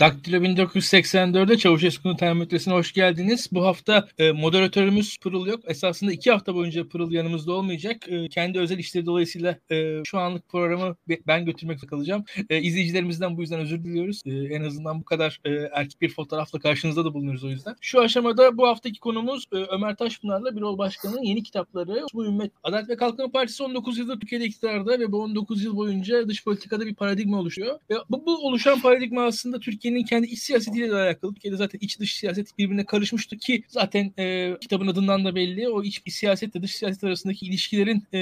Daktilo 0.00 0.36
1984'de 0.36 1.56
Çavuşesku'nun 1.56 2.16
termometresine 2.16 2.74
hoş 2.74 2.92
geldiniz. 2.92 3.48
Bu 3.52 3.64
hafta 3.64 4.08
e, 4.18 4.32
moderatörümüz 4.32 5.18
Pırıl 5.18 5.46
yok. 5.46 5.60
Esasında 5.66 6.12
iki 6.12 6.30
hafta 6.30 6.54
boyunca 6.54 6.88
Pırıl 6.88 7.12
yanımızda 7.12 7.52
olmayacak. 7.52 8.08
E, 8.08 8.28
kendi 8.28 8.58
özel 8.58 8.78
işleri 8.78 9.06
dolayısıyla 9.06 9.58
e, 9.70 10.02
şu 10.04 10.18
anlık 10.18 10.48
programı 10.48 10.96
ben 11.26 11.44
götürmek 11.44 11.88
kalacağım. 11.88 12.24
E, 12.50 12.62
izleyicilerimizden 12.62 13.36
bu 13.36 13.40
yüzden 13.40 13.60
özür 13.60 13.84
diliyoruz. 13.84 14.22
E, 14.26 14.30
en 14.30 14.62
azından 14.62 15.00
bu 15.00 15.04
kadar 15.04 15.40
e, 15.44 15.50
erkek 15.50 16.00
bir 16.00 16.08
fotoğrafla 16.08 16.58
karşınızda 16.58 17.04
da 17.04 17.14
bulunuruz 17.14 17.44
o 17.44 17.48
yüzden. 17.48 17.76
Şu 17.80 18.00
aşamada 18.00 18.56
bu 18.56 18.68
haftaki 18.68 19.00
konumuz 19.00 19.44
e, 19.52 19.56
Ömer 19.56 19.96
Taşpınar'la 19.96 20.56
Birol 20.56 20.78
Başkan'ın 20.78 21.22
yeni 21.22 21.42
kitapları. 21.42 22.06
Bu 22.14 22.26
Ümmet 22.26 22.52
Adalet 22.62 22.88
ve 22.88 22.96
Kalkınma 22.96 23.30
Partisi 23.30 23.62
19 23.62 23.98
yıldır 23.98 24.20
Türkiye'de 24.20 24.44
iktidarda 24.44 25.00
ve 25.00 25.12
bu 25.12 25.22
19 25.22 25.64
yıl 25.64 25.76
boyunca 25.76 26.28
dış 26.28 26.44
politikada 26.44 26.86
bir 26.86 26.94
paradigma 26.94 27.38
oluşuyor. 27.38 27.78
Ve 27.90 27.94
bu, 28.10 28.26
bu 28.26 28.46
oluşan 28.46 28.80
paradigma 28.80 29.24
aslında 29.24 29.60
Türkiye 29.60 29.83
Türkiye'nin 29.84 30.06
kendi 30.06 30.26
iç 30.26 30.38
siyasetiyle 30.38 30.90
de 30.90 30.94
alakalı. 30.94 31.34
Türkiye'de 31.34 31.56
zaten 31.56 31.78
iç 31.82 32.00
dış 32.00 32.16
siyaset 32.16 32.58
birbirine 32.58 32.84
karışmıştı 32.84 33.36
ki 33.36 33.62
zaten 33.68 34.12
e, 34.18 34.56
kitabın 34.60 34.86
adından 34.86 35.24
da 35.24 35.34
belli. 35.34 35.68
O 35.68 35.82
iç 35.82 36.02
siyasetle 36.12 36.62
dış 36.62 36.76
siyaset 36.76 37.04
arasındaki 37.04 37.46
ilişkilerin 37.46 38.02
e, 38.12 38.20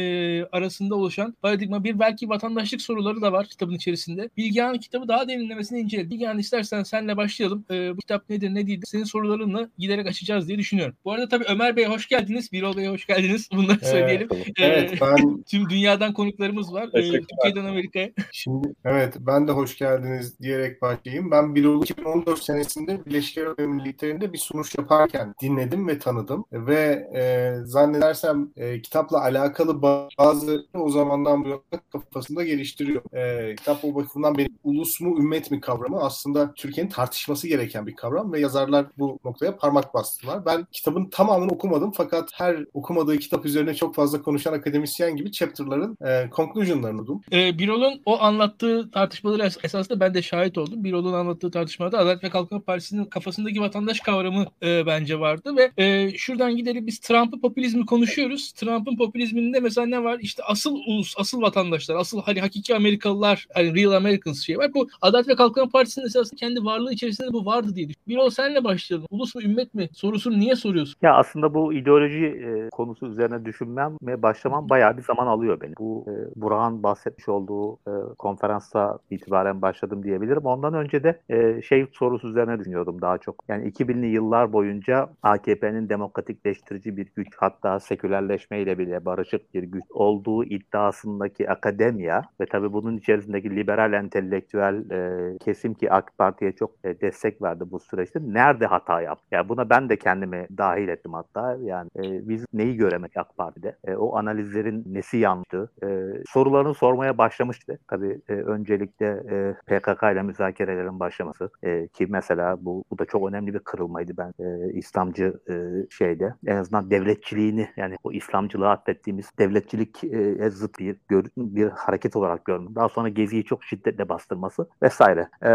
arasında 0.53 0.95
oluşan 0.95 1.37
paradigma 1.43 1.85
bir 1.85 1.99
belki 1.99 2.29
vatandaşlık 2.29 2.83
soruları 2.83 3.23
da 3.23 3.33
var 3.33 3.47
kitabın 3.47 3.75
içerisinde. 3.75 4.31
Bilgehan 4.37 4.79
kitabı 4.79 5.09
daha 5.09 5.29
derinlemesine 5.29 5.81
inceledi. 5.81 6.11
Bilgehan 6.11 6.39
istersen 6.39 6.83
senle 6.83 7.17
başlayalım. 7.17 7.65
E, 7.71 7.97
bu 7.97 8.01
kitap 8.01 8.31
nedir 8.31 8.55
ne 8.55 8.67
değildir? 8.67 8.89
Senin 8.91 9.05
sorularınla 9.05 9.69
giderek 9.79 10.07
açacağız 10.07 10.49
diye 10.49 10.59
düşünüyorum. 10.59 10.95
Bu 11.05 11.13
arada 11.13 11.29
tabii 11.29 11.45
Ömer 11.49 11.77
Bey 11.77 11.85
hoş 11.85 12.09
geldiniz. 12.09 12.53
Birol 12.53 12.77
Bey 12.77 12.87
hoş 12.87 13.07
geldiniz. 13.07 13.49
Bunları 13.53 13.79
evet, 13.83 13.93
söyleyelim. 13.93 14.29
Evet, 14.59 14.99
ben... 15.01 15.43
Tüm 15.51 15.71
dünyadan 15.71 16.13
konuklarımız 16.13 16.73
var. 16.73 16.89
E, 16.93 17.03
Türkiye'den 17.03 17.65
Amerika'ya. 17.65 18.11
Şimdi 18.33 18.69
evet 18.85 19.15
ben 19.21 19.49
de 19.49 19.53
hoş 19.53 19.79
geldiniz 19.79 20.41
diyerek 20.41 20.83
başlayayım. 20.83 21.31
Ben 21.31 21.52
Birol 21.55 21.83
2014 21.83 22.45
senesinde 22.45 23.07
Birleşik 23.07 23.39
Arap 23.39 23.61
Emirlikleri'nde 23.61 24.33
bir 24.33 24.39
sunuş 24.39 24.79
yaparken 24.79 25.35
dinledim 25.43 25.89
ve 25.89 25.99
tanıdım 25.99 26.45
ve 26.53 27.09
e, 27.15 27.55
zannedersem 27.65 28.51
e, 28.57 28.83
kitapla 28.83 29.21
alakalı 29.21 29.83
bazı 29.83 30.67
o 30.75 30.91
zamandan 30.91 31.45
bu 31.45 31.49
yana 31.49 31.61
kafasında 31.93 32.45
geliştiriyor. 32.45 33.15
E, 33.15 33.55
kitap 33.57 33.85
o 33.85 33.95
bakımdan 33.95 34.39
benim 34.39 34.59
ulus 34.65 35.01
mu 35.01 35.19
ümmet 35.19 35.51
mi 35.51 35.61
kavramı 35.61 36.01
aslında 36.01 36.55
Türkiye'nin 36.55 36.91
tartışması 36.91 37.49
gereken 37.49 37.87
bir 37.87 37.97
kavram 37.97 38.33
ve 38.33 38.41
yazarlar 38.41 38.87
bu 38.99 39.19
noktaya 39.25 39.57
parmak 39.57 39.95
bastılar. 39.95 40.47
Ben 40.47 40.67
kitabın 40.73 41.05
tamamını 41.05 41.53
okumadım 41.53 41.93
fakat 41.97 42.31
her 42.35 42.65
okumadığı 42.75 43.19
kitap 43.19 43.47
üzerine 43.47 43.75
çok 43.75 43.95
fazla 43.95 44.23
konuşan 44.23 44.53
akademisyen 44.53 45.17
gibi 45.17 45.33
chapter'ların 45.33 45.97
e, 46.07 46.31
conclusion'larını 46.37 46.99
duydum. 46.99 47.21
E, 47.33 47.59
Birol'un 47.59 48.03
o 48.07 48.21
anlattığı 48.21 48.91
tartışmaları 48.91 49.51
esasında 49.65 50.01
ben 50.01 50.15
de 50.15 50.23
şahit 50.23 50.59
oldum. 50.59 50.85
Birol'un 50.85 51.13
anlattığı 51.13 51.42
tartışma 51.51 51.73
tartışmada 51.83 51.99
Adalet 51.99 52.25
ve 52.25 52.31
Kalkınma 52.31 52.63
Partisi'nin 52.63 53.05
kafasındaki 53.05 53.61
vatandaş 53.61 54.01
kavramı 54.01 54.47
e, 54.63 54.87
bence 54.87 55.21
vardı 55.21 55.57
ve 55.57 55.71
e, 55.83 56.11
şuradan 56.17 56.57
gidelim 56.57 56.87
biz 56.87 57.01
Trump'ı 57.01 57.41
popülizmi 57.41 57.87
konuşuyoruz. 57.87 58.53
Trump'ın 58.53 58.97
popülizminde 58.97 59.61
mesela 59.61 59.87
ne 59.87 60.05
var? 60.05 60.19
İşte 60.21 60.43
asıl 60.49 60.77
ulus, 60.87 61.15
asıl 61.19 61.43
vatandaşlar, 61.43 61.97
asıl 61.97 62.23
hani 62.23 62.41
hakiki 62.41 62.77
Amerikalılar, 62.77 63.47
hani 63.55 63.75
real 63.75 63.93
Americans 63.93 64.41
şey 64.41 64.59
var. 64.59 64.75
Bu 64.75 64.89
Adalet 65.01 65.29
ve 65.29 65.35
Kalkınma 65.35 65.69
Partisi'nin 65.69 66.07
esasında 66.07 66.39
kendi 66.39 66.65
varlığı 66.65 66.93
içerisinde 66.93 67.33
bu 67.33 67.47
vardı 67.47 67.75
diye 67.75 67.89
düşünüyorum. 67.89 68.03
Bir 68.09 68.17
ol 68.17 68.31
senle 68.31 68.65
başlayalım. 68.65 69.07
Ulus 69.11 69.35
mu 69.35 69.43
ümmet 69.43 69.75
mi? 69.75 69.89
Sorusunu 69.93 70.39
niye 70.39 70.57
soruyorsun? 70.57 70.95
Ya 71.03 71.15
aslında 71.15 71.55
bu 71.55 71.75
ideoloji 71.75 72.27
e, 72.27 72.69
konusu 72.71 73.07
üzerine 73.07 73.45
düşünmem 73.45 73.97
ve 74.03 74.23
başlamam 74.23 74.69
bayağı 74.69 74.97
bir 74.97 75.03
zaman 75.03 75.27
alıyor 75.27 75.61
beni. 75.61 75.73
Bu 75.79 76.05
e, 76.09 76.41
Burhan 76.41 76.83
bahsetmiş 76.83 77.29
olduğu 77.29 77.75
e, 77.75 77.93
konferansta 78.19 78.99
itibaren 79.11 79.63
başladım 79.63 80.03
diyebilirim. 80.03 80.45
Ondan 80.45 80.75
önce 80.75 81.05
de 81.05 81.21
e, 81.33 81.63
şey 81.63 81.87
sorusu 81.93 82.29
üzerine 82.29 82.59
düşünüyordum 82.59 83.01
daha 83.01 83.19
çok. 83.19 83.45
Yani 83.49 83.69
2000'li 83.69 84.07
yıllar 84.07 84.53
boyunca 84.53 85.09
AKP'nin 85.23 85.89
demokratikleştirici 85.89 86.97
bir 86.97 87.09
güç 87.17 87.29
hatta 87.37 87.81
sekülerleşmeyle 87.81 88.79
bile 88.79 89.05
barışık 89.05 89.55
bir 89.55 89.63
güç 89.63 89.85
olduğu 89.91 90.45
iddiasındaki 90.45 91.51
akademiya 91.51 92.23
ve 92.41 92.47
tabii 92.47 92.73
bunun 92.73 92.97
içerisindeki 92.97 93.57
liberal 93.57 93.93
entelektüel 93.93 94.91
e, 94.91 95.39
kesim 95.39 95.75
ki 95.75 95.93
AK 95.93 96.19
Parti'ye 96.19 96.53
çok 96.53 96.71
e, 96.85 97.01
destek 97.01 97.43
verdi 97.43 97.65
bu 97.71 97.81
süreçte. 97.81 98.21
Nerede 98.23 98.67
hata 98.67 99.01
yaptı? 99.01 99.25
Yani 99.31 99.49
buna 99.49 99.71
ben 99.71 99.89
de 99.89 99.97
kendimi 99.97 100.47
dahil 100.59 100.89
ettim 100.89 101.13
hatta. 101.13 101.57
Yani 101.63 101.91
e, 101.97 102.29
biz 102.29 102.45
neyi 102.53 102.77
göremek 102.77 103.17
AK 103.17 103.37
Parti'de? 103.37 103.77
E, 103.85 103.95
o 103.95 104.17
analizlerin 104.17 104.85
nesi 104.87 105.17
yanlıştı? 105.17 105.71
E, 105.83 105.89
sorularını 106.29 106.75
sormaya 106.75 107.19
başlamıştı. 107.19 107.79
Tabii 107.89 108.21
e, 108.29 108.33
öncelikle 108.33 109.07
e, 109.07 109.55
PKK 109.67 110.03
ile 110.13 110.23
müzakerelerin 110.23 111.01
başlaması, 111.01 111.22
e, 111.63 111.89
ki 111.89 112.07
mesela 112.09 112.65
bu, 112.65 112.85
bu 112.91 112.99
da 112.99 113.05
çok 113.05 113.29
önemli 113.29 113.55
bir 113.55 113.59
kırılmaydı 113.59 114.13
ben 114.17 114.35
e, 114.45 114.73
İslamcı 114.73 115.35
e, 115.51 115.55
şeyde. 115.91 116.35
En 116.47 116.57
azından 116.57 116.91
devletçiliğini 116.91 117.69
yani 117.77 117.97
o 118.05 118.13
İslamcılığı 118.13 118.71
atfettiğimiz 118.71 119.27
devletçilik 119.39 120.05
e, 120.05 120.51
zıt 120.51 120.79
bir, 120.79 120.97
gör, 121.09 121.25
bir 121.37 121.69
hareket 121.69 122.17
olarak 122.17 122.45
görmem. 122.45 122.75
Daha 122.75 122.89
sonra 122.89 123.09
Gezi'yi 123.09 123.45
çok 123.45 123.65
şiddetle 123.65 124.09
bastırması 124.09 124.69
vesaire. 124.83 125.29
E, 125.43 125.51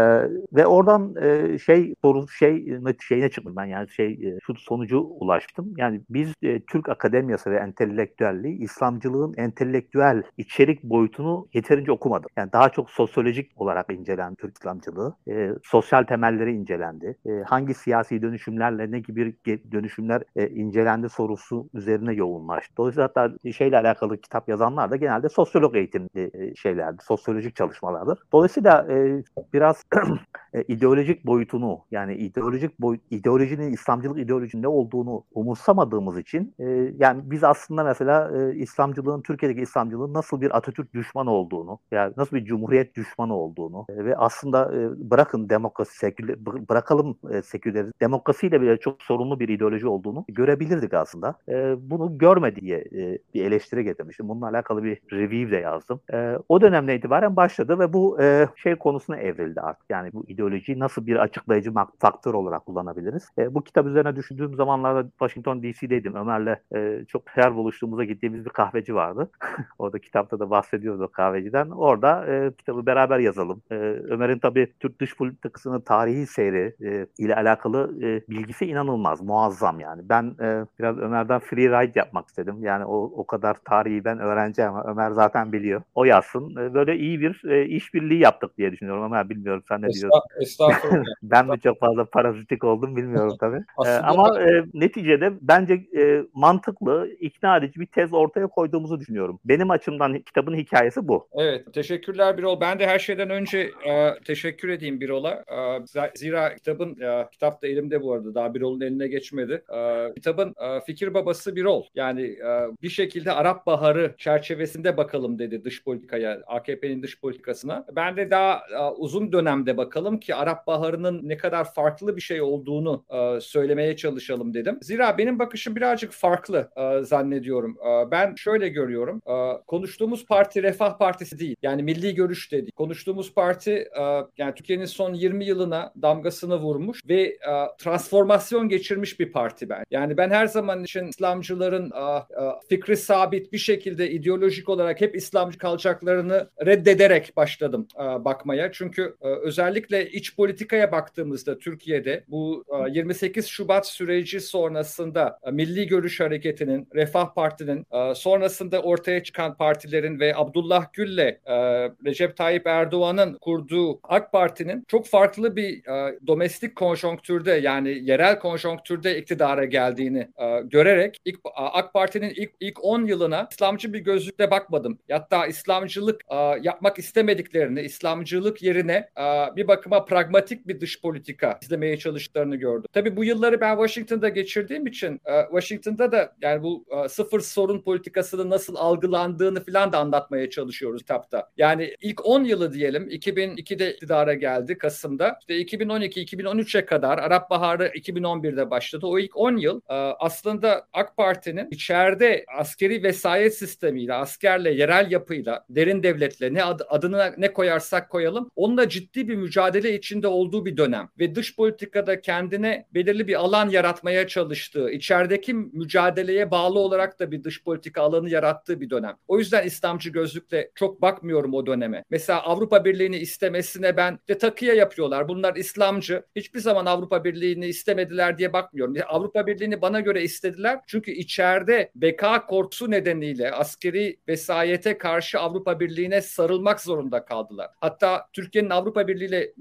ve 0.52 0.66
oradan 0.66 1.14
e, 1.22 1.58
şey 1.58 1.94
soru 2.02 2.28
şey 2.28 2.80
şeyine 3.00 3.30
çıktım 3.30 3.56
ben 3.56 3.64
yani 3.64 3.90
şey 3.90 4.12
e, 4.12 4.38
şu 4.42 4.54
sonucu 4.54 4.98
ulaştım. 5.00 5.74
Yani 5.76 6.00
biz 6.10 6.32
e, 6.42 6.60
Türk 6.60 6.88
akademiyası 6.88 7.50
ve 7.50 7.56
entelektüelliği 7.56 8.58
İslamcılığın 8.58 9.34
entelektüel 9.36 10.22
içerik 10.36 10.82
boyutunu 10.82 11.48
yeterince 11.54 11.92
okumadık. 11.92 12.30
Yani 12.36 12.52
daha 12.52 12.68
çok 12.68 12.90
sosyolojik 12.90 13.52
olarak 13.56 13.92
incelen 13.92 14.34
Türk 14.34 14.56
İslamcılığı. 14.56 15.16
E, 15.28 15.50
sosyal 15.64 16.04
temelleri 16.04 16.52
incelendi. 16.52 17.16
E, 17.26 17.30
hangi 17.46 17.74
siyasi 17.74 18.22
dönüşümlerle 18.22 18.90
ne 18.90 19.00
gibi 19.00 19.36
dönüşümler 19.72 20.22
e, 20.36 20.48
incelendi 20.48 21.08
sorusu 21.08 21.68
üzerine 21.74 22.12
yoğunlaştı. 22.12 22.76
Dolayısıyla 22.76 23.08
hatta 23.08 23.52
şeyle 23.52 23.78
alakalı 23.78 24.20
kitap 24.20 24.48
yazanlar 24.48 24.90
da 24.90 24.96
genelde 24.96 25.28
sosyolog 25.28 25.76
eğitimli 25.76 26.30
e, 26.34 26.54
şeylerdi, 26.54 27.02
sosyolojik 27.04 27.56
çalışmalardır. 27.56 28.18
Dolayısıyla 28.32 28.86
e, 28.90 29.22
biraz 29.52 29.84
e, 30.54 30.62
ideolojik 30.62 31.26
boyutunu 31.26 31.78
yani 31.90 32.14
ideolojik 32.14 32.80
boyut, 32.80 33.00
ideolojinin 33.10 33.72
İslamcılık 33.72 34.18
ideolojinin 34.18 34.62
ne 34.62 34.68
olduğunu 34.68 35.24
umursamadığımız 35.34 36.18
için 36.18 36.54
e, 36.58 36.92
yani 36.98 37.22
biz 37.24 37.44
aslında 37.44 37.84
mesela 37.84 38.30
e, 38.38 38.54
İslamcılığın 38.54 39.22
Türkiye'deki 39.22 39.62
İslamcılığın 39.62 40.14
nasıl 40.14 40.40
bir 40.40 40.56
Atatürk 40.56 40.94
düşmanı 40.94 41.30
olduğunu 41.30 41.78
yani 41.90 42.12
nasıl 42.16 42.36
bir 42.36 42.44
cumhuriyet 42.44 42.96
düşmanı 42.96 43.34
olduğunu 43.34 43.86
e, 43.88 44.04
ve 44.04 44.16
aslında 44.16 44.74
e, 44.74 45.10
bırakın 45.10 45.48
demokrasi 45.48 45.98
seküler, 45.98 46.36
bırakalım 46.46 47.18
e, 47.30 47.42
seküler 47.42 47.86
demokrasiyle 48.00 48.60
bile 48.60 48.76
çok 48.76 49.02
sorunlu 49.02 49.40
bir 49.40 49.48
ideoloji 49.48 49.88
olduğunu 49.88 50.24
görebilirdik 50.28 50.94
aslında. 50.94 51.34
E, 51.48 51.74
bunu 51.90 52.18
görme 52.18 52.56
diye 52.56 52.78
e, 52.78 53.18
bir 53.34 53.44
eleştiri 53.44 53.84
getirmiştim. 53.84 54.28
Bununla 54.28 54.48
alakalı 54.48 54.84
bir 54.84 54.98
review 55.12 55.56
de 55.56 55.60
yazdım. 55.60 56.00
E, 56.12 56.38
o 56.48 56.60
dönemden 56.60 56.96
itibaren 56.96 57.36
başladı 57.36 57.78
ve 57.78 57.92
bu 57.92 58.22
e, 58.22 58.48
şey 58.56 58.76
konusuna 58.76 59.16
evrildi 59.16 59.60
artık. 59.60 59.90
Yani 59.90 60.12
bu 60.12 60.24
ideolojiyi 60.48 60.78
nasıl 60.78 61.06
bir 61.06 61.16
açıklayıcı 61.16 61.72
faktör 61.98 62.34
olarak 62.34 62.66
kullanabiliriz? 62.66 63.28
E, 63.38 63.54
bu 63.54 63.64
kitap 63.64 63.86
üzerine 63.86 64.16
düşündüğüm 64.16 64.54
zamanlarda 64.54 65.08
Washington 65.10 65.62
DC'deydim. 65.62 66.14
Ömer'le 66.14 66.56
e, 66.74 67.04
çok 67.08 67.22
her 67.26 67.54
buluştuğumuzda 67.54 68.04
gittiğimiz 68.04 68.44
bir 68.44 68.50
kahveci 68.50 68.94
vardı. 68.94 69.30
Orada 69.78 69.98
kitapta 69.98 70.38
da 70.40 70.50
bahsediyoruz 70.50 71.00
o 71.00 71.08
kahveciden. 71.08 71.70
Orada 71.70 72.26
e, 72.26 72.52
kitabı 72.52 72.86
beraber 72.86 73.18
yazalım. 73.18 73.62
E, 73.70 73.74
Ömer'in 74.08 74.38
tabii 74.38 74.72
Türk 74.80 75.00
dış 75.00 75.16
politikasını 75.16 75.84
tarihi 75.84 76.26
seyri 76.26 76.74
e, 76.84 77.06
ile 77.18 77.36
alakalı 77.36 77.94
e, 78.02 78.22
bilgisi 78.28 78.66
inanılmaz, 78.66 79.22
muazzam 79.22 79.80
yani. 79.80 80.02
Ben 80.08 80.34
e, 80.40 80.66
biraz 80.78 80.98
Ömer'den 80.98 81.40
free 81.40 81.68
ride 81.68 81.98
yapmak 81.98 82.28
istedim. 82.28 82.56
Yani 82.60 82.84
o, 82.84 83.12
o 83.16 83.26
kadar 83.26 83.54
tarihi 83.54 84.04
ben 84.04 84.18
öğrenci 84.18 84.64
ama 84.64 84.84
Ömer 84.84 85.10
zaten 85.10 85.52
biliyor. 85.52 85.82
O 85.94 86.04
yazsın. 86.04 86.56
E, 86.56 86.74
böyle 86.74 86.96
iyi 86.96 87.20
bir 87.20 87.42
e, 87.44 87.66
işbirliği 87.66 88.20
yaptık 88.20 88.58
diye 88.58 88.72
düşünüyorum. 88.72 89.04
Ömer 89.04 89.28
bilmiyorum 89.28 89.62
sen 89.68 89.82
ne 89.82 89.88
diyorsun? 89.88 90.20
Estağfurullah. 90.40 91.04
ben 91.22 91.46
mi 91.46 91.60
çok 91.60 91.80
fazla 91.80 92.04
parazitik 92.04 92.64
oldum 92.64 92.96
bilmiyorum 92.96 93.36
tabii. 93.40 93.64
e, 93.86 93.90
ama 93.90 94.40
e, 94.40 94.64
neticede 94.74 95.32
bence 95.40 95.74
e, 95.74 96.22
mantıklı, 96.34 97.10
ikna 97.20 97.56
edici 97.56 97.80
bir 97.80 97.86
tez 97.86 98.12
ortaya 98.12 98.46
koyduğumuzu 98.46 99.00
düşünüyorum. 99.00 99.40
Benim 99.44 99.70
açımdan 99.70 100.18
kitabın 100.18 100.56
hikayesi 100.56 101.08
bu. 101.08 101.28
Evet, 101.32 101.74
teşekkürler 101.74 102.38
Birol. 102.38 102.60
Ben 102.60 102.78
de 102.78 102.86
her 102.86 102.98
şeyden 102.98 103.30
önce 103.30 103.70
e, 103.88 104.14
teşekkür 104.24 104.68
edeyim 104.68 105.00
Birol'a. 105.00 105.32
E, 105.32 106.08
Zira 106.14 106.54
kitabın, 106.54 106.96
ya, 107.00 107.28
kitap 107.32 107.62
da 107.62 107.66
elimde 107.66 108.02
bu 108.02 108.12
arada 108.12 108.34
daha 108.34 108.54
Birol'un 108.54 108.80
eline 108.80 109.08
geçmedi. 109.08 109.62
E, 109.74 110.12
kitabın 110.14 110.54
e, 110.60 110.80
fikir 110.80 111.14
babası 111.14 111.56
Birol. 111.56 111.84
Yani 111.94 112.22
e, 112.22 112.82
bir 112.82 112.88
şekilde 112.88 113.32
Arap 113.32 113.66
Baharı 113.66 114.14
çerçevesinde 114.18 114.96
bakalım 114.96 115.38
dedi 115.38 115.64
dış 115.64 115.84
politikaya, 115.84 116.40
AKP'nin 116.46 117.02
dış 117.02 117.20
politikasına. 117.20 117.86
Ben 117.96 118.16
de 118.16 118.30
daha 118.30 118.62
e, 118.78 118.82
uzun 118.96 119.32
dönemde 119.32 119.76
bakalım 119.76 120.17
ki 120.20 120.34
Arap 120.34 120.66
Baharı'nın 120.66 121.20
ne 121.28 121.36
kadar 121.36 121.74
farklı 121.74 122.16
bir 122.16 122.20
şey 122.20 122.42
olduğunu 122.42 123.04
e, 123.10 123.40
söylemeye 123.40 123.96
çalışalım 123.96 124.54
dedim. 124.54 124.78
Zira 124.82 125.18
benim 125.18 125.38
bakışım 125.38 125.76
birazcık 125.76 126.12
farklı 126.12 126.70
e, 126.76 127.04
zannediyorum. 127.04 127.76
E, 127.86 128.10
ben 128.10 128.34
şöyle 128.34 128.68
görüyorum. 128.68 129.22
E, 129.26 129.62
konuştuğumuz 129.66 130.26
parti 130.26 130.62
Refah 130.62 130.98
Partisi 130.98 131.38
değil. 131.38 131.56
Yani 131.62 131.82
milli 131.82 132.14
görüş 132.14 132.52
dedi. 132.52 132.72
Konuştuğumuz 132.72 133.34
parti 133.34 133.72
e, 133.72 134.02
yani 134.38 134.54
Türkiye'nin 134.54 134.84
son 134.84 135.14
20 135.14 135.44
yılına 135.44 135.92
damgasını 136.02 136.56
vurmuş 136.56 137.00
ve 137.08 137.22
e, 137.22 137.38
transformasyon 137.78 138.68
geçirmiş 138.68 139.20
bir 139.20 139.32
parti 139.32 139.68
ben. 139.68 139.84
Yani 139.90 140.16
ben 140.16 140.30
her 140.30 140.46
zaman 140.46 140.84
için 140.84 141.06
İslamcıların 141.06 141.90
e, 141.90 142.16
e, 142.16 142.42
fikri 142.68 142.96
sabit 142.96 143.52
bir 143.52 143.58
şekilde 143.58 144.10
ideolojik 144.10 144.68
olarak 144.68 145.00
hep 145.00 145.16
İslamcı 145.16 145.58
kalacaklarını 145.58 146.50
reddederek 146.66 147.36
başladım 147.36 147.88
e, 147.94 148.24
bakmaya. 148.24 148.72
Çünkü 148.72 149.16
e, 149.20 149.28
özellikle 149.28 150.07
iç 150.08 150.36
politikaya 150.36 150.92
baktığımızda 150.92 151.58
Türkiye'de 151.58 152.24
bu 152.28 152.64
e, 152.88 152.90
28 152.90 153.46
Şubat 153.46 153.86
süreci 153.86 154.40
sonrasında 154.40 155.38
e, 155.42 155.50
Milli 155.50 155.86
Görüş 155.86 156.20
Hareketi'nin, 156.20 156.88
Refah 156.94 157.34
Parti'nin, 157.34 157.86
e, 157.92 158.14
sonrasında 158.14 158.82
ortaya 158.82 159.22
çıkan 159.22 159.56
partilerin 159.56 160.20
ve 160.20 160.36
Abdullah 160.36 160.92
Gül'le 160.92 161.38
e, 161.46 161.56
Recep 162.04 162.36
Tayyip 162.36 162.66
Erdoğan'ın 162.66 163.38
kurduğu 163.40 164.00
AK 164.02 164.32
Parti'nin 164.32 164.84
çok 164.88 165.06
farklı 165.06 165.56
bir 165.56 165.86
e, 165.86 166.18
domestik 166.26 166.76
konjonktürde 166.76 167.52
yani 167.52 167.98
yerel 168.02 168.38
konjonktürde 168.38 169.18
iktidara 169.18 169.64
geldiğini 169.64 170.28
e, 170.38 170.60
görerek 170.64 171.20
AK 171.54 171.92
Parti'nin 171.92 172.30
ilk 172.30 172.50
ilk 172.60 172.84
10 172.84 173.04
yılına 173.04 173.48
İslamcı 173.50 173.92
bir 173.92 173.98
gözlükle 173.98 174.50
bakmadım. 174.50 174.98
Hatta 175.10 175.46
İslamcılık 175.46 176.20
e, 176.30 176.36
yapmak 176.62 176.98
istemediklerini, 176.98 177.80
İslamcılık 177.80 178.62
yerine 178.62 179.08
e, 179.18 179.56
bir 179.56 179.68
bakıma 179.68 179.97
pragmatik 180.04 180.68
bir 180.68 180.80
dış 180.80 181.00
politika 181.00 181.58
izlemeye 181.62 181.98
çalıştıklarını 181.98 182.56
gördüm. 182.56 182.88
Tabii 182.92 183.16
bu 183.16 183.24
yılları 183.24 183.60
ben 183.60 183.76
Washington'da 183.76 184.28
geçirdiğim 184.28 184.86
için 184.86 185.20
e, 185.24 185.42
Washington'da 185.42 186.12
da 186.12 186.36
yani 186.42 186.62
bu 186.62 186.84
e, 186.90 187.08
sıfır 187.08 187.40
sorun 187.40 187.82
politikasının 187.82 188.50
nasıl 188.50 188.74
algılandığını 188.74 189.64
falan 189.64 189.92
da 189.92 189.98
anlatmaya 189.98 190.50
çalışıyoruz 190.50 191.04
kitapta. 191.08 191.50
Yani 191.56 191.94
ilk 192.00 192.26
10 192.26 192.44
yılı 192.44 192.72
diyelim 192.72 193.08
2002'de 193.08 193.94
iktidara 193.94 194.34
geldi 194.34 194.78
Kasım'da. 194.78 195.38
İşte 195.40 195.76
2012-2013'e 195.78 196.84
kadar 196.84 197.18
Arap 197.18 197.50
Baharı 197.50 197.86
2011'de 197.86 198.70
başladı. 198.70 199.06
O 199.06 199.18
ilk 199.18 199.36
10 199.36 199.56
yıl 199.56 199.80
e, 199.88 199.94
aslında 199.94 200.86
AK 200.92 201.16
Parti'nin 201.16 201.68
içeride 201.70 202.44
askeri 202.58 203.02
vesayet 203.02 203.58
sistemiyle, 203.58 204.14
askerle, 204.14 204.70
yerel 204.70 205.10
yapıyla, 205.10 205.64
derin 205.70 206.02
devletle 206.02 206.54
ne 206.54 206.64
ad, 206.64 206.80
adına 206.88 207.34
ne 207.38 207.52
koyarsak 207.52 208.10
koyalım 208.10 208.50
onunla 208.56 208.88
ciddi 208.88 209.28
bir 209.28 209.34
mücadele 209.34 209.87
içinde 209.94 210.28
olduğu 210.28 210.66
bir 210.66 210.76
dönem 210.76 211.08
ve 211.18 211.34
dış 211.34 211.56
politikada 211.56 212.20
kendine 212.20 212.86
belirli 212.94 213.28
bir 213.28 213.34
alan 213.34 213.68
yaratmaya 213.68 214.26
çalıştığı, 214.26 214.90
içerideki 214.90 215.54
mücadeleye 215.54 216.50
bağlı 216.50 216.78
olarak 216.78 217.20
da 217.20 217.30
bir 217.30 217.44
dış 217.44 217.64
politika 217.64 218.02
alanı 218.02 218.30
yarattığı 218.30 218.80
bir 218.80 218.90
dönem. 218.90 219.16
O 219.28 219.38
yüzden 219.38 219.66
İslamcı 219.66 220.10
gözlükle 220.10 220.70
çok 220.74 221.02
bakmıyorum 221.02 221.54
o 221.54 221.66
döneme. 221.66 222.04
Mesela 222.10 222.42
Avrupa 222.42 222.84
Birliği'ni 222.84 223.16
istemesine 223.16 223.96
ben 223.96 224.18
de 224.28 224.38
takıya 224.38 224.74
yapıyorlar. 224.74 225.28
Bunlar 225.28 225.56
İslamcı. 225.56 226.22
Hiçbir 226.36 226.60
zaman 226.60 226.86
Avrupa 226.86 227.24
Birliği'ni 227.24 227.66
istemediler 227.66 228.38
diye 228.38 228.52
bakmıyorum. 228.52 228.94
Avrupa 229.08 229.46
Birliği'ni 229.46 229.82
bana 229.82 230.00
göre 230.00 230.22
istediler. 230.22 230.80
Çünkü 230.86 231.10
içeride 231.10 231.90
beka 231.94 232.46
korkusu 232.46 232.90
nedeniyle 232.90 233.50
askeri 233.50 234.16
vesayete 234.28 234.98
karşı 234.98 235.40
Avrupa 235.40 235.80
Birliği'ne 235.80 236.20
sarılmak 236.20 236.80
zorunda 236.80 237.24
kaldılar. 237.24 237.70
Hatta 237.80 238.28
Türkiye'nin 238.32 238.70
Avrupa 238.70 239.08
Birliği 239.08 239.28
ile 239.28 239.52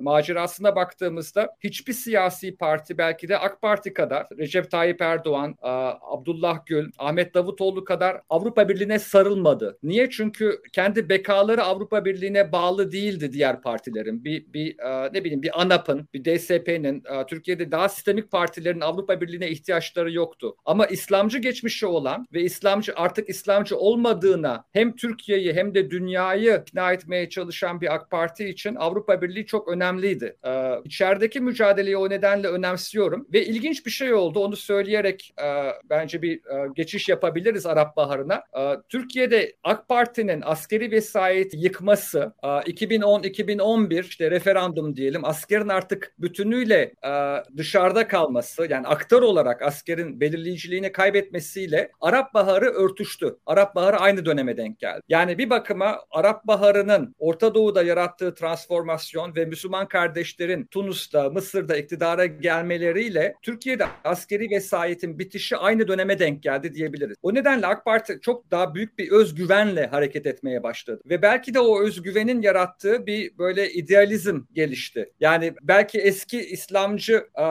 macerasına 0.00 0.76
baktığımızda 0.76 1.56
hiçbir 1.60 1.92
siyasi 1.92 2.56
parti 2.56 2.98
belki 2.98 3.28
de 3.28 3.38
AK 3.38 3.62
Parti 3.62 3.94
kadar 3.94 4.26
Recep 4.38 4.70
Tayyip 4.70 5.02
Erdoğan, 5.02 5.50
e, 5.50 5.68
Abdullah 6.00 6.66
Gül, 6.66 6.90
Ahmet 6.98 7.34
Davutoğlu 7.34 7.84
kadar 7.84 8.20
Avrupa 8.28 8.68
Birliği'ne 8.68 8.98
sarılmadı. 8.98 9.78
Niye? 9.82 10.10
Çünkü 10.10 10.62
kendi 10.72 11.08
bekaları 11.08 11.64
Avrupa 11.64 12.04
Birliği'ne 12.04 12.52
bağlı 12.52 12.92
değildi 12.92 13.32
diğer 13.32 13.62
partilerin. 13.62 14.24
Bir, 14.24 14.52
bir 14.52 14.78
e, 14.78 15.12
ne 15.12 15.24
bileyim 15.24 15.42
bir 15.42 15.60
ANAP'ın, 15.60 16.08
bir 16.14 16.24
DSP'nin, 16.24 17.02
e, 17.04 17.26
Türkiye'de 17.26 17.70
daha 17.70 17.88
sistemik 17.88 18.30
partilerin 18.30 18.80
Avrupa 18.80 19.20
Birliği'ne 19.20 19.50
ihtiyaçları 19.50 20.12
yoktu. 20.12 20.56
Ama 20.64 20.86
İslamcı 20.86 21.38
geçmişi 21.38 21.86
olan 21.86 22.26
ve 22.32 22.42
İslamcı 22.42 22.92
artık 22.96 23.28
İslamcı 23.28 23.76
olmadığına 23.76 24.64
hem 24.72 24.96
Türkiye'yi 24.96 25.52
hem 25.52 25.74
de 25.74 25.90
dünyayı 25.90 26.62
ikna 26.66 26.92
etmeye 26.92 27.28
çalışan 27.28 27.80
bir 27.80 27.94
AK 27.94 28.10
Parti 28.10 28.48
için 28.48 28.74
Avrupa 28.74 29.22
Birliği 29.22 29.45
çok 29.46 29.68
önemliydi. 29.68 30.36
Ee, 30.46 30.74
içerideki 30.84 31.40
mücadeleyi 31.40 31.96
o 31.96 32.10
nedenle 32.10 32.48
önemsiyorum 32.48 33.28
ve 33.32 33.46
ilginç 33.46 33.86
bir 33.86 33.90
şey 33.90 34.14
oldu 34.14 34.40
onu 34.40 34.56
söyleyerek 34.56 35.34
e, 35.42 35.46
bence 35.90 36.22
bir 36.22 36.36
e, 36.36 36.68
geçiş 36.74 37.08
yapabiliriz 37.08 37.66
Arap 37.66 37.96
Baharı'na. 37.96 38.34
E, 38.34 38.76
Türkiye'de 38.88 39.56
AK 39.64 39.88
Parti'nin 39.88 40.42
askeri 40.44 40.90
vesayeti 40.90 41.56
yıkması 41.56 42.32
e, 42.42 42.46
2010-2011 42.46 44.00
işte 44.00 44.30
referandum 44.30 44.96
diyelim 44.96 45.24
askerin 45.24 45.68
artık 45.68 46.14
bütünüyle 46.18 46.92
e, 47.04 47.42
dışarıda 47.56 48.08
kalması 48.08 48.66
yani 48.70 48.86
aktör 48.86 49.22
olarak 49.22 49.62
askerin 49.62 50.20
belirleyiciliğini 50.20 50.92
kaybetmesiyle 50.92 51.90
Arap 52.00 52.34
Baharı 52.34 52.66
örtüştü. 52.66 53.36
Arap 53.46 53.74
Baharı 53.74 53.96
aynı 53.96 54.24
döneme 54.24 54.56
denk 54.56 54.78
geldi. 54.78 55.00
Yani 55.08 55.38
bir 55.38 55.50
bakıma 55.50 56.00
Arap 56.10 56.46
Baharı'nın 56.46 57.14
Orta 57.18 57.54
Doğu'da 57.54 57.82
yarattığı 57.82 58.34
transformasyon 58.34 59.35
ve 59.36 59.44
Müslüman 59.44 59.88
kardeşlerin 59.88 60.64
Tunus'ta, 60.64 61.30
Mısır'da 61.30 61.76
iktidara 61.76 62.26
gelmeleriyle 62.26 63.34
Türkiye'de 63.42 63.86
askeri 64.04 64.50
vesayetin 64.50 65.18
bitişi 65.18 65.56
aynı 65.56 65.88
döneme 65.88 66.18
denk 66.18 66.42
geldi 66.42 66.74
diyebiliriz. 66.74 67.16
O 67.22 67.34
nedenle 67.34 67.66
AK 67.66 67.84
Parti 67.84 68.18
çok 68.22 68.50
daha 68.50 68.74
büyük 68.74 68.98
bir 68.98 69.10
özgüvenle 69.10 69.86
hareket 69.86 70.26
etmeye 70.26 70.62
başladı. 70.62 71.00
Ve 71.06 71.22
belki 71.22 71.54
de 71.54 71.60
o 71.60 71.82
özgüvenin 71.82 72.42
yarattığı 72.42 73.06
bir 73.06 73.38
böyle 73.38 73.72
idealizm 73.72 74.40
gelişti. 74.52 75.12
Yani 75.20 75.54
belki 75.62 75.98
eski 75.98 76.40
İslamcı 76.40 77.14
e, 77.38 77.44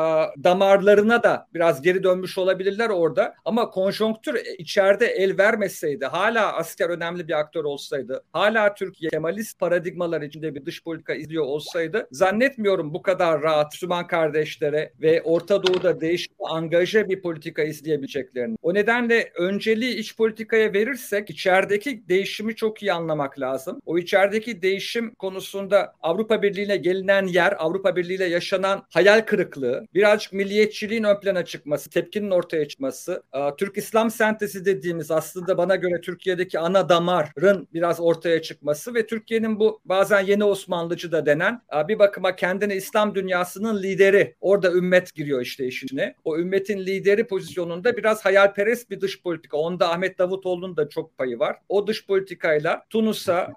damarlarına 0.43 1.23
da 1.23 1.47
biraz 1.53 1.81
geri 1.81 2.03
dönmüş 2.03 2.37
olabilirler 2.37 2.89
orada. 2.89 3.35
Ama 3.45 3.69
konjonktür 3.69 4.41
içeride 4.57 5.05
el 5.05 5.37
vermeseydi, 5.37 6.05
hala 6.05 6.53
asker 6.53 6.89
önemli 6.89 7.27
bir 7.27 7.39
aktör 7.39 7.63
olsaydı, 7.63 8.23
hala 8.33 8.73
Türkiye 8.73 9.09
Kemalist 9.09 9.59
paradigmalar 9.59 10.21
içinde 10.21 10.55
bir 10.55 10.65
dış 10.65 10.83
politika 10.83 11.13
izliyor 11.13 11.43
olsaydı 11.43 11.64
zannetmiyorum 12.11 12.93
bu 12.93 13.01
kadar 13.01 13.41
rahat 13.41 13.73
Müslüman 13.73 14.07
kardeşlere 14.07 14.93
ve 15.01 15.21
Orta 15.21 15.63
Doğu'da 15.63 16.01
değişik 16.01 16.31
angaje 16.39 17.09
bir 17.09 17.21
politika 17.21 17.63
izleyebileceklerini. 17.63 18.57
O 18.61 18.73
nedenle 18.73 19.31
önceliği 19.35 19.95
iç 19.95 20.17
politikaya 20.17 20.73
verirsek 20.73 21.29
içerideki 21.29 22.09
değişimi 22.09 22.55
çok 22.55 22.81
iyi 22.83 22.93
anlamak 22.93 23.39
lazım. 23.39 23.81
O 23.85 23.97
içerideki 23.97 24.61
değişim 24.61 25.15
konusunda 25.15 25.93
Avrupa 26.01 26.41
Birliği'ne 26.41 26.77
gelinen 26.77 27.27
yer, 27.27 27.55
Avrupa 27.57 27.95
Birliği 27.95 28.15
ile 28.15 28.25
yaşanan 28.25 28.83
hayal 28.89 29.21
kırıklığı, 29.21 29.87
birazcık 29.93 30.33
milliyetçiliğin 30.33 31.03
ön 31.03 31.19
plana 31.19 31.45
çıkması, 31.45 31.89
tepkinin 31.89 32.31
ortaya 32.31 32.67
çıkması, 32.67 33.23
Türk 33.57 33.77
İslam 33.77 34.11
sentezi 34.11 34.65
dediğimiz 34.65 35.11
aslında 35.11 35.57
bana 35.57 35.75
göre 35.75 36.01
Türkiye'deki 36.01 36.59
ana 36.59 36.89
damarın 36.89 37.67
biraz 37.73 37.99
ortaya 37.99 38.41
çıkması 38.41 38.93
ve 38.93 39.07
Türkiye'nin 39.07 39.59
bu 39.59 39.81
bazen 39.85 40.21
yeni 40.21 40.43
Osmanlıcı 40.43 41.11
da 41.11 41.25
denen 41.25 41.54
bir 41.87 41.99
bakıma 41.99 42.35
kendini 42.35 42.73
İslam 42.73 43.15
dünyasının 43.15 43.83
lideri. 43.83 44.35
Orada 44.41 44.71
ümmet 44.71 45.13
giriyor 45.13 45.41
işte 45.41 45.65
işine. 45.65 46.15
O 46.23 46.37
ümmetin 46.37 46.79
lideri 46.79 47.27
pozisyonunda 47.27 47.97
biraz 47.97 48.25
hayalperest 48.25 48.89
bir 48.89 49.01
dış 49.01 49.21
politika. 49.21 49.57
Onda 49.57 49.91
Ahmet 49.91 50.19
Davutoğlu'nun 50.19 50.77
da 50.77 50.89
çok 50.89 51.17
payı 51.17 51.39
var. 51.39 51.57
O 51.69 51.87
dış 51.87 52.07
politikayla 52.07 52.85
Tunus'a 52.89 53.53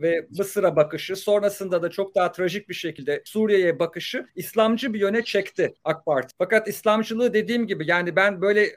ve 0.00 0.26
Mısır'a 0.38 0.76
bakışı 0.76 1.16
sonrasında 1.16 1.82
da 1.82 1.90
çok 1.90 2.14
daha 2.14 2.32
trajik 2.32 2.68
bir 2.68 2.74
şekilde 2.74 3.22
Suriye'ye 3.24 3.78
bakışı 3.78 4.26
İslamcı 4.36 4.94
bir 4.94 5.00
yöne 5.00 5.24
çekti 5.24 5.74
AK 5.84 6.06
Parti. 6.06 6.34
Fakat 6.38 6.68
İslamcılığı 6.68 7.34
dediğim 7.34 7.66
gibi 7.66 7.86
yani 7.86 8.16
ben 8.16 8.42
böyle 8.42 8.68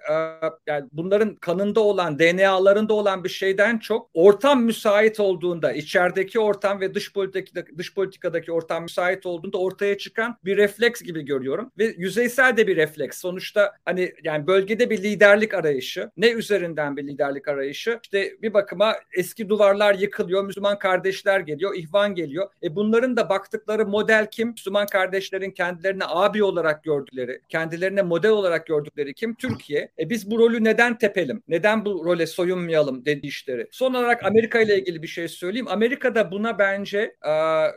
yani 0.68 0.86
bunların 0.92 1.36
kanında 1.36 1.80
olan 1.80 2.20
DNA'larında 2.20 2.94
olan 2.94 3.24
bir 3.24 3.30
şeyden 3.30 3.78
çok 3.80 4.10
ortam 4.14 4.64
müsait 4.64 5.20
olduğunda 5.20 5.72
içerideki 5.74 6.40
ortam 6.40 6.82
ve 6.82 6.94
dış 6.94 7.14
politikadaki, 7.14 7.78
dış 7.78 7.94
politikadaki 7.94 8.45
ortam 8.52 8.84
müsait 8.84 9.26
olduğunda 9.26 9.58
ortaya 9.58 9.98
çıkan 9.98 10.38
bir 10.46 10.58
refleks 10.58 11.02
gibi 11.02 11.22
görüyorum 11.22 11.72
ve 11.78 11.94
yüzeysel 11.98 12.58
de 12.58 12.68
bir 12.68 12.76
refleks. 12.76 13.18
Sonuçta 13.18 13.72
hani 13.86 14.14
yani 14.24 14.48
bölgede 14.48 14.90
bir 14.90 15.04
liderlik 15.04 15.54
arayışı. 15.54 16.12
Ne 16.18 16.32
üzerinden 16.32 16.98
bir 16.98 17.08
liderlik 17.08 17.48
arayışı? 17.48 18.00
İşte 18.04 18.32
bir 18.42 18.54
bakıma 18.54 18.96
eski 19.18 19.50
duvarlar 19.50 19.94
yıkılıyor, 19.94 20.44
Müslüman 20.44 20.80
kardeşler 20.80 21.40
geliyor, 21.40 21.76
ihvan 21.76 22.16
geliyor. 22.16 22.50
E 22.64 22.76
bunların 22.76 23.18
da 23.18 23.30
baktıkları 23.30 23.86
model 23.86 24.28
kim? 24.32 24.50
Müslüman 24.50 24.88
kardeşlerin 24.88 25.52
kendilerine 25.52 26.04
abi 26.08 26.44
olarak 26.44 26.84
gördükleri, 26.84 27.42
kendilerine 27.50 28.02
model 28.02 28.32
olarak 28.32 28.68
gördükleri 28.68 29.14
kim? 29.14 29.36
Türkiye. 29.36 29.92
E 30.00 30.10
biz 30.10 30.32
bu 30.32 30.40
rolü 30.40 30.64
neden 30.64 30.98
tepelim? 30.98 31.44
Neden 31.48 31.86
bu 31.86 32.06
role 32.06 32.28
soyunmayalım 32.28 33.06
dedi 33.06 33.28
işleri. 33.28 33.68
Son 33.72 33.94
olarak 33.94 34.26
Amerika 34.26 34.62
ile 34.62 34.80
ilgili 34.80 35.04
bir 35.04 35.08
şey 35.08 35.28
söyleyeyim. 35.28 35.68
Amerika'da 35.70 36.32
buna 36.32 36.60
bence 36.60 37.16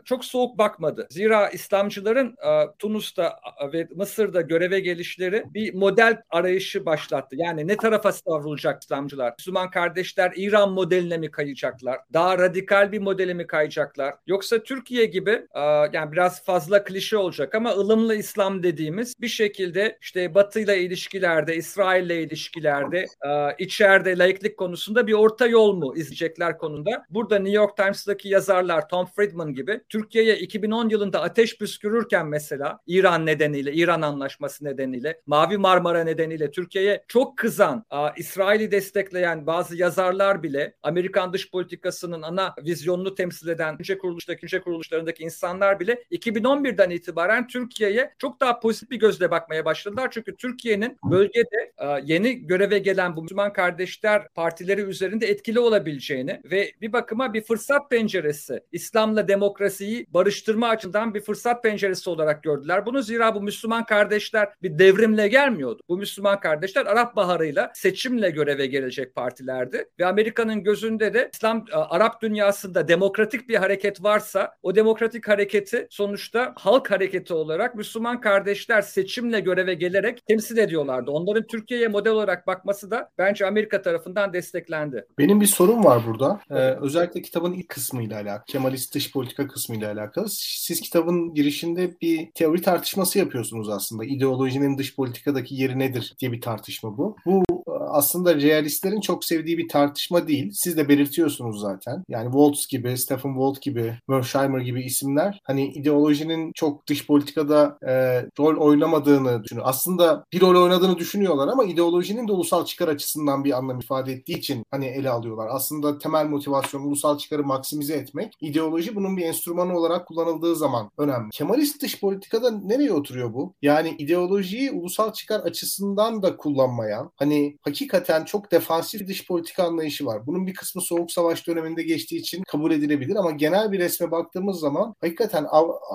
çok 0.05 0.25
soğuk 0.25 0.58
bakmadı. 0.59 1.07
Zira 1.11 1.49
İslamcıların 1.49 2.37
e, 2.47 2.67
Tunus'ta 2.79 3.41
ve 3.73 3.89
Mısır'da 3.95 4.41
göreve 4.41 4.81
gelişleri 4.81 5.45
bir 5.55 5.75
model 5.75 6.23
arayışı 6.31 6.87
başlattı. 6.87 7.37
Yani 7.39 7.69
ne 7.69 7.77
tarafa 7.77 8.13
savrulacak 8.13 8.83
İslamcılar? 8.83 9.35
Müslüman 9.39 9.71
kardeşler 9.71 10.33
İran 10.37 10.73
modeline 10.73 11.19
mi 11.19 11.31
kayacaklar? 11.31 11.99
Daha 12.13 12.39
radikal 12.39 12.93
bir 12.93 12.99
modele 12.99 13.35
mi 13.35 13.47
kayacaklar? 13.47 14.15
Yoksa 14.27 14.63
Türkiye 14.63 15.05
gibi 15.07 15.31
e, 15.55 15.61
yani 15.93 16.13
biraz 16.13 16.45
fazla 16.45 16.85
klişe 16.85 17.17
olacak 17.17 17.55
ama 17.55 17.71
ılımlı 17.71 18.15
İslam 18.15 18.63
dediğimiz 18.63 19.15
bir 19.21 19.29
şekilde 19.29 19.99
işte 20.03 20.35
Batı 20.35 20.61
ile 20.61 20.81
ilişkilerde, 20.81 21.57
İsrail 21.57 22.07
ile 22.07 22.23
ilişkilerde, 22.23 22.99
e, 22.99 23.29
içeride 23.59 24.19
laiklik 24.19 24.57
konusunda 24.57 25.07
bir 25.07 25.13
orta 25.13 25.47
yol 25.47 25.77
mu 25.77 25.93
izleyecekler 25.97 26.59
konunda? 26.59 27.05
Burada 27.11 27.39
New 27.39 27.57
York 27.57 27.77
Times'daki 27.77 28.29
yazarlar 28.29 28.89
Tom 28.89 29.07
Friedman 29.07 29.55
gibi 29.55 29.81
Türkiye'ye 29.89 30.39
2010 30.49 30.89
yılında 30.89 31.23
ateş 31.23 31.59
püskürürken 31.59 32.27
mesela 32.27 32.79
İran 32.87 33.27
nedeniyle, 33.27 33.73
İran 33.73 34.03
anlaşması 34.03 34.65
nedeniyle, 34.65 35.21
Mavi 35.27 35.59
Marmara 35.59 36.05
nedeniyle 36.05 36.51
Türkiye'ye 36.51 37.05
çok 37.09 37.39
kızan, 37.39 37.85
İsrail'i 38.17 38.71
destekleyen 38.71 39.47
bazı 39.47 39.77
yazarlar 39.77 40.43
bile 40.43 40.75
Amerikan 40.83 41.33
dış 41.33 41.51
politikasının 41.51 42.23
ana 42.23 42.55
vizyonunu 42.65 43.15
temsil 43.15 43.49
eden 43.49 43.77
önce 43.79 43.99
kuruluştaki, 43.99 44.47
önce 44.47 44.61
kuruluşlarındaki 44.61 45.23
insanlar 45.23 45.81
bile 45.81 46.05
2011'den 46.11 46.91
itibaren 46.91 47.47
Türkiye'ye 47.47 48.15
çok 48.19 48.41
daha 48.41 48.61
pozitif 48.61 48.91
bir 48.91 48.99
gözle 48.99 49.31
bakmaya 49.31 49.65
başladılar. 49.65 50.09
Çünkü 50.11 50.37
Türkiye'nin 50.37 50.99
bölgede 51.05 51.73
yeni 52.05 52.47
göreve 52.47 52.79
gelen 52.79 53.17
bu 53.17 53.23
Müslüman 53.23 53.53
kardeşler 53.53 54.29
partileri 54.29 54.81
üzerinde 54.81 55.27
etkili 55.27 55.61
olabileceğini 55.61 56.41
ve 56.45 56.73
bir 56.81 56.93
bakıma 56.93 57.35
bir 57.35 57.43
fırsat 57.43 57.91
penceresi, 57.91 58.61
İslam'la 58.73 59.29
demokrasiyi 59.29 60.07
barıştırma 60.39 60.69
açısından 60.69 61.15
bir 61.15 61.21
fırsat 61.21 61.63
penceresi 61.63 62.11
olarak 62.11 62.43
gördüler. 62.43 62.87
Bunu 62.87 63.03
zira 63.03 63.35
bu 63.35 63.43
Müslüman 63.43 63.85
kardeşler 63.85 64.49
bir 64.63 64.79
devrimle 64.79 65.29
gelmiyordu. 65.29 65.83
Bu 65.89 65.97
Müslüman 65.97 66.41
kardeşler 66.41 66.87
Arap 66.87 67.17
Baharı'yla 67.17 67.71
seçimle 67.75 68.31
göreve 68.31 68.67
gelecek 68.67 69.15
partilerdi 69.15 69.85
ve 69.99 70.07
Amerika'nın 70.07 70.63
gözünde 70.63 71.15
de 71.15 71.31
İslam 71.35 71.65
e, 71.73 71.75
Arap 71.75 72.23
dünyasında 72.23 72.89
demokratik 72.89 73.49
bir 73.49 73.57
hareket 73.57 74.03
varsa 74.03 74.55
o 74.63 74.75
demokratik 74.75 75.29
hareketi 75.29 75.87
sonuçta 75.91 76.55
halk 76.57 76.91
hareketi 76.91 77.35
olarak 77.35 77.75
Müslüman 77.75 78.21
kardeşler 78.21 78.83
seçimle 78.83 79.41
göreve 79.41 79.75
gelerek 79.75 80.27
temsil 80.27 80.59
ediyorlardı. 80.59 81.11
Onların 81.11 81.47
Türkiye'ye 81.47 81.89
model 81.89 82.13
olarak 82.13 82.47
bakması 82.47 82.91
da 82.91 83.11
bence 83.19 83.47
Amerika 83.47 83.83
tarafından 83.83 84.33
desteklendi. 84.33 85.07
Benim 85.19 85.41
bir 85.41 85.47
sorum 85.47 85.85
var 85.85 86.03
burada. 86.07 86.41
Ee, 86.51 86.55
özellikle 86.55 87.23
kitabın 87.23 87.53
ilk 87.53 87.69
kısmıyla 87.69 88.17
alakalı, 88.17 88.45
Kemalist 88.47 88.95
dış 88.95 89.13
politika 89.13 89.49
kısmıyla 89.49 89.93
alakalı. 89.93 90.28
Siz 90.29 90.81
kitabın 90.81 91.35
girişinde 91.35 92.01
bir 92.01 92.31
teori 92.35 92.63
tartışması 92.63 93.19
yapıyorsunuz 93.19 93.69
aslında. 93.69 94.05
İdeolojinin 94.05 94.79
dış 94.79 94.97
politikadaki 94.97 95.55
yeri 95.55 95.79
nedir 95.79 96.15
diye 96.21 96.33
bir 96.33 96.41
tartışma 96.41 96.99
bu. 96.99 97.17
Bu 97.27 97.45
aslında 97.91 98.35
realistlerin 98.35 99.01
çok 99.01 99.25
sevdiği 99.25 99.59
bir 99.59 99.69
tartışma 99.69 100.29
değil. 100.29 100.51
Siz 100.55 100.77
de 100.77 100.89
belirtiyorsunuz 100.89 101.61
zaten. 101.61 102.05
Yani 102.09 102.25
Waltz 102.25 102.67
gibi, 102.67 102.99
Stephen 102.99 103.33
Walt 103.33 103.63
gibi, 103.63 103.99
Mersheimer 104.09 104.61
gibi 104.61 104.83
isimler 104.83 105.41
hani 105.45 105.67
ideolojinin 105.67 106.53
çok 106.53 106.87
dış 106.87 107.07
politikada 107.07 107.79
e, 107.83 107.93
rol 108.39 108.57
oynamadığını 108.57 109.45
düşünüyor. 109.45 109.67
Aslında 109.69 110.25
bir 110.33 110.41
rol 110.41 110.63
oynadığını 110.63 110.99
düşünüyorlar 110.99 111.49
ama 111.49 111.65
ideolojinin 111.65 112.29
de 112.29 112.33
ulusal 112.33 112.65
çıkar 112.65 112.89
açısından 112.89 113.45
bir 113.45 113.59
anlam 113.59 113.81
ifade 113.81 114.13
ettiği 114.13 114.39
için 114.39 114.65
hani 114.71 114.87
ele 114.87 115.11
alıyorlar. 115.11 115.49
Aslında 115.51 115.99
temel 115.99 116.27
motivasyon 116.27 116.83
ulusal 116.83 117.19
çıkarı 117.19 117.45
maksimize 117.45 117.95
etmek. 117.95 118.35
İdeoloji 118.41 118.97
bunun 118.97 119.17
bir 119.17 119.25
enstrümanı 119.25 119.79
olarak 119.79 120.09
kullanıldığı 120.19 120.57
zaman 120.57 120.91
önemli. 120.99 121.31
Kemalist 121.31 121.83
dış 121.83 122.01
politikada 122.01 122.51
nereye 122.51 122.93
oturuyor 122.93 123.35
bu? 123.35 123.55
Yani 123.63 123.95
ideolojiyi 123.99 124.71
ulusal 124.71 125.13
çıkar 125.13 125.41
açısından 125.41 126.23
da 126.23 126.37
kullanmayan, 126.37 127.11
hani 127.17 127.57
hakikaten 127.63 128.25
çok 128.25 128.53
defansif 128.53 129.09
dış 129.09 129.27
politika 129.27 129.65
anlayışı 129.65 130.07
var. 130.07 130.27
Bunun 130.27 130.47
bir 130.47 130.55
kısmı 130.55 130.83
Soğuk 130.83 131.13
Savaş 131.13 131.47
döneminde 131.47 131.83
geçtiği 131.83 132.17
için 132.17 132.43
kabul 132.43 132.71
edilebilir 132.71 133.17
ama 133.17 133.31
genel 133.31 133.73
bir 133.73 133.79
resme 133.79 134.11
baktığımız 134.11 134.61
zaman 134.61 134.95
hakikaten 135.01 135.47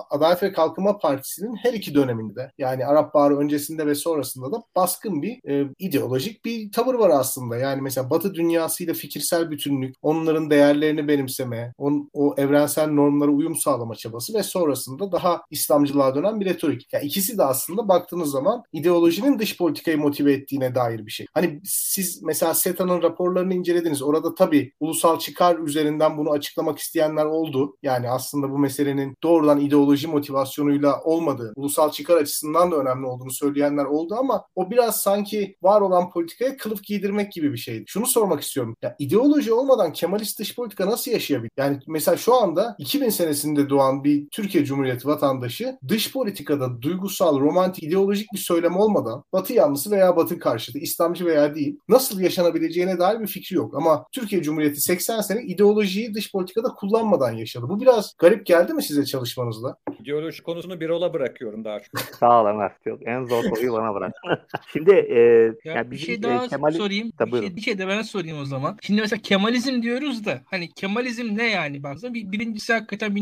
Adalet 0.09 0.43
ve 0.43 0.53
Kalkınma 0.53 0.97
Partisi'nin 0.97 1.55
her 1.55 1.73
iki 1.73 1.95
döneminde 1.95 2.51
yani 2.57 2.85
Arap 2.85 3.13
Baharı 3.13 3.37
öncesinde 3.37 3.87
ve 3.87 3.95
sonrasında 3.95 4.51
da 4.51 4.63
baskın 4.75 5.21
bir 5.21 5.49
e, 5.49 5.67
ideolojik 5.79 6.45
bir 6.45 6.71
tavır 6.71 6.95
var 6.95 7.09
aslında. 7.09 7.57
Yani 7.57 7.81
mesela 7.81 8.09
Batı 8.09 8.33
dünyasıyla 8.33 8.93
fikirsel 8.93 9.51
bütünlük, 9.51 9.95
onların 10.01 10.49
değerlerini 10.49 11.07
benimseme, 11.07 11.73
on, 11.77 12.09
o 12.13 12.35
evrensel 12.37 12.87
normlara 12.87 13.31
uyum 13.31 13.55
sağlama 13.55 13.95
çabası 14.03 14.33
ve 14.33 14.43
sonrasında 14.43 15.11
daha 15.11 15.41
İslamcılığa 15.51 16.15
dönen 16.15 16.39
bir 16.39 16.45
retorik. 16.45 16.87
Yani 16.93 17.05
ikisi 17.05 17.37
de 17.37 17.43
aslında 17.43 17.87
baktığınız 17.87 18.31
zaman 18.31 18.63
ideolojinin 18.73 19.39
dış 19.39 19.57
politikayı 19.57 19.97
motive 19.97 20.33
ettiğine 20.33 20.75
dair 20.75 21.05
bir 21.05 21.11
şey. 21.11 21.25
Hani 21.33 21.61
siz 21.65 22.23
mesela 22.23 22.53
SETA'nın 22.53 23.01
raporlarını 23.01 23.53
incelediniz. 23.53 24.01
Orada 24.01 24.35
tabii 24.35 24.71
ulusal 24.79 25.19
çıkar 25.19 25.59
üzerinden 25.59 26.17
bunu 26.17 26.31
açıklamak 26.31 26.79
isteyenler 26.79 27.25
oldu. 27.25 27.77
Yani 27.83 28.09
aslında 28.09 28.49
bu 28.51 28.57
meselenin 28.57 29.15
doğrudan 29.23 29.59
ideoloji 29.59 30.07
motivasyonuyla 30.07 31.01
olmadığı, 31.03 31.53
ulusal 31.55 31.91
çıkar 31.91 32.17
açısından 32.17 32.71
da 32.71 32.75
önemli 32.75 33.05
olduğunu 33.05 33.31
söyleyenler 33.31 33.85
oldu 33.85 34.15
ama 34.19 34.45
o 34.55 34.71
biraz 34.71 35.01
sanki 35.01 35.55
var 35.61 35.81
olan 35.81 36.09
politikaya 36.09 36.57
kılıf 36.57 36.83
giydirmek 36.83 37.31
gibi 37.31 37.53
bir 37.53 37.57
şeydi. 37.57 37.83
Şunu 37.87 38.05
sormak 38.05 38.41
istiyorum. 38.41 38.75
Ya 38.81 38.95
ideoloji 38.99 39.53
olmadan 39.53 39.93
Kemalist 39.93 40.39
dış 40.39 40.55
politika 40.55 40.85
nasıl 40.85 41.11
yaşayabilir? 41.11 41.51
Yani 41.57 41.79
mesela 41.87 42.17
şu 42.17 42.33
anda 42.35 42.75
2000 42.77 43.09
senesinde 43.09 43.69
doğan 43.69 43.92
bir 44.03 44.27
Türkiye 44.29 44.65
Cumhuriyeti 44.65 45.07
vatandaşı 45.07 45.77
dış 45.87 46.13
politikada 46.13 46.81
duygusal, 46.81 47.39
romantik, 47.39 47.83
ideolojik 47.83 48.27
bir 48.33 48.39
söylem 48.39 48.75
olmadan 48.75 49.23
Batı 49.33 49.53
yanlısı 49.53 49.91
veya 49.91 50.15
Batı 50.15 50.39
karşıtı, 50.39 50.79
İslamcı 50.79 51.25
veya 51.25 51.55
değil 51.55 51.79
nasıl 51.89 52.19
yaşanabileceğine 52.19 52.99
dair 52.99 53.19
bir 53.19 53.27
fikri 53.27 53.55
yok. 53.55 53.75
Ama 53.75 54.05
Türkiye 54.11 54.43
Cumhuriyeti 54.43 54.81
80 54.81 55.21
sene 55.21 55.43
ideolojiyi 55.43 56.13
dış 56.13 56.31
politikada 56.31 56.67
kullanmadan 56.67 57.31
yaşadı. 57.31 57.65
Bu 57.69 57.81
biraz 57.81 58.13
garip 58.19 58.45
geldi 58.45 58.73
mi 58.73 58.83
size 58.83 59.05
çalışmanızda? 59.05 59.77
İdeoloji 59.99 60.43
konusunu 60.43 60.79
bir 60.79 60.89
ola 60.89 61.13
bırakıyorum 61.13 61.65
daha 61.65 61.79
çok. 61.79 61.99
Sağ 62.19 62.41
ol 62.41 62.45
Ömer. 62.45 62.71
Çok 62.83 63.07
en 63.07 63.25
zor 63.25 63.43
soruyu 63.43 63.73
bana 63.73 63.95
bırak. 63.95 64.13
Şimdi 64.73 64.91
e, 64.91 65.19
ya 65.65 65.73
yani 65.75 65.91
bir 65.91 65.97
şey 65.97 66.15
e, 66.15 66.23
daha 66.23 66.45
e, 66.45 66.47
Kemal... 66.47 66.71
sorayım. 66.71 67.11
Tabii 67.17 67.31
bir, 67.31 67.39
şey, 67.39 67.55
bir 67.55 67.61
şey 67.61 67.77
de 67.77 67.87
ben 67.87 68.01
sorayım 68.01 68.41
o 68.41 68.45
zaman. 68.45 68.77
Şimdi 68.81 69.01
mesela 69.01 69.21
Kemalizm 69.21 69.81
diyoruz 69.81 70.25
da 70.25 70.41
hani 70.45 70.69
Kemalizm 70.73 71.37
ne 71.37 71.49
yani 71.49 71.83
baksana 71.83 72.13
bir, 72.13 72.31
birincisi 72.31 72.73
hakikaten 72.73 73.15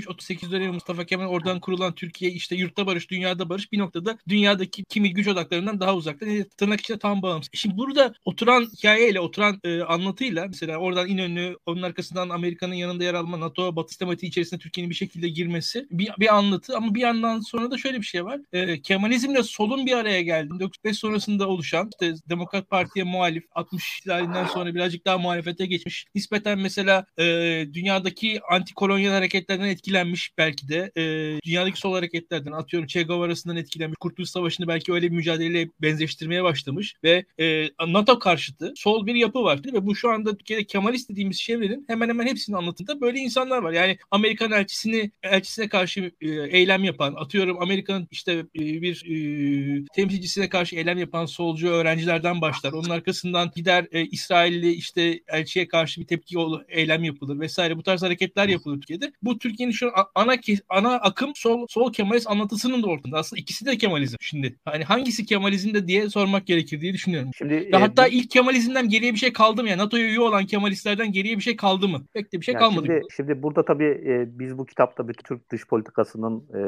1923-38 0.00 0.50
dönemi 0.50 0.72
Mustafa 0.72 1.04
Kemal 1.04 1.26
oradan 1.26 1.60
kurulan 1.60 1.94
Türkiye 1.94 2.30
işte 2.30 2.56
yurtta 2.56 2.86
barış, 2.86 3.10
dünyada 3.10 3.48
barış 3.48 3.72
bir 3.72 3.78
noktada 3.78 4.18
dünyadaki 4.28 4.84
kimi 4.84 5.12
güç 5.14 5.28
odaklarından 5.28 5.80
daha 5.80 5.94
uzakta. 5.94 6.26
Yani 6.26 6.44
tırnak 6.56 6.80
içinde 6.80 6.98
tam 6.98 7.22
bağımsız. 7.22 7.50
Şimdi 7.54 7.76
burada 7.76 8.14
oturan 8.24 8.68
hikayeyle, 8.76 9.20
oturan 9.20 9.60
e, 9.64 9.82
anlatıyla 9.82 10.46
mesela 10.46 10.78
oradan 10.78 11.08
İnönü, 11.08 11.56
onun 11.66 11.82
arkasından 11.82 12.28
Amerika'nın 12.28 12.74
yanında 12.74 13.04
yer 13.04 13.14
alma, 13.14 13.40
NATO, 13.40 13.76
Batı 13.76 13.88
sistematiği 13.88 14.30
içerisinde 14.30 14.60
Türkiye'nin 14.60 14.90
bir 14.90 14.94
şekilde 14.94 15.28
girmesi 15.28 15.86
bir, 15.90 16.10
bir 16.20 16.36
anlatı 16.36 16.76
ama 16.76 16.94
bir 16.94 17.00
yandan 17.00 17.40
sonra 17.40 17.70
da 17.70 17.78
şöyle 17.78 18.00
bir 18.00 18.06
şey 18.06 18.24
var. 18.24 18.40
E, 18.52 18.82
Kemalizmle 18.82 19.42
solun 19.42 19.86
bir 19.86 19.92
araya 19.92 20.22
geldi. 20.22 20.50
95 20.60 20.98
sonrasında 20.98 21.48
oluşan 21.48 21.90
işte 21.92 22.14
Demokrat 22.28 22.70
Parti'ye 22.70 23.04
muhalif 23.04 23.44
60 23.54 23.98
ihtilalinden 23.98 24.46
sonra 24.46 24.74
birazcık 24.74 25.06
daha 25.06 25.18
muhalefete 25.18 25.66
geçmiş. 25.66 26.06
Nispeten 26.14 26.58
mesela 26.58 27.06
e, 27.18 27.24
dünyadaki 27.72 28.40
antikolonyal 28.50 29.12
hareketlerden 29.12 29.68
etkilenmiş 29.82 30.32
belki 30.38 30.68
de. 30.68 30.92
E, 30.96 31.02
dünyadaki 31.44 31.80
sol 31.80 31.94
hareketlerden 31.94 32.52
atıyorum 32.52 32.86
Che 32.86 33.02
Guevara'sından 33.02 33.56
etkilenmiş. 33.56 33.96
Kurtuluş 34.00 34.30
Savaşı'nı 34.30 34.68
belki 34.68 34.92
öyle 34.92 35.10
bir 35.10 35.16
mücadeleyle 35.16 35.68
benzeştirmeye 35.82 36.44
başlamış 36.44 36.94
ve 37.04 37.24
e, 37.40 37.68
NATO 37.88 38.18
karşıtı 38.18 38.72
sol 38.76 39.06
bir 39.06 39.14
yapı 39.14 39.42
var. 39.42 39.60
Ve 39.72 39.86
bu 39.86 39.96
şu 39.96 40.10
anda 40.10 40.36
Türkiye'de 40.36 40.64
Kemalist 40.64 41.10
dediğimiz 41.10 41.38
şeylerin 41.38 41.84
hemen 41.88 42.08
hemen 42.08 42.26
hepsinin 42.26 42.56
anlatımında 42.56 43.00
böyle 43.00 43.18
insanlar 43.18 43.58
var. 43.58 43.72
Yani 43.72 43.98
Amerikan 44.10 44.52
elçisini 44.52 45.10
elçisine 45.22 45.68
karşı 45.68 46.12
e, 46.20 46.28
eylem 46.30 46.84
yapan, 46.84 47.14
atıyorum 47.14 47.62
Amerika'nın 47.62 48.08
işte 48.10 48.32
e, 48.32 48.82
bir 48.82 49.04
e, 49.06 49.84
temsilcisine 49.94 50.48
karşı 50.48 50.76
eylem 50.76 50.98
yapan 50.98 51.26
solcu 51.26 51.68
öğrencilerden 51.68 52.40
başlar. 52.40 52.72
Onun 52.72 52.90
arkasından 52.90 53.50
gider 53.56 53.86
e, 53.92 54.06
İsrailli 54.06 54.72
işte 54.72 55.20
elçiye 55.28 55.68
karşı 55.68 56.00
bir 56.00 56.06
tepki 56.06 56.36
eylem 56.68 57.04
yapılır 57.04 57.40
vesaire. 57.40 57.76
Bu 57.76 57.82
tarz 57.82 58.02
hareketler 58.02 58.48
yapılır 58.48 58.76
Türkiye'de. 58.76 59.12
Bu 59.22 59.38
Türkiye'nin 59.38 59.71
şu 59.72 59.86
an 59.98 60.04
ana 60.14 60.36
ana 60.68 60.94
akım 60.94 61.32
sol 61.34 61.66
sol 61.68 61.92
Kemalist 61.92 62.30
anlatısının 62.30 62.82
da 62.82 62.86
ortada. 62.86 63.18
Aslında 63.18 63.40
ikisi 63.40 63.66
de 63.66 63.76
Kemalizm. 63.78 64.16
Şimdi 64.20 64.56
hani 64.64 64.84
hangisi 64.84 65.26
Kemalizmde 65.26 65.88
diye 65.88 66.08
sormak 66.08 66.46
gerekir 66.46 66.80
diye 66.80 66.92
düşünüyorum. 66.92 67.30
Şimdi 67.36 67.54
e, 67.54 67.76
hatta 67.76 68.06
ilk 68.06 68.30
Kemalizmden 68.30 68.88
geriye 68.88 69.12
bir 69.12 69.18
şey 69.18 69.32
kaldı 69.32 69.62
mı 69.62 69.68
ya? 69.68 69.78
NATO'ya 69.78 70.04
üye 70.04 70.20
olan 70.20 70.46
Kemalistlerden 70.46 71.12
geriye 71.12 71.36
bir 71.36 71.42
şey 71.42 71.56
kaldı 71.56 71.88
mı? 71.88 71.98
Pek 72.14 72.32
de 72.32 72.40
bir 72.40 72.44
şey 72.44 72.54
yani 72.54 72.60
kalmadı. 72.60 72.86
Şimdi, 72.86 73.02
şimdi 73.16 73.42
burada 73.42 73.64
tabii 73.64 74.02
e, 74.06 74.38
biz 74.38 74.58
bu 74.58 74.66
kitapta 74.66 75.08
bir 75.08 75.14
Türk 75.14 75.50
dış 75.50 75.66
politikasının 75.66 76.44
e, 76.54 76.60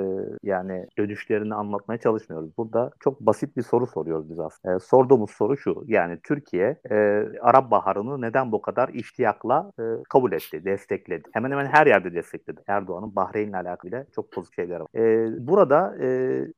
yani 0.42 0.86
dönüşlerini 0.98 1.54
anlatmaya 1.54 1.98
çalışmıyoruz. 1.98 2.50
Burada 2.58 2.90
çok 3.00 3.20
basit 3.20 3.56
bir 3.56 3.62
soru 3.62 3.86
soruyoruz 3.86 4.30
biz 4.30 4.38
aslında. 4.38 4.76
E, 4.76 4.78
sorduğumuz 4.78 5.30
soru 5.30 5.56
şu. 5.56 5.84
Yani 5.86 6.18
Türkiye 6.22 6.76
e, 6.90 6.94
Arap 7.42 7.70
Baharı'nı 7.70 8.20
neden 8.20 8.52
bu 8.52 8.62
kadar 8.62 8.88
iştiyakla 8.88 9.70
e, 9.78 9.82
kabul 10.08 10.32
etti, 10.32 10.64
destekledi? 10.64 11.28
Hemen 11.32 11.50
hemen 11.50 11.66
her 11.66 11.86
yerde 11.86 12.14
destekledi. 12.14 12.60
Erdoğan 12.66 12.93
Erdoğan'ın 12.94 13.16
Bahreyn'le 13.16 13.52
alakalı 13.52 14.06
çok 14.14 14.32
pozitif 14.32 14.56
şeyler 14.56 14.80
var. 14.80 14.88
E, 14.96 15.46
burada 15.46 15.96
e, 16.00 16.06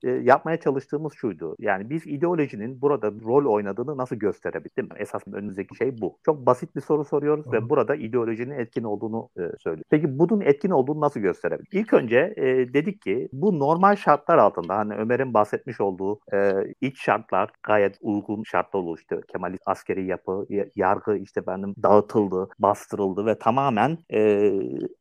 e, 0.05 0.11
yapmaya 0.11 0.57
çalıştığımız 0.61 1.12
şuydu. 1.14 1.57
Yani 1.59 1.90
biz 1.90 2.07
ideolojinin 2.07 2.83
burada 2.83 3.11
rol 3.25 3.52
oynadığını 3.52 3.97
nasıl 3.97 4.16
gösterebildik? 4.16 4.76
Değil 4.76 4.88
mi? 4.88 4.95
Esas 4.99 5.23
önümüzdeki 5.33 5.76
şey 5.76 6.00
bu. 6.00 6.19
Çok 6.25 6.47
basit 6.47 6.76
bir 6.76 6.81
soru 6.81 7.05
soruyoruz 7.05 7.47
Hı. 7.47 7.52
ve 7.52 7.69
burada 7.69 7.95
ideolojinin 7.95 8.59
etkin 8.59 8.83
olduğunu 8.83 9.28
e, 9.37 9.43
söylüyoruz. 9.59 9.88
Peki 9.90 10.19
bunun 10.19 10.40
etkin 10.40 10.71
olduğunu 10.71 11.00
nasıl 11.00 11.21
gösterebiliriz? 11.21 11.75
İlk 11.75 11.93
önce 11.93 12.35
e, 12.37 12.45
dedik 12.75 13.02
ki 13.02 13.28
bu 13.33 13.59
normal 13.59 13.97
şartlar 13.97 14.38
altında 14.38 14.76
hani 14.76 14.95
Ömer'in 14.95 15.35
bahsetmiş 15.35 15.81
olduğu 15.81 16.21
e, 16.33 16.52
iç 16.81 17.02
şartlar 17.02 17.50
gayet 17.62 17.99
uygun 18.00 18.43
şartlar 18.43 18.81
oluştu. 18.81 19.21
Kemalist 19.33 19.62
askeri 19.66 20.07
yapı, 20.07 20.47
yargı 20.76 21.16
işte 21.16 21.47
benim 21.47 21.75
dağıtıldı, 21.83 22.49
bastırıldı 22.59 23.26
ve 23.26 23.38
tamamen 23.38 23.99
e, 24.12 24.52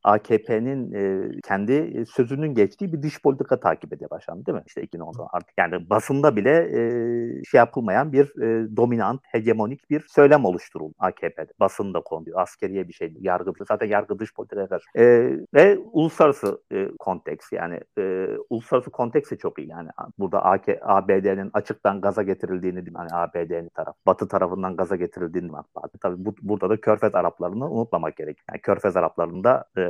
AKP'nin 0.04 0.94
e, 0.94 1.25
kendi 1.48 2.06
sözünün 2.06 2.54
geçtiği 2.54 2.94
bir 2.94 3.02
dış 3.02 3.22
politika 3.22 3.60
takip 3.60 3.94
ediyor 3.94 4.10
başlandı 4.10 4.46
değil 4.46 4.58
mi? 4.58 4.64
İşte 4.68 4.84
2010'da 4.84 5.28
artık 5.32 5.54
yani 5.58 5.90
basında 5.90 6.36
bile 6.36 6.52
e, 6.52 7.44
şey 7.44 7.58
yapılmayan 7.58 8.14
bir 8.14 8.42
e, 8.42 8.78
dominant, 8.78 9.22
hegemonik 9.24 9.90
bir 9.90 10.06
söylem 10.08 10.46
oluşturuldu 10.46 10.94
AKP'de. 11.00 11.54
Basında 11.60 12.02
konuyor. 12.02 12.42
Askeriye 12.42 12.88
bir 12.88 12.94
şey. 12.94 13.14
Yargı, 13.20 13.52
zaten 13.68 13.88
yargı 13.88 14.20
dış 14.20 14.34
politikaya 14.34 14.68
karşı. 14.68 14.86
E, 14.96 15.04
ve 15.54 15.78
uluslararası 15.92 16.62
e, 16.72 16.88
konteks 17.00 17.52
yani 17.52 17.80
e, 17.98 18.28
uluslararası 18.50 18.92
konteks 18.92 19.32
de 19.32 19.38
çok 19.38 19.60
iyi. 19.60 19.68
Yani 19.70 19.90
burada 20.20 20.44
AK, 20.44 20.66
ABD'nin 20.82 21.50
açıktan 21.54 22.02
gaza 22.02 22.24
getirildiğini 22.24 22.84
yani 22.96 23.10
ABD'nin 23.12 23.70
taraf, 23.70 23.96
Batı 24.06 24.28
tarafından 24.28 24.76
gaza 24.76 24.96
getirildiğini 24.96 25.54
var. 25.54 25.66
Tabii 26.02 26.26
bu, 26.26 26.36
burada 26.42 26.70
da 26.70 26.82
Körfez 26.82 27.16
Araplarını 27.16 27.72
unutmamak 27.72 28.16
gerek. 28.18 28.38
Yani 28.50 28.62
Körfez 28.62 28.98
Araplarında 28.98 29.66
e, 29.78 29.82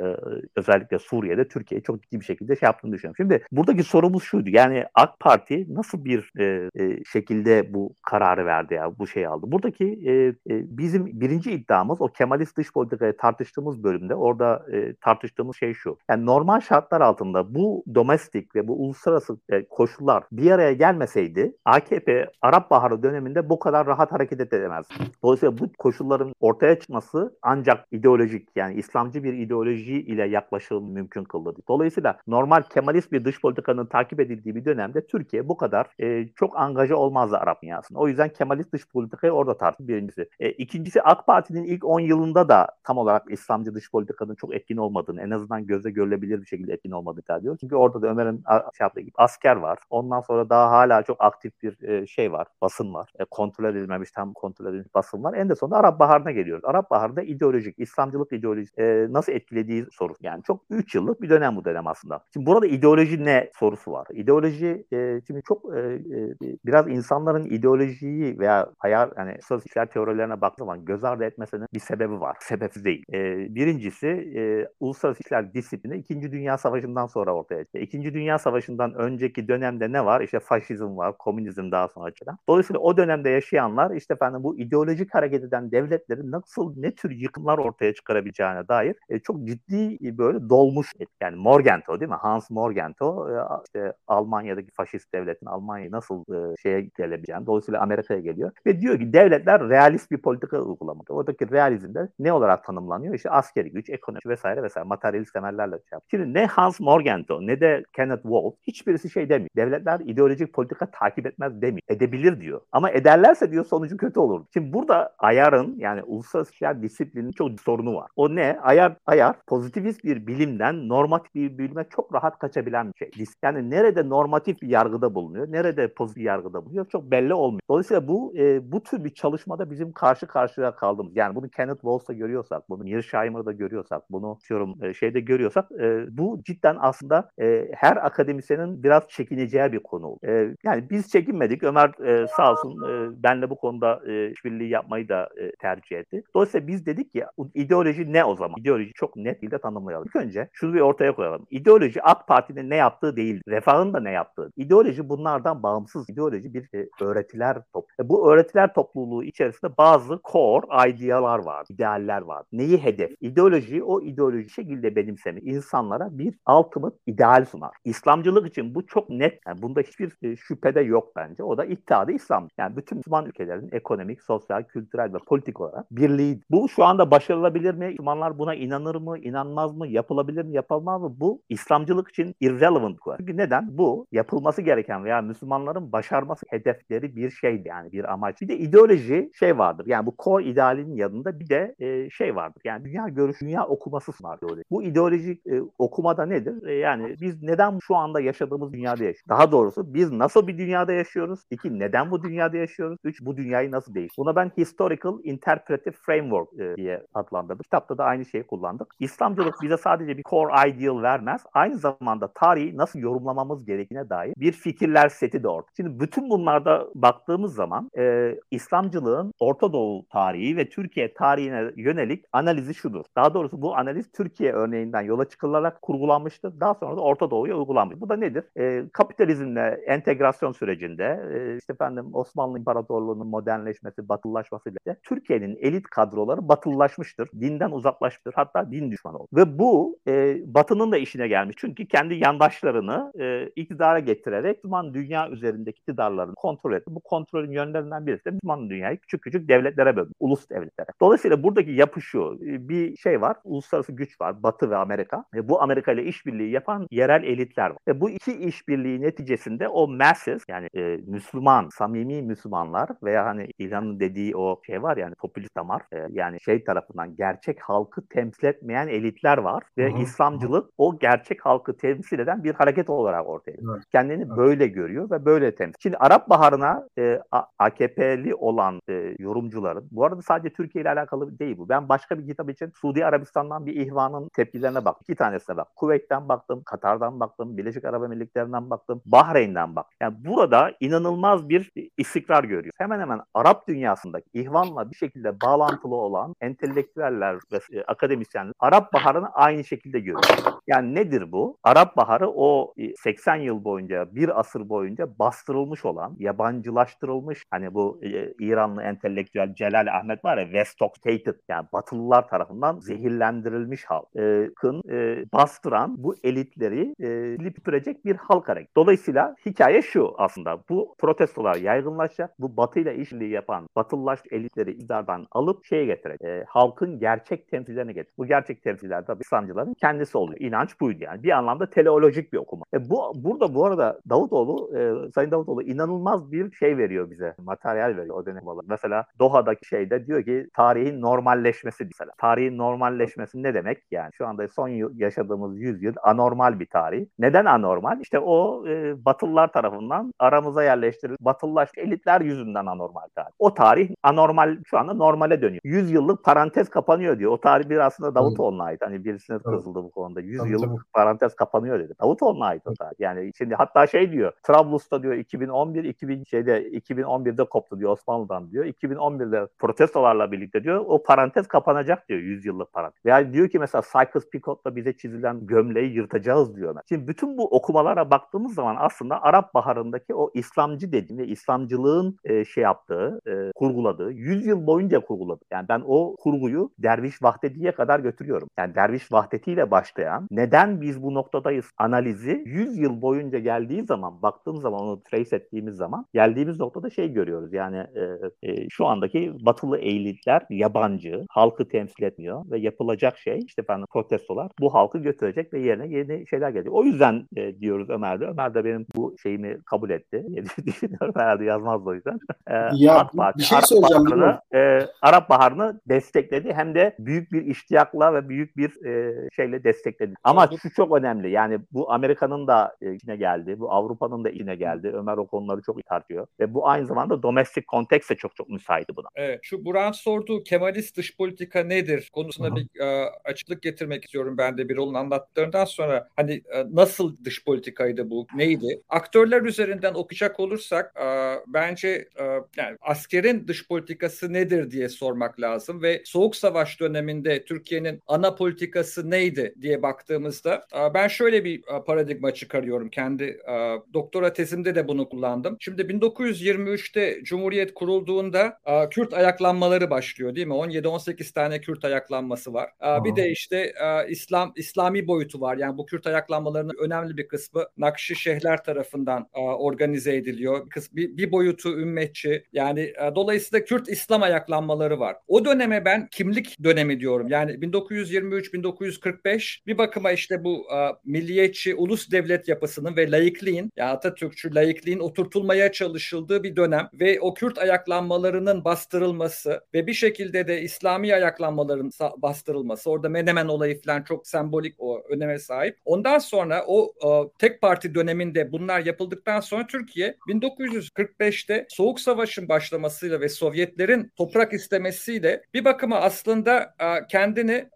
özellikle 0.55 0.99
Suriye'de 1.25 1.47
Türkiye 1.47 1.81
çok 1.81 2.03
ciddi 2.03 2.19
bir 2.19 2.25
şekilde 2.25 2.55
şey 2.55 2.67
yaptığını 2.67 2.91
düşünüyorum. 2.91 3.15
Şimdi 3.17 3.45
buradaki 3.51 3.83
sorumuz 3.83 4.23
şuydu. 4.23 4.49
Yani 4.49 4.85
AK 4.93 5.19
Parti 5.19 5.65
nasıl 5.69 6.05
bir 6.05 6.31
e, 6.39 6.69
e, 6.75 7.03
şekilde 7.03 7.73
bu 7.73 7.95
kararı 8.01 8.45
verdi 8.45 8.73
ya 8.73 8.99
bu 8.99 9.07
şeyi 9.07 9.27
aldı. 9.27 9.51
Buradaki 9.51 9.85
e, 9.85 10.13
e, 10.13 10.33
bizim 10.47 11.05
birinci 11.05 11.51
iddiamız 11.51 12.01
o 12.01 12.07
Kemalist 12.07 12.57
dış 12.57 12.73
politikayı 12.73 13.17
tartıştığımız 13.17 13.83
bölümde 13.83 14.15
orada 14.15 14.65
e, 14.71 14.95
tartıştığımız 14.95 15.55
şey 15.55 15.73
şu. 15.73 15.97
Yani 16.09 16.25
normal 16.25 16.59
şartlar 16.59 17.01
altında 17.01 17.55
bu 17.55 17.83
domestik 17.95 18.55
ve 18.55 18.67
bu 18.67 18.73
uluslararası 18.85 19.37
e, 19.49 19.65
koşullar 19.67 20.23
bir 20.31 20.51
araya 20.51 20.73
gelmeseydi 20.73 21.55
AKP 21.65 22.31
Arap 22.41 22.71
Baharı 22.71 23.03
döneminde 23.03 23.49
bu 23.49 23.59
kadar 23.59 23.87
rahat 23.87 24.11
hareket 24.11 24.41
edemez. 24.41 24.85
Dolayısıyla 25.23 25.57
bu 25.57 25.71
koşulların 25.77 26.33
ortaya 26.39 26.79
çıkması 26.79 27.37
ancak 27.41 27.87
ideolojik 27.91 28.49
yani 28.55 28.75
İslamcı 28.75 29.23
bir 29.23 29.33
ideoloji 29.33 29.93
ile 29.93 30.27
yaklaşılması 30.27 30.75
mümkün 30.81 31.14
kıldı. 31.23 31.53
Dolayısıyla 31.67 32.17
normal 32.27 32.61
Kemalist 32.61 33.11
bir 33.11 33.25
dış 33.25 33.41
politikanın 33.41 33.85
takip 33.85 34.19
edildiği 34.19 34.55
bir 34.55 34.65
dönemde 34.65 35.07
Türkiye 35.07 35.47
bu 35.47 35.57
kadar 35.57 35.87
e, 35.99 36.27
çok 36.35 36.59
angaja 36.59 36.95
olmazdı 36.95 37.37
Arap 37.37 37.61
dünyasında. 37.61 37.99
O 37.99 38.07
yüzden 38.07 38.29
Kemalist 38.29 38.73
dış 38.73 38.87
politikayı 38.87 39.33
orada 39.33 39.57
tartıştı 39.57 39.87
birincisi. 39.87 40.29
E, 40.39 40.51
ikincisi 40.51 41.01
AK 41.01 41.25
Parti'nin 41.25 41.63
ilk 41.63 41.85
10 41.85 41.99
yılında 41.99 42.49
da 42.49 42.67
tam 42.83 42.97
olarak 42.97 43.31
İslamcı 43.31 43.73
dış 43.73 43.91
politikanın 43.91 44.35
çok 44.35 44.55
etkin 44.55 44.77
olmadığını, 44.77 45.21
en 45.21 45.29
azından 45.29 45.65
gözle 45.65 45.91
görülebilir 45.91 46.41
bir 46.41 46.45
şekilde 46.45 46.73
etkin 46.73 46.91
olmadığını 46.91 47.21
iddia 47.21 47.37
ediyor. 47.37 47.57
Çünkü 47.59 47.75
orada 47.75 48.01
da 48.01 48.07
Ömer'in 48.07 48.43
şey 48.77 48.87
asker 49.15 49.55
var. 49.55 49.79
Ondan 49.89 50.21
sonra 50.21 50.49
daha 50.49 50.71
hala 50.71 51.03
çok 51.03 51.23
aktif 51.23 51.61
bir 51.63 51.83
e, 51.83 52.07
şey 52.07 52.31
var, 52.31 52.47
basın 52.61 52.93
var. 52.93 53.11
E, 53.19 53.25
kontrol 53.25 53.65
edilmemiş, 53.65 54.11
tam 54.11 54.33
kontrol 54.33 54.65
edilmiş 54.65 54.95
basın 54.95 55.23
var. 55.23 55.33
En 55.33 55.49
de 55.49 55.55
sonunda 55.55 55.77
Arap 55.77 55.99
Baharı'na 55.99 56.31
geliyoruz. 56.31 56.65
Arap 56.65 56.91
Baharı'nda 56.91 57.21
ideolojik, 57.21 57.79
İslamcılık 57.79 58.33
ideolojisi 58.33 58.81
e, 58.81 59.07
nasıl 59.09 59.31
etkilediği 59.31 59.85
soru. 59.91 60.13
Yani 60.21 60.43
çok 60.43 60.61
3 60.69 60.94
yıllık 60.95 61.21
bir 61.21 61.29
dönem 61.29 61.55
bu 61.55 61.65
dönem 61.65 61.87
aslında. 61.87 62.23
Şimdi 62.33 62.45
burada 62.45 62.67
ideoloji 62.67 63.25
ne 63.25 63.49
sorusu 63.59 63.91
var. 63.91 64.07
İdeoloji 64.13 64.85
e, 64.93 65.21
şimdi 65.27 65.41
çok 65.47 65.75
e, 65.75 65.79
e, 65.79 66.35
biraz 66.65 66.87
insanların 66.87 67.45
ideolojiyi 67.45 68.39
veya 68.39 68.69
hayal 68.77 69.11
yani 69.17 69.37
sosyal 69.47 69.85
teorilerine 69.85 70.41
baktığı 70.41 70.63
zaman 70.63 70.85
göz 70.85 71.03
ardı 71.03 71.23
etmesinin 71.23 71.67
bir 71.73 71.79
sebebi 71.79 72.19
var. 72.19 72.37
Sebepsiz 72.39 72.85
değil. 72.85 73.03
E, 73.13 73.15
birincisi 73.55 74.07
e, 74.07 74.67
uluslararası 74.79 75.23
işler 75.25 75.53
disiplini 75.53 75.97
2. 75.97 76.31
Dünya 76.31 76.57
Savaşı'ndan 76.57 77.07
sonra 77.07 77.35
ortaya 77.35 77.63
çıktı. 77.63 77.79
2. 77.79 78.13
Dünya 78.13 78.39
Savaşı'ndan 78.39 78.93
önceki 78.93 79.47
dönemde 79.47 79.91
ne 79.91 80.05
var? 80.05 80.21
İşte 80.21 80.39
faşizm 80.39 80.97
var, 80.97 81.17
komünizm 81.17 81.71
daha 81.71 81.87
sonra 81.87 82.11
çıkan. 82.11 82.37
Dolayısıyla 82.49 82.79
o 82.79 82.97
dönemde 82.97 83.29
yaşayanlar 83.29 83.95
işte 83.95 84.13
efendim 84.13 84.43
bu 84.43 84.59
ideolojik 84.59 85.15
hareket 85.15 85.43
eden 85.43 85.71
devletlerin 85.71 86.31
nasıl 86.31 86.73
ne 86.77 86.95
tür 86.95 87.11
yıkımlar 87.11 87.57
ortaya 87.57 87.93
çıkarabileceğine 87.93 88.67
dair 88.67 88.95
e, 89.09 89.19
çok 89.19 89.47
ciddi 89.47 89.97
böyle 90.17 90.49
dolmuş 90.49 90.84
yani 91.21 91.35
Morgenthau 91.35 91.99
değil 91.99 92.09
mi? 92.09 92.15
Hans 92.15 92.49
Morgenthau 92.49 93.29
e, 93.29 93.37
işte 93.65 93.93
Almanya'daki 94.07 94.71
faşist 94.71 95.13
devletin 95.13 95.45
Almanya'yı 95.45 95.91
nasıl 95.91 96.23
e, 96.33 96.55
şeye 96.63 96.89
gelebileceğini 96.97 97.45
dolayısıyla 97.45 97.81
Amerika'ya 97.81 98.19
geliyor 98.19 98.51
ve 98.65 98.81
diyor 98.81 98.99
ki 98.99 99.13
devletler 99.13 99.69
realist 99.69 100.11
bir 100.11 100.17
politika 100.17 100.61
uygulamalı. 100.61 101.05
Oradaki 101.09 101.51
realizmde 101.51 102.09
ne 102.19 102.33
olarak 102.33 102.63
tanımlanıyor? 102.63 103.13
İşte 103.13 103.29
askeri 103.29 103.71
güç, 103.71 103.89
ekonomi 103.89 104.19
vesaire 104.27 104.63
vesaire 104.63 104.87
materyalist 104.87 105.33
temellerle 105.33 105.71
şey 105.71 105.79
yapıyor. 105.91 106.01
Şimdi 106.09 106.33
ne 106.33 106.45
Hans 106.45 106.79
Morgenthau 106.79 107.47
ne 107.47 107.59
de 107.59 107.83
Kenneth 107.93 108.21
Wolf 108.21 108.53
hiçbirisi 108.67 109.09
şey 109.09 109.29
demiyor. 109.29 109.49
Devletler 109.55 109.99
ideolojik 109.99 110.53
politika 110.53 110.85
takip 110.91 111.25
etmez 111.25 111.61
demiyor. 111.61 111.81
Edebilir 111.87 112.41
diyor. 112.41 112.61
Ama 112.71 112.91
ederlerse 112.91 113.51
diyor 113.51 113.65
sonucu 113.65 113.97
kötü 113.97 114.19
olur. 114.19 114.45
Şimdi 114.53 114.73
burada 114.73 115.15
ayarın 115.19 115.75
yani 115.77 116.03
uluslararası 116.03 116.81
disiplinin 116.81 117.31
çok 117.31 117.61
sorunu 117.61 117.95
var. 117.95 118.11
O 118.15 118.35
ne? 118.35 118.59
Ayar, 118.61 118.95
ayar 119.05 119.35
pozitivist 119.47 120.03
bir 120.03 120.27
bilimden 120.27 120.74
normatif 120.75 121.35
bir 121.35 121.57
bilime 121.57 121.85
çok 121.89 122.13
rahat 122.13 122.39
kaçabilen 122.39 122.91
bir 122.91 122.97
şey. 122.97 123.25
Yani 123.43 123.69
nerede 123.69 124.09
normatif 124.09 124.61
bir 124.61 124.67
yargıda 124.67 125.15
bulunuyor, 125.15 125.51
nerede 125.51 125.93
pozitif 125.93 126.23
yargıda 126.23 126.65
bulunuyor 126.65 126.85
çok 126.89 127.11
belli 127.11 127.33
olmuyor. 127.33 127.61
Dolayısıyla 127.69 128.07
bu 128.07 128.33
e, 128.37 128.71
bu 128.71 128.83
tür 128.83 129.03
bir 129.03 129.09
çalışmada 129.09 129.71
bizim 129.71 129.91
karşı 129.91 130.27
karşıya 130.27 130.75
kaldığımız 130.75 131.15
yani 131.15 131.35
bunu 131.35 131.49
Kenneth 131.49 131.81
Walsh'ta 131.81 132.13
görüyorsak, 132.13 132.69
bunu 132.69 132.83
Mearsheimer'da 132.83 133.51
görüyorsak, 133.51 134.11
bunu 134.11 134.37
diyorum 134.49 134.75
e, 134.83 134.93
şeyde 134.93 135.19
görüyorsak 135.19 135.71
e, 135.71 136.17
bu 136.17 136.41
cidden 136.43 136.77
aslında 136.79 137.29
e, 137.41 137.67
her 137.73 138.05
akademisyenin 138.05 138.83
biraz 138.83 139.07
çekineceği 139.07 139.71
bir 139.71 139.79
konu. 139.79 140.17
E, 140.27 140.55
yani 140.63 140.89
biz 140.89 141.09
çekinmedik. 141.11 141.63
Ömer 141.63 142.05
e, 142.05 142.27
sağ 142.27 142.51
olsun 142.51 142.71
e, 142.89 143.23
benle 143.23 143.49
bu 143.49 143.55
konuda 143.55 144.01
e, 144.07 144.31
işbirliği 144.31 144.69
yapmayı 144.69 145.09
da 145.09 145.29
e, 145.37 145.51
tercih 145.51 145.97
etti. 145.97 146.23
Dolayısıyla 146.35 146.67
biz 146.67 146.85
dedik 146.85 147.13
ki 147.13 147.25
ideoloji 147.53 148.13
ne 148.13 148.25
o 148.25 148.35
zaman? 148.35 148.55
İdeoloji 148.59 148.91
çok 148.93 149.15
net 149.15 149.41
bir 149.41 149.51
de 149.51 149.57
tanımlayalım. 149.57 150.07
İlk 150.07 150.15
önce 150.15 150.49
şunu 150.65 150.73
bir 150.73 150.81
ortaya 150.81 151.15
koyalım. 151.15 151.47
İdeoloji 151.49 152.03
AK 152.03 152.27
Parti'nin 152.27 152.69
ne 152.69 152.75
yaptığı 152.75 153.15
değil, 153.15 153.41
Refah'ın 153.47 153.93
da 153.93 153.99
ne 153.99 154.11
yaptığı. 154.11 154.51
İdeoloji 154.57 155.09
bunlardan 155.09 155.63
bağımsız. 155.63 156.09
İdeoloji 156.09 156.53
bir 156.53 156.69
e, 156.75 156.87
öğretiler 157.01 157.57
top. 157.73 157.85
E, 157.99 158.09
bu 158.09 158.31
öğretiler 158.31 158.73
topluluğu 158.73 159.23
içerisinde 159.23 159.77
bazı 159.77 160.19
core 160.31 160.89
idealar 160.89 161.39
var, 161.39 161.65
idealler 161.69 162.21
var. 162.21 162.45
Neyi 162.51 162.77
hedef? 162.77 163.11
İdeoloji 163.21 163.83
o 163.83 164.01
ideoloji 164.01 164.49
şekilde 164.49 164.95
benimsemi 164.95 165.39
insanlara 165.39 166.17
bir 166.17 166.35
ultimate 166.49 166.95
ideal 167.07 167.45
sunar. 167.45 167.71
İslamcılık 167.83 168.47
için 168.47 168.75
bu 168.75 168.85
çok 168.85 169.09
net. 169.09 169.39
Yani 169.47 169.61
bunda 169.61 169.81
hiçbir 169.81 170.17
e, 170.23 170.35
şüphede 170.35 170.81
yok 170.81 171.15
bence. 171.15 171.43
O 171.43 171.57
da 171.57 171.65
ittihadı 171.65 172.11
İslam. 172.11 172.47
Yani 172.57 172.77
bütün 172.77 172.97
Müslüman 172.97 173.25
ülkelerin 173.25 173.69
ekonomik, 173.71 174.21
sosyal, 174.21 174.63
kültürel 174.63 175.13
ve 175.13 175.17
politik 175.27 175.61
olarak 175.61 175.91
birliği. 175.91 176.41
Bu 176.49 176.69
şu 176.69 176.83
anda 176.83 177.11
başarılabilir 177.11 177.73
mi? 177.73 177.85
Müslümanlar 177.85 178.37
buna 178.37 178.55
inanır 178.55 178.95
mı, 178.95 179.17
inanmaz 179.17 179.75
mı? 179.75 179.87
Yapılabilir 179.87 180.45
mi, 180.45 180.54
yapılmaz 180.55 181.01
mı? 181.01 181.15
Bu 181.17 181.41
İslamcılık 181.49 182.09
için 182.09 182.35
irrelevant. 182.39 182.97
Çünkü 183.17 183.37
neden? 183.37 183.77
Bu 183.77 184.07
yapılması 184.11 184.61
gereken 184.61 185.03
veya 185.03 185.21
Müslümanların 185.21 185.91
başarması 185.91 186.45
hedefleri 186.49 187.15
bir 187.15 187.29
şeydi 187.29 187.67
yani 187.67 187.91
bir 187.91 188.13
amaç. 188.13 188.41
Bir 188.41 188.47
de 188.47 188.57
ideoloji 188.57 189.31
şey 189.39 189.57
vardır. 189.57 189.85
Yani 189.87 190.05
bu 190.05 190.15
core 190.23 190.43
idealinin 190.43 190.95
yanında 190.95 191.39
bir 191.39 191.49
de 191.49 191.75
e, 191.79 192.09
şey 192.09 192.35
vardır. 192.35 192.61
Yani 192.65 192.85
dünya 192.85 193.07
görüş, 193.07 193.41
dünya 193.41 193.65
okuması 193.65 194.11
var. 194.21 194.39
Bu 194.71 194.83
ideolojik 194.83 195.47
e, 195.47 195.61
okumada 195.77 196.25
nedir? 196.25 196.67
E, 196.67 196.73
yani 196.73 197.15
biz 197.21 197.43
neden 197.43 197.79
şu 197.79 197.95
anda 197.95 198.21
yaşadığımız 198.21 198.73
dünyada 198.73 199.03
yaşıyoruz? 199.03 199.29
Daha 199.29 199.51
doğrusu 199.51 199.93
biz 199.93 200.11
nasıl 200.11 200.47
bir 200.47 200.57
dünyada 200.57 200.93
yaşıyoruz? 200.93 201.39
İki, 201.51 201.79
neden 201.79 202.11
bu 202.11 202.23
dünyada 202.23 202.57
yaşıyoruz? 202.57 202.97
Üç, 203.03 203.21
bu 203.25 203.37
dünyayı 203.37 203.71
nasıl 203.71 203.95
değiş? 203.95 204.13
Buna 204.17 204.35
ben 204.35 204.51
historical 204.57 205.19
interpretive 205.23 205.95
framework 206.05 206.59
e, 206.59 206.75
diye 206.75 207.03
adlandırdım. 207.13 207.63
Kitapta 207.63 207.97
da 207.97 208.03
aynı 208.03 208.25
şeyi 208.25 208.43
kullandık. 208.43 208.95
İslamcılık 208.99 209.55
bize 209.61 209.77
sadece 209.77 210.17
bir 210.17 210.23
core 210.23 210.44
ideal 210.67 211.01
vermez. 211.01 211.43
Aynı 211.53 211.77
zamanda 211.77 212.33
tarihi 212.33 212.77
nasıl 212.77 212.99
yorumlamamız 212.99 213.65
gerektiğine 213.65 214.09
dair 214.09 214.33
bir 214.37 214.51
fikirler 214.51 215.09
seti 215.09 215.43
de 215.43 215.47
ortaya. 215.47 215.73
Şimdi 215.77 215.99
bütün 215.99 216.29
bunlarda 216.29 216.87
baktığımız 216.95 217.55
zaman 217.55 217.89
e, 217.97 218.35
İslamcılığın 218.51 219.33
Orta 219.39 219.73
Doğu 219.73 220.05
tarihi 220.09 220.57
ve 220.57 220.69
Türkiye 220.69 221.13
tarihine 221.13 221.71
yönelik 221.75 222.25
analizi 222.33 222.73
şudur. 222.73 223.05
Daha 223.15 223.33
doğrusu 223.33 223.61
bu 223.61 223.75
analiz 223.75 224.11
Türkiye 224.11 224.53
örneğinden 224.53 225.01
yola 225.01 225.25
çıkılarak 225.25 225.81
kurgulanmıştır. 225.81 226.59
Daha 226.59 226.73
sonra 226.73 226.97
da 226.97 227.01
Orta 227.01 227.31
Doğu'ya 227.31 227.57
uygulanmış. 227.57 228.01
Bu 228.01 228.09
da 228.09 228.15
nedir? 228.15 228.43
E, 228.57 228.89
kapitalizmle 228.93 229.81
entegrasyon 229.87 230.51
sürecinde 230.51 231.21
e, 231.33 231.57
işte 231.57 231.73
efendim 231.73 232.05
Osmanlı 232.13 232.59
İmparatorluğu'nun 232.59 233.27
modernleşmesi, 233.27 234.09
batılılaşması 234.09 234.69
ile 234.69 234.95
Türkiye'nin 235.03 235.57
elit 235.61 235.83
kadroları 235.87 236.47
batılılaşmıştır. 236.47 237.29
Dinden 237.41 237.71
uzaklaşmıştır. 237.71 238.33
Hatta 238.35 238.71
din 238.71 238.91
düşmanı 238.91 239.17
oldu. 239.17 239.27
Ve 239.33 239.59
bu 239.59 239.97
e, 240.07 240.34
Batı'nın 240.45 240.91
da 240.91 240.97
işine 240.97 241.27
gelmiş. 241.27 241.55
Çünkü 241.59 241.87
kendi 241.87 242.13
yandaşlarını 242.13 243.11
e, 243.19 243.49
iktidara 243.55 243.99
getirerek 243.99 244.63
Müslüman 244.65 244.93
dünya 244.93 245.29
üzerindeki 245.29 245.79
iktidarlarını 245.79 246.35
kontrol 246.35 246.73
etti. 246.73 246.85
Bu 246.87 246.99
kontrolün 246.99 247.51
yönlerinden 247.51 248.07
birisi 248.07 248.25
de 248.25 248.31
Müslüman 248.31 248.69
dünyayı 248.69 248.97
küçük 248.97 249.21
küçük 249.21 249.49
devletlere 249.49 249.95
böldü. 249.95 250.11
Ulus 250.19 250.49
devletlere. 250.49 250.87
Dolayısıyla 251.01 251.43
buradaki 251.43 251.71
yapı 251.71 252.01
şu. 252.01 252.37
Bir 252.41 252.95
şey 252.95 253.21
var. 253.21 253.37
Uluslararası 253.43 253.91
güç 253.91 254.21
var. 254.21 254.43
Batı 254.43 254.69
ve 254.69 254.75
Amerika. 254.75 255.25
Ve 255.33 255.49
bu 255.49 255.61
Amerika 255.61 255.91
ile 255.91 256.03
işbirliği 256.03 256.51
yapan 256.51 256.87
yerel 256.91 257.23
elitler 257.23 257.69
var. 257.69 257.77
Ve 257.87 258.01
bu 258.01 258.09
iki 258.09 258.33
işbirliği 258.33 259.01
neticesinde 259.01 259.67
o 259.67 259.87
masses 259.87 260.43
yani 260.47 260.67
e, 260.75 260.81
Müslüman, 261.07 261.69
samimi 261.69 262.21
Müslümanlar 262.21 262.89
veya 263.03 263.25
hani 263.25 263.47
İlhan'ın 263.59 263.99
dediği 263.99 264.37
o 264.37 264.61
şey 264.65 264.83
var 264.83 264.97
yani 264.97 265.15
popülist 265.15 265.57
damar 265.57 265.81
e, 265.93 266.07
yani 266.11 266.41
şey 266.41 266.63
tarafından 266.63 267.15
gerçek 267.15 267.61
halkı 267.61 268.07
temsil 268.07 268.47
etmeyen 268.47 268.87
elitler 268.87 269.37
var 269.37 269.63
ve 269.77 269.89
Hı-hı. 269.89 269.97
İslamcılık 270.25 270.69
o 270.77 270.99
gerçek 270.99 271.45
halkı 271.45 271.77
temsil 271.77 272.19
eden 272.19 272.43
bir 272.43 272.53
hareket 272.53 272.89
olarak 272.89 273.29
ortaya 273.29 273.51
evet. 273.51 273.83
Kendini 273.91 274.23
evet. 274.23 274.37
böyle 274.37 274.67
görüyor 274.67 275.11
ve 275.11 275.25
böyle 275.25 275.55
temsil. 275.55 275.79
Şimdi 275.79 275.97
Arap 275.97 276.29
Baharı'na 276.29 276.87
e, 276.99 277.19
AKP'li 277.59 278.35
olan 278.35 278.79
e, 278.89 279.15
yorumcuların 279.19 279.87
bu 279.91 280.05
arada 280.05 280.21
sadece 280.21 280.53
Türkiye 280.53 280.81
ile 280.81 280.89
alakalı 280.89 281.39
değil 281.39 281.57
bu. 281.57 281.69
Ben 281.69 281.89
başka 281.89 282.19
bir 282.19 282.27
kitap 282.27 282.49
için 282.49 282.71
Suudi 282.75 283.05
Arabistan'dan 283.05 283.65
bir 283.65 283.75
ihvanın 283.75 284.29
tepkilerine 284.29 284.85
bak. 284.85 284.97
İki 285.01 285.15
tanesine 285.15 285.57
bak. 285.57 285.67
Kuveyt'ten 285.75 286.29
baktım, 286.29 286.61
Katar'dan 286.65 287.19
baktım, 287.19 287.57
Birleşik 287.57 287.85
Arap 287.85 288.03
Emirlikleri'nden 288.03 288.69
baktım, 288.69 289.01
Bahreyn'den 289.05 289.75
bak. 289.75 289.85
Yani 290.01 290.15
burada 290.25 290.71
inanılmaz 290.79 291.49
bir 291.49 291.71
istikrar 291.97 292.43
görüyor. 292.43 292.73
Hemen 292.77 292.99
hemen 292.99 293.21
Arap 293.33 293.67
dünyasındaki 293.67 294.29
ihvanla 294.33 294.91
bir 294.91 294.95
şekilde 294.95 295.41
bağlantılı 295.41 295.95
olan 295.95 296.35
entelektüeller 296.41 297.35
ve 297.51 297.59
e, 297.73 297.83
akademisyenler 297.83 298.53
Arap 298.59 298.93
Baharı'nı 298.93 299.29
aynı 299.33 299.63
şekilde 299.63 299.99
görüyor. 300.05 300.53
Yani 300.67 300.95
nedir 300.95 301.31
bu? 301.31 301.57
Arap 301.63 301.97
Baharı 301.97 302.29
o 302.29 302.73
80 303.03 303.39
e, 303.39 303.43
yıl 303.43 303.63
boyunca, 303.63 304.15
bir 304.15 304.39
asır 304.39 304.69
boyunca 304.69 305.19
bastırılmış 305.19 305.85
olan, 305.85 306.15
yabancılaştırılmış 306.19 307.43
hani 307.51 307.73
bu 307.73 307.99
e, 308.03 308.33
İranlı 308.39 308.83
entelektüel 308.83 309.53
Celal 309.55 309.87
Ahmet 309.99 310.25
var 310.25 310.37
ya 310.37 310.43
Westoctated 310.43 311.35
yani 311.49 311.67
Batılılar 311.73 312.27
tarafından 312.27 312.79
zehirlendirilmiş 312.79 313.85
halkın 313.85 314.81
e, 314.89 315.25
bastıran 315.33 315.95
bu 316.03 316.15
elitleri 316.23 316.93
e, 316.99 317.37
sürecek 317.85 318.05
bir 318.05 318.15
halk 318.15 318.49
hareketi. 318.49 318.75
Dolayısıyla 318.75 319.35
hikaye 319.45 319.81
şu 319.81 320.13
aslında. 320.17 320.59
Bu 320.69 320.95
protestolar 320.97 321.55
yaygınlaşacak. 321.55 322.39
Bu 322.39 322.57
Batı 322.57 322.79
ile 322.79 322.95
işbirliği 322.95 323.31
yapan 323.31 323.67
Batılılaş 323.75 324.19
elitleri 324.31 324.71
iktidardan 324.71 325.27
alıp 325.31 325.65
şeye 325.65 325.85
getirecek. 325.85 326.21
E, 326.21 326.45
halkın 326.47 326.99
gerçek 326.99 327.47
temsilcilerine 327.47 327.91
getirecek. 327.91 328.17
Bu 328.17 328.25
gerçek 328.25 328.63
temsiller 328.63 329.05
tabii 329.05 329.21
İslamcıların 329.21 329.73
kendisi 329.95 330.17
oluyor. 330.17 330.39
İnanç 330.39 330.79
buydu 330.81 331.03
yani. 331.03 331.23
Bir 331.23 331.31
anlamda 331.31 331.69
teleolojik 331.69 332.33
bir 332.33 332.37
okuma. 332.37 332.65
E, 332.73 332.89
bu 332.89 333.11
burada 333.15 333.55
bu 333.55 333.65
arada 333.65 333.99
Davutoğlu, 334.09 334.77
e, 334.77 335.11
Sayın 335.11 335.31
Davutoğlu 335.31 335.63
inanılmaz 335.63 336.31
bir 336.31 336.51
şey 336.51 336.77
veriyor 336.77 337.11
bize. 337.11 337.35
Materyal 337.43 337.97
veriyor 337.97 338.15
o 338.15 338.25
dönem 338.25 338.47
olarak. 338.47 338.69
Mesela 338.69 339.05
Doha'daki 339.19 339.67
şeyde 339.67 340.07
diyor 340.07 340.23
ki 340.23 340.47
tarihin 340.53 341.01
normalleşmesi 341.01 341.85
mesela. 341.85 342.11
Tarihin 342.17 342.57
normalleşmesi 342.57 343.43
ne 343.43 343.53
demek? 343.53 343.77
Yani 343.91 344.09
şu 344.13 344.27
anda 344.27 344.47
son 344.47 344.67
yaşadığımız 344.95 345.59
yüzyıl 345.59 345.93
anormal 346.03 346.59
bir 346.59 346.65
tarih. 346.65 347.05
Neden 347.19 347.45
anormal? 347.45 348.01
İşte 348.01 348.19
o 348.19 348.67
e, 348.67 349.05
Batılılar 349.05 349.51
tarafından 349.51 350.13
aramıza 350.19 350.63
yerleştirilen 350.63 351.17
Batılılaş 351.21 351.69
elitler 351.77 352.21
yüzünden 352.21 352.65
anormal 352.65 353.07
tarih. 353.15 353.31
O 353.39 353.53
tarih 353.53 353.89
anormal 354.03 354.57
şu 354.65 354.77
anda 354.77 354.93
normale 354.93 355.41
dönüyor. 355.41 355.61
100 355.63 355.91
yıllık 355.91 356.23
parantez 356.23 356.69
kapanıyor 356.69 357.19
diyor. 357.19 357.31
O 357.31 357.37
tarih 357.37 357.69
bir 357.69 357.77
aslında 357.77 358.15
Davutoğlu'na 358.15 358.63
ait. 358.63 358.81
Hani 358.81 359.05
birisine 359.05 359.39
kızıldı 359.39 359.84
bu 359.85 359.91
konuda. 359.91 360.21
100 360.21 360.49
yıllık 360.49 360.93
parantez 360.93 361.35
kapanıyor 361.35 361.79
dedi. 361.79 361.93
Davutoğlu'na 362.01 362.45
ait 362.45 362.67
o 362.67 362.73
tarih. 362.73 362.95
Yani 362.99 363.31
şimdi 363.37 363.55
hatta 363.55 363.87
şey 363.87 364.11
diyor. 364.11 364.33
Trablus'ta 364.43 365.03
diyor 365.03 365.13
2011 365.13 365.83
2000 365.83 366.23
şeyde 366.23 366.69
2011'de 366.69 367.43
koptu 367.43 367.79
diyor 367.79 367.91
Osmanlı'dan 367.91 368.51
diyor. 368.51 368.65
2011'de 368.65 369.47
protestolarla 369.59 370.31
birlikte 370.31 370.63
diyor 370.63 370.85
o 370.87 371.03
parantez 371.03 371.47
kapanacak 371.47 372.09
diyor 372.09 372.19
100 372.19 372.45
yıllık 372.45 372.73
parantez. 372.73 373.01
Yani 373.05 373.33
diyor 373.33 373.49
ki 373.49 373.59
mesela 373.59 373.81
Sykes-Picot'la 373.81 374.75
bize 374.75 374.97
çizilen 374.97 375.47
gömleği 375.47 375.93
yırtacağız 375.93 376.55
diyor. 376.55 376.75
Şimdi 376.89 377.07
bütün 377.07 377.37
bu 377.37 377.55
okumalara 377.55 378.11
baktığımız 378.11 378.53
zaman 378.53 378.75
aslında 378.79 379.23
Arap 379.23 379.53
Baharı'ndaki 379.53 380.15
o 380.15 380.31
İslamcı 380.33 380.91
dediğim 380.91 381.21
ve 381.21 381.27
İslamcılığın 381.27 382.17
e, 382.23 382.45
şey 382.45 382.63
yaptığı, 382.63 383.21
e, 383.27 383.51
kurguladığı, 383.55 384.11
100 384.11 384.45
yıl 384.45 384.67
boyunca 384.67 384.99
kurguladı. 384.99 385.43
Yani 385.51 385.65
ben 385.69 385.81
o 385.85 386.15
kurguyu 386.15 386.71
Derviş 386.79 387.23
Vahdeti'ye 387.23 387.71
kadar 387.71 387.99
götürüyorum. 387.99 388.47
Yani 388.57 388.75
Derviş 388.75 389.11
Vahdeti'yle 389.11 389.71
başlayan 389.75 390.27
neden 390.31 390.81
biz 390.81 391.03
bu 391.03 391.13
noktadayız 391.13 391.65
analizi 391.77 392.43
100 392.45 392.77
yıl 392.77 393.01
boyunca 393.01 393.39
geldiği 393.39 393.83
zaman, 393.83 394.21
baktığım 394.21 394.57
zaman 394.57 394.81
onu 394.81 395.03
trace 395.03 395.35
ettiğimiz 395.35 395.75
zaman 395.75 396.05
geldiğimiz 396.13 396.59
noktada 396.59 396.89
şey 396.89 397.13
görüyoruz. 397.13 397.53
Yani 397.53 397.77
e, 397.77 398.03
e, 398.49 398.69
şu 398.69 398.85
andaki 398.85 399.33
batılı 399.45 399.77
eğilikler 399.77 400.41
yabancı, 400.49 401.25
halkı 401.29 401.67
temsil 401.67 402.03
etmiyor 402.03 402.51
ve 402.51 402.59
yapılacak 402.59 403.17
şey 403.17 403.39
işte 403.39 403.63
ben 403.69 403.85
protestolar 403.93 404.51
bu 404.59 404.73
halkı 404.73 404.97
götürecek 404.97 405.53
ve 405.53 405.59
yerine 405.59 405.87
yeni 405.87 406.27
şeyler 406.27 406.49
gelecek. 406.49 406.73
O 406.73 406.83
yüzden 406.83 407.27
e, 407.35 407.59
diyoruz 407.59 407.89
Ömer 407.89 408.19
de. 408.19 408.25
Ömer 408.25 408.53
de 408.53 408.65
benim 408.65 408.85
bu 408.95 409.15
şeyimi 409.23 409.57
kabul 409.65 409.89
etti. 409.89 410.25
Düşünüyorum 410.65 411.13
herhalde 411.15 411.43
yazmazdı 411.43 411.89
o 411.89 411.93
yüzden. 411.93 412.19
E, 412.47 412.53
ya 412.73 412.93
Arap 412.93 413.13
Parti, 413.13 413.39
bir 413.39 413.43
şey 413.43 413.57
Arap 413.57 413.67
söyleyeceğim. 413.67 414.05
Baharını, 414.05 414.39
e, 414.53 414.87
Arap 415.01 415.29
Baharı'nı 415.29 415.81
destekledi. 415.89 416.53
Hem 416.53 416.75
de 416.75 416.95
büyük 416.99 417.31
bir 417.31 417.45
iştiyakla 417.45 418.13
ve 418.13 418.29
büyük 418.29 418.57
bir 418.57 418.85
e, 418.85 419.15
şeyle 419.35 419.63
destekledi. 419.65 420.13
Ama 420.23 420.49
şu 420.61 420.73
çok 420.73 420.97
önemli. 420.97 421.31
Yani 421.31 421.59
bu 421.71 421.91
Amerika'nın 421.91 422.47
da 422.47 422.75
e, 422.81 422.93
içine 422.93 423.15
geldi. 423.15 423.59
Bu 423.59 423.71
Avrupa'nın 423.71 424.23
da 424.23 424.29
içine 424.29 424.55
geldi. 424.55 424.91
Ömer 424.93 425.17
o 425.17 425.27
konuları 425.27 425.61
çok 425.61 425.85
tartıyor. 425.85 426.27
Ve 426.39 426.53
bu 426.53 426.67
aynı 426.67 426.85
zamanda 426.85 427.23
domestik 427.23 427.67
konteks 427.67 428.09
de 428.09 428.15
çok 428.15 428.35
çok 428.35 428.49
müsait 428.49 428.89
buna. 428.95 429.07
Evet. 429.15 429.39
Şu 429.43 429.65
Buran 429.65 429.91
sorduğu 429.91 430.43
Kemalist 430.43 430.97
dış 430.97 431.17
politika 431.17 431.63
nedir 431.63 432.09
konusuna 432.13 432.47
Hı-hı. 432.47 432.55
bir 432.55 432.79
e, 432.79 433.09
açıklık 433.25 433.61
getirmek 433.61 434.05
istiyorum 434.05 434.37
ben 434.37 434.57
de 434.57 434.69
bir 434.69 434.77
olun 434.77 434.93
anlattıklarından 434.93 435.65
sonra. 435.65 436.07
Hani 436.15 436.33
e, 436.33 436.65
nasıl 436.71 437.17
dış 437.23 437.45
politikaydı 437.45 438.09
bu? 438.09 438.27
Neydi? 438.35 438.81
Aktörler 438.89 439.41
üzerinden 439.41 439.93
okuyacak 439.93 440.39
olursak 440.39 440.95
e, 441.01 441.35
bence 441.47 442.07
e, 442.19 442.23
yani 442.57 442.77
askerin 442.81 443.47
dış 443.47 443.67
politikası 443.67 444.33
nedir 444.33 444.71
diye 444.71 444.89
sormak 444.89 445.41
lazım 445.41 445.81
ve 445.81 446.01
Soğuk 446.05 446.35
Savaş 446.35 446.79
döneminde 446.79 447.45
Türkiye'nin 447.45 448.01
ana 448.07 448.35
politikası 448.35 449.09
neydi 449.09 449.54
diye 449.61 449.81
baktığımızda 449.83 450.67
e, 450.75 450.93
ben 450.93 451.07
şöyle 451.07 451.45
bir 451.45 451.59
e, 451.59 451.83
paradigma 451.85 452.33
çıkarıyorum. 452.33 452.89
Kendi 452.89 453.23
e, 453.23 453.77
doktora 453.93 454.33
tezimde 454.33 454.75
de 454.75 454.87
bunu 454.87 455.09
kullandım. 455.09 455.57
Şimdi 455.59 455.81
1923'te 455.81 457.23
Cumhuriyet 457.23 457.73
kurulduğunda 457.73 458.57
Kürt 458.91 459.13
ayaklanmaları 459.13 459.89
başlıyor 459.89 460.35
değil 460.35 460.47
mi? 460.47 460.53
17-18 460.53 461.33
tane 461.33 461.61
Kürt 461.61 461.85
ayaklanması 461.85 462.53
var. 462.53 462.69
Bir 463.03 463.15
de 463.15 463.31
işte 463.31 463.73
İslam 464.09 464.53
İslami 464.55 465.07
boyutu 465.07 465.41
var. 465.41 465.57
Yani 465.57 465.77
bu 465.77 465.85
Kürt 465.85 466.07
ayaklanmalarının 466.07 466.75
önemli 466.79 467.17
bir 467.17 467.27
kısmı 467.27 467.63
Nakşi 467.77 468.15
Şeyhler 468.15 468.63
tarafından 468.63 469.27
organize 469.33 470.15
ediliyor. 470.15 470.67
Bir, 470.91 471.17
bir 471.17 471.31
boyutu 471.31 471.79
ümmetçi. 471.79 472.45
Yani 472.53 472.93
dolayısıyla 473.15 473.65
Kürt 473.65 473.89
İslam 473.89 474.23
ayaklanmaları 474.23 474.99
var. 474.99 475.15
O 475.27 475.45
döneme 475.45 475.85
ben 475.85 476.07
kimlik 476.11 476.63
dönemi 476.63 476.99
diyorum. 476.99 477.27
Yani 477.27 477.51
1923-1945 477.51 479.44
bir 479.67 479.77
bakıma 479.77 480.11
işte 480.11 480.43
bu 480.43 480.65
e, 480.75 480.77
milliyetçi 481.05 481.75
ulus 481.75 482.11
devlet 482.11 482.47
yapısının 482.47 482.95
ve 482.95 483.11
laikliğin 483.11 483.71
ya 483.75 483.89
Atatürkçü 483.91 484.55
laikliğin 484.55 484.99
oturtulmaya 484.99 485.71
çalışıldığı 485.71 486.43
bir 486.43 486.55
dönem 486.55 486.89
ve 486.93 487.19
o 487.19 487.33
Kürt 487.33 487.57
ayaklanmalarının 487.57 488.65
bastırılması 488.65 489.61
ve 489.73 489.87
bir 489.87 489.93
şekilde 489.93 490.47
de 490.47 490.61
İslami 490.61 491.13
ayaklanmaların 491.13 491.91
bastırılması. 492.17 492.89
Orada 492.89 493.09
Menemen 493.09 493.47
olayı 493.47 493.81
falan 493.81 494.03
çok 494.03 494.27
sembolik 494.27 494.75
o 494.77 495.03
öneme 495.09 495.39
sahip. 495.39 495.77
Ondan 495.85 496.19
sonra 496.19 496.63
o, 496.67 496.93
o 497.03 497.31
tek 497.39 497.61
parti 497.61 497.95
döneminde 497.95 498.51
bunlar 498.51 498.79
yapıldıktan 498.79 499.39
sonra 499.39 499.67
Türkiye 499.67 500.17
1945'te 500.29 501.65
Soğuk 501.69 501.99
Savaş'ın 501.99 502.49
başlamasıyla 502.49 503.21
ve 503.21 503.29
Sovyetlerin 503.29 504.11
toprak 504.15 504.53
istemesiyle 504.53 505.41
bir 505.53 505.65
bakıma 505.65 505.97
aslında 505.97 506.75
kendini 507.09 507.69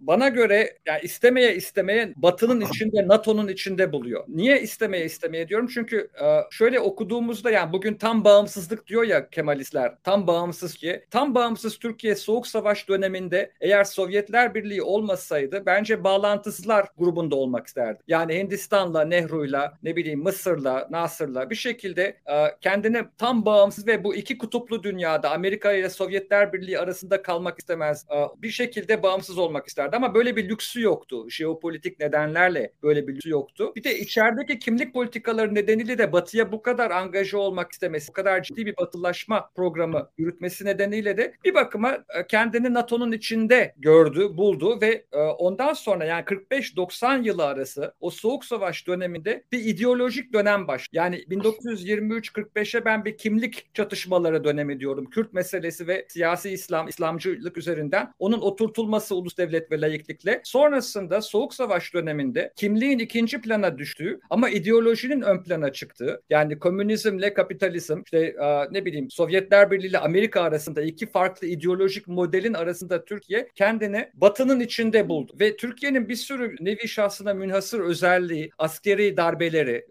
bana 0.00 0.28
göre 0.28 0.78
yani 0.86 1.00
istemeye 1.14 1.54
istemeye 1.54 2.12
Batı'nın 2.16 2.60
içinde 2.60 3.08
NATO'nun 3.08 3.48
içinde 3.48 3.92
buluyor. 3.92 4.24
Niye 4.28 4.60
istemeye 4.60 5.04
istemeye 5.04 5.48
diyorum? 5.48 5.68
Çünkü 5.74 6.10
şöyle 6.50 6.80
okuduğumuzda 6.80 7.50
yani 7.50 7.72
bugün 7.72 7.94
tam 7.94 8.24
bağımsızlık 8.24 8.86
diyor 8.86 9.02
ya 9.02 9.30
Kemalistler. 9.30 9.94
Tam 10.04 10.26
bağımsız 10.26 10.74
ki. 10.74 11.04
Tam 11.10 11.34
bağımsız 11.34 11.78
Türkiye 11.78 12.14
Soğuk 12.14 12.46
Savaş 12.46 12.88
döneminde 12.88 13.52
eğer 13.60 13.84
Sovyetler 13.84 14.54
Birliği 14.54 14.82
olmasaydı 14.82 15.62
bence 15.66 16.04
bağlantısızlar 16.04 16.86
grubunda 16.98 17.36
olmak 17.36 17.66
isterdi. 17.66 18.02
Yani 18.08 18.34
Hindistan'la, 18.34 19.04
Nehru'yla, 19.04 19.78
ne 19.82 19.96
bileyim 19.96 20.22
Mısır'la, 20.22 20.88
Nasır'la 20.90 21.50
bir 21.50 21.54
şekilde 21.54 22.02
e, 22.26 22.56
kendine 22.60 23.04
tam 23.18 23.44
bağımsız 23.46 23.86
ve 23.86 24.04
bu 24.04 24.14
iki 24.14 24.38
kutuplu 24.38 24.82
dünyada 24.82 25.30
Amerika 25.30 25.72
ile 25.72 25.90
Sovyetler 25.90 26.52
Birliği 26.52 26.78
arasında 26.78 27.22
kalmak 27.22 27.58
istemez. 27.58 28.06
E, 28.10 28.42
bir 28.42 28.50
şekilde 28.50 29.02
bağımsız 29.02 29.38
olmak 29.38 29.66
isterdi 29.66 29.96
ama 29.96 30.14
böyle 30.14 30.36
bir 30.36 30.48
lüksü 30.48 30.80
yok 30.80 30.93
yoktu. 30.94 31.30
Jeopolitik 31.30 32.00
nedenlerle 32.00 32.72
böyle 32.82 33.08
bir 33.08 33.14
lüksü 33.14 33.30
yoktu. 33.30 33.72
Bir 33.76 33.84
de 33.84 33.98
içerideki 33.98 34.58
kimlik 34.58 34.94
politikaları 34.94 35.54
nedeniyle 35.54 35.98
de 35.98 36.12
Batı'ya 36.12 36.52
bu 36.52 36.62
kadar 36.62 36.90
angaje 36.90 37.36
olmak 37.36 37.72
istemesi, 37.72 38.08
bu 38.08 38.12
kadar 38.12 38.42
ciddi 38.42 38.66
bir 38.66 38.76
batılaşma 38.76 39.50
programı 39.54 40.10
yürütmesi 40.18 40.64
nedeniyle 40.64 41.16
de 41.16 41.34
bir 41.44 41.54
bakıma 41.54 41.92
e, 41.92 42.26
kendini 42.28 42.74
NATO'nun 42.74 43.12
içinde 43.12 43.74
gördü, 43.76 44.36
buldu 44.36 44.78
ve 44.80 45.04
e, 45.12 45.18
ondan 45.18 45.72
sonra 45.72 46.04
yani 46.04 46.24
45-90 46.24 47.24
yılı 47.24 47.46
arası 47.46 47.94
o 48.00 48.10
Soğuk 48.10 48.44
Savaş 48.44 48.86
döneminde 48.86 49.44
bir 49.52 49.64
ideolojik 49.64 50.32
dönem 50.32 50.68
baş. 50.68 50.88
Yani 50.92 51.16
1923-45'e 51.16 52.84
ben 52.84 53.04
bir 53.04 53.16
kimlik 53.16 53.74
çatışmaları 53.74 54.44
dönemi 54.44 54.80
diyorum. 54.80 55.10
Kürt 55.10 55.32
meselesi 55.32 55.86
ve 55.86 56.06
siyasi 56.08 56.50
İslam, 56.50 56.88
İslamcılık 56.88 57.58
üzerinden 57.58 58.12
onun 58.18 58.40
oturtulması 58.40 59.16
ulus 59.16 59.36
devlet 59.38 59.72
ve 59.72 59.80
layıklıkla. 59.80 60.40
Sonrasında 60.84 61.22
Soğuk 61.22 61.54
Savaş 61.54 61.94
döneminde 61.94 62.52
kimliğin 62.56 62.98
ikinci 62.98 63.40
plana 63.40 63.78
düştüğü 63.78 64.20
ama 64.30 64.50
ideolojinin 64.50 65.20
ön 65.20 65.42
plana 65.42 65.72
çıktığı 65.72 66.22
yani 66.30 66.58
komünizmle 66.58 67.34
kapitalizm 67.34 68.02
işte 68.04 68.34
ne 68.70 68.84
bileyim 68.84 69.10
Sovyetler 69.10 69.70
Birliği 69.70 69.86
ile 69.86 69.98
Amerika 69.98 70.42
arasında 70.42 70.82
iki 70.82 71.06
farklı 71.06 71.46
ideolojik 71.46 72.08
modelin 72.08 72.54
arasında 72.54 73.04
Türkiye 73.04 73.48
kendini 73.54 74.08
batının 74.14 74.60
içinde 74.60 75.08
buldu 75.08 75.32
ve 75.40 75.56
Türkiye'nin 75.56 76.08
bir 76.08 76.16
sürü 76.16 76.56
nevi 76.60 76.88
şahsına 76.88 77.34
münhasır 77.34 77.80
özelliği, 77.80 78.50
askeri 78.58 79.16
darbeleri, 79.16 79.86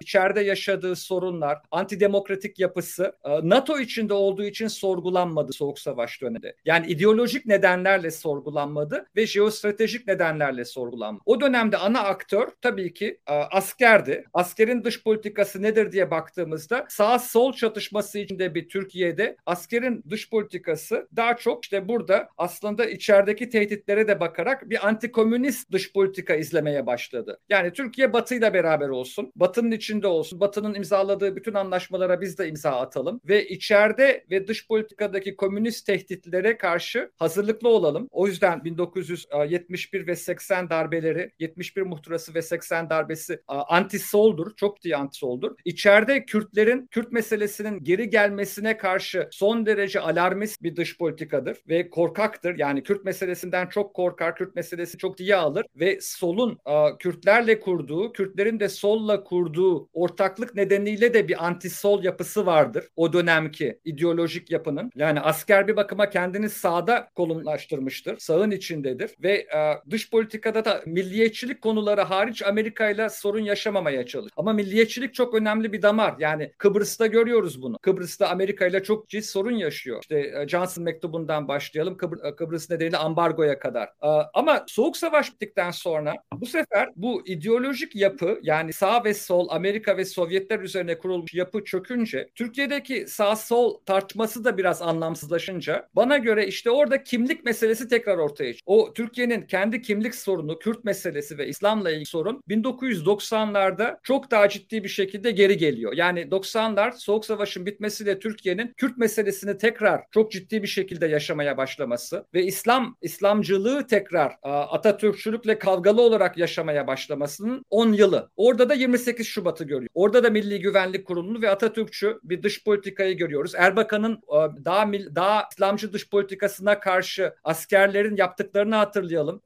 içeride 0.00 0.40
yaşadığı 0.40 0.96
sorunlar, 0.96 1.58
antidemokratik 1.70 2.58
yapısı 2.58 3.12
NATO 3.42 3.78
içinde 3.78 4.14
olduğu 4.14 4.44
için 4.44 4.68
sorgulanmadı 4.68 5.52
Soğuk 5.52 5.78
Savaş 5.78 6.22
döneminde. 6.22 6.56
Yani 6.64 6.86
ideolojik 6.86 7.46
nedenlerle 7.46 8.10
sorgulanmadı 8.10 9.06
ve 9.16 9.26
jeostratejik 9.26 10.06
nedenlerle 10.06 10.37
sorgulanmadı. 10.64 11.22
O 11.26 11.40
dönemde 11.40 11.76
ana 11.76 12.02
aktör 12.02 12.48
tabii 12.62 12.92
ki 12.92 13.20
askerdi. 13.26 14.24
Askerin 14.32 14.84
dış 14.84 15.04
politikası 15.04 15.62
nedir 15.62 15.92
diye 15.92 16.10
baktığımızda 16.10 16.86
sağ 16.88 17.18
sol 17.18 17.52
çatışması 17.52 18.18
içinde 18.18 18.54
bir 18.54 18.68
Türkiye'de 18.68 19.36
askerin 19.46 20.04
dış 20.10 20.30
politikası 20.30 21.08
daha 21.16 21.36
çok 21.36 21.64
işte 21.64 21.88
burada 21.88 22.28
aslında 22.38 22.84
içerideki 22.84 23.50
tehditlere 23.50 24.08
de 24.08 24.20
bakarak 24.20 24.70
bir 24.70 24.88
antikomünist 24.88 25.72
dış 25.72 25.92
politika 25.92 26.34
izlemeye 26.34 26.86
başladı. 26.86 27.40
Yani 27.48 27.72
Türkiye 27.72 28.12
Batı'yla 28.12 28.54
beraber 28.54 28.88
olsun, 28.88 29.32
Batı'nın 29.36 29.70
içinde 29.70 30.06
olsun, 30.06 30.40
Batı'nın 30.40 30.74
imzaladığı 30.74 31.36
bütün 31.36 31.54
anlaşmalara 31.54 32.20
biz 32.20 32.38
de 32.38 32.48
imza 32.48 32.70
atalım 32.70 33.20
ve 33.28 33.48
içeride 33.48 34.24
ve 34.30 34.48
dış 34.48 34.68
politikadaki 34.68 35.36
komünist 35.36 35.86
tehditlere 35.86 36.56
karşı 36.56 37.10
hazırlıklı 37.16 37.68
olalım. 37.68 38.08
O 38.10 38.26
yüzden 38.26 38.64
1971 38.64 40.06
ve 40.06 40.16
80 40.28 40.70
darbeleri, 40.70 41.30
71 41.38 41.82
muhtırası 41.82 42.34
ve 42.34 42.42
80 42.42 42.90
darbesi 42.90 43.40
anti-soldur, 43.48 44.56
çok 44.56 44.82
diye 44.82 44.96
anti-soldur. 44.96 45.56
İçeride 45.64 46.24
Kürtlerin, 46.24 46.86
Kürt 46.86 47.12
meselesinin 47.12 47.84
geri 47.84 48.10
gelmesine 48.10 48.76
karşı 48.76 49.28
son 49.30 49.66
derece 49.66 50.00
alarmist 50.00 50.62
bir 50.62 50.76
dış 50.76 50.98
politikadır 50.98 51.58
ve 51.68 51.90
korkaktır. 51.90 52.58
Yani 52.58 52.82
Kürt 52.82 53.04
meselesinden 53.04 53.66
çok 53.66 53.94
korkar, 53.94 54.36
Kürt 54.36 54.54
meselesi 54.54 54.98
çok 54.98 55.18
diye 55.18 55.36
alır 55.36 55.66
ve 55.76 55.98
solun 56.00 56.58
Kürtlerle 56.98 57.60
kurduğu, 57.60 58.12
Kürtlerin 58.12 58.60
de 58.60 58.68
solla 58.68 59.24
kurduğu 59.24 59.88
ortaklık 59.92 60.54
nedeniyle 60.54 61.14
de 61.14 61.28
bir 61.28 61.46
anti-sol 61.46 62.04
yapısı 62.04 62.46
vardır. 62.46 62.84
O 62.96 63.12
dönemki 63.12 63.80
ideolojik 63.84 64.50
yapının. 64.50 64.90
Yani 64.94 65.20
asker 65.20 65.68
bir 65.68 65.76
bakıma 65.76 66.10
kendini 66.10 66.50
sağda 66.50 67.08
konumlaştırmıştır. 67.14 68.18
Sağın 68.18 68.50
içindedir 68.50 69.14
ve 69.22 69.46
dış 69.90 70.12
politikada 70.18 70.64
da 70.64 70.82
milliyetçilik 70.86 71.62
konuları 71.62 72.00
hariç 72.00 72.42
Amerika 72.42 72.90
ile 72.90 73.08
sorun 73.08 73.40
yaşamamaya 73.40 74.06
çalışır. 74.06 74.32
Ama 74.36 74.52
milliyetçilik 74.52 75.14
çok 75.14 75.34
önemli 75.34 75.72
bir 75.72 75.82
damar. 75.82 76.14
Yani 76.18 76.52
Kıbrıs'ta 76.58 77.06
görüyoruz 77.06 77.62
bunu. 77.62 77.78
Kıbrıs'ta 77.78 78.28
Amerika 78.28 78.66
ile 78.66 78.82
çok 78.82 79.08
ciddi 79.08 79.22
sorun 79.22 79.56
yaşıyor. 79.56 79.98
İşte 80.02 80.18
e, 80.18 80.48
Johnson 80.48 80.84
mektubundan 80.84 81.48
başlayalım 81.48 81.96
Kıbr 81.96 82.24
e, 82.24 82.36
Kıbrıs 82.36 82.70
nedeniyle 82.70 82.96
ambargoya 82.96 83.58
kadar. 83.58 83.86
E, 83.86 84.08
ama 84.34 84.64
Soğuk 84.66 84.96
Savaş 84.96 85.32
bittikten 85.32 85.70
sonra 85.70 86.14
bu 86.32 86.46
sefer 86.46 86.88
bu 86.96 87.26
ideolojik 87.26 87.96
yapı 87.96 88.38
yani 88.42 88.72
sağ 88.72 89.04
ve 89.04 89.14
sol 89.14 89.48
Amerika 89.50 89.96
ve 89.96 90.04
Sovyetler 90.04 90.60
üzerine 90.60 90.98
kurulmuş 90.98 91.34
yapı 91.34 91.64
çökünce 91.64 92.28
Türkiye'deki 92.34 93.06
sağ 93.06 93.36
sol 93.36 93.80
tartışması 93.86 94.44
da 94.44 94.58
biraz 94.58 94.82
anlamsızlaşınca 94.82 95.88
bana 95.96 96.18
göre 96.18 96.46
işte 96.46 96.70
orada 96.70 97.02
kimlik 97.02 97.44
meselesi 97.44 97.88
tekrar 97.88 98.18
ortaya 98.18 98.52
çıktı. 98.52 98.72
O 98.72 98.92
Türkiye'nin 98.92 99.42
kendi 99.42 99.82
kimlik 99.82 100.07
sorunu, 100.14 100.58
Kürt 100.58 100.84
meselesi 100.84 101.38
ve 101.38 101.48
İslam'la 101.48 101.90
ilgili 101.90 102.06
sorun 102.06 102.42
1990'larda 102.48 103.98
çok 104.02 104.30
daha 104.30 104.48
ciddi 104.48 104.84
bir 104.84 104.88
şekilde 104.88 105.30
geri 105.30 105.56
geliyor. 105.56 105.92
Yani 105.92 106.20
90'lar 106.20 106.92
Soğuk 106.98 107.24
Savaş'ın 107.24 107.66
bitmesiyle 107.66 108.18
Türkiye'nin 108.18 108.74
Kürt 108.76 108.98
meselesini 108.98 109.58
tekrar 109.58 110.04
çok 110.10 110.32
ciddi 110.32 110.62
bir 110.62 110.68
şekilde 110.68 111.06
yaşamaya 111.06 111.56
başlaması 111.56 112.24
ve 112.34 112.44
İslam 112.44 112.96
İslamcılığı 113.02 113.86
tekrar 113.86 114.36
Atatürkçülükle 114.42 115.58
kavgalı 115.58 116.02
olarak 116.02 116.38
yaşamaya 116.38 116.86
başlamasının 116.86 117.64
10 117.70 117.92
yılı. 117.92 118.30
Orada 118.36 118.68
da 118.68 118.74
28 118.74 119.26
Şubat'ı 119.26 119.64
görüyor. 119.64 119.90
Orada 119.94 120.24
da 120.24 120.30
Milli 120.30 120.60
Güvenlik 120.60 121.06
Kurulu'nu 121.06 121.42
ve 121.42 121.50
Atatürkçü 121.50 122.18
bir 122.22 122.42
dış 122.42 122.64
politikayı 122.64 123.16
görüyoruz. 123.16 123.54
Erbakan'ın 123.54 124.20
daha 124.64 124.88
daha 125.14 125.48
İslamcı 125.52 125.92
dış 125.92 126.10
politikasına 126.10 126.80
karşı 126.80 127.34
askerlerin 127.44 128.16
yaptıklarını 128.16 128.74
hatırlayalım. 128.76 129.42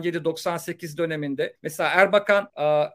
97-98 0.00 0.96
döneminde. 0.96 1.56
Mesela 1.62 1.90
Erbakan 1.90 2.48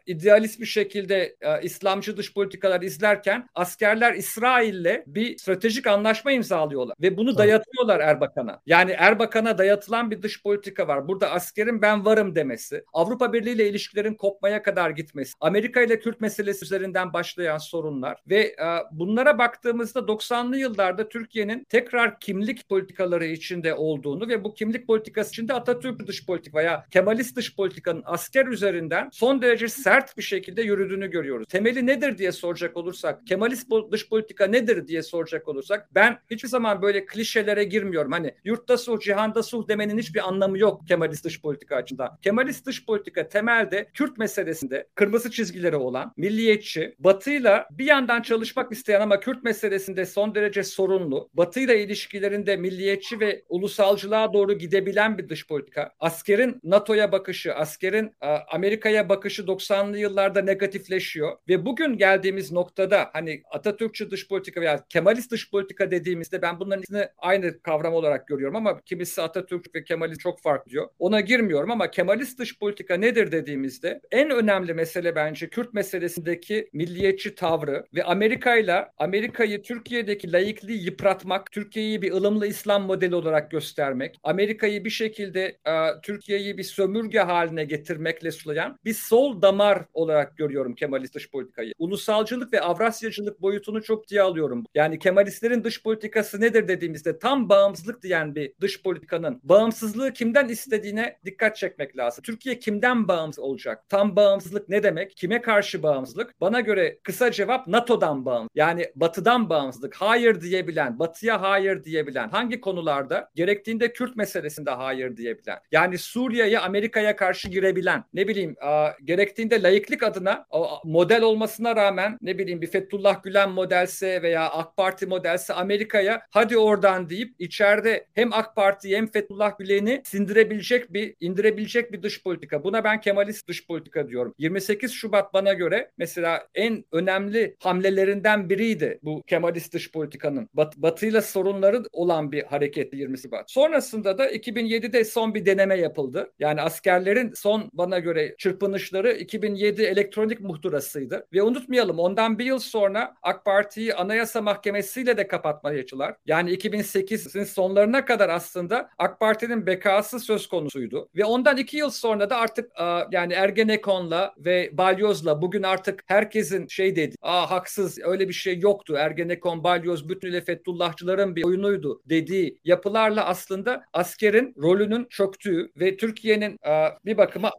idealist 0.06 0.60
bir 0.60 0.66
şekilde 0.66 1.36
İslamcı 1.62 2.18
dış 2.18 2.34
politikalar 2.34 2.82
izlerken 2.82 3.50
askerler 3.56 4.14
İsrail'le 4.14 5.04
bir 5.08 5.38
stratejik 5.38 5.88
anlaşma 5.88 6.32
imzalıyorlar 6.32 6.96
ve 7.02 7.18
bunu 7.18 7.38
dayatıyorlar 7.38 8.00
Erbakan'a. 8.00 8.62
Yani 8.66 8.92
Erbakan'a 8.92 9.58
dayatılan 9.58 10.12
bir 10.12 10.22
dış 10.22 10.44
politika 10.44 10.88
var. 10.88 11.08
Burada 11.08 11.32
askerin 11.32 11.82
ben 11.82 12.06
varım 12.06 12.36
demesi, 12.36 12.84
Avrupa 12.94 13.34
Birliği 13.34 13.52
ile 13.52 13.70
ilişkilerin 13.70 14.14
kopmaya 14.14 14.64
kadar 14.64 14.90
gitmesi, 14.90 15.34
Amerika 15.40 15.82
ile 15.82 16.00
Kürt 16.00 16.22
meselesi 16.22 16.66
üzerinden 16.66 17.14
başlayan 17.14 17.58
sorunlar 17.58 18.18
ve 18.30 18.56
bunlara 18.92 19.38
baktığımızda 19.38 20.00
90'lı 20.00 20.58
yıllarda 20.58 21.10
Türkiye'nin 21.10 21.64
tekrar 21.70 22.20
kimlik 22.20 22.70
politikaları 22.70 23.26
içinde 23.26 23.74
olduğunu 23.74 24.28
ve 24.28 24.44
bu 24.44 24.54
kimlik 24.54 24.88
politikası 24.88 25.30
içinde 25.30 25.54
Atatürk 25.54 26.08
dış 26.08 26.26
politik 26.26 26.56
veya 26.56 26.86
Kemalist 26.92 27.36
dış 27.36 27.56
politikanın 27.56 28.04
asker 28.06 28.46
üzerinden 28.46 29.10
son 29.14 29.42
derece 29.42 29.68
sert 29.68 30.18
bir 30.18 30.24
şekilde 30.24 30.62
yürüdüğünü 30.62 31.12
görüyoruz. 31.12 31.48
Temeli 31.50 31.86
nedir 31.86 32.18
diye 32.18 32.32
soracak 32.32 32.78
olursak, 32.78 33.28
Kemalist 33.28 33.72
dış 33.92 34.10
politika 34.10 34.48
nedir 34.48 34.88
diye 34.88 35.04
soracak 35.04 35.48
olursak 35.48 35.90
ben 35.96 36.20
hiçbir 36.32 36.50
zaman 36.50 36.82
böyle 36.82 37.06
klişelere 37.06 37.64
girmiyorum. 37.64 38.12
Hani 38.12 38.34
yurtta 38.44 38.78
sulh, 38.78 39.00
cihanda 39.00 39.44
sulh 39.44 39.68
demenin 39.68 39.98
hiçbir 39.98 40.28
anlamı 40.28 40.60
yok 40.60 40.88
Kemalist 40.88 41.26
dış 41.26 41.42
politika 41.42 41.76
açısından. 41.76 42.18
Kemalist 42.22 42.66
dış 42.66 42.86
politika 42.86 43.30
temelde 43.30 43.90
Kürt 43.94 44.18
meselesinde 44.18 44.88
kırmızı 44.96 45.32
çizgileri 45.32 45.76
olan, 45.76 46.14
milliyetçi, 46.18 46.96
batıyla 47.00 47.68
bir 47.72 47.86
yandan 47.86 48.22
çalışmak 48.22 48.72
isteyen 48.72 49.02
ama 49.02 49.20
Kürt 49.20 49.44
meselesinde 49.44 50.06
son 50.06 50.36
derece 50.36 50.64
sorunlu, 50.64 51.30
batıyla 51.34 51.74
ilişkilerinde 51.74 52.58
milliyetçi 52.58 53.20
ve 53.20 53.44
ulusalcılığa 53.50 54.34
doğru 54.34 54.54
gidebilen 54.54 55.18
bir 55.18 55.30
dış 55.30 55.48
politika. 55.48 55.92
Askerin 56.00 56.60
NATO'ya 56.78 57.12
bakışı, 57.12 57.54
askerin 57.56 58.16
Amerika'ya 58.52 59.10
bakışı 59.10 59.42
90'lı 59.42 59.98
yıllarda 59.98 60.42
negatifleşiyor 60.42 61.38
ve 61.50 61.66
bugün 61.66 61.98
geldiğimiz 61.98 62.52
noktada 62.52 63.10
hani 63.14 63.42
Atatürkçü 63.52 64.12
dış 64.12 64.28
politika 64.28 64.62
veya 64.62 64.86
Kemalist 64.90 65.32
dış 65.32 65.52
politika 65.52 65.92
dediğimizde 65.92 66.42
ben 66.42 66.60
bunların 66.60 66.82
ikisini 66.82 67.08
aynı 67.18 67.62
kavram 67.62 67.94
olarak 67.94 68.28
görüyorum 68.28 68.56
ama 68.56 68.82
kimisi 68.82 69.22
Atatürk 69.22 69.76
ve 69.76 69.84
Kemalist 69.84 70.22
çok 70.22 70.42
farklı 70.42 70.72
diyor. 70.72 70.90
Ona 71.00 71.22
girmiyorum 71.22 71.72
ama 71.72 71.92
Kemalist 71.92 72.40
dış 72.40 72.60
politika 72.60 72.96
nedir 72.98 73.32
dediğimizde 73.32 74.02
en 74.12 74.30
önemli 74.30 74.74
mesele 74.74 75.16
bence 75.16 75.50
Kürt 75.50 75.74
meselesindeki 75.74 76.70
milliyetçi 76.74 77.36
tavrı 77.36 77.86
ve 77.96 78.04
Amerika 78.04 78.56
ile 78.56 78.86
Amerika'yı 78.98 79.62
Türkiye'deki 79.62 80.32
layıklığı 80.32 80.72
yıpratmak, 80.72 81.52
Türkiye'yi 81.52 82.02
bir 82.02 82.12
ılımlı 82.12 82.48
İslam 82.48 82.84
modeli 82.84 83.16
olarak 83.16 83.52
göstermek, 83.52 84.20
Amerika'yı 84.24 84.86
bir 84.86 84.90
şekilde 84.90 85.58
Türkiye'yi 86.04 86.57
bir 86.58 86.64
sömürge 86.64 87.20
haline 87.20 87.66
getirmekle 87.66 88.32
sulayan 88.32 88.80
bir 88.86 88.94
sol 88.94 89.42
damar 89.42 89.86
olarak 89.94 90.38
görüyorum 90.38 90.76
Kemalist 90.76 91.16
dış 91.16 91.32
politikayı. 91.32 91.74
Ulusalcılık 91.78 92.54
ve 92.54 92.62
Avrasyacılık 92.62 93.42
boyutunu 93.42 93.84
çok 93.84 94.08
diye 94.08 94.22
alıyorum. 94.22 94.66
Yani 94.76 95.00
Kemalistlerin 95.00 95.64
dış 95.64 95.84
politikası 95.84 96.42
nedir 96.42 96.68
dediğimizde 96.68 97.20
tam 97.20 97.50
bağımsızlık 97.50 98.04
diyen 98.04 98.36
bir 98.36 98.54
dış 98.62 98.84
politikanın 98.84 99.42
bağımsızlığı 99.44 100.14
kimden 100.14 100.48
istediğine 100.48 101.18
dikkat 101.26 101.56
çekmek 101.56 101.98
lazım. 101.98 102.24
Türkiye 102.24 102.60
kimden 102.60 103.08
bağımsız 103.08 103.44
olacak? 103.44 103.84
Tam 103.90 104.16
bağımsızlık 104.16 104.70
ne 104.70 104.84
demek? 104.84 105.18
Kime 105.18 105.42
karşı 105.42 105.84
bağımsızlık? 105.84 106.42
Bana 106.42 106.60
göre 106.60 107.00
kısa 107.04 107.32
cevap 107.32 107.68
NATO'dan 107.68 108.26
bağımsız. 108.26 108.50
Yani 108.56 108.92
batıdan 108.96 109.50
bağımsızlık. 109.50 109.96
Hayır 109.96 110.42
diyebilen, 110.42 111.00
batıya 111.00 111.42
hayır 111.42 111.84
diyebilen, 111.84 112.30
hangi 112.30 112.62
konularda 112.62 113.30
gerektiğinde 113.36 113.94
Kürt 113.94 114.16
meselesinde 114.16 114.72
hayır 114.72 115.18
diyebilen. 115.18 115.60
Yani 115.72 115.98
Suriye 115.98 116.47
Rusya'ya, 116.48 116.66
Amerika'ya 116.66 117.16
karşı 117.16 117.50
girebilen, 117.50 118.04
ne 118.14 118.28
bileyim 118.28 118.56
a, 118.62 118.90
gerektiğinde 119.04 119.64
layıklık 119.64 120.04
adına 120.04 120.46
a, 120.52 120.66
model 120.84 121.22
olmasına 121.22 121.76
rağmen 121.76 122.18
ne 122.22 122.38
bileyim 122.38 122.62
bir 122.62 122.68
Fethullah 122.68 123.24
Gülen 123.24 123.52
modelse 123.52 124.22
veya 124.22 124.50
AK 124.50 124.78
Parti 124.78 125.06
modelse 125.06 125.54
Amerika'ya 125.54 126.22
hadi 126.30 126.58
oradan 126.58 127.10
deyip 127.10 127.36
içeride 127.40 128.06
hem 128.14 128.34
AK 128.34 128.56
Parti'yi 128.56 128.98
hem 128.98 129.08
Fethullah 129.08 129.58
Gülen'i 129.58 130.02
sindirebilecek 130.06 130.94
bir, 130.94 131.16
indirebilecek 131.20 131.92
bir 131.92 132.04
dış 132.04 132.24
politika. 132.24 132.64
Buna 132.64 132.84
ben 132.84 133.02
Kemalist 133.02 133.48
dış 133.48 133.68
politika 133.68 134.10
diyorum. 134.10 134.34
28 134.38 134.92
Şubat 134.92 135.34
bana 135.34 135.54
göre 135.54 135.92
mesela 135.98 136.48
en 136.56 136.86
önemli 136.92 137.56
hamlelerinden 137.60 138.50
biriydi 138.50 139.00
bu 139.04 139.24
Kemalist 139.28 139.74
dış 139.74 139.92
politikanın. 139.92 140.50
Bat, 140.54 140.78
batıyla 140.78 141.22
sorunları 141.22 141.84
olan 141.92 142.32
bir 142.32 142.44
hareketti 142.44 142.98
20 142.98 143.18
Şubat. 143.18 143.52
Sonrasında 143.52 144.18
da 144.18 144.32
2007'de 144.32 145.06
son 145.06 145.36
bir 145.36 145.46
deneme 145.46 145.76
yapıldı. 145.76 146.32
Yani 146.40 146.62
askerlerin 146.62 147.34
son 147.36 147.70
bana 147.74 148.00
göre 148.00 148.36
çırpınışları 148.38 149.12
2007 149.12 149.82
elektronik 149.82 150.40
muhtırasıydı. 150.40 151.28
Ve 151.34 151.44
unutmayalım 151.44 152.00
ondan 152.00 152.40
bir 152.40 152.46
yıl 152.46 152.60
sonra 152.60 153.16
AK 153.24 153.46
Parti'yi 153.46 153.94
Anayasa 153.94 154.42
Mahkemesi'yle 154.42 155.18
de 155.18 155.28
kapatmaya 155.28 155.86
çalıştılar. 155.86 156.16
Yani 156.26 156.52
2008'in 156.52 157.44
sonlarına 157.44 158.06
kadar 158.06 158.30
aslında 158.30 158.90
AK 158.98 159.20
Parti'nin 159.20 159.66
bekası 159.66 160.20
söz 160.20 160.48
konusuydu. 160.48 161.10
Ve 161.16 161.26
ondan 161.26 161.58
iki 161.58 161.78
yıl 161.78 161.90
sonra 161.90 162.30
da 162.30 162.38
artık 162.38 162.72
yani 163.12 163.34
Ergenekon'la 163.34 164.34
ve 164.38 164.70
Balyoz'la 164.74 165.42
bugün 165.42 165.64
artık 165.64 166.04
herkesin 166.08 166.68
şey 166.68 166.96
dedi. 166.96 167.16
Aa 167.22 167.52
haksız 167.52 168.00
öyle 168.04 168.28
bir 168.28 168.34
şey 168.34 168.60
yoktu. 168.60 168.96
Ergenekon, 168.98 169.64
Balyoz 169.64 170.10
bütünüyle 170.10 170.42
Fethullahçıların 170.42 171.36
bir 171.36 171.44
oyunuydu 171.44 172.02
dediği 172.06 172.60
yapılarla 172.64 173.26
aslında 173.26 173.84
askerin 173.94 174.54
rolünün 174.62 175.08
çöktüğü 175.10 175.72
ve 175.80 175.98
Türkiye'nin 176.28 176.60
bir 177.06 177.18
bakıma 177.18 177.52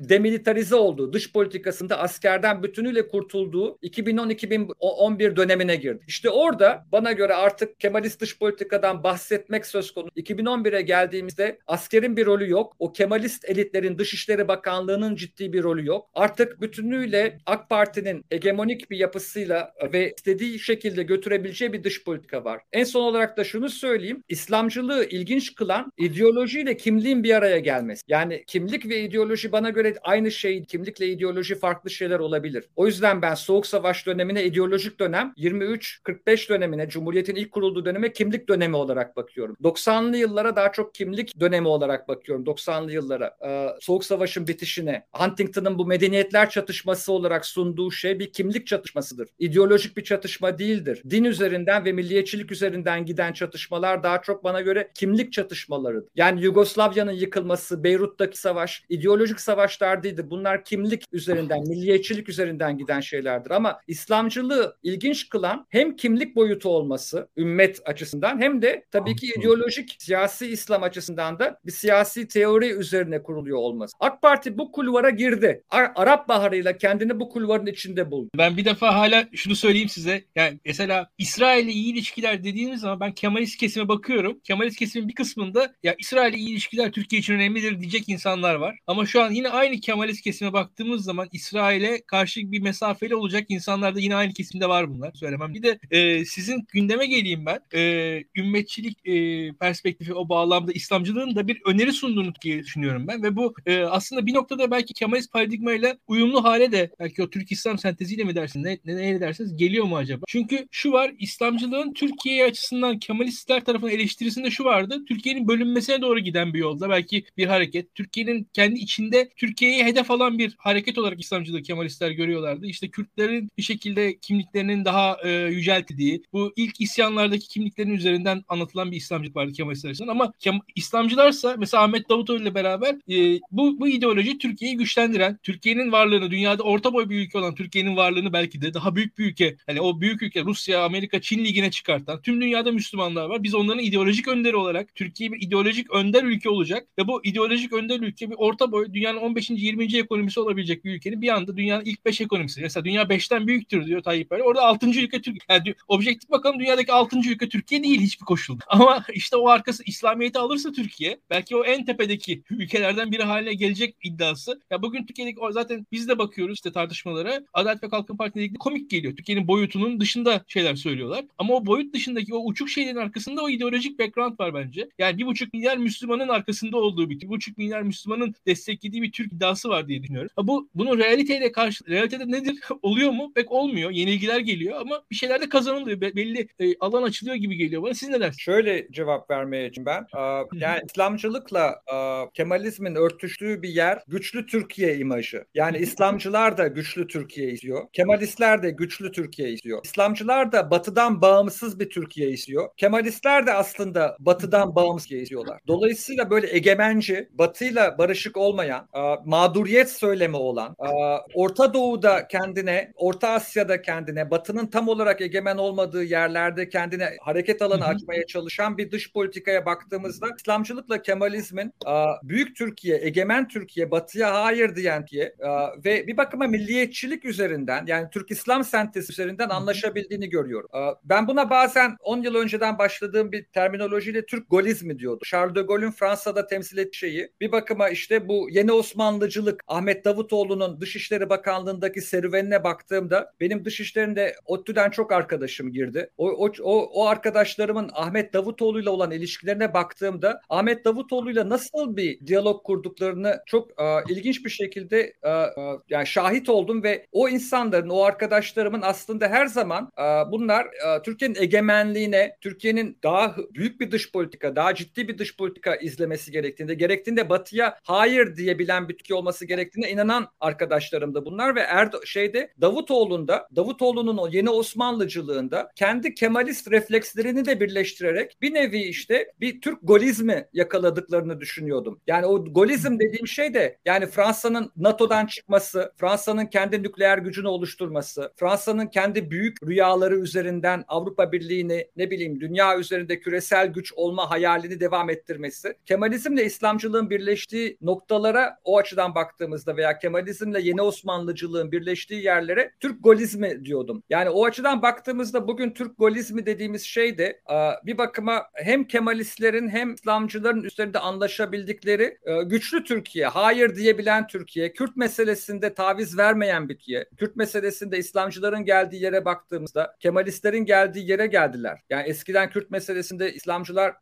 demilitarize 0.00 0.76
olduğu, 0.76 1.12
dış 1.12 1.32
politikasında 1.32 1.98
askerden 1.98 2.62
bütünüyle 2.62 3.08
kurtulduğu 3.08 3.78
2010-2011 3.82 5.36
dönemine 5.36 5.76
girdi. 5.76 6.04
İşte 6.08 6.30
orada 6.30 6.86
bana 6.92 7.12
göre 7.12 7.34
artık 7.34 7.80
Kemalist 7.80 8.20
dış 8.20 8.38
politikadan 8.38 9.02
bahsetmek 9.04 9.66
söz 9.66 9.94
konusu. 9.94 10.10
2011'e 10.16 10.82
geldiğimizde 10.82 11.58
askerin 11.66 12.16
bir 12.16 12.26
rolü 12.26 12.50
yok. 12.50 12.76
O 12.78 12.92
Kemalist 12.92 13.44
elitlerin 13.44 13.98
Dışişleri 13.98 14.48
Bakanlığı'nın 14.48 15.14
ciddi 15.14 15.52
bir 15.52 15.62
rolü 15.62 15.86
yok. 15.86 16.10
Artık 16.14 16.60
bütünüyle 16.60 17.38
AK 17.46 17.70
Parti'nin 17.70 18.24
hegemonik 18.30 18.90
bir 18.90 18.98
yapısıyla 18.98 19.72
ve 19.92 20.14
istediği 20.16 20.58
şekilde 20.58 21.02
götürebileceği 21.02 21.72
bir 21.72 21.84
dış 21.84 22.04
politika 22.04 22.44
var. 22.44 22.62
En 22.72 22.84
son 22.84 23.02
olarak 23.02 23.36
da 23.36 23.44
şunu 23.44 23.68
söyleyeyim. 23.68 24.22
İslamcılığı 24.28 25.04
ilginç 25.04 25.54
kılan 25.54 25.92
ideolojiyle 25.96 26.76
kimliğin 26.76 27.24
bir 27.24 27.34
araya 27.34 27.58
gelmesi. 27.58 27.85
Yani 28.08 28.44
kimlik 28.46 28.88
ve 28.88 29.00
ideoloji 29.00 29.52
bana 29.52 29.70
göre 29.70 29.94
aynı 30.02 30.30
şey. 30.30 30.64
Kimlikle 30.64 31.06
ideoloji 31.08 31.54
farklı 31.54 31.90
şeyler 31.90 32.18
olabilir. 32.18 32.64
O 32.76 32.86
yüzden 32.86 33.22
ben 33.22 33.34
Soğuk 33.34 33.66
Savaş 33.66 34.06
dönemine 34.06 34.44
ideolojik 34.44 35.00
dönem, 35.00 35.34
23-45 35.36 36.48
dönemine, 36.48 36.88
Cumhuriyet'in 36.88 37.34
ilk 37.34 37.52
kurulduğu 37.52 37.84
döneme 37.84 38.12
kimlik 38.12 38.48
dönemi 38.48 38.76
olarak 38.76 39.16
bakıyorum. 39.16 39.56
90'lı 39.62 40.16
yıllara 40.16 40.56
daha 40.56 40.72
çok 40.72 40.94
kimlik 40.94 41.40
dönemi 41.40 41.68
olarak 41.68 42.08
bakıyorum. 42.08 42.44
90'lı 42.44 42.92
yıllara. 42.92 43.36
Ee, 43.46 43.68
Soğuk 43.80 44.04
Savaş'ın 44.04 44.46
bitişine. 44.46 45.06
Huntington'ın 45.12 45.78
bu 45.78 45.86
medeniyetler 45.86 46.50
çatışması 46.50 47.12
olarak 47.12 47.46
sunduğu 47.46 47.90
şey 47.90 48.18
bir 48.18 48.32
kimlik 48.32 48.66
çatışmasıdır. 48.66 49.28
İdeolojik 49.38 49.96
bir 49.96 50.04
çatışma 50.04 50.58
değildir. 50.58 51.02
Din 51.10 51.24
üzerinden 51.24 51.84
ve 51.84 51.92
milliyetçilik 51.92 52.52
üzerinden 52.52 53.04
giden 53.06 53.32
çatışmalar 53.32 54.02
daha 54.02 54.22
çok 54.22 54.44
bana 54.44 54.60
göre 54.60 54.90
kimlik 54.94 55.32
çatışmalarıdır. 55.32 56.08
Yani 56.14 56.42
Yugoslavya'nın 56.42 57.12
yıkılması, 57.12 57.75
Beyrut'taki 57.84 58.38
savaş, 58.38 58.84
ideolojik 58.88 59.40
savaşlar 59.40 60.02
değildir. 60.02 60.30
Bunlar 60.30 60.64
kimlik 60.64 61.04
üzerinden, 61.12 61.60
milliyetçilik 61.68 62.28
üzerinden 62.28 62.78
giden 62.78 63.00
şeylerdir. 63.00 63.50
Ama 63.50 63.80
İslamcılığı 63.86 64.76
ilginç 64.82 65.28
kılan 65.28 65.66
hem 65.70 65.96
kimlik 65.96 66.36
boyutu 66.36 66.68
olması, 66.68 67.28
ümmet 67.36 67.80
açısından 67.84 68.40
hem 68.40 68.62
de 68.62 68.84
tabii 68.90 69.16
ki 69.16 69.26
ideolojik 69.38 69.96
siyasi 69.98 70.46
İslam 70.46 70.82
açısından 70.82 71.38
da 71.38 71.58
bir 71.66 71.72
siyasi 71.72 72.28
teori 72.28 72.70
üzerine 72.70 73.22
kuruluyor 73.22 73.58
olması. 73.58 73.96
AK 74.00 74.22
Parti 74.22 74.58
bu 74.58 74.72
kulvara 74.72 75.10
girdi. 75.10 75.62
Ar- 75.70 75.92
Arap 75.94 76.28
Baharı'yla 76.28 76.76
kendini 76.76 77.20
bu 77.20 77.28
kulvarın 77.28 77.66
içinde 77.66 78.10
buldu. 78.10 78.30
Ben 78.38 78.56
bir 78.56 78.64
defa 78.64 78.94
hala 78.94 79.28
şunu 79.34 79.56
söyleyeyim 79.56 79.88
size. 79.88 80.24
Yani 80.36 80.58
mesela 80.64 81.08
İsrail'le 81.18 81.68
iyi 81.68 81.92
ilişkiler 81.92 82.44
dediğimiz 82.44 82.80
zaman 82.80 83.00
ben 83.00 83.12
Kemalist 83.12 83.56
kesime 83.56 83.88
bakıyorum. 83.88 84.40
Kemalist 84.44 84.78
kesimin 84.78 85.08
bir 85.08 85.14
kısmında 85.14 85.74
ya 85.82 85.94
İsrail'le 85.98 86.34
iyi 86.34 86.48
ilişkiler 86.48 86.92
Türkiye 86.92 87.20
için 87.20 87.38
önemlidir 87.66 87.80
diyecek 87.80 88.08
insanlar 88.08 88.54
var. 88.54 88.78
Ama 88.86 89.06
şu 89.06 89.22
an 89.22 89.30
yine 89.30 89.48
aynı 89.48 89.80
Kemalist 89.80 90.20
kesime 90.20 90.52
baktığımız 90.52 91.04
zaman 91.04 91.28
İsrail'e 91.32 92.02
karşı 92.06 92.52
bir 92.52 92.62
mesafeli 92.62 93.14
olacak 93.14 93.44
insanlar 93.48 93.94
da 93.94 94.00
yine 94.00 94.16
aynı 94.16 94.32
kesimde 94.32 94.68
var 94.68 94.90
bunlar. 94.90 95.12
Söylemem. 95.14 95.54
Bir 95.54 95.62
de 95.62 95.78
e, 95.90 96.24
sizin 96.24 96.66
gündeme 96.68 97.06
geleyim 97.06 97.46
ben. 97.46 97.60
E, 97.74 98.24
ümmetçilik 98.36 99.08
e, 99.08 99.52
perspektifi 99.52 100.14
o 100.14 100.28
bağlamda 100.28 100.72
İslamcılığın 100.72 101.36
da 101.36 101.48
bir 101.48 101.60
öneri 101.66 101.92
sunduğunu 101.92 102.32
diye 102.42 102.58
düşünüyorum 102.58 103.06
ben 103.08 103.22
ve 103.22 103.36
bu 103.36 103.54
e, 103.66 103.80
aslında 103.80 104.26
bir 104.26 104.34
noktada 104.34 104.70
belki 104.70 104.94
Kemalist 104.94 105.32
paradigmayla 105.32 105.96
uyumlu 106.06 106.44
hale 106.44 106.72
de 106.72 106.90
belki 107.00 107.22
o 107.22 107.30
Türk 107.30 107.52
İslam 107.52 107.78
senteziyle 107.78 108.24
mi 108.24 108.34
dersin 108.34 108.64
ne, 108.64 108.78
ne, 108.84 108.96
ne 108.96 109.20
dersiniz 109.20 109.56
geliyor 109.56 109.84
mu 109.84 109.96
acaba? 109.96 110.24
Çünkü 110.28 110.66
şu 110.70 110.92
var 110.92 111.12
İslamcılığın 111.18 111.92
Türkiye 111.92 112.44
açısından 112.44 112.98
Kemalistler 112.98 113.64
tarafından 113.64 113.94
eleştirisinde 113.94 114.50
şu 114.50 114.64
vardı. 114.64 115.04
Türkiye'nin 115.08 115.48
bölünmesine 115.48 116.00
doğru 116.00 116.18
giden 116.18 116.54
bir 116.54 116.58
yolda 116.58 116.88
belki 116.90 117.24
bir 117.36 117.46
hareket. 117.56 117.94
Türkiye'nin 117.94 118.48
kendi 118.52 118.78
içinde 118.78 119.28
Türkiye'yi 119.36 119.84
hedef 119.84 120.10
alan 120.10 120.38
bir 120.38 120.54
hareket 120.58 120.98
olarak 120.98 121.20
İslamcılığı 121.20 121.62
Kemalistler 121.62 122.10
görüyorlardı. 122.10 122.66
İşte 122.66 122.88
Kürtlerin 122.88 123.50
bir 123.58 123.62
şekilde 123.62 124.18
kimliklerinin 124.18 124.84
daha 124.84 125.16
e, 125.24 125.30
yüceltildiği, 125.30 126.22
bu 126.32 126.52
ilk 126.56 126.80
isyanlardaki 126.80 127.48
kimliklerin 127.48 127.94
üzerinden 127.94 128.44
anlatılan 128.48 128.90
bir 128.90 128.96
İslamcılık 128.96 129.36
vardı 129.36 129.52
Kemalistler 129.52 129.90
açısından 129.90 130.12
ama 130.12 130.32
Kem- 130.40 130.60
İslamcılarsa 130.74 131.56
mesela 131.58 131.82
Ahmet 131.82 132.08
Davutoğlu 132.08 132.42
ile 132.42 132.54
beraber 132.54 132.96
e, 133.10 133.40
bu, 133.50 133.80
bu 133.80 133.88
ideoloji 133.88 134.38
Türkiye'yi 134.38 134.76
güçlendiren, 134.76 135.38
Türkiye'nin 135.42 135.92
varlığını, 135.92 136.30
dünyada 136.30 136.62
orta 136.62 136.92
boy 136.92 137.10
bir 137.10 137.20
ülke 137.20 137.38
olan 137.38 137.54
Türkiye'nin 137.54 137.96
varlığını 137.96 138.32
belki 138.32 138.62
de 138.62 138.74
daha 138.74 138.96
büyük 138.96 139.18
bir 139.18 139.24
ülke, 139.24 139.56
hani 139.66 139.80
o 139.80 140.00
büyük 140.00 140.22
ülke 140.22 140.42
Rusya, 140.42 140.84
Amerika, 140.84 141.20
Çin 141.20 141.44
ligine 141.44 141.70
çıkartan 141.70 142.22
tüm 142.22 142.40
dünyada 142.40 142.72
Müslümanlar 142.72 143.28
var. 143.28 143.42
Biz 143.42 143.54
onların 143.54 143.84
ideolojik 143.84 144.28
önderi 144.28 144.56
olarak 144.56 144.94
Türkiye 144.94 145.32
bir 145.32 145.46
ideolojik 145.46 145.90
önder 145.90 146.24
ülke 146.24 146.50
olacak 146.50 146.88
ve 146.98 147.08
bu 147.08 147.20
ideolojik 147.36 147.72
önder 147.72 148.00
ülke 148.00 148.30
bir 148.30 148.34
orta 148.38 148.72
boy 148.72 148.92
dünyanın 148.92 149.18
15. 149.18 149.50
20. 149.50 149.96
ekonomisi 149.96 150.40
olabilecek 150.40 150.84
bir 150.84 150.94
ülkenin 150.94 151.22
bir 151.22 151.28
anda 151.28 151.56
dünyanın 151.56 151.84
ilk 151.84 152.04
5 152.04 152.20
ekonomisi. 152.20 152.60
Mesela 152.60 152.84
dünya 152.84 153.02
5'ten 153.02 153.46
büyüktür 153.46 153.86
diyor 153.86 154.02
Tayyip 154.02 154.32
Erdoğan. 154.32 154.48
Orada 154.48 154.62
6. 154.62 154.86
ülke 154.86 155.22
Türkiye. 155.22 155.38
Yani 155.48 155.74
objektif 155.88 156.30
bakalım 156.30 156.60
dünyadaki 156.60 156.92
6. 156.92 157.18
ülke 157.18 157.48
Türkiye 157.48 157.82
değil 157.82 158.00
hiçbir 158.00 158.24
koşulda. 158.24 158.64
Ama 158.68 159.04
işte 159.14 159.36
o 159.36 159.48
arkası 159.48 159.82
İslamiyet'i 159.86 160.38
alırsa 160.38 160.72
Türkiye 160.72 161.18
belki 161.30 161.56
o 161.56 161.64
en 161.64 161.84
tepedeki 161.84 162.42
ülkelerden 162.50 163.12
biri 163.12 163.22
haline 163.22 163.54
gelecek 163.54 163.96
iddiası. 164.02 164.60
Ya 164.70 164.82
bugün 164.82 165.06
Türkiye'deki 165.06 165.40
zaten 165.50 165.86
biz 165.92 166.08
de 166.08 166.18
bakıyoruz 166.18 166.54
işte 166.54 166.72
tartışmalara. 166.72 167.40
Adalet 167.52 167.82
ve 167.82 167.88
Kalkınma 167.88 168.18
Partisi'ne 168.18 168.58
komik 168.58 168.90
geliyor. 168.90 169.16
Türkiye'nin 169.16 169.48
boyutunun 169.48 170.00
dışında 170.00 170.44
şeyler 170.46 170.74
söylüyorlar. 170.74 171.24
Ama 171.38 171.54
o 171.54 171.66
boyut 171.66 171.94
dışındaki 171.94 172.34
o 172.34 172.44
uçuk 172.44 172.70
şeylerin 172.70 172.96
arkasında 172.96 173.42
o 173.42 173.50
ideolojik 173.50 173.98
background 173.98 174.40
var 174.40 174.54
bence. 174.54 174.88
Yani 174.98 175.18
bir 175.18 175.26
buçuk 175.26 175.54
milyar 175.54 175.76
Müslümanın 175.76 176.28
arkasında 176.28 176.76
olduğu 176.76 177.10
bir, 177.10 177.25
bir 177.26 177.30
buçuk 177.30 177.58
milyar 177.58 177.82
Müslümanın 177.82 178.34
desteklediği 178.46 179.02
bir 179.02 179.12
Türk 179.12 179.32
iddiası 179.32 179.68
var 179.68 179.88
diye 179.88 180.02
düşünüyorum. 180.02 180.30
Ha 180.36 180.46
bu 180.46 180.68
bunun 180.74 180.98
realiteyle 180.98 181.52
karşı 181.52 181.88
realitede 181.88 182.30
nedir? 182.30 182.58
Oluyor 182.82 183.10
mu? 183.10 183.32
Pek 183.34 183.52
olmuyor. 183.52 183.90
Yenilgiler 183.90 184.40
geliyor 184.40 184.80
ama 184.80 185.02
bir 185.10 185.16
şeyler 185.16 185.40
de 185.40 185.48
kazanılıyor. 185.48 186.00
Be- 186.00 186.16
belli 186.16 186.48
e, 186.58 186.78
alan 186.80 187.02
açılıyor 187.02 187.36
gibi 187.36 187.56
geliyor 187.56 187.82
bana. 187.82 187.94
Siz 187.94 188.08
ne 188.08 188.20
dersiniz? 188.20 188.40
Şöyle 188.40 188.88
cevap 188.90 189.30
vermeye 189.30 189.70
ben. 189.78 190.06
Aa, 190.12 190.42
yani 190.52 190.80
İslamcılıkla 190.90 191.82
aa, 191.86 192.24
Kemalizmin 192.34 192.94
örtüştüğü 192.94 193.62
bir 193.62 193.68
yer 193.68 194.02
güçlü 194.08 194.46
Türkiye 194.46 194.98
imajı. 194.98 195.44
Yani 195.54 195.78
İslamcılar 195.78 196.58
da 196.58 196.68
güçlü 196.68 197.06
Türkiye 197.06 197.50
istiyor. 197.50 197.86
Kemalistler 197.92 198.62
de 198.62 198.70
güçlü 198.70 199.12
Türkiye 199.12 199.52
istiyor. 199.52 199.80
İslamcılar 199.84 200.52
da 200.52 200.70
batıdan 200.70 201.22
bağımsız 201.22 201.80
bir 201.80 201.90
Türkiye 201.90 202.30
istiyor. 202.30 202.68
Kemalistler 202.76 203.46
de 203.46 203.52
aslında 203.52 204.16
batıdan 204.20 204.74
bağımsız 204.74 205.12
istiyorlar. 205.12 205.60
Dolayısıyla 205.66 206.30
böyle 206.30 206.56
egemenci, 206.56 207.15
batıyla 207.32 207.98
barışık 207.98 208.36
olmayan, 208.36 208.88
aa, 208.92 209.16
mağduriyet 209.24 209.90
söylemi 209.90 210.36
olan, 210.36 210.76
aa, 210.78 211.18
Orta 211.34 211.74
Doğu'da 211.74 212.28
kendine, 212.28 212.92
Orta 212.96 213.28
Asya'da 213.28 213.82
kendine, 213.82 214.30
batının 214.30 214.66
tam 214.66 214.88
olarak 214.88 215.20
egemen 215.20 215.56
olmadığı 215.56 216.04
yerlerde 216.04 216.68
kendine 216.68 217.10
hareket 217.20 217.62
alanı 217.62 217.84
açmaya 217.84 218.26
çalışan 218.26 218.78
bir 218.78 218.90
dış 218.90 219.12
politikaya 219.12 219.66
baktığımızda 219.66 220.26
İslamcılıkla 220.38 221.02
Kemalizmin 221.02 221.72
aa, 221.84 222.14
büyük 222.22 222.56
Türkiye, 222.56 222.98
egemen 223.02 223.48
Türkiye, 223.48 223.90
batıya 223.90 224.44
hayır 224.44 224.76
diyen 224.76 225.06
aa, 225.44 225.68
ve 225.84 226.06
bir 226.06 226.16
bakıma 226.16 226.46
milliyetçilik 226.46 227.24
üzerinden 227.24 227.84
yani 227.86 228.08
Türk 228.10 228.30
İslam 228.30 228.64
sentezi 228.64 229.12
üzerinden 229.12 229.48
anlaşabildiğini 229.48 230.28
görüyorum. 230.28 230.68
Ben 231.04 231.28
buna 231.28 231.50
bazen 231.50 231.96
10 232.00 232.22
yıl 232.22 232.34
önceden 232.34 232.78
başladığım 232.78 233.32
bir 233.32 233.44
terminolojiyle 233.44 234.26
Türk 234.26 234.50
golizmi 234.50 234.98
diyordu. 234.98 235.24
Charles 235.24 235.54
de 235.54 235.60
Gaulle'ün 235.62 235.90
Fransa'da 235.90 236.46
temsil 236.46 236.78
ettiği 236.78 237.05
şeyi 237.06 237.28
bir 237.40 237.52
bakıma 237.52 237.88
işte 237.88 238.28
bu 238.28 238.48
yeni 238.50 238.72
Osmanlıcılık 238.72 239.62
Ahmet 239.68 240.04
Davutoğlu'nun 240.04 240.80
Dışişleri 240.80 241.28
Bakanlığı'ndaki 241.28 242.00
serüvenine 242.00 242.64
baktığımda 242.64 243.32
benim 243.40 243.64
dışişlerinde 243.64 244.34
ODTÜ'den 244.46 244.90
çok 244.90 245.12
arkadaşım 245.12 245.72
girdi. 245.72 246.10
O, 246.16 246.28
o, 246.28 246.52
o, 246.62 246.82
o 246.82 247.06
arkadaşlarımın 247.06 247.90
Ahmet 247.92 248.32
Davutoğlu'yla 248.32 248.90
olan 248.90 249.10
ilişkilerine 249.10 249.74
baktığımda 249.74 250.40
Ahmet 250.48 250.84
Davutoğlu'yla 250.84 251.48
nasıl 251.48 251.96
bir 251.96 252.26
diyalog 252.26 252.64
kurduklarını 252.64 253.40
çok 253.46 253.70
e, 253.80 253.84
ilginç 254.08 254.44
bir 254.44 254.50
şekilde 254.50 255.00
e, 255.22 255.30
e, 255.30 255.52
yani 255.88 256.06
şahit 256.06 256.48
oldum 256.48 256.82
ve 256.82 257.06
o 257.12 257.28
insanların, 257.28 257.88
o 257.88 258.02
arkadaşlarımın 258.02 258.82
aslında 258.82 259.28
her 259.28 259.46
zaman 259.46 259.90
e, 259.98 260.02
bunlar 260.32 260.64
e, 260.64 261.02
Türkiye'nin 261.02 261.36
egemenliğine, 261.40 262.36
Türkiye'nin 262.40 262.98
daha 263.02 263.36
büyük 263.54 263.80
bir 263.80 263.90
dış 263.90 264.12
politika, 264.12 264.56
daha 264.56 264.74
ciddi 264.74 265.08
bir 265.08 265.18
dış 265.18 265.36
politika 265.36 265.76
izlemesi 265.76 266.32
gerektiğinde, 266.32 266.74
gerektiğinde 266.96 267.28
Batı'ya 267.28 267.78
hayır 267.82 268.36
diyebilen 268.36 268.88
bir 268.88 268.96
Türkiye 268.96 269.16
olması 269.16 269.44
gerektiğine 269.44 269.90
inanan 269.90 270.28
arkadaşlarım 270.40 271.14
da 271.14 271.24
bunlar 271.24 271.54
ve 271.56 271.60
Erdo 271.60 272.00
şeyde 272.04 272.52
Davutoğlu'nda, 272.60 273.48
Davutoğlu'nun 273.56 274.16
o 274.16 274.28
yeni 274.28 274.50
Osmanlıcılığında 274.50 275.70
kendi 275.76 276.14
Kemalist 276.14 276.70
reflekslerini 276.70 277.44
de 277.44 277.60
birleştirerek 277.60 278.36
bir 278.42 278.54
nevi 278.54 278.82
işte 278.82 279.32
bir 279.40 279.60
Türk 279.60 279.78
golizmi 279.82 280.48
yakaladıklarını 280.52 281.40
düşünüyordum. 281.40 282.00
Yani 282.06 282.26
o 282.26 282.44
golizm 282.44 282.98
dediğim 282.98 283.26
şey 283.26 283.54
de 283.54 283.78
yani 283.84 284.06
Fransa'nın 284.06 284.72
NATO'dan 284.76 285.26
çıkması, 285.26 285.92
Fransa'nın 285.96 286.46
kendi 286.46 286.82
nükleer 286.82 287.18
gücünü 287.18 287.48
oluşturması, 287.48 288.32
Fransa'nın 288.36 288.86
kendi 288.86 289.30
büyük 289.30 289.62
rüyaları 289.66 290.16
üzerinden 290.18 290.84
Avrupa 290.88 291.32
Birliği'ni 291.32 291.86
ne 291.96 292.10
bileyim 292.10 292.40
dünya 292.40 292.78
üzerinde 292.78 293.20
küresel 293.20 293.66
güç 293.66 293.92
olma 293.96 294.30
hayalini 294.30 294.80
devam 294.80 295.10
ettirmesi, 295.10 295.74
Kemalizmle 295.86 296.44
İslamcılığın 296.86 297.10
birleştiği 297.10 297.78
noktalara 297.80 298.58
o 298.64 298.78
açıdan 298.78 299.14
baktığımızda 299.14 299.76
veya 299.76 299.98
Kemalizmle 299.98 300.60
yeni 300.60 300.82
Osmanlıcılığın 300.82 301.72
birleştiği 301.72 302.24
yerlere 302.24 302.72
Türk 302.80 303.04
golizmi 303.04 303.64
diyordum. 303.64 304.02
Yani 304.10 304.30
o 304.30 304.44
açıdan 304.44 304.82
baktığımızda 304.82 305.48
bugün 305.48 305.70
Türk 305.70 305.98
golizmi 305.98 306.46
dediğimiz 306.46 306.82
şey 306.82 307.18
de 307.18 307.40
bir 307.86 307.98
bakıma 307.98 308.42
hem 308.54 308.84
Kemalistlerin 308.84 309.68
hem 309.68 309.94
İslamcıların 309.94 310.64
üzerinde 310.64 310.98
anlaşabildikleri 310.98 312.18
güçlü 312.46 312.84
Türkiye, 312.84 313.26
hayır 313.26 313.76
diyebilen 313.76 314.26
Türkiye, 314.26 314.72
Kürt 314.72 314.96
meselesinde 314.96 315.74
taviz 315.74 316.18
vermeyen 316.18 316.68
bir 316.68 316.76
Türkiye, 316.76 317.06
Kürt 317.16 317.36
meselesinde 317.36 317.98
İslamcıların 317.98 318.64
geldiği 318.64 319.02
yere 319.02 319.24
baktığımızda 319.24 319.96
Kemalistlerin 320.00 320.64
geldiği 320.64 321.10
yere 321.10 321.26
geldiler. 321.26 321.80
Yani 321.90 322.08
eskiden 322.08 322.50
Kürt 322.50 322.70
meselesinde 322.70 323.32
İslamcılar 323.32 323.94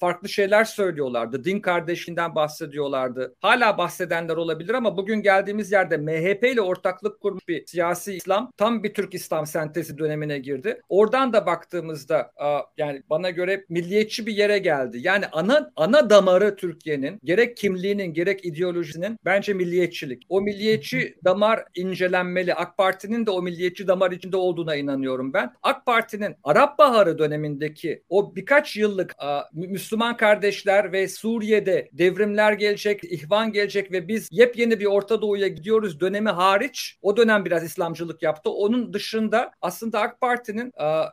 farklı 0.00 0.28
şeyler 0.28 0.64
söylüyorlardı. 0.64 1.44
Din 1.44 1.60
kardeşliğinden 1.60 2.31
bahsediyorlardı. 2.34 3.34
Hala 3.40 3.78
bahsedenler 3.78 4.36
olabilir 4.36 4.74
ama 4.74 4.96
bugün 4.96 5.22
geldiğimiz 5.22 5.72
yerde 5.72 5.96
MHP 5.96 6.44
ile 6.44 6.60
ortaklık 6.60 7.20
kurmuş 7.20 7.48
bir 7.48 7.66
siyasi 7.66 8.14
İslam 8.14 8.50
tam 8.56 8.82
bir 8.82 8.94
Türk 8.94 9.14
İslam 9.14 9.46
sentezi 9.46 9.98
dönemine 9.98 10.38
girdi. 10.38 10.80
Oradan 10.88 11.32
da 11.32 11.46
baktığımızda 11.46 12.32
yani 12.76 13.02
bana 13.10 13.30
göre 13.30 13.64
milliyetçi 13.68 14.26
bir 14.26 14.32
yere 14.32 14.58
geldi. 14.58 14.98
Yani 15.00 15.24
ana 15.32 15.72
ana 15.76 16.10
damarı 16.10 16.56
Türkiye'nin 16.56 17.20
gerek 17.24 17.56
kimliğinin 17.56 18.14
gerek 18.14 18.44
ideolojisinin 18.44 19.18
bence 19.24 19.54
milliyetçilik. 19.54 20.22
O 20.28 20.40
milliyetçi 20.40 21.16
damar 21.24 21.64
incelenmeli. 21.74 22.54
AK 22.54 22.76
Parti'nin 22.76 23.26
de 23.26 23.30
o 23.30 23.42
milliyetçi 23.42 23.86
damar 23.88 24.10
içinde 24.10 24.36
olduğuna 24.36 24.76
inanıyorum 24.76 25.32
ben. 25.32 25.52
AK 25.62 25.86
Parti'nin 25.86 26.36
Arap 26.44 26.78
Baharı 26.78 27.18
dönemindeki 27.18 28.02
o 28.08 28.36
birkaç 28.36 28.76
yıllık 28.76 29.14
Müslüman 29.52 30.16
kardeşler 30.16 30.92
ve 30.92 31.08
Suriye'de 31.08 31.88
devrimler 32.22 32.52
gelecek, 32.52 33.04
ihvan 33.04 33.52
gelecek 33.52 33.92
ve 33.92 34.08
biz 34.08 34.28
yepyeni 34.30 34.80
bir 34.80 34.86
Orta 34.86 35.22
Doğu'ya 35.22 35.48
gidiyoruz 35.48 36.00
dönemi 36.00 36.28
hariç 36.28 36.98
o 37.02 37.16
dönem 37.16 37.44
biraz 37.44 37.64
İslamcılık 37.64 38.22
yaptı. 38.22 38.50
Onun 38.50 38.92
dışında 38.92 39.50
aslında 39.62 40.00
AK 40.00 40.20
Parti'nin 40.20 40.72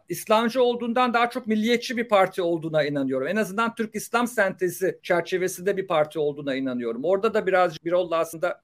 İslamcı 0.09 0.63
olduğundan 0.63 1.13
daha 1.13 1.29
çok 1.29 1.47
milliyetçi 1.47 1.97
bir 1.97 2.07
parti 2.07 2.41
olduğuna 2.41 2.83
inanıyorum. 2.83 3.27
En 3.27 3.35
azından 3.35 3.75
Türk 3.75 3.95
İslam 3.95 4.27
sentezi 4.27 4.99
çerçevesinde 5.03 5.77
bir 5.77 5.87
parti 5.87 6.19
olduğuna 6.19 6.55
inanıyorum. 6.55 7.03
Orada 7.03 7.33
da 7.33 7.47
birazcık 7.47 7.85
bir 7.85 7.91
oldu 7.91 8.15
aslında 8.15 8.61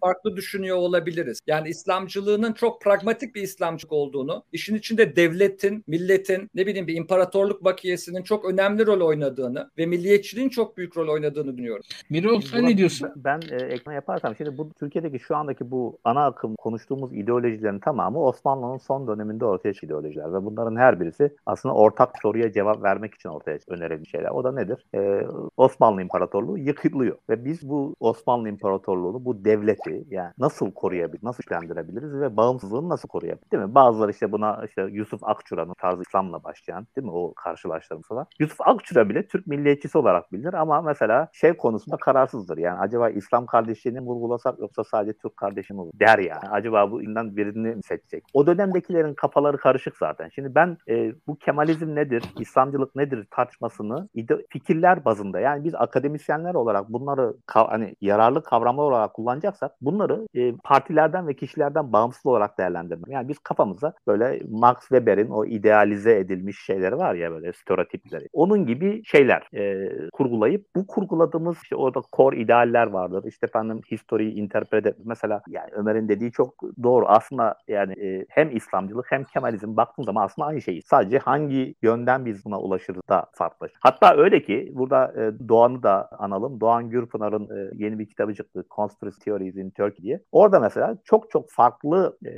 farklı 0.00 0.36
düşünüyor 0.36 0.76
olabiliriz. 0.76 1.40
Yani 1.46 1.68
İslamcılığının 1.68 2.52
çok 2.52 2.82
pragmatik 2.82 3.34
bir 3.34 3.42
İslamcılık 3.42 3.92
olduğunu, 3.92 4.44
işin 4.52 4.74
içinde 4.74 5.16
devletin, 5.16 5.84
milletin, 5.86 6.50
ne 6.54 6.66
bileyim 6.66 6.86
bir 6.86 6.94
imparatorluk 6.94 7.64
bakiyesinin 7.64 8.22
çok 8.22 8.44
önemli 8.44 8.86
rol 8.86 9.00
oynadığını 9.00 9.70
ve 9.78 9.86
milliyetçiliğin 9.86 10.48
çok 10.48 10.76
büyük 10.76 10.96
rol 10.96 11.08
oynadığını 11.08 11.58
düşünüyorum. 11.58 11.73
Mirol 12.10 12.40
sen 12.40 12.66
ne 12.66 12.76
diyorsun? 12.76 13.10
Ben, 13.16 13.40
ben 13.50 13.58
e, 13.58 13.62
ekleme 13.62 13.94
yaparsam 13.94 14.36
şimdi 14.36 14.58
bu 14.58 14.70
Türkiye'deki 14.80 15.18
şu 15.18 15.36
andaki 15.36 15.70
bu 15.70 15.98
ana 16.04 16.26
akım 16.26 16.56
konuştuğumuz 16.56 17.12
ideolojilerin 17.12 17.78
tamamı 17.78 18.24
Osmanlı'nın 18.24 18.78
son 18.78 19.06
döneminde 19.06 19.44
ortaya 19.44 19.72
çıkan 19.72 19.84
ideolojiler 19.84 20.32
ve 20.32 20.44
bunların 20.44 20.76
her 20.76 21.00
birisi 21.00 21.36
aslında 21.46 21.74
ortak 21.74 22.10
soruya 22.22 22.52
cevap 22.52 22.82
vermek 22.82 23.14
için 23.14 23.28
ortaya 23.28 23.58
önerilmiş 23.68 24.10
şeyler. 24.10 24.30
O 24.30 24.44
da 24.44 24.52
nedir? 24.52 24.86
Ee, 24.94 25.26
Osmanlı 25.56 26.02
İmparatorluğu 26.02 26.58
yıkılıyor 26.58 27.16
ve 27.30 27.44
biz 27.44 27.68
bu 27.68 27.94
Osmanlı 28.00 28.48
İmparatorluğu'nu, 28.48 29.24
bu 29.24 29.44
devleti 29.44 30.04
yani 30.10 30.32
nasıl 30.38 30.72
koruyabiliriz, 30.72 31.22
nasıl 31.22 31.42
güçlendirebiliriz 31.42 32.20
ve 32.20 32.36
bağımsızlığını 32.36 32.88
nasıl 32.88 33.08
koruyabiliriz? 33.08 33.52
Değil 33.52 33.62
mi? 33.62 33.74
Bazıları 33.74 34.10
işte 34.10 34.32
buna 34.32 34.64
işte 34.68 34.82
Yusuf 34.82 35.24
Akçura'nın 35.24 35.74
tarzı 35.74 36.02
İslam'la 36.02 36.44
başlayan 36.44 36.86
değil 36.96 37.04
mi? 37.06 37.12
O 37.12 37.34
karşılaştırması 37.34 38.14
var. 38.14 38.26
Yusuf 38.38 38.60
Akçura 38.60 39.08
bile 39.08 39.26
Türk 39.26 39.46
milliyetçisi 39.46 39.98
olarak 39.98 40.32
bilinir 40.32 40.54
ama 40.54 40.82
mesela 40.82 41.28
şey 41.32 41.56
konusunda 41.64 41.96
kararsızdır. 41.96 42.58
Yani 42.58 42.78
acaba 42.78 43.10
İslam 43.10 43.46
kardeşliğini 43.46 44.00
vurgulasak 44.00 44.58
yoksa 44.58 44.84
sadece 44.84 45.12
Türk 45.12 45.36
kardeşi 45.36 45.74
mi 45.74 45.80
der 45.94 46.18
yani. 46.18 46.48
Acaba 46.50 46.90
bu 46.90 47.02
inden 47.02 47.36
birini 47.36 47.82
seçecek? 47.82 48.24
O 48.32 48.46
dönemdekilerin 48.46 49.14
kafaları 49.14 49.58
karışık 49.58 49.96
zaten. 49.96 50.28
Şimdi 50.34 50.54
ben 50.54 50.76
e, 50.88 51.12
bu 51.26 51.36
Kemalizm 51.36 51.94
nedir, 51.94 52.22
İslamcılık 52.40 52.96
nedir 52.96 53.26
tartışmasını 53.30 54.08
fikirler 54.50 55.04
bazında 55.04 55.40
yani 55.40 55.64
biz 55.64 55.74
akademisyenler 55.74 56.54
olarak 56.54 56.88
bunları 56.88 57.34
hani 57.46 57.96
yararlı 58.00 58.42
kavramlar 58.42 58.82
olarak 58.82 59.14
kullanacaksak 59.14 59.72
bunları 59.80 60.26
e, 60.34 60.52
partilerden 60.64 61.28
ve 61.28 61.34
kişilerden 61.34 61.92
bağımsız 61.92 62.26
olarak 62.26 62.58
değerlendirmek. 62.58 63.08
Yani 63.08 63.28
biz 63.28 63.38
kafamıza 63.38 63.92
böyle 64.06 64.42
Max 64.50 64.76
Weber'in 64.80 65.30
o 65.30 65.44
idealize 65.44 66.18
edilmiş 66.18 66.64
şeyleri 66.66 66.96
var 66.96 67.14
ya 67.14 67.30
böyle 67.30 67.52
stereotipleri. 67.52 68.28
Onun 68.32 68.66
gibi 68.66 69.02
şeyler 69.04 69.48
e, 69.54 69.90
kurgulayıp 70.10 70.66
bu 70.76 70.86
kurguladığımız 70.86 71.53
işte 71.62 71.76
orada 71.76 72.02
core 72.16 72.36
idealler 72.36 72.86
vardır. 72.86 73.24
İşte 73.26 73.46
efendim 73.46 73.80
historiyi 73.90 74.32
interpret 74.32 74.86
et. 74.86 74.96
Mesela 75.04 75.42
yani 75.48 75.70
Ömer'in 75.72 76.08
dediği 76.08 76.32
çok 76.32 76.54
doğru. 76.82 77.06
Aslında 77.08 77.54
yani 77.68 77.92
e, 77.92 78.26
hem 78.28 78.56
İslamcılık 78.56 79.06
hem 79.12 79.24
Kemalizm 79.24 79.76
baktığın 79.76 80.02
zaman 80.02 80.24
aslında 80.24 80.48
aynı 80.48 80.62
şey. 80.62 80.82
Sadece 80.82 81.18
hangi 81.18 81.74
yönden 81.82 82.26
biz 82.26 82.44
buna 82.44 82.60
ulaşırız 82.60 83.02
da 83.08 83.26
farklı. 83.32 83.68
Hatta 83.80 84.16
öyle 84.16 84.42
ki 84.42 84.72
burada 84.74 85.12
e, 85.16 85.48
Doğan'ı 85.48 85.82
da 85.82 86.08
analım. 86.18 86.60
Doğan 86.60 86.90
Gürpınar'ın 86.90 87.44
e, 87.44 87.70
yeni 87.74 87.98
bir 87.98 88.06
kitabı 88.06 88.34
çıktı. 88.34 88.64
Conspiracy 88.76 89.20
Theories 89.24 89.56
in 89.56 89.70
Turkey 89.70 90.02
diye. 90.02 90.20
Orada 90.32 90.60
mesela 90.60 90.96
çok 91.04 91.30
çok 91.30 91.50
farklı 91.50 92.18
e, 92.26 92.30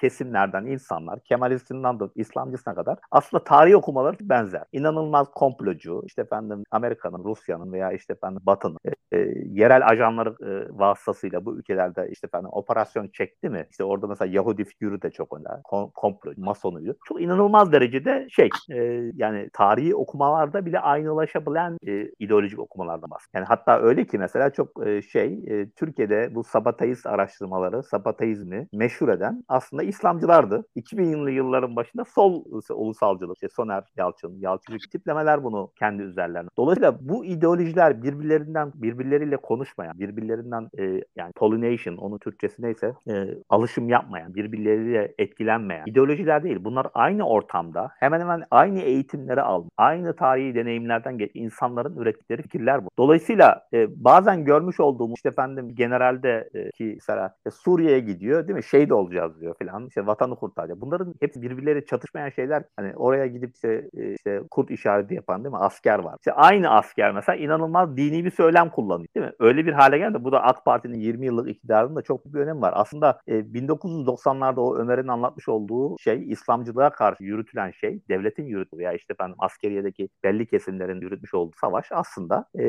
kesimlerden 0.00 0.66
insanlar, 0.66 1.20
Kemalistinden 1.24 2.00
de 2.00 2.04
İslamcısına 2.14 2.74
kadar 2.74 2.98
aslında 3.10 3.44
tarihi 3.44 3.76
okumaları 3.76 4.16
benzer. 4.20 4.64
İnanılmaz 4.72 5.30
komplocu, 5.34 6.02
işte 6.06 6.22
efendim 6.22 6.64
Amerika'nın, 6.70 7.24
Rusya'nın 7.24 7.72
veya 7.72 7.92
işte 7.92 8.12
efendim 8.12 8.42
Batı'nın 8.46 8.78
e, 9.12 9.18
yerel 9.46 9.88
ajanları 9.88 10.30
e, 10.30 10.78
vasıtasıyla 10.78 11.44
bu 11.44 11.56
ülkelerde 11.56 12.08
işte 12.10 12.26
efendim 12.26 12.50
operasyon 12.52 13.08
çekti 13.08 13.48
mi? 13.48 13.66
İşte 13.70 13.84
orada 13.84 14.06
mesela 14.06 14.32
Yahudi 14.32 14.64
figürü 14.64 15.02
de 15.02 15.10
çok 15.10 15.40
önemli. 15.40 15.62
Kom, 15.64 15.90
komplo, 15.90 16.32
masonuydu. 16.36 16.96
Çok 17.04 17.22
inanılmaz 17.22 17.72
derecede 17.72 18.26
şey 18.30 18.48
e, 18.70 18.76
yani 19.14 19.50
tarihi 19.52 19.94
okumalarda 19.94 20.66
bile 20.66 20.80
aynılaşabilen 20.80 21.76
e, 21.86 22.10
ideolojik 22.18 22.58
okumalardan 22.58 23.10
bahsediyor. 23.10 23.30
Yani 23.34 23.46
hatta 23.48 23.80
öyle 23.80 24.06
ki 24.06 24.18
mesela 24.18 24.50
çok 24.50 24.86
e, 24.86 25.02
şey 25.02 25.44
e, 25.46 25.70
Türkiye'de 25.70 26.34
bu 26.34 26.44
Sabataist 26.44 27.06
araştırmaları, 27.06 27.82
Sabataizmi 27.82 28.68
meşhur 28.72 29.08
eden 29.08 29.44
aslında 29.48 29.82
İslamcılardı. 29.82 30.64
2000'li 30.76 31.32
yılların 31.32 31.76
başında 31.76 32.04
sol 32.04 32.44
ulusalcılık, 32.70 33.36
işte 33.36 33.48
Soner 33.48 33.84
Yalçın, 33.96 34.38
Yalçıncı 34.38 34.90
tiplemeler 34.90 35.44
bunu 35.44 35.72
kendi 35.78 36.02
üzerlerine. 36.02 36.48
Dolayısıyla 36.56 36.98
bu 37.00 37.24
ideolojiler 37.24 38.02
birbirlerinden 38.02 38.72
birbirleriyle 39.00 39.36
konuşmayan, 39.36 39.98
birbirlerinden 39.98 40.68
e, 40.78 40.84
yani 41.16 41.32
pollination, 41.36 41.96
onun 41.96 42.18
Türkçesi 42.18 42.62
neyse 42.62 42.92
e, 43.10 43.12
alışım 43.48 43.88
yapmayan, 43.88 44.34
birbirleriyle 44.34 45.14
etkilenmeyen 45.18 45.84
ideolojiler 45.86 46.42
değil. 46.42 46.64
Bunlar 46.64 46.86
aynı 46.94 47.28
ortamda 47.28 47.90
hemen 47.98 48.20
hemen 48.20 48.42
aynı 48.50 48.80
eğitimleri 48.80 49.42
almış, 49.42 49.70
aynı 49.76 50.16
tarihi 50.16 50.54
deneyimlerden 50.54 51.18
geç 51.18 51.30
insanların 51.34 51.96
ürettikleri 51.96 52.42
fikirler 52.42 52.84
bu. 52.84 52.88
Dolayısıyla 52.98 53.62
e, 53.74 53.86
bazen 54.04 54.44
görmüş 54.44 54.80
olduğumuz 54.80 55.16
işte 55.16 55.28
efendim 55.28 55.74
generalde 55.74 56.50
e, 56.54 56.70
ki 56.70 56.92
mesela 56.94 57.34
e, 57.46 57.50
Suriye'ye 57.50 58.00
gidiyor 58.00 58.48
değil 58.48 58.56
mi? 58.56 58.64
Şey 58.64 58.88
de 58.88 58.94
olacağız 58.94 59.40
diyor 59.40 59.54
filan. 59.58 59.86
İşte 59.86 60.06
vatanı 60.06 60.36
kurtaracak. 60.36 60.80
Bunların 60.80 61.14
hepsi 61.20 61.42
birbirleri 61.42 61.86
çatışmayan 61.86 62.30
şeyler. 62.30 62.62
Hani 62.76 62.96
oraya 62.96 63.26
gidip 63.26 63.54
işte, 63.54 63.88
e, 63.96 64.14
işte 64.14 64.40
kurt 64.50 64.70
işareti 64.70 65.14
yapan 65.14 65.44
değil 65.44 65.52
mi? 65.52 65.58
Asker 65.58 65.98
var. 65.98 66.16
İşte 66.20 66.32
aynı 66.32 66.70
asker 66.70 67.12
mesela 67.12 67.36
inanılmaz 67.36 67.96
dini 67.96 68.24
bir 68.24 68.30
söylem 68.30 68.70
kullanıyor 68.70 68.89
kullanıyor 68.90 69.08
değil 69.14 69.26
mi? 69.26 69.32
Öyle 69.38 69.66
bir 69.66 69.72
hale 69.72 69.98
geldi. 69.98 70.24
Bu 70.24 70.32
da 70.32 70.42
AK 70.42 70.64
Parti'nin 70.64 70.98
20 70.98 71.26
yıllık 71.26 71.48
iktidarında 71.48 72.02
çok 72.02 72.24
büyük 72.24 72.34
bir 72.34 72.40
önemi 72.40 72.60
var. 72.60 72.72
Aslında 72.76 73.20
e, 73.26 73.34
1990'larda 73.34 74.60
o 74.60 74.76
Ömer'in 74.76 75.08
anlatmış 75.08 75.48
olduğu 75.48 75.98
şey 75.98 76.30
İslamcılığa 76.30 76.90
karşı 76.90 77.24
yürütülen 77.24 77.70
şey, 77.70 78.00
devletin 78.08 78.44
yürütüldüğü 78.44 78.82
ya 78.82 78.92
işte 78.92 79.14
ben 79.20 79.34
askeriyedeki 79.38 80.08
belli 80.24 80.46
kesimlerin 80.46 81.00
yürütmüş 81.00 81.34
olduğu 81.34 81.56
savaş 81.60 81.86
aslında 81.90 82.44
e, 82.58 82.64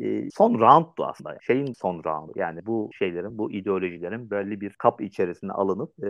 e, 0.00 0.30
son 0.30 0.58
roundtu 0.60 1.04
aslında. 1.04 1.38
Şeyin 1.40 1.72
son 1.72 2.04
roundu. 2.04 2.32
Yani 2.36 2.66
bu 2.66 2.90
şeylerin, 2.98 3.38
bu 3.38 3.52
ideolojilerin 3.52 4.30
böyle 4.30 4.60
bir 4.60 4.72
kap 4.72 5.00
içerisine 5.00 5.52
alınıp 5.52 6.04
e, 6.04 6.08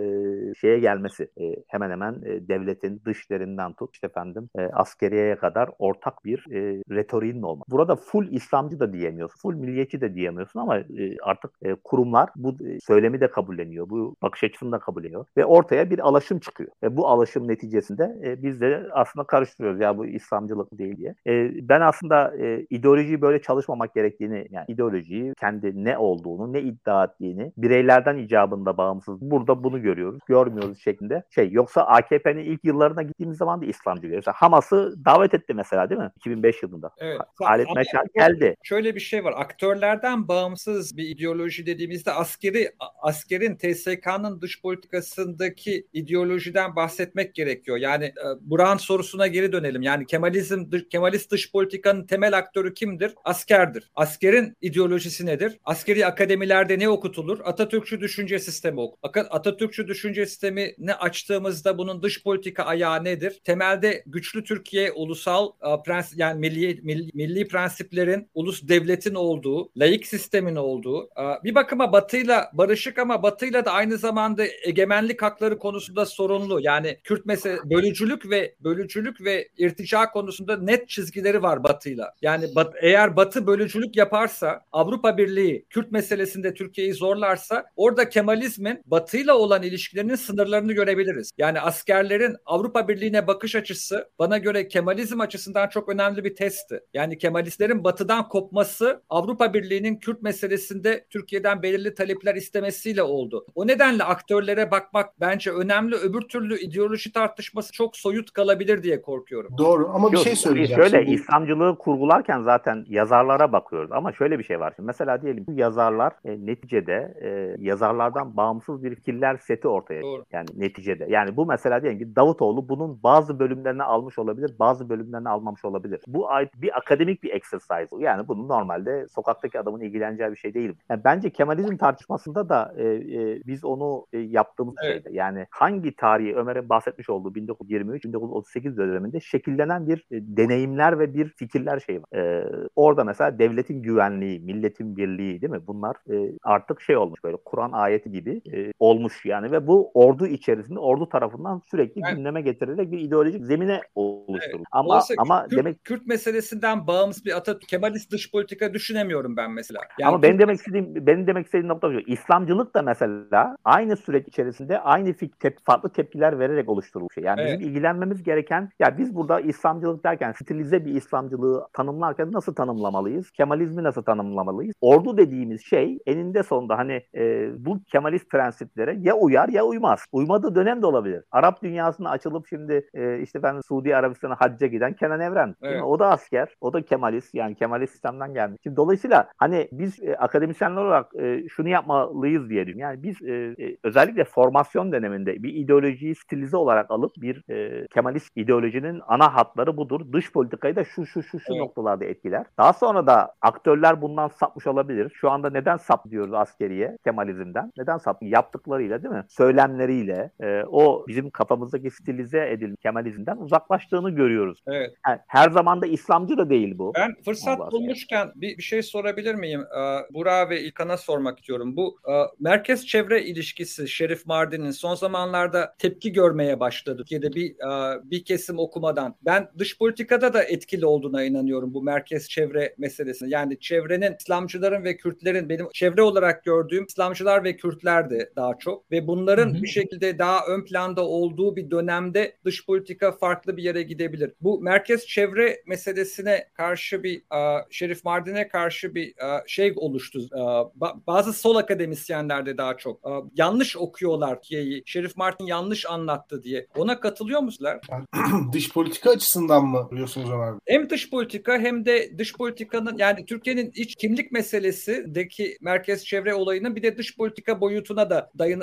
şeye 0.61 0.79
gelmesi. 0.79 1.29
E, 1.41 1.57
hemen 1.69 1.91
hemen 1.91 2.15
e, 2.25 2.49
devletin 2.49 3.03
dışlarından 3.05 3.73
tut 3.73 3.95
işte 3.95 4.07
efendim 4.07 4.49
e, 4.59 4.63
askeriyeye 4.63 5.37
kadar 5.37 5.71
ortak 5.79 6.25
bir 6.25 6.39
e, 6.51 6.83
retoriğinin 6.91 7.43
olması. 7.43 7.71
Burada 7.71 7.97
full 7.97 8.33
İslamcı 8.33 8.81
da 8.81 8.93
diyemiyorsun, 9.23 9.41
full 9.41 9.55
milliyetçi 9.55 10.01
de 10.01 10.15
diyemiyorsun 10.15 10.61
ama 10.61 10.79
e, 10.79 11.17
artık 11.23 11.51
e, 11.63 11.75
kurumlar 11.75 12.29
bu 12.37 12.57
e, 12.67 12.81
söylemi 12.81 13.21
de 13.21 13.31
kabulleniyor, 13.31 13.91
bu 13.91 14.17
bakış 14.23 14.45
açısını 14.45 14.73
da 14.73 14.79
kabulleniyor 14.79 15.25
ve 15.37 15.45
ortaya 15.45 15.91
bir 15.91 15.99
alaşım 15.99 16.39
çıkıyor. 16.39 16.71
Ve 16.83 16.97
bu 16.97 17.09
alaşım 17.09 17.49
neticesinde 17.49 18.19
e, 18.25 18.43
biz 18.43 18.61
de 18.61 18.89
aslında 18.93 19.27
karıştırıyoruz 19.27 19.81
ya 19.81 19.99
bu 19.99 20.07
İslamcılık 20.07 20.79
değil 20.79 20.97
diye. 20.97 21.15
E, 21.27 21.51
ben 21.69 21.81
aslında 21.81 22.37
e, 22.37 22.67
ideolojiyi 22.71 23.21
böyle 23.21 23.43
çalışmamak 23.43 23.95
gerektiğini, 23.95 24.47
yani 24.51 24.65
ideolojiyi 24.69 25.35
kendi 25.41 25.85
ne 25.85 25.99
olduğunu, 25.99 26.53
ne 26.53 26.61
iddia 26.61 27.05
ettiğini 27.05 27.53
bireylerden 27.57 28.17
icabında 28.17 28.77
bağımsız. 28.77 29.21
Burada 29.21 29.65
bunu 29.65 29.83
görüyoruz, 29.83 30.21
görmüyoruz 30.27 30.79
şeklinde. 30.79 31.23
Şey 31.31 31.51
yoksa 31.51 31.83
AKP'nin 31.83 32.45
ilk 32.45 32.65
yıllarına 32.65 33.03
gittiğimiz 33.03 33.39
zaman 33.39 33.61
da 33.61 33.65
İslamcı 33.67 34.03
görüyoruz. 34.03 34.27
Hamas'ı 34.35 34.95
davet 35.05 35.35
etti 35.35 35.55
mesela 35.55 35.91
değil 35.91 36.01
mi? 36.01 36.11
2005 36.17 36.63
yılında. 36.63 36.91
Evet. 36.99 37.21
Halit 37.43 37.69
Meşal 37.77 38.05
geldi. 38.15 38.57
Şöyle 38.63 38.95
bir 38.95 39.01
şey 39.13 39.25
var. 39.25 39.35
Aktörlerden 39.37 40.29
bağımsız 40.29 40.97
bir 40.97 41.09
ideoloji 41.09 41.67
dediğimizde 41.67 42.13
askeri 42.13 42.73
askerin 43.03 43.57
TSK'nın 43.57 44.41
dış 44.41 44.63
politikasındaki 44.63 45.87
ideolojiden 45.93 46.77
bahsetmek 46.77 47.35
gerekiyor. 47.35 47.77
Yani 47.77 48.05
e, 48.05 48.25
Buran 48.41 48.77
sorusuna 48.77 49.27
geri 49.27 49.53
dönelim. 49.53 49.83
Yani 49.83 50.07
Kemalizm 50.07 50.65
Kemalist 50.91 51.31
dış 51.31 51.53
politikanın 51.53 52.07
temel 52.07 52.39
aktörü 52.39 52.75
kimdir? 52.75 53.15
Askerdir. 53.25 53.91
Askerin 53.95 54.57
ideolojisi 54.61 55.27
nedir? 55.27 55.59
Askeri 55.65 56.07
akademilerde 56.07 56.79
ne 56.79 56.89
okutulur? 56.89 57.41
Atatürkçü 57.45 58.01
düşünce 58.01 58.39
sistemi 58.39 58.81
ok. 58.81 59.17
Atatürkçü 59.17 59.89
düşünce 59.89 60.27
sistemi 60.27 60.75
ne 60.79 60.95
açtığımızda 60.95 61.79
bunun 61.79 62.03
dış 62.03 62.23
politika 62.23 62.65
ayağı 62.65 63.05
nedir? 63.05 63.41
Temelde 63.45 64.03
güçlü 64.07 64.45
Türkiye 64.45 64.93
ulusal 64.93 65.49
e, 65.49 65.83
prens 65.83 66.13
yani 66.17 66.41
milli, 66.41 66.81
milli, 66.83 67.11
milli 67.15 67.49
prensiplerin 67.49 68.29
ulus 68.35 68.63
devletin 69.03 69.15
olduğu, 69.15 69.71
laik 69.77 70.07
sistemin 70.07 70.57
olduğu, 70.57 71.09
bir 71.45 71.55
bakıma 71.55 71.93
Batı'yla 71.93 72.51
barışık 72.53 72.99
ama 72.99 73.23
Batı'yla 73.23 73.65
da 73.65 73.71
aynı 73.73 73.99
zamanda 73.99 74.45
egemenlik 74.65 75.23
hakları 75.23 75.59
konusunda 75.59 76.07
sorunlu. 76.07 76.61
Yani 76.61 76.99
Kürt 77.05 77.27
mesele 77.27 77.59
bölücülük 77.65 78.31
ve 78.31 78.55
bölücülük 78.61 79.25
ve 79.25 79.49
irtica 79.59 80.11
konusunda 80.11 80.57
net 80.57 80.89
çizgileri 80.89 81.43
var 81.43 81.65
Batı'yla. 81.65 82.15
Yani 82.23 82.55
bat, 82.55 82.75
eğer 82.81 83.17
Batı 83.17 83.47
bölücülük 83.47 83.97
yaparsa 83.97 84.61
Avrupa 84.73 85.19
Birliği 85.19 85.67
Kürt 85.71 85.93
meselesinde 85.93 86.55
Türkiye'yi 86.55 86.95
zorlarsa 86.95 87.65
orada 87.77 88.09
Kemalizmin 88.09 88.83
Batı'yla 88.87 89.35
olan 89.35 89.63
ilişkilerinin 89.63 90.15
sınırlarını 90.15 90.73
görebiliriz. 90.73 91.31
Yani 91.39 91.61
askerlerin 91.61 92.37
Avrupa 92.47 92.89
Birliği'ne 92.89 93.27
bakış 93.27 93.55
açısı 93.55 94.09
bana 94.19 94.39
göre 94.39 94.69
Kemalizm 94.69 95.21
açısından 95.21 95.69
çok 95.69 95.89
önemli 95.89 96.25
bir 96.25 96.35
testti. 96.35 96.81
Yani 96.95 97.19
Kemalistlerin 97.19 97.85
Batı'dan 97.85 98.29
kopması 98.29 98.92
Avrupa 99.11 99.55
Birliği'nin 99.55 99.97
Kürt 99.97 100.23
meselesinde 100.23 101.07
Türkiye'den 101.11 101.63
belirli 101.63 101.95
talepler 101.95 102.35
istemesiyle 102.35 103.03
oldu. 103.03 103.47
O 103.55 103.67
nedenle 103.67 104.05
aktörlere 104.05 104.71
bakmak 104.71 105.21
bence 105.21 105.51
önemli. 105.51 105.95
Öbür 105.95 106.21
türlü 106.21 106.59
ideoloji 106.59 107.13
tartışması 107.13 107.73
çok 107.73 107.97
soyut 107.97 108.33
kalabilir 108.33 108.83
diye 108.83 109.03
korkuyorum. 109.03 109.59
Doğru 109.59 109.91
ama 109.95 110.09
bir 110.13 110.17
Yok, 110.17 110.25
şey 110.25 110.37
söyleyeceğim. 110.37 110.83
Şöyle 110.83 111.05
Şimdi- 111.05 111.15
İslamcılığı 111.15 111.79
kurgularken 111.79 112.43
zaten 112.43 112.85
yazarlara 112.89 113.53
bakıyoruz 113.53 113.93
ama 113.93 114.13
şöyle 114.13 114.39
bir 114.39 114.45
şey 114.45 114.61
var. 114.61 114.73
Şimdi 114.77 114.87
mesela 114.87 115.23
diyelim 115.23 115.45
bu 115.49 115.53
yazarlar 115.53 116.13
e, 116.25 116.47
neticede 116.47 117.15
e, 117.23 117.57
yazarlardan 117.65 118.37
bağımsız 118.37 118.85
bir 118.85 118.95
fikirler 118.95 119.37
seti 119.37 119.69
ortaya 119.69 120.03
Doğru. 120.03 120.25
yani 120.33 120.47
neticede. 120.57 121.07
Yani 121.09 121.37
bu 121.37 121.47
mesela 121.47 121.83
diyelim 121.83 121.99
ki 121.99 122.17
Davutoğlu 122.17 122.69
bunun 122.69 123.03
bazı 123.03 123.39
bölümlerini 123.39 123.83
almış 123.83 124.19
olabilir, 124.19 124.53
bazı 124.59 124.89
bölümlerini 124.89 125.29
almamış 125.29 125.65
olabilir. 125.65 126.01
Bu 126.07 126.31
ait 126.31 126.51
bir 126.55 126.77
akademik 126.79 127.23
bir 127.23 127.31
exercise. 127.31 127.87
Yani 127.99 128.29
bunun 128.29 128.49
normalde 128.73 129.09
sokaktaki 129.09 129.61
adamın 129.61 129.81
ilgileneceği 129.81 130.31
bir 130.31 130.37
şey 130.37 130.55
değil. 130.55 130.75
Yani 130.91 131.01
bence 131.05 131.31
Kemalizm 131.31 131.77
tartışmasında 131.77 132.49
da 132.49 132.75
e, 132.77 132.85
e, 132.85 133.43
biz 133.47 133.65
onu 133.65 134.07
e, 134.13 134.19
yaptığımız 134.19 134.75
Evet. 134.85 135.05
şeyde. 135.05 135.17
Yani 135.17 135.47
hangi 135.51 135.97
tarihi 135.97 136.37
Ömer'in 136.37 136.69
bahsetmiş 136.69 137.11
olduğu 137.11 137.33
1923-1938 137.33 138.77
döneminde 138.77 139.21
şekillenen 139.21 139.89
bir 139.89 139.99
e, 139.99 140.21
deneyimler 140.37 140.99
ve 140.99 141.15
bir 141.15 141.29
fikirler 141.29 141.81
şey 141.81 142.01
var. 142.03 142.19
E, 142.19 142.45
orada 142.77 143.05
mesela 143.05 143.39
devletin 143.39 143.83
güvenliği, 143.83 144.41
milletin 144.41 144.97
birliği 144.97 145.43
değil 145.43 145.51
mi? 145.51 145.67
Bunlar 145.67 145.97
e, 146.11 146.33
artık 146.43 146.81
şey 146.81 146.97
olmuş 146.97 147.25
böyle 147.25 147.37
Kur'an 147.45 147.73
ayeti 147.73 148.11
gibi 148.11 148.43
e, 148.53 148.73
olmuş 148.79 149.25
yani 149.25 149.53
ve 149.53 149.67
bu 149.67 149.91
ordu 149.95 150.27
içerisinde 150.27 150.79
ordu 150.79 151.09
tarafından 151.09 151.63
sürekli 151.71 152.03
Evet. 152.05 152.17
gündeme 152.17 152.41
getirilerek 152.41 152.93
bir 152.93 152.99
ideolojik 152.99 153.45
zemine 153.45 153.81
oluşturulmuş. 153.95 154.69
Ama 154.73 154.89
Dolayısıyla 154.89 155.23
ama 155.23 155.47
Kürt, 155.49 155.59
demek 155.59 155.85
Kürt 155.85 156.07
meselesinden 156.07 156.87
bağımsız 156.87 157.25
bir 157.25 157.37
Atatürk 157.37 157.69
Kemalist 157.69 158.13
dış 158.13 158.31
politika 158.31 158.62
düşünemiyorum 158.75 159.37
ben 159.37 159.51
mesela. 159.51 159.81
Yani 159.99 160.09
ama 160.09 160.23
benim 160.23 160.39
demek 160.39 160.57
istediğim 160.57 161.07
benim 161.07 161.27
demek 161.27 161.47
istediğim 161.47 161.69
nokta 161.69 161.93
şu. 161.93 161.99
İslamcılık 161.99 162.75
da 162.75 162.83
mesela 162.83 163.57
aynı 163.65 163.97
süreç 163.97 164.29
içerisinde 164.29 164.81
aynı 164.81 165.09
tep- 165.11 165.65
farklı 165.65 165.93
tepkiler 165.93 166.39
vererek 166.39 166.69
oluşturulmuş 166.69 167.15
şey. 167.15 167.25
Yani 167.25 167.41
Evet. 167.41 167.53
bizim 167.61 167.69
ilgilenmemiz 167.71 168.23
gereken 168.23 168.69
ya 168.79 168.99
biz 168.99 169.15
burada 169.15 169.41
İslamcılık 169.41 170.05
derken 170.05 170.33
stilize 170.33 170.85
bir 170.85 170.95
İslamcılığı 170.95 171.67
tanımlarken 171.73 172.33
nasıl 172.33 172.55
tanımlamalıyız? 172.55 173.31
Kemalizmi 173.31 173.83
nasıl 173.83 174.03
tanımlamalıyız? 174.03 174.75
Ordu 174.81 175.17
dediğimiz 175.17 175.65
şey 175.67 175.99
eninde 176.07 176.43
sonunda 176.43 176.79
hani 176.79 177.03
e, 177.15 177.51
bu 177.67 177.83
Kemalist 177.85 178.31
prensiplere 178.31 178.97
ya 179.01 179.15
uyar 179.15 179.49
ya 179.49 179.65
uymaz. 179.65 180.05
Uymadığı 180.13 180.55
dönem 180.55 180.83
de 180.83 180.87
olabilir. 180.87 181.25
Arap 181.31 181.63
dünyasına 181.63 182.11
açılıp 182.11 182.47
şimdi 182.49 182.89
e, 182.95 183.19
işte 183.19 183.43
ben 183.43 183.61
Suudi 183.61 183.97
Arabistan'a 183.97 184.35
hacca 184.35 184.67
giden 184.67 184.93
Kenan 184.93 185.21
Evren. 185.21 185.55
Evet. 185.63 185.83
O 185.83 185.99
da 185.99 186.11
asker. 186.11 186.49
O 186.61 186.73
da 186.73 186.83
Kemalist. 186.83 187.35
Yani 187.35 187.55
Kemalist 187.55 187.93
sistemden 187.93 188.35
gelmiş. 188.35 188.52
Şimdi 188.63 188.77
dolayısıyla 188.77 189.29
hani 189.37 189.69
biz 189.73 190.03
e, 190.03 190.17
akademisyenler 190.17 190.83
olarak 190.83 191.15
e, 191.15 191.49
şunu 191.49 191.69
yapmalıyız 191.69 192.51
diye 192.51 192.67
diyorum. 192.67 192.81
Yani 192.81 193.03
biz 193.03 193.23
e, 193.23 193.33
e, 193.33 193.77
özellikle 193.85 194.25
formasyon 194.25 194.93
döneminde 194.93 195.43
bir 195.43 195.55
ideolojiyi 195.55 196.15
stilize 196.15 196.57
olarak 196.57 196.91
alıp 196.91 197.13
bir 197.17 197.51
e, 197.51 197.87
Kemalist 197.87 198.37
ideolojinin 198.37 199.01
ana 199.07 199.35
hatları 199.35 199.77
budur. 199.77 200.13
Dış 200.13 200.33
politikayı 200.33 200.77
da 200.77 200.85
şu 200.85 201.07
şu 201.07 201.23
şu 201.23 201.41
şu 201.41 201.53
Evet. 201.53 201.61
noktalarda 201.61 202.05
etkiler. 202.05 202.47
Daha 202.59 202.73
sonra 202.73 203.07
da 203.07 203.35
aktörler 203.43 204.03
bundan 204.03 204.29
sapmış 204.29 204.67
olabilir. 204.67 205.13
Şu 205.15 205.31
anda 205.31 205.51
neden 205.51 205.77
sap 205.77 206.11
diyoruz 206.11 206.35
askeriye 206.35 206.97
Kemalizmden? 207.05 207.73
Neden 207.79 207.99
sap? 207.99 208.23
Yaptıklarıyla 208.23 209.03
değil 209.03 209.15
mi? 209.15 209.25
Söylemleriyle 209.29 210.31
e, 210.41 210.63
o 210.65 211.05
bizim 211.09 211.31
kafamızdaki 211.31 211.91
stilize 211.91 212.51
edilmiş 212.51 212.83
Kemalizmden 212.83 213.37
uzaklaştığını 213.37 214.11
görüyoruz. 214.11 214.63
Evet. 214.67 214.91
Yani 215.09 215.19
her 215.27 215.51
zaman 215.51 215.83
da 215.83 215.87
İslamcı 215.87 216.39
da 216.39 216.51
değil 216.51 216.79
bu. 216.79 216.93
Ben 216.95 217.15
fırsat 217.25 217.61
Allah 217.61 217.71
bulmuşken 217.71 218.33
bir, 218.43 218.59
bir 218.59 218.63
şey 218.63 218.83
sorabilir 218.83 219.35
miyim? 219.35 219.61
Ee, 219.61 220.15
Burak 220.15 220.51
ve 220.51 220.61
İlkan'a 220.63 220.97
sormak 220.97 221.39
istiyorum. 221.39 221.77
Bu 221.77 221.99
e, 222.09 222.13
merkez 222.41 222.87
çevre 222.87 223.23
ilişkisi 223.25 223.89
Şerif 223.89 224.27
Mardin'in 224.27 224.71
son 224.71 224.95
zamanlarda 224.95 225.75
tepki 225.79 226.13
görmeye 226.13 226.61
başladı. 226.61 226.97
Türkiye'de 226.99 227.33
bir 227.33 227.51
e, 227.51 228.01
bir 228.05 228.25
kesim 228.25 228.59
okumadan. 228.59 229.17
Ben 229.23 229.49
dış 229.59 229.79
politikada 229.79 230.33
da 230.33 230.43
etkili 230.43 230.87
olduğuna 230.87 231.25
inanıyorum 231.25 231.75
bu 231.75 231.83
merkez 231.83 232.29
çevre 232.29 232.75
meselesine. 232.79 233.29
Yani 233.29 233.61
çevrenin 233.61 234.17
İslamcıların 234.21 234.85
ve 234.85 234.97
Kürtlerin 234.97 235.49
benim 235.49 235.69
çevre 235.73 236.03
olarak 236.03 236.45
gördüğüm 236.45 236.85
İslamcılar 236.85 237.45
ve 237.45 237.57
Kürtlerdi 237.57 238.33
daha 238.37 238.59
çok 238.59 238.91
ve 238.91 239.07
bunların 239.07 239.55
Hı 239.55 239.59
hı. 239.59 239.63
bir 239.63 239.69
şekilde 239.69 240.19
daha 240.19 240.47
ön 240.47 240.65
planda 240.65 241.07
olduğu 241.07 241.57
bir 241.57 241.71
dönemde 241.71 242.37
dış 242.45 242.67
politika 242.67 243.13
farklı 243.13 243.57
bir 243.57 243.63
yere 243.63 243.83
gidebilir. 243.83 244.33
Bu 244.41 244.61
merkez 244.61 245.07
çevre 245.07 245.63
meselesine 245.67 246.49
karşı 246.55 247.03
bir 247.03 247.17
e, 247.17 247.65
Şerif 247.71 248.05
Mardin'e 248.33 248.49
karşı 248.49 248.95
bir 248.95 249.09
e, 249.09 249.43
şey 249.47 249.73
oluştu. 249.77 250.21
E, 250.33 250.39
ba- 250.81 251.01
bazı 251.07 251.33
sol 251.33 251.57
akademisyenlerde 251.57 252.59
daha 252.59 252.77
çok 252.77 253.07
e, 253.07 253.11
yanlış 253.37 253.77
okuyorlar 253.77 254.35
Türkiye'yi. 254.43 254.83
Şerif 254.87 255.17
Mardin 255.17 255.47
yanlış 255.47 255.87
anlattı 255.87 256.43
diye. 256.43 256.67
Ona 256.77 257.01
katılıyor 257.01 257.41
musunuz? 257.41 257.71
Dış 258.53 258.73
politika 258.73 259.11
açısından 259.11 259.65
mı 259.65 259.89
diyorsunuz 259.97 260.31
Ömer 260.31 260.53
Bey? 260.53 260.59
Hem 260.67 260.91
dış 260.91 261.11
politika 261.11 261.59
hem 261.59 261.85
de 261.85 262.19
dış 262.19 262.33
politikanın 262.33 262.97
yani 262.99 263.25
Türkiye'nin 263.25 263.71
iç 263.75 263.95
kimlik 263.95 264.33
meselesindeki 264.33 265.57
merkez 265.61 266.05
çevre 266.05 266.35
olayının 266.35 266.77
bir 266.77 266.83
de 266.83 266.99
dış 266.99 267.17
politika 267.17 267.61
boyutuna 267.61 268.11
da 268.11 268.31
dayan, 268.39 268.63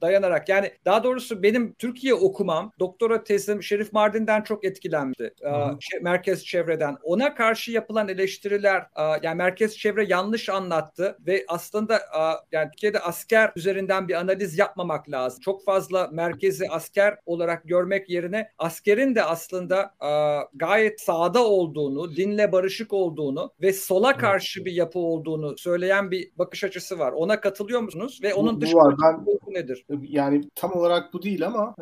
dayanarak 0.00 0.48
yani 0.48 0.70
daha 0.84 1.04
doğrusu 1.04 1.42
benim 1.42 1.74
Türkiye 1.74 2.14
okumam 2.14 2.72
doktora 2.78 3.24
tezim 3.24 3.62
Şerif 3.62 3.92
Mardin'den 3.92 4.42
çok 4.42 4.64
etkilenmişti. 4.64 5.34
Hı 5.42 5.76
şey- 5.80 6.00
merkez 6.00 6.44
çevreden. 6.44 6.96
Ona 7.02 7.34
karşı 7.34 7.72
yapılan 7.72 8.08
eleştiriler 8.08 8.86
yani 9.22 9.36
merkez 9.36 9.78
çevre 9.78 10.06
yanlış 10.08 10.48
anlattı 10.48 11.18
ve 11.26 11.44
aslında 11.48 12.00
yani 12.52 12.70
Türkiye'de 12.70 13.00
asker 13.00 13.52
üzerinden 13.56 14.08
bir 14.08 14.14
analiz 14.14 14.58
yapmamak 14.58 15.10
lazım. 15.10 15.40
Çok 15.40 15.64
fazla 15.64 16.08
merkezi 16.12 16.68
asker 16.70 17.18
olarak 17.26 17.64
görmek 17.64 18.10
yerine 18.10 18.48
askerin 18.58 19.14
de 19.14 19.22
aslında 19.24 19.94
gayet 20.54 21.00
sağda 21.00 21.44
olduğunu, 21.44 22.16
dinle 22.16 22.52
barışık 22.52 22.92
olduğunu 22.92 23.52
ve 23.62 23.72
sola 23.72 24.16
karşı 24.16 24.64
bir 24.64 24.72
yapı 24.72 24.98
olduğunu 24.98 25.58
söyleyen 25.58 26.10
bir 26.10 26.30
bakış 26.38 26.64
açısı 26.64 26.98
var. 26.98 27.12
Ona 27.12 27.40
katılıyor 27.40 27.80
musunuz? 27.80 28.20
Ve 28.22 28.34
onun 28.34 28.60
dış 28.60 28.72
ben, 28.74 29.54
nedir? 29.54 29.84
Yani 30.02 30.48
tam 30.54 30.72
olarak 30.72 31.12
bu 31.12 31.22
değil 31.22 31.46
ama 31.46 31.74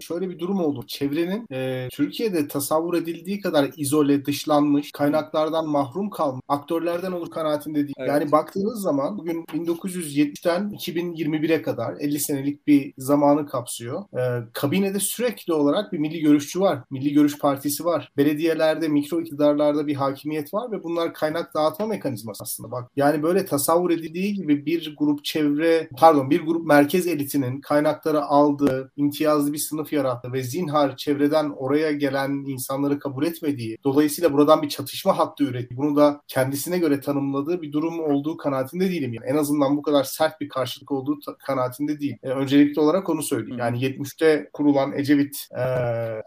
şöyle 0.00 0.30
bir 0.30 0.38
durum 0.38 0.60
oldu. 0.60 0.84
Çevrenin 0.86 1.46
Türkiye'de 1.88 2.48
tasavvur 2.48 2.94
edildiği 2.94 3.40
kadar 3.40 3.70
izole, 3.76 4.24
dışlanmış, 4.24 4.92
kaynaklardan 4.92 5.68
mahrum 5.68 6.10
kalmış, 6.10 6.42
aktörlerden 6.70 7.12
olur 7.12 7.30
kanaatinde 7.30 7.78
değil. 7.78 7.94
Evet. 7.98 8.08
Yani 8.08 8.32
baktığınız 8.32 8.82
zaman 8.82 9.18
bugün 9.18 9.44
1970'ten 9.44 10.70
2021'e 10.70 11.62
kadar 11.62 11.94
50 12.00 12.20
senelik 12.20 12.66
bir 12.66 12.94
zamanı 12.98 13.46
kapsıyor. 13.46 14.04
Ee, 14.18 14.44
kabinede 14.52 15.00
sürekli 15.00 15.52
olarak 15.52 15.92
bir 15.92 15.98
milli 15.98 16.20
görüşçü 16.20 16.60
var. 16.60 16.78
Milli 16.90 17.12
Görüş 17.12 17.38
Partisi 17.38 17.84
var. 17.84 18.12
Belediyelerde, 18.16 18.88
mikro 18.88 19.20
iktidarlarda 19.20 19.86
bir 19.86 19.94
hakimiyet 19.94 20.54
var 20.54 20.72
ve 20.72 20.82
bunlar 20.82 21.14
kaynak 21.14 21.54
dağıtma 21.54 21.86
mekanizması 21.86 22.42
aslında. 22.42 22.70
Bak 22.70 22.90
yani 22.96 23.22
böyle 23.22 23.46
tasavvur 23.46 23.90
edildiği 23.90 24.34
gibi 24.34 24.66
bir 24.66 24.94
grup 24.98 25.24
çevre, 25.24 25.88
pardon 25.98 26.30
bir 26.30 26.40
grup 26.40 26.66
merkez 26.66 27.06
elitinin 27.06 27.60
kaynakları 27.60 28.22
aldığı, 28.22 28.92
imtiyazlı 28.96 29.52
bir 29.52 29.58
sınıf 29.58 29.92
yarattı 29.92 30.32
ve 30.32 30.42
zinhar 30.42 30.96
çevreden 30.96 31.50
oraya 31.50 31.92
gelen 31.92 32.30
insanları 32.30 32.98
kabul 32.98 33.26
etmediği, 33.26 33.78
dolayısıyla 33.84 34.32
buradan 34.32 34.62
bir 34.62 34.68
çatışma 34.68 35.18
hattı 35.18 35.44
üretti. 35.44 35.76
Bunu 35.76 35.96
da 35.96 36.20
kendisine 36.60 36.78
göre 36.78 37.00
tanımladığı 37.00 37.62
bir 37.62 37.72
durum 37.72 38.00
olduğu 38.00 38.36
kanaatinde 38.36 38.90
değilim. 38.90 39.12
Yani 39.12 39.26
en 39.26 39.36
azından 39.36 39.76
bu 39.76 39.82
kadar 39.82 40.04
sert 40.04 40.40
bir 40.40 40.48
karşılık 40.48 40.92
olduğu 40.92 41.18
kanaatinde 41.46 42.00
değil. 42.00 42.16
E, 42.22 42.28
öncelikli 42.28 42.80
olarak 42.80 43.08
onu 43.08 43.22
söyleyeyim. 43.22 43.58
Yani 43.58 43.78
70'te 43.78 44.50
kurulan 44.52 44.92
Ecevit 44.92 45.48
e, 45.52 45.60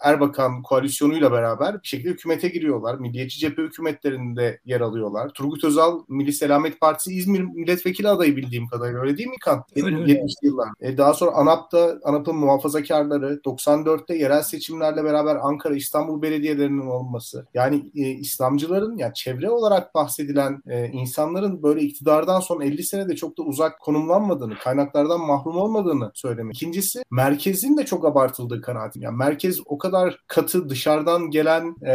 Erbakan 0.04 0.62
koalisyonuyla 0.62 1.32
beraber 1.32 1.74
bir 1.74 1.88
şekilde 1.88 2.10
hükümete 2.10 2.48
giriyorlar. 2.48 3.00
Milliyetçi 3.00 3.40
cephe 3.40 3.62
hükümetlerinde 3.62 4.60
yer 4.66 4.82
alıyorlar. 4.82 5.30
Turgut 5.30 5.64
Özal 5.64 6.00
Milli 6.08 6.34
Selamet 6.34 6.80
Partisi 6.80 7.14
İzmir 7.14 7.42
milletvekili 7.42 8.10
adayı 8.10 8.36
bildiğim 8.36 8.68
kadarıyla 8.68 9.02
öyle 9.02 9.18
değil 9.18 9.30
mi 9.30 9.40
kan? 9.42 9.64
70'li 9.76 10.48
yıllar. 10.48 10.70
E, 10.82 10.98
daha 10.98 11.14
sonra 11.14 11.32
ANAP'ta 11.32 12.00
ANAP'ın 12.04 12.36
muhafazakarları 12.36 13.42
94'te 13.46 14.16
yerel 14.16 14.42
seçimlerle 14.42 15.04
beraber 15.04 15.36
Ankara 15.36 15.76
İstanbul 15.76 16.22
belediyelerinin 16.22 16.88
olması. 16.88 17.46
Yani 17.54 17.92
e, 17.96 18.10
İslamcıların 18.10 18.98
yani 18.98 19.14
çevre 19.14 19.50
olarak 19.50 19.94
bahsedilen 20.14 20.62
e, 20.68 20.88
insanların 20.88 21.64
böyle 21.64 21.82
iktidardan 21.82 22.40
son 22.40 22.62
50 22.62 22.84
senede 22.84 23.16
çok 23.16 23.38
da 23.38 23.44
uzak 23.44 23.80
konumlanmadığını, 23.80 24.56
kaynaklardan 24.64 25.20
mahrum 25.20 25.58
olmadığını 25.58 26.12
söylemek. 26.14 26.56
İkincisi 26.56 27.04
merkezin 27.12 27.78
de 27.78 27.86
çok 27.86 28.06
abartıldığı 28.06 28.62
kanaatim. 28.62 29.02
Yani 29.02 29.18
merkez 29.18 29.60
o 29.66 29.78
kadar 29.78 30.20
katı 30.28 30.70
dışarıdan 30.70 31.30
gelen 31.30 31.76
e, 31.86 31.94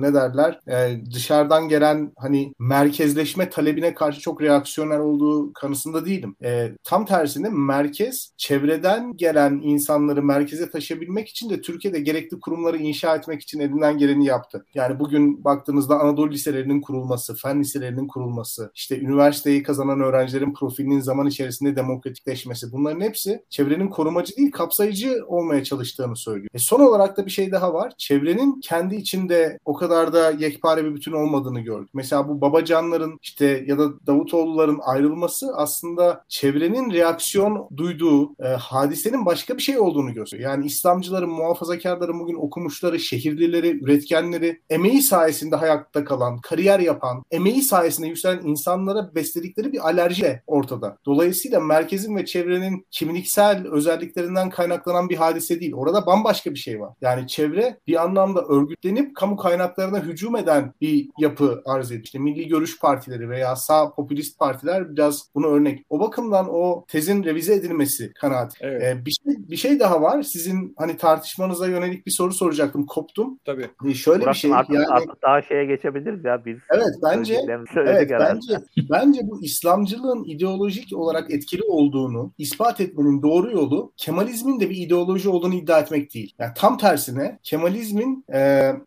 ne 0.00 0.14
derler 0.14 0.60
e, 0.68 1.04
dışarıdan 1.14 1.68
gelen 1.68 2.12
hani 2.18 2.52
merkezleşme 2.58 3.50
talebine 3.50 3.94
karşı 3.94 4.20
çok 4.20 4.42
reaksiyoner 4.42 4.98
olduğu 4.98 5.52
kanısında 5.52 6.06
değilim. 6.06 6.36
E, 6.44 6.72
tam 6.84 7.06
tersine 7.06 7.48
merkez 7.50 8.30
çevreden 8.36 9.16
gelen 9.16 9.60
insanları 9.62 10.22
merkeze 10.22 10.70
taşıyabilmek 10.70 11.28
için 11.28 11.50
de 11.50 11.60
Türkiye'de 11.60 12.00
gerekli 12.00 12.40
kurumları 12.40 12.76
inşa 12.76 13.16
etmek 13.16 13.42
için 13.42 13.60
elinden 13.60 13.98
geleni 13.98 14.26
yaptı. 14.26 14.66
Yani 14.74 14.98
bugün 14.98 15.44
baktığınızda 15.44 16.00
Anadolu 16.00 16.30
liselerinin 16.30 16.80
kurulması, 17.04 17.34
fen 17.34 17.60
liselerinin 17.60 18.06
kurulması, 18.06 18.70
işte 18.74 19.00
üniversiteyi 19.00 19.62
kazanan 19.62 20.00
öğrencilerin 20.00 20.54
profilinin 20.54 21.00
zaman 21.00 21.26
içerisinde 21.26 21.76
demokratikleşmesi 21.76 22.72
bunların 22.72 23.00
hepsi 23.00 23.44
çevrenin 23.50 23.88
korumacı 23.88 24.36
değil 24.36 24.50
kapsayıcı 24.50 25.20
olmaya 25.26 25.64
çalıştığını 25.64 26.16
söylüyor. 26.16 26.48
E 26.54 26.58
son 26.58 26.80
olarak 26.80 27.16
da 27.16 27.26
bir 27.26 27.30
şey 27.30 27.52
daha 27.52 27.74
var. 27.74 27.92
Çevrenin 27.98 28.60
kendi 28.60 28.96
içinde 28.96 29.58
o 29.64 29.74
kadar 29.74 30.12
da 30.12 30.30
yekpare 30.30 30.84
bir 30.84 30.94
bütün 30.94 31.12
olmadığını 31.12 31.60
gördük. 31.60 31.90
Mesela 31.94 32.28
bu 32.28 32.40
Babacanların 32.40 33.18
işte 33.22 33.64
ya 33.66 33.78
da 33.78 34.06
Davutoğulların 34.06 34.78
ayrılması 34.82 35.56
aslında 35.56 36.24
çevrenin 36.28 36.92
reaksiyon 36.92 37.68
duyduğu 37.76 38.34
e, 38.44 38.48
hadisenin 38.48 39.26
başka 39.26 39.56
bir 39.56 39.62
şey 39.62 39.78
olduğunu 39.78 40.14
gösteriyor. 40.14 40.50
Yani 40.50 40.66
İslamcıların, 40.66 41.30
muhafazakarların 41.30 42.20
bugün 42.20 42.34
okumuşları, 42.34 42.98
şehirlileri, 42.98 43.84
üretkenleri, 43.84 44.60
emeği 44.70 45.02
sayesinde 45.02 45.56
hayatta 45.56 46.04
kalan, 46.04 46.38
kariyer 46.38 46.80
yapan, 46.80 46.93
emeği 47.30 47.62
sayesinde 47.62 48.06
yükselen 48.06 48.42
insanlara 48.42 49.14
besledikleri 49.14 49.72
bir 49.72 49.86
alerji 49.86 50.40
ortada. 50.46 50.98
Dolayısıyla 51.06 51.60
merkezin 51.60 52.16
ve 52.16 52.24
çevrenin 52.24 52.86
kimliksel 52.90 53.66
özelliklerinden 53.66 54.50
kaynaklanan 54.50 55.08
bir 55.08 55.16
hadise 55.16 55.60
değil. 55.60 55.74
Orada 55.74 56.06
bambaşka 56.06 56.50
bir 56.50 56.58
şey 56.58 56.80
var. 56.80 56.94
Yani 57.00 57.26
çevre 57.28 57.78
bir 57.86 58.02
anlamda 58.02 58.42
örgütlenip 58.42 59.16
kamu 59.16 59.36
kaynaklarına 59.36 60.00
hücum 60.00 60.36
eden 60.36 60.72
bir 60.80 61.08
yapı 61.18 61.62
arz 61.66 61.90
ediyor. 61.90 62.04
İşte 62.04 62.18
Milli 62.18 62.48
Görüş 62.48 62.80
Partileri 62.80 63.30
veya 63.30 63.56
sağ 63.56 63.94
popülist 63.94 64.38
partiler 64.38 64.96
biraz 64.96 65.28
bunu 65.34 65.46
örnek. 65.46 65.86
O 65.90 66.00
bakımdan 66.00 66.46
o 66.50 66.84
tezin 66.88 67.24
revize 67.24 67.54
edilmesi 67.54 68.12
kanaat. 68.12 68.54
Evet. 68.60 68.82
Ee, 68.82 69.06
bir, 69.06 69.10
şey, 69.10 69.34
bir 69.50 69.56
şey 69.56 69.80
daha 69.80 70.02
var. 70.02 70.22
Sizin 70.22 70.74
hani 70.78 70.96
tartışmanıza 70.96 71.66
yönelik 71.66 72.06
bir 72.06 72.10
soru 72.10 72.32
soracaktım. 72.32 72.86
Koptum. 72.86 73.38
Tabii. 73.44 73.68
Ee, 73.88 73.94
şöyle 73.94 74.22
Burak, 74.22 74.34
bir 74.34 74.38
şey. 74.38 74.54
Artık, 74.54 74.74
yani, 74.74 74.86
artık 74.86 75.22
daha 75.22 75.42
şeye 75.42 75.64
geçebiliriz 75.64 76.24
ya 76.24 76.44
biz. 76.44 76.58
Evet 76.70 76.83
bence 77.02 77.44
evet, 77.76 78.10
bence 78.10 78.58
bence 78.90 79.20
bu 79.24 79.42
İslamcılığın 79.42 80.24
ideolojik 80.24 80.96
olarak 80.96 81.30
etkili 81.30 81.62
olduğunu 81.62 82.32
ispat 82.38 82.80
etmenin 82.80 83.22
doğru 83.22 83.52
yolu 83.52 83.92
Kemalizmin 83.96 84.60
de 84.60 84.70
bir 84.70 84.76
ideoloji 84.76 85.28
olduğunu 85.28 85.54
iddia 85.54 85.80
etmek 85.80 86.14
değil. 86.14 86.34
Yani 86.38 86.52
tam 86.56 86.78
tersine 86.78 87.38
Kemalizmin 87.42 88.24
e, 88.34 88.38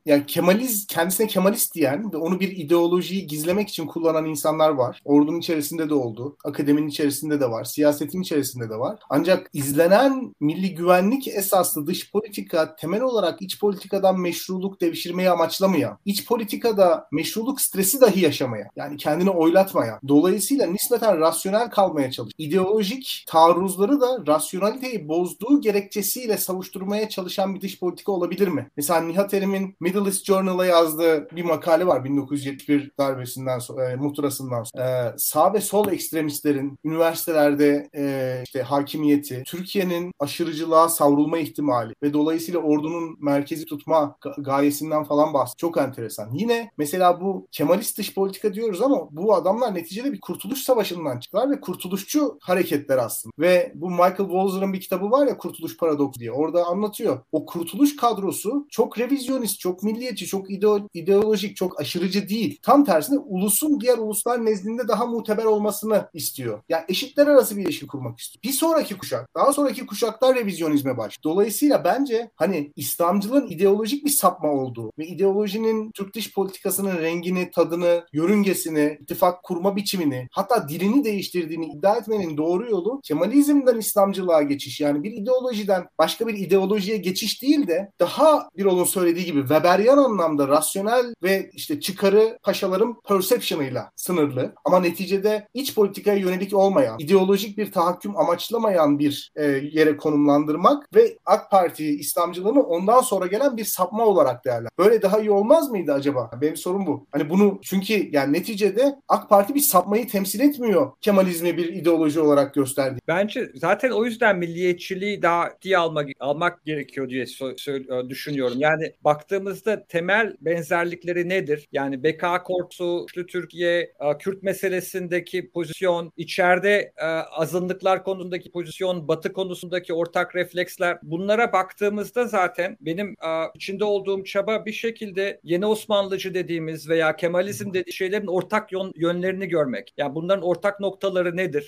yani 0.05 0.25
Kemaliz 0.27 0.87
kendisine 0.87 1.27
Kemalist 1.27 1.75
diyen 1.75 2.13
ve 2.13 2.17
onu 2.17 2.39
bir 2.39 2.57
ideolojiyi 2.57 3.27
gizlemek 3.27 3.69
için 3.69 3.87
kullanan 3.87 4.25
insanlar 4.25 4.69
var. 4.69 5.01
Ordunun 5.05 5.39
içerisinde 5.39 5.89
de 5.89 5.93
oldu. 5.93 6.37
Akademinin 6.45 6.87
içerisinde 6.87 7.39
de 7.39 7.49
var. 7.49 7.63
Siyasetin 7.63 8.21
içerisinde 8.21 8.69
de 8.69 8.79
var. 8.79 8.99
Ancak 9.09 9.49
izlenen 9.53 10.35
milli 10.39 10.75
güvenlik 10.75 11.27
esaslı 11.27 11.87
dış 11.87 12.11
politika 12.11 12.75
temel 12.75 13.01
olarak 13.01 13.41
iç 13.41 13.59
politikadan 13.59 14.19
meşruluk 14.19 14.81
devşirmeyi 14.81 15.29
amaçlamayan, 15.29 15.97
iç 16.05 16.25
politikada 16.25 17.07
meşruluk 17.11 17.61
stresi 17.61 17.86
dahi 18.01 18.19
yaşamaya, 18.19 18.69
yani 18.75 18.97
kendini 18.97 19.29
oylatmaya, 19.29 19.99
dolayısıyla 20.07 20.67
nispeten 20.67 21.19
rasyonel 21.19 21.69
kalmaya 21.69 22.11
çalış. 22.11 22.33
İdeolojik 22.37 23.23
taarruzları 23.27 24.01
da 24.01 24.23
rasyonaliteyi 24.27 25.07
bozduğu 25.07 25.61
gerekçesiyle 25.61 26.37
savuşturmaya 26.37 27.09
çalışan 27.09 27.55
bir 27.55 27.61
dış 27.61 27.79
politika 27.79 28.11
olabilir 28.11 28.47
mi? 28.47 28.69
Mesela 28.77 29.01
Nihat 29.01 29.33
Erim'in 29.33 29.75
Middle 29.79 29.99
East 29.99 30.25
Journal'a 30.25 30.65
yazdığı 30.65 31.29
bir 31.31 31.43
makale 31.43 31.87
var 31.87 32.03
1971 32.03 32.91
darbesinden 32.99 33.59
sonra, 33.59 33.91
e, 33.91 33.95
muhtırasından 33.95 34.63
sonra. 34.63 35.13
E, 35.13 35.17
sağ 35.17 35.53
ve 35.53 35.61
sol 35.61 35.91
ekstremistlerin 35.91 36.79
üniversitelerde 36.83 37.89
e, 37.95 38.41
işte 38.45 38.61
hakimiyeti, 38.61 39.43
Türkiye'nin 39.45 40.11
aşırıcılığa 40.19 40.89
savrulma 40.89 41.37
ihtimali 41.37 41.93
ve 42.03 42.13
dolayısıyla 42.13 42.59
ordunun 42.59 43.17
merkezi 43.19 43.65
tutma 43.65 44.17
gayesinden 44.37 45.03
falan 45.03 45.33
bahsediyor. 45.33 45.57
Çok 45.57 45.77
enteresan. 45.77 46.29
Yine 46.33 46.71
mesela 46.77 47.21
bu 47.21 47.47
Kemalist 47.77 47.97
dış 47.97 48.13
politika 48.13 48.53
diyoruz 48.53 48.81
ama 48.81 49.07
bu 49.11 49.35
adamlar 49.35 49.75
neticede 49.75 50.13
bir 50.13 50.19
kurtuluş 50.19 50.59
savaşından 50.59 51.19
çıktılar 51.19 51.51
ve 51.51 51.61
kurtuluşçu 51.61 52.37
hareketler 52.41 52.97
aslında. 52.97 53.33
Ve 53.39 53.71
bu 53.75 53.89
Michael 53.89 54.17
Walzer'ın 54.17 54.73
bir 54.73 54.81
kitabı 54.81 55.11
var 55.11 55.27
ya 55.27 55.37
Kurtuluş 55.37 55.77
Paradoksu 55.77 56.19
diye. 56.19 56.31
Orada 56.31 56.65
anlatıyor. 56.65 57.19
O 57.31 57.45
kurtuluş 57.45 57.95
kadrosu 57.95 58.67
çok 58.69 58.99
revizyonist, 58.99 59.59
çok 59.59 59.83
milliyetçi, 59.83 60.25
çok 60.25 60.51
ideolojik, 60.93 61.55
çok 61.55 61.81
aşırıcı 61.81 62.29
değil. 62.29 62.59
Tam 62.61 62.85
tersine 62.85 63.17
ulusun 63.17 63.81
diğer 63.81 63.97
uluslar 63.97 64.45
nezdinde 64.45 64.87
daha 64.87 65.05
muteber 65.05 65.45
olmasını 65.45 66.09
istiyor. 66.13 66.61
Yani 66.69 66.83
eşitler 66.89 67.27
arası 67.27 67.57
bir 67.57 67.63
ilişki 67.63 67.87
kurmak 67.87 68.19
istiyor. 68.19 68.43
Bir 68.43 68.57
sonraki 68.57 68.97
kuşak, 68.97 69.35
daha 69.35 69.53
sonraki 69.53 69.85
kuşaklar 69.85 70.35
revizyonizme 70.35 70.97
baş. 70.97 71.23
Dolayısıyla 71.23 71.83
bence 71.83 72.31
hani 72.35 72.71
İslamcılığın 72.75 73.47
ideolojik 73.47 74.05
bir 74.05 74.11
sapma 74.11 74.49
olduğu 74.49 74.91
ve 74.99 75.07
ideolojinin 75.07 75.91
Türk 75.91 76.15
dış 76.15 76.33
politikasının 76.33 76.97
rengini, 76.97 77.51
tadını, 77.51 77.66
yörüngesini, 78.13 78.97
ittifak 79.01 79.43
kurma 79.43 79.75
biçimini, 79.75 80.27
hatta 80.31 80.69
dilini 80.69 81.03
değiştirdiğini 81.03 81.65
iddia 81.65 81.95
etmenin 81.95 82.37
doğru 82.37 82.69
yolu 82.69 83.01
Kemalizmden 83.03 83.77
İslamcılığa 83.77 84.41
geçiş. 84.41 84.81
Yani 84.81 85.03
bir 85.03 85.11
ideolojiden 85.11 85.87
başka 85.99 86.27
bir 86.27 86.33
ideolojiye 86.33 86.97
geçiş 86.97 87.41
değil 87.41 87.67
de 87.67 87.91
daha 87.99 88.49
bir 88.57 88.65
olun 88.65 88.83
söylediği 88.83 89.25
gibi 89.25 89.39
Weberian 89.39 89.97
anlamda 89.97 90.47
rasyonel 90.47 91.13
ve 91.23 91.49
işte 91.53 91.79
çıkarı 91.79 92.37
paşaların 92.43 93.01
perception'ıyla 93.07 93.91
sınırlı 93.95 94.53
ama 94.65 94.79
neticede 94.79 95.47
iç 95.53 95.75
politikaya 95.75 96.17
yönelik 96.17 96.53
olmayan, 96.53 96.99
ideolojik 96.99 97.57
bir 97.57 97.71
tahakküm 97.71 98.17
amaçlamayan 98.17 98.99
bir 98.99 99.31
e, 99.35 99.43
yere 99.71 99.97
konumlandırmak 99.97 100.95
ve 100.95 101.17
AK 101.25 101.51
Parti 101.51 101.85
İslamcılığını 101.85 102.63
ondan 102.63 103.01
sonra 103.01 103.27
gelen 103.27 103.57
bir 103.57 103.65
sapma 103.65 104.05
olarak 104.05 104.45
değerler. 104.45 104.69
Böyle 104.77 105.01
daha 105.01 105.19
iyi 105.19 105.31
olmaz 105.31 105.71
mıydı 105.71 105.93
acaba? 105.93 106.31
Benim 106.41 106.57
sorum 106.57 106.85
bu. 106.85 107.07
Hani 107.11 107.29
bunu 107.29 107.56
çünkü 107.63 108.09
yani 108.11 108.33
neticede 108.33 108.95
AK 109.07 109.29
Parti 109.29 109.55
bir 109.55 109.59
sapmayı 109.59 110.07
temsil 110.07 110.39
etmiyor 110.39 110.91
Kemalizmi 111.01 111.57
bir 111.57 111.73
ideoloji 111.73 112.19
olarak 112.19 112.53
gösterdi. 112.53 112.99
Bence 113.07 113.51
zaten 113.55 113.89
o 113.89 114.05
yüzden 114.05 114.37
milliyetçiliği 114.37 115.21
daha 115.21 115.49
diye 115.61 115.77
almak 115.77 116.09
almak 116.19 116.65
gerekiyor 116.65 117.09
diye 117.09 117.23
e, 117.23 118.09
düşünüyorum. 118.09 118.55
Yani 118.57 118.93
baktığımızda 119.01 119.85
temel 119.85 120.37
benzerlikleri 120.41 121.29
nedir? 121.29 121.67
Yani 121.71 122.03
BK 122.03 122.45
Korksu, 122.45 123.05
Türkiye, 123.27 123.79
e, 123.79 124.17
Kürt 124.19 124.43
meselesindeki 124.43 125.49
pozisyon, 125.49 126.11
içeride 126.17 126.93
e, 126.97 127.05
azınlıklar 127.05 128.03
konusundaki 128.03 128.51
pozisyon, 128.51 129.07
Batı 129.07 129.33
konusundaki 129.33 129.93
ortak 129.93 130.35
refleksler 130.35 130.97
bunlara 131.03 131.53
baktığımızda 131.53 132.27
zaten 132.27 132.77
benim 132.81 133.15
içinde 133.55 133.83
olduğum 133.83 134.23
çaba 134.23 134.65
bir 134.65 134.71
şekilde 134.71 135.39
yeni 135.43 135.65
Osmanlıcı 135.65 136.33
dediğimiz 136.33 136.89
veya 136.89 137.15
Kemalizm 137.37 137.73
dediği 137.73 137.93
şeylerin 137.93 138.27
ortak 138.27 138.69
yönlerini 138.95 139.47
görmek. 139.47 139.93
Yani 139.97 140.15
bunların 140.15 140.43
ortak 140.43 140.79
noktaları 140.79 141.37
nedir? 141.37 141.67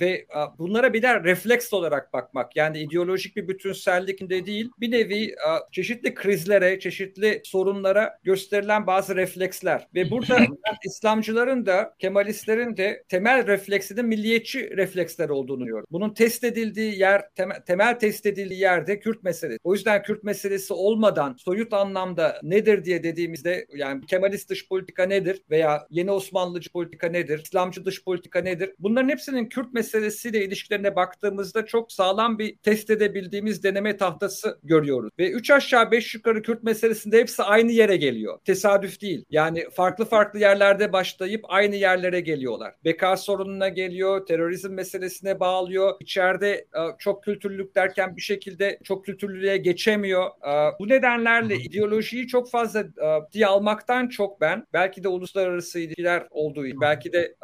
Ve 0.00 0.26
bunlara 0.58 0.92
bir 0.92 1.02
de 1.02 1.24
refleks 1.24 1.72
olarak 1.72 2.12
bakmak. 2.12 2.56
Yani 2.56 2.78
ideolojik 2.78 3.36
bir 3.36 3.48
bütünsellikinde 3.48 4.46
değil 4.46 4.70
bir 4.80 4.90
nevi 4.90 5.34
çeşitli 5.72 6.14
krizlere, 6.14 6.80
çeşitli 6.80 7.40
sorunlara 7.44 8.18
gösterilen 8.22 8.86
bazı 8.86 9.16
refleksler. 9.16 9.88
Ve 9.94 10.10
burada 10.10 10.38
İslamcıların 10.86 11.66
da 11.66 11.94
Kemalistlerin 11.98 12.76
de 12.76 13.04
temel 13.08 13.46
refleksinin 13.46 14.06
milliyetçi 14.06 14.76
refleksler 14.76 15.28
olduğunu 15.28 15.66
diyor. 15.66 15.84
Bunun 15.90 16.14
test 16.14 16.44
edildiği 16.44 16.98
yer, 16.98 17.22
temel, 17.34 17.60
temel 17.60 17.98
test 17.98 18.26
edildiği 18.26 18.60
yerde 18.60 19.00
Kürt 19.00 19.22
meselesi. 19.22 19.58
O 19.64 19.74
yüzden 19.74 20.02
Kürt 20.02 20.24
meselesi 20.24 20.72
olmadan 20.72 21.36
soyut 21.38 21.72
anlamda 21.72 22.40
nedir 22.42 22.84
diye 22.84 23.02
dediğimizde 23.02 23.66
yani 23.74 24.06
Kemalist 24.06 24.50
dış 24.50 24.68
politika 24.68 25.01
nedir 25.02 25.42
veya 25.50 25.86
yeni 25.90 26.10
Osmanlıcı 26.10 26.72
politika 26.72 27.08
nedir, 27.08 27.42
İslamcı 27.44 27.84
dış 27.84 28.04
politika 28.04 28.40
nedir? 28.40 28.70
Bunların 28.78 29.08
hepsinin 29.08 29.48
Kürt 29.48 29.72
meselesiyle 29.72 30.44
ilişkilerine 30.44 30.96
baktığımızda 30.96 31.66
çok 31.66 31.92
sağlam 31.92 32.38
bir 32.38 32.56
test 32.56 32.90
edebildiğimiz 32.90 33.62
deneme 33.64 33.96
tahtası 33.96 34.58
görüyoruz. 34.62 35.10
Ve 35.18 35.30
üç 35.30 35.50
aşağı 35.50 35.90
beş 35.90 36.14
yukarı 36.14 36.42
Kürt 36.42 36.62
meselesinde 36.62 37.18
hepsi 37.18 37.42
aynı 37.42 37.72
yere 37.72 37.96
geliyor. 37.96 38.38
Tesadüf 38.44 39.00
değil. 39.00 39.24
Yani 39.30 39.64
farklı 39.72 40.04
farklı 40.04 40.38
yerlerde 40.38 40.92
başlayıp 40.92 41.44
aynı 41.48 41.76
yerlere 41.76 42.20
geliyorlar. 42.20 42.74
Beka 42.84 43.16
sorununa 43.16 43.68
geliyor, 43.68 44.26
terörizm 44.26 44.72
meselesine 44.72 45.40
bağlıyor. 45.40 45.94
İçeride 46.00 46.50
e, 46.52 46.80
çok 46.98 47.24
kültürlülük 47.24 47.74
derken 47.74 48.16
bir 48.16 48.20
şekilde 48.22 48.78
çok 48.84 49.04
kültürlülüğe 49.04 49.56
geçemiyor. 49.56 50.26
E, 50.26 50.78
bu 50.80 50.88
nedenlerle 50.88 51.56
ideolojiyi 51.56 52.26
çok 52.26 52.50
fazla 52.50 52.80
e, 52.80 53.32
diye 53.32 53.46
almaktan 53.46 54.08
çok 54.08 54.40
ben 54.40 54.66
belki 54.72 54.91
de 55.04 55.08
uluslararası 55.08 55.78
ilişkiler 55.78 56.26
olduğu 56.30 56.66
için 56.66 56.80
belki 56.80 57.12
de 57.12 57.36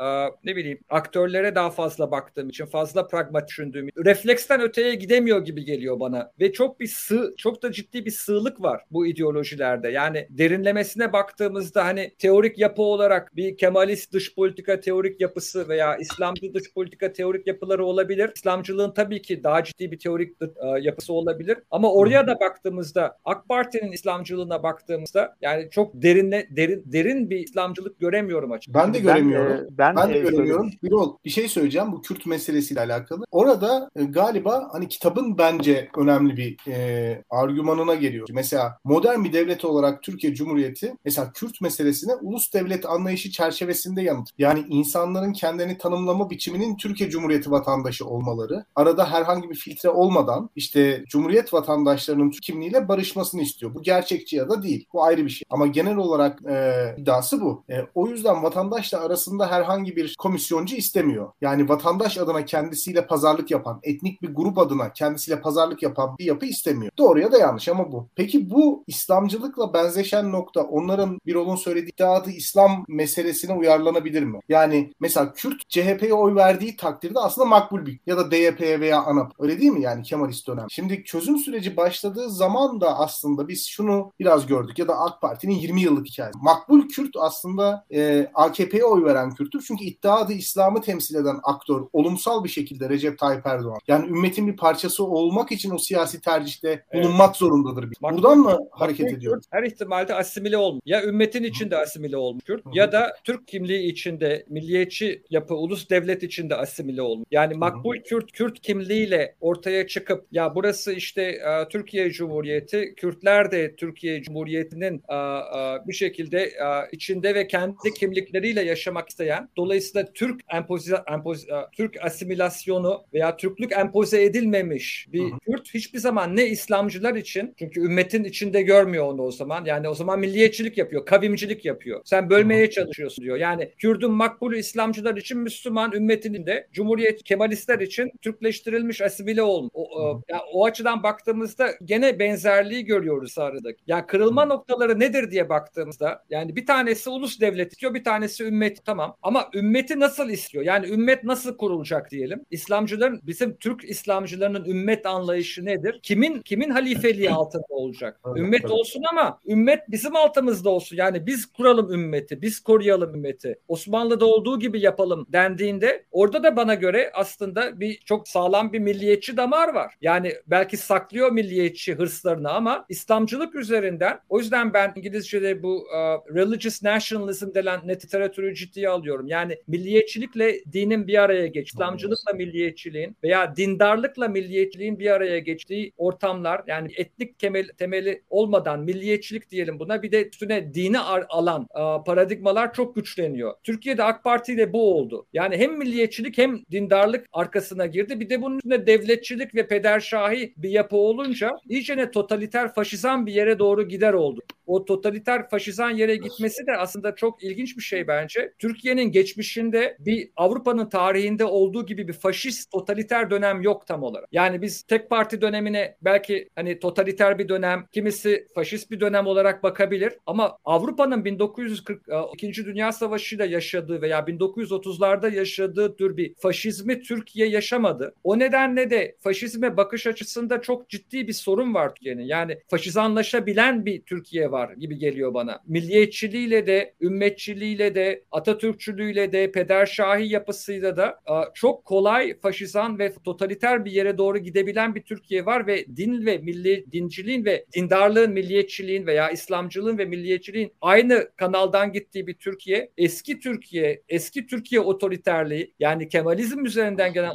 ne 0.44 0.56
bileyim 0.56 0.78
aktörlere 0.88 1.54
daha 1.54 1.70
fazla 1.70 2.10
baktığım 2.10 2.48
için 2.48 2.66
fazla 2.66 3.06
pragmatik 3.06 3.48
düşündüğüm 3.48 3.88
refleksten 4.04 4.60
öteye 4.60 4.94
gidemiyor 4.94 5.44
gibi 5.44 5.64
geliyor 5.64 6.00
bana 6.00 6.32
ve 6.40 6.52
çok 6.52 6.80
bir 6.80 6.86
sığ 6.86 7.34
çok 7.36 7.62
da 7.62 7.72
ciddi 7.72 8.04
bir 8.04 8.10
sığlık 8.10 8.62
var 8.62 8.84
bu 8.90 9.06
ideolojilerde. 9.06 9.88
Yani 9.88 10.26
derinlemesine 10.30 11.12
baktığımızda 11.12 11.84
hani 11.84 12.12
teorik 12.18 12.58
yapı 12.58 12.82
olarak 12.82 13.36
bir 13.36 13.56
Kemalist 13.56 14.12
dış 14.12 14.34
politika 14.34 14.80
teorik 14.80 15.20
yapısı 15.20 15.68
veya 15.68 15.96
İslamcı 15.96 16.54
dış 16.54 16.74
politika 16.74 17.12
teorik 17.12 17.46
yapıları 17.46 17.84
olabilir. 17.84 18.30
İslamcılığın 18.34 18.90
tabii 18.90 19.22
ki 19.22 19.44
daha 19.44 19.64
ciddi 19.64 19.92
bir 19.92 19.98
teorik 19.98 20.36
e, 20.42 20.46
yapısı 20.80 21.12
olabilir. 21.12 21.58
Ama 21.70 21.92
oraya 21.92 22.26
da 22.26 22.40
baktığımızda 22.40 23.18
AK 23.24 23.48
Parti'nin 23.48 23.92
İslamcılığına 23.92 24.62
baktığımızda 24.62 25.36
yani 25.40 25.68
çok 25.70 25.94
derinle 25.94 26.46
derin 26.50 26.82
derin 26.86 27.30
bir 27.30 27.37
İslamcılık 27.40 28.00
göremiyorum 28.00 28.52
açıkçası. 28.52 28.86
Ben 28.86 28.94
de 28.94 28.98
göremiyorum. 28.98 29.66
Ben, 29.70 29.96
ben, 29.96 29.96
ben 29.96 30.14
de 30.14 30.18
e, 30.18 30.22
göremiyorum. 30.22 30.70
Bir, 30.82 30.92
ol, 30.92 31.16
bir 31.24 31.30
şey 31.30 31.48
söyleyeceğim 31.48 31.92
bu 31.92 32.02
Kürt 32.02 32.26
meselesiyle 32.26 32.80
alakalı. 32.80 33.24
Orada 33.30 33.90
e, 33.96 34.04
galiba 34.04 34.68
hani 34.72 34.88
kitabın 34.88 35.38
bence 35.38 35.88
önemli 35.96 36.36
bir 36.36 36.56
e, 36.68 37.22
argümanına 37.30 37.94
geliyor. 37.94 38.28
Mesela 38.32 38.78
modern 38.84 39.24
bir 39.24 39.32
devlet 39.32 39.64
olarak 39.64 40.02
Türkiye 40.02 40.34
Cumhuriyeti 40.34 40.94
mesela 41.04 41.32
Kürt 41.32 41.60
meselesine 41.60 42.14
ulus 42.14 42.52
devlet 42.54 42.86
anlayışı 42.86 43.30
çerçevesinde 43.30 44.02
yanıt. 44.02 44.28
Yani 44.38 44.64
insanların 44.68 45.32
kendini 45.32 45.78
tanımlama 45.78 46.30
biçiminin 46.30 46.76
Türkiye 46.76 47.10
Cumhuriyeti 47.10 47.50
vatandaşı 47.50 48.06
olmaları, 48.06 48.64
arada 48.76 49.10
herhangi 49.12 49.50
bir 49.50 49.54
filtre 49.54 49.88
olmadan 49.88 50.50
işte 50.56 51.04
Cumhuriyet 51.08 51.54
vatandaşlarının 51.54 52.30
kimliğiyle 52.30 52.88
barışmasını 52.88 53.42
istiyor. 53.42 53.74
Bu 53.74 53.82
gerçekçi 53.82 54.36
ya 54.36 54.48
da 54.48 54.62
değil. 54.62 54.86
Bu 54.92 55.04
ayrı 55.04 55.24
bir 55.24 55.30
şey. 55.30 55.46
Ama 55.50 55.66
genel 55.66 55.96
olarak 55.96 56.42
e, 56.50 56.94
iddiası 56.98 57.27
bu. 57.40 57.64
E, 57.70 57.86
o 57.94 58.08
yüzden 58.08 58.42
vatandaşla 58.42 59.00
arasında 59.00 59.50
herhangi 59.50 59.96
bir 59.96 60.14
komisyoncu 60.18 60.76
istemiyor. 60.76 61.32
Yani 61.40 61.68
vatandaş 61.68 62.18
adına 62.18 62.44
kendisiyle 62.44 63.06
pazarlık 63.06 63.50
yapan, 63.50 63.80
etnik 63.82 64.22
bir 64.22 64.34
grup 64.34 64.58
adına 64.58 64.92
kendisiyle 64.92 65.40
pazarlık 65.40 65.82
yapan 65.82 66.18
bir 66.18 66.24
yapı 66.24 66.46
istemiyor. 66.46 66.92
Doğruya 66.98 67.32
da 67.32 67.38
yanlış 67.38 67.68
ama 67.68 67.92
bu. 67.92 68.08
Peki 68.16 68.50
bu 68.50 68.84
İslamcılıkla 68.86 69.74
benzeşen 69.74 70.32
nokta 70.32 70.62
onların 70.62 71.18
bir 71.26 71.34
olun 71.34 71.56
söylediği 71.56 71.92
iddiadı 71.92 72.30
İslam 72.30 72.84
meselesine 72.88 73.52
uyarlanabilir 73.52 74.22
mi? 74.22 74.40
Yani 74.48 74.92
mesela 75.00 75.32
Kürt 75.32 75.68
CHP'ye 75.68 76.14
oy 76.14 76.34
verdiği 76.34 76.76
takdirde 76.76 77.18
aslında 77.18 77.48
makbul 77.48 77.86
bir 77.86 78.00
ya 78.06 78.16
da 78.16 78.30
DYP'ye 78.30 78.80
veya 78.80 79.02
ANAP 79.02 79.32
öyle 79.38 79.60
değil 79.60 79.72
mi 79.72 79.82
yani 79.82 80.02
Kemalist 80.02 80.48
dönem? 80.48 80.66
Şimdi 80.70 81.04
çözüm 81.04 81.38
süreci 81.38 81.76
başladığı 81.76 82.30
zaman 82.30 82.80
da 82.80 82.98
aslında 82.98 83.48
biz 83.48 83.66
şunu 83.66 84.12
biraz 84.20 84.46
gördük 84.46 84.78
ya 84.78 84.88
da 84.88 84.98
AK 84.98 85.20
Parti'nin 85.20 85.54
20 85.54 85.80
yıllık 85.80 86.06
hikayesi. 86.06 86.38
Makbul 86.42 86.88
Kürt 86.88 87.16
aslında 87.20 87.86
e, 87.94 88.30
AKP'ye 88.34 88.84
oy 88.84 89.04
veren 89.04 89.34
Kürttür. 89.34 89.64
Çünkü 89.66 89.84
iddiadı 89.84 90.32
İslam'ı 90.32 90.80
temsil 90.80 91.14
eden 91.14 91.36
aktör 91.42 91.80
olumsal 91.92 92.44
bir 92.44 92.48
şekilde 92.48 92.88
Recep 92.88 93.18
Tayyip 93.18 93.46
Erdoğan. 93.46 93.78
Yani 93.88 94.08
ümmetin 94.08 94.46
bir 94.46 94.56
parçası 94.56 95.04
olmak 95.04 95.52
için 95.52 95.70
o 95.70 95.78
siyasi 95.78 96.20
tercihte 96.20 96.84
bulunmak 96.94 97.28
evet. 97.28 97.36
zorundadır. 97.36 97.88
Makbul, 98.00 98.16
Buradan 98.16 98.38
mı 98.38 98.58
hareket 98.70 99.12
ediyor? 99.12 99.42
Her 99.50 99.62
ihtimalde 99.62 100.14
asimile 100.14 100.56
olmuş. 100.56 100.82
Ya 100.86 101.04
ümmetin 101.04 101.42
içinde 101.42 101.76
asimile 101.76 102.16
olmuş 102.16 102.44
Kürt 102.44 102.62
ya 102.72 102.92
da 102.92 103.16
Türk 103.24 103.48
kimliği 103.48 103.92
içinde 103.92 104.44
milliyetçi 104.48 105.22
yapı 105.30 105.54
ulus 105.54 105.90
devlet 105.90 106.22
içinde 106.22 106.54
asimile 106.54 107.02
olmuş. 107.02 107.26
Yani 107.30 107.54
makbul 107.54 107.96
Kürt 107.96 108.32
Kürt 108.32 108.60
kimliğiyle 108.60 109.34
ortaya 109.40 109.86
çıkıp 109.86 110.26
ya 110.32 110.54
burası 110.54 110.92
işte 110.92 111.22
e, 111.22 111.68
Türkiye 111.68 112.10
Cumhuriyeti, 112.10 112.94
Kürtler 112.96 113.50
de 113.50 113.76
Türkiye 113.76 114.22
Cumhuriyeti'nin 114.22 115.02
e, 115.08 115.14
e, 115.14 115.86
bir 115.88 115.92
şekilde 115.92 116.42
e, 116.42 116.96
içinde 117.08 117.34
ve 117.34 117.46
kendi 117.46 117.94
kimlikleriyle 117.98 118.62
yaşamak 118.62 119.08
isteyen, 119.08 119.48
dolayısıyla 119.56 120.12
Türk 120.12 120.40
empozi, 120.48 120.94
empozi, 121.12 121.46
e, 121.46 121.54
Türk 121.72 122.04
asimilasyonu 122.04 123.04
veya 123.14 123.36
Türklük 123.36 123.72
empoze 123.72 124.24
edilmemiş 124.24 125.06
bir 125.12 125.22
Hı-hı. 125.22 125.38
Kürt 125.68 125.74
hiçbir 125.74 125.98
zaman 125.98 126.36
ne 126.36 126.46
İslamcılar 126.46 127.14
için 127.14 127.54
çünkü 127.58 127.80
ümmetin 127.80 128.24
içinde 128.24 128.62
görmüyor 128.62 129.06
onu 129.06 129.22
o 129.22 129.30
zaman. 129.30 129.64
Yani 129.64 129.88
o 129.88 129.94
zaman 129.94 130.20
milliyetçilik 130.20 130.78
yapıyor, 130.78 131.06
kavimcilik 131.06 131.64
yapıyor. 131.64 132.00
Sen 132.04 132.30
bölmeye 132.30 132.70
çalışıyorsun 132.70 133.24
diyor. 133.24 133.36
Yani 133.36 133.72
Kürdün 133.78 134.10
makbulü 134.10 134.58
İslamcılar 134.58 135.16
için 135.16 135.38
Müslüman 135.38 135.92
ümmetinin 135.92 136.46
de 136.46 136.68
Cumhuriyet 136.72 137.22
Kemalistler 137.22 137.78
için 137.80 138.10
Türkleştirilmiş 138.22 139.00
asimile 139.00 139.42
olmuş. 139.42 139.70
O, 139.74 140.00
o, 140.00 140.22
yani 140.28 140.42
o 140.52 140.64
açıdan 140.64 141.02
baktığımızda 141.02 141.70
gene 141.84 142.18
benzerliği 142.18 142.84
görüyoruz 142.84 143.38
aradaki. 143.38 143.82
Yani 143.86 144.06
kırılma 144.06 144.44
noktaları 144.44 145.00
nedir 145.00 145.30
diye 145.30 145.48
baktığımızda 145.48 146.24
yani 146.30 146.56
bir 146.56 146.66
tanesi 146.66 147.10
ulus 147.10 147.40
devlet 147.40 147.72
istiyor, 147.72 147.94
bir 147.94 148.04
tanesi 148.04 148.44
ümmet 148.44 148.84
tamam. 148.84 149.16
Ama 149.22 149.50
ümmeti 149.54 150.00
nasıl 150.00 150.30
istiyor? 150.30 150.64
Yani 150.64 150.88
ümmet 150.88 151.24
nasıl 151.24 151.56
kurulacak 151.56 152.10
diyelim? 152.10 152.44
İslamcıların 152.50 153.20
bizim 153.22 153.56
Türk 153.56 153.84
İslamcılarının 153.84 154.64
ümmet 154.64 155.06
anlayışı 155.06 155.57
nedir? 155.64 156.00
Kimin 156.02 156.40
kimin 156.40 156.70
halifeliği 156.70 157.30
altında 157.30 157.64
olacak? 157.68 158.20
ümmet 158.36 158.70
olsun 158.70 159.02
ama 159.12 159.40
ümmet 159.46 159.90
bizim 159.90 160.16
altımızda 160.16 160.70
olsun. 160.70 160.96
Yani 160.96 161.26
biz 161.26 161.46
kuralım 161.46 161.92
ümmeti, 161.92 162.42
biz 162.42 162.60
koruyalım 162.60 163.14
ümmeti. 163.14 163.58
Osmanlı'da 163.68 164.26
olduğu 164.26 164.58
gibi 164.58 164.80
yapalım 164.80 165.26
dendiğinde 165.28 166.04
orada 166.10 166.42
da 166.42 166.56
bana 166.56 166.74
göre 166.74 167.10
aslında 167.14 167.80
bir 167.80 167.98
çok 168.04 168.28
sağlam 168.28 168.72
bir 168.72 168.78
milliyetçi 168.78 169.36
damar 169.36 169.74
var. 169.74 169.94
Yani 170.00 170.34
belki 170.46 170.76
saklıyor 170.76 171.32
milliyetçi 171.32 171.94
hırslarını 171.94 172.50
ama 172.50 172.84
İslamcılık 172.88 173.54
üzerinden 173.54 174.20
o 174.28 174.38
yüzden 174.38 174.72
ben 174.74 174.92
İngilizce'de 174.96 175.62
bu 175.62 175.76
uh, 175.76 176.34
religious 176.34 176.82
nationalism 176.82 177.54
denen 177.54 177.88
literatürü 177.88 178.54
ciddiye 178.54 178.88
alıyorum. 178.88 179.26
Yani 179.26 179.56
milliyetçilikle 179.66 180.60
dinin 180.72 181.06
bir 181.06 181.22
araya 181.22 181.46
geç, 181.46 181.68
İslamcılıkla 181.68 182.32
milliyetçiliğin 182.32 183.16
veya 183.24 183.56
dindarlıkla 183.56 184.28
milliyetçiliğin 184.28 184.98
bir 184.98 185.10
araya 185.10 185.38
geçtiği 185.48 185.92
ortamlar 185.96 186.62
yani 186.66 186.92
etnik 186.96 187.38
temel, 187.38 187.68
temeli 187.68 188.22
olmadan 188.30 188.80
milliyetçilik 188.80 189.50
diyelim 189.50 189.78
buna 189.78 190.02
bir 190.02 190.12
de 190.12 190.28
üstüne 190.28 190.74
dini 190.74 190.98
alan 190.98 191.62
e, 191.62 192.04
paradigmalar 192.06 192.72
çok 192.72 192.96
güçleniyor. 192.96 193.54
Türkiye'de 193.64 194.02
AK 194.02 194.24
Parti 194.24 194.52
ile 194.52 194.72
bu 194.72 194.94
oldu. 194.94 195.26
Yani 195.32 195.56
hem 195.56 195.78
milliyetçilik 195.78 196.38
hem 196.38 196.60
dindarlık 196.70 197.26
arkasına 197.32 197.86
girdi. 197.86 198.20
Bir 198.20 198.30
de 198.30 198.42
bunun 198.42 198.56
üstüne 198.56 198.86
devletçilik 198.86 199.54
ve 199.54 199.68
pederşahi 199.68 200.54
bir 200.56 200.70
yapı 200.70 200.96
olunca 200.96 201.50
iyice 201.68 201.96
ne 201.96 202.10
totaliter 202.10 202.74
faşizan 202.74 203.26
bir 203.26 203.32
yere 203.32 203.58
doğru 203.58 203.88
gider 203.88 204.12
oldu. 204.12 204.40
O 204.66 204.84
totaliter 204.84 205.48
faşizan 205.48 205.90
yere 205.90 206.16
gitmesi 206.16 206.66
de 206.66 206.76
aslında 206.76 207.14
çok 207.14 207.44
ilginç 207.44 207.76
bir 207.76 207.82
şey 207.82 208.08
bence. 208.08 208.52
Türkiye'nin 208.58 209.12
geçmişinde 209.12 209.96
bir 209.98 210.30
Avrupa'nın 210.36 210.88
tarihinde 210.88 211.44
olduğu 211.44 211.86
gibi 211.86 212.08
bir 212.08 212.12
faşist 212.12 212.70
totaliter 212.70 213.30
dönem 213.30 213.62
yok 213.62 213.86
tam 213.86 214.02
olarak. 214.02 214.28
Yani 214.32 214.62
biz 214.62 214.82
tek 214.82 215.10
parti 215.10 215.27
dönemine 215.40 215.96
belki 216.02 216.48
hani 216.56 216.78
totaliter 216.78 217.38
bir 217.38 217.48
dönem, 217.48 217.86
kimisi 217.92 218.46
faşist 218.54 218.90
bir 218.90 219.00
dönem 219.00 219.26
olarak 219.26 219.62
bakabilir 219.62 220.12
ama 220.26 220.58
Avrupa'nın 220.64 221.24
1942. 221.24 222.64
Dünya 222.66 222.92
Savaşı'yla 222.92 223.44
yaşadığı 223.44 224.02
veya 224.02 224.18
1930'larda 224.18 225.34
yaşadığı 225.34 225.96
tür 225.96 226.16
bir 226.16 226.34
faşizmi 226.34 227.02
Türkiye 227.02 227.48
yaşamadı. 227.48 228.14
O 228.24 228.38
nedenle 228.38 228.90
de 228.90 229.16
faşizme 229.20 229.76
bakış 229.76 230.06
açısında 230.06 230.60
çok 230.60 230.88
ciddi 230.88 231.28
bir 231.28 231.32
sorun 231.32 231.74
var 231.74 231.94
Türkiye'nin. 231.94 232.22
Yani 232.22 232.58
faşizanlaşabilen 232.68 233.86
bir 233.86 234.02
Türkiye 234.02 234.50
var 234.50 234.72
gibi 234.72 234.98
geliyor 234.98 235.34
bana. 235.34 235.60
Milliyetçiliğiyle 235.66 236.66
de, 236.66 236.94
ümmetçiliğiyle 237.00 237.94
de, 237.94 238.22
Atatürkçülüğüyle 238.32 239.32
de, 239.32 239.52
pederşahi 239.52 240.28
yapısıyla 240.28 240.96
da 240.96 241.20
çok 241.54 241.84
kolay 241.84 242.38
faşizan 242.40 242.98
ve 242.98 243.12
totaliter 243.24 243.84
bir 243.84 243.90
yere 243.90 244.18
doğru 244.18 244.38
gidebilen 244.38 244.94
bir 244.94 245.02
Türkiye 245.02 245.17
var 245.46 245.66
ve 245.66 245.86
din 245.96 246.26
ve 246.26 246.38
milli 246.38 246.84
dinciliğin 246.92 247.44
ve 247.44 247.64
dindarlığın, 247.74 248.32
milliyetçiliğin 248.32 249.06
veya 249.06 249.30
İslamcılığın 249.30 249.98
ve 249.98 250.04
milliyetçiliğin 250.04 250.72
aynı 250.80 251.28
kanaldan 251.36 251.92
gittiği 251.92 252.26
bir 252.26 252.34
Türkiye, 252.34 252.90
eski 252.98 253.40
Türkiye, 253.40 254.02
eski 254.08 254.46
Türkiye 254.46 254.80
otoriterliği 254.80 255.74
yani 255.80 256.08
Kemalizm 256.08 256.64
üzerinden 256.64 257.12
gelen 257.12 257.34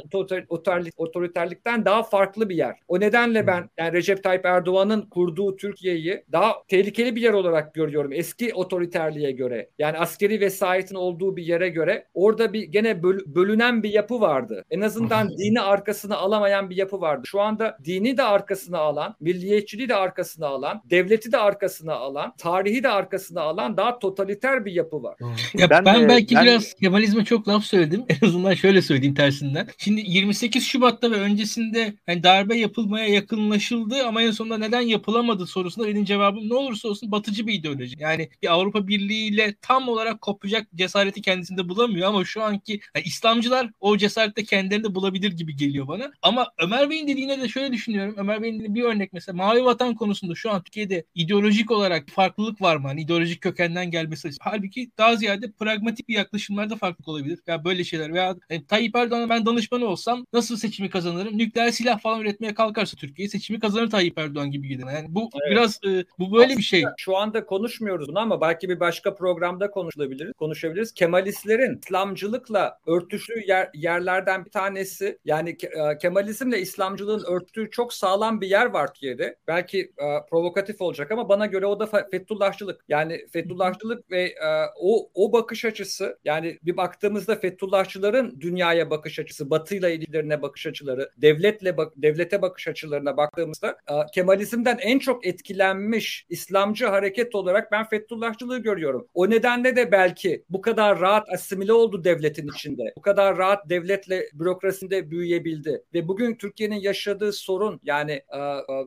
otoriterlik, 0.50 1.00
otoriterlikten 1.00 1.84
daha 1.84 2.02
farklı 2.02 2.48
bir 2.48 2.56
yer. 2.56 2.76
O 2.88 3.00
nedenle 3.00 3.46
ben 3.46 3.70
yani 3.78 3.92
Recep 3.92 4.22
Tayyip 4.22 4.44
Erdoğan'ın 4.44 5.02
kurduğu 5.02 5.56
Türkiye'yi 5.56 6.24
daha 6.32 6.54
tehlikeli 6.68 7.16
bir 7.16 7.20
yer 7.20 7.32
olarak 7.32 7.74
görüyorum 7.74 8.12
eski 8.12 8.54
otoriterliğe 8.54 9.32
göre. 9.32 9.70
Yani 9.78 9.98
askeri 9.98 10.40
vesayetin 10.40 10.94
olduğu 10.94 11.36
bir 11.36 11.44
yere 11.44 11.68
göre 11.68 12.06
orada 12.14 12.52
bir 12.52 12.62
gene 12.62 13.02
böl, 13.02 13.18
bölünen 13.26 13.82
bir 13.82 13.90
yapı 13.90 14.20
vardı. 14.20 14.64
En 14.70 14.80
azından 14.80 15.28
dini 15.38 15.60
arkasına 15.60 16.16
alamayan 16.16 16.70
bir 16.70 16.76
yapı 16.76 17.00
vardı. 17.00 17.22
Şu 17.26 17.40
anda 17.40 17.73
dini 17.84 18.16
de 18.16 18.22
arkasına 18.22 18.78
alan, 18.78 19.14
milliyetçiliği 19.20 19.88
de 19.88 19.94
arkasına 19.94 20.46
alan, 20.46 20.82
devleti 20.90 21.32
de 21.32 21.38
arkasına 21.38 21.94
alan, 21.94 22.34
tarihi 22.38 22.82
de 22.82 22.88
arkasına 22.88 23.40
alan 23.40 23.76
daha 23.76 23.98
totaliter 23.98 24.64
bir 24.64 24.72
yapı 24.72 25.02
var. 25.02 25.16
Ya 25.54 25.70
ben, 25.70 25.84
ben 25.84 26.08
belki 26.08 26.34
ben... 26.34 26.44
biraz 26.44 26.74
Kemalizme 26.74 27.24
çok 27.24 27.48
laf 27.48 27.64
söyledim. 27.64 28.04
En 28.22 28.26
azından 28.26 28.54
şöyle 28.54 28.82
söyleyeyim 28.82 29.14
tersinden. 29.14 29.68
Şimdi 29.78 30.00
28 30.06 30.66
Şubat'ta 30.66 31.10
ve 31.10 31.16
öncesinde 31.16 31.94
yani 32.06 32.22
darbe 32.22 32.56
yapılmaya 32.56 33.08
yakınlaşıldı 33.08 34.06
ama 34.06 34.22
en 34.22 34.30
sonunda 34.30 34.58
neden 34.58 34.80
yapılamadı 34.80 35.46
sorusunda 35.46 35.88
benim 35.88 36.04
cevabım 36.04 36.48
ne 36.48 36.54
olursa 36.54 36.88
olsun 36.88 37.12
batıcı 37.12 37.46
bir 37.46 37.54
ideoloji. 37.54 37.96
Yani 37.98 38.28
bir 38.42 38.52
Avrupa 38.52 38.88
Birliği 38.88 39.26
ile 39.28 39.54
tam 39.62 39.88
olarak 39.88 40.20
kopacak 40.20 40.66
cesareti 40.74 41.22
kendisinde 41.22 41.68
bulamıyor 41.68 42.08
ama 42.08 42.24
şu 42.24 42.42
anki 42.42 42.80
yani 42.94 43.04
İslamcılar 43.06 43.70
o 43.80 43.96
cesarette 43.96 44.44
kendilerini 44.44 44.94
bulabilir 44.94 45.32
gibi 45.32 45.56
geliyor 45.56 45.88
bana. 45.88 46.12
Ama 46.22 46.46
Ömer 46.58 46.90
Bey'in 46.90 47.08
dediğine 47.08 47.40
de 47.40 47.48
şöyle 47.48 47.63
düşünüyorum. 47.72 48.14
Ömer 48.18 48.42
Bey'in 48.42 48.74
bir 48.74 48.82
örnek 48.82 49.12
mesela 49.12 49.36
Mavi 49.36 49.64
Vatan 49.64 49.94
konusunda 49.94 50.34
şu 50.34 50.50
an 50.50 50.62
Türkiye'de 50.62 51.04
ideolojik 51.14 51.70
olarak 51.70 52.08
farklılık 52.08 52.62
var 52.62 52.76
mı? 52.76 52.88
Hani 52.88 53.00
ideolojik 53.00 53.40
kökenden 53.40 53.90
gelmesi. 53.90 54.30
Halbuki 54.40 54.90
daha 54.98 55.16
ziyade 55.16 55.52
pragmatik 55.52 56.08
bir 56.08 56.14
yaklaşımlarda 56.14 56.76
farklılık 56.76 57.08
olabilir. 57.08 57.38
Ya 57.46 57.54
yani 57.54 57.64
böyle 57.64 57.84
şeyler 57.84 58.14
veya 58.14 58.36
yani 58.50 58.66
Tayyip 58.66 58.96
Erdoğan'a 58.96 59.28
ben 59.28 59.46
danışmanı 59.46 59.86
olsam 59.86 60.26
nasıl 60.32 60.56
seçimi 60.56 60.90
kazanırım? 60.90 61.38
Nükleer 61.38 61.70
silah 61.70 62.00
falan 62.00 62.20
üretmeye 62.20 62.54
kalkarsa 62.54 62.96
Türkiye 62.96 63.28
seçimi 63.28 63.60
kazanır 63.60 63.90
Tayyip 63.90 64.18
Erdoğan 64.18 64.50
gibi 64.50 64.68
gelir. 64.68 64.84
Yani 64.94 65.06
bu 65.08 65.30
evet. 65.34 65.50
biraz 65.50 65.80
e, 65.86 66.04
bu 66.18 66.32
böyle 66.32 66.44
Aslında 66.44 66.58
bir 66.58 66.62
şey. 66.62 66.84
Şu 66.96 67.16
anda 67.16 67.46
konuşmuyoruz 67.46 68.08
bunu 68.08 68.18
ama 68.18 68.40
belki 68.40 68.68
bir 68.68 68.80
başka 68.80 69.14
programda 69.14 69.70
konuşulabilir. 69.70 70.32
Konuşabiliriz. 70.32 70.94
Kemalistlerin 70.94 71.80
İslamcılıkla 71.84 72.78
örtüştüğü 72.86 73.40
yer, 73.46 73.70
yerlerden 73.74 74.44
bir 74.44 74.50
tanesi 74.50 75.18
yani 75.24 75.50
e, 75.50 75.98
Kemalizmle 75.98 76.60
İslamcılığın 76.60 77.24
örtüştüğü 77.54 77.70
çok 77.70 77.92
sağlam 77.92 78.40
bir 78.40 78.48
yer 78.48 78.66
var 78.66 78.94
Türkiye'de. 78.94 79.36
Belki 79.48 79.80
e, 79.80 80.26
provokatif 80.30 80.80
olacak 80.80 81.12
ama 81.12 81.28
bana 81.28 81.46
göre 81.46 81.66
o 81.66 81.80
da 81.80 81.86
Fethullahçılık. 82.10 82.84
Yani 82.88 83.26
Fethullahçılık 83.32 84.10
ve 84.10 84.22
e, 84.22 84.48
o 84.80 85.10
o 85.14 85.32
bakış 85.32 85.64
açısı 85.64 86.18
yani 86.24 86.58
bir 86.62 86.76
baktığımızda 86.76 87.36
Fethullahçıların 87.36 88.40
dünyaya 88.40 88.90
bakış 88.90 89.18
açısı, 89.18 89.50
Batı'yla 89.50 89.90
ilgilerine 89.90 90.42
bakış 90.42 90.66
açıları, 90.66 91.10
devletle 91.16 91.76
bak, 91.76 91.92
devlete 91.96 92.42
bakış 92.42 92.68
açılarına 92.68 93.16
baktığımızda 93.16 93.68
e, 93.68 93.94
Kemalizmden 94.14 94.78
en 94.80 94.98
çok 94.98 95.26
etkilenmiş 95.26 96.26
İslamcı 96.28 96.86
hareket 96.86 97.34
olarak 97.34 97.72
ben 97.72 97.88
Fethullahçılığı 97.88 98.58
görüyorum. 98.58 99.08
O 99.14 99.30
nedenle 99.30 99.76
de 99.76 99.92
belki 99.92 100.44
bu 100.50 100.60
kadar 100.60 101.00
rahat 101.00 101.28
asimile 101.32 101.72
oldu 101.72 102.04
devletin 102.04 102.48
içinde. 102.48 102.92
Bu 102.96 103.02
kadar 103.02 103.38
rahat 103.38 103.68
devletle 103.68 104.28
bürokrasinde 104.32 105.10
büyüyebildi. 105.10 105.82
Ve 105.94 106.08
bugün 106.08 106.34
Türkiye'nin 106.34 106.80
yaşadığı 106.80 107.32
sorun 107.44 107.80
yani 107.82 108.22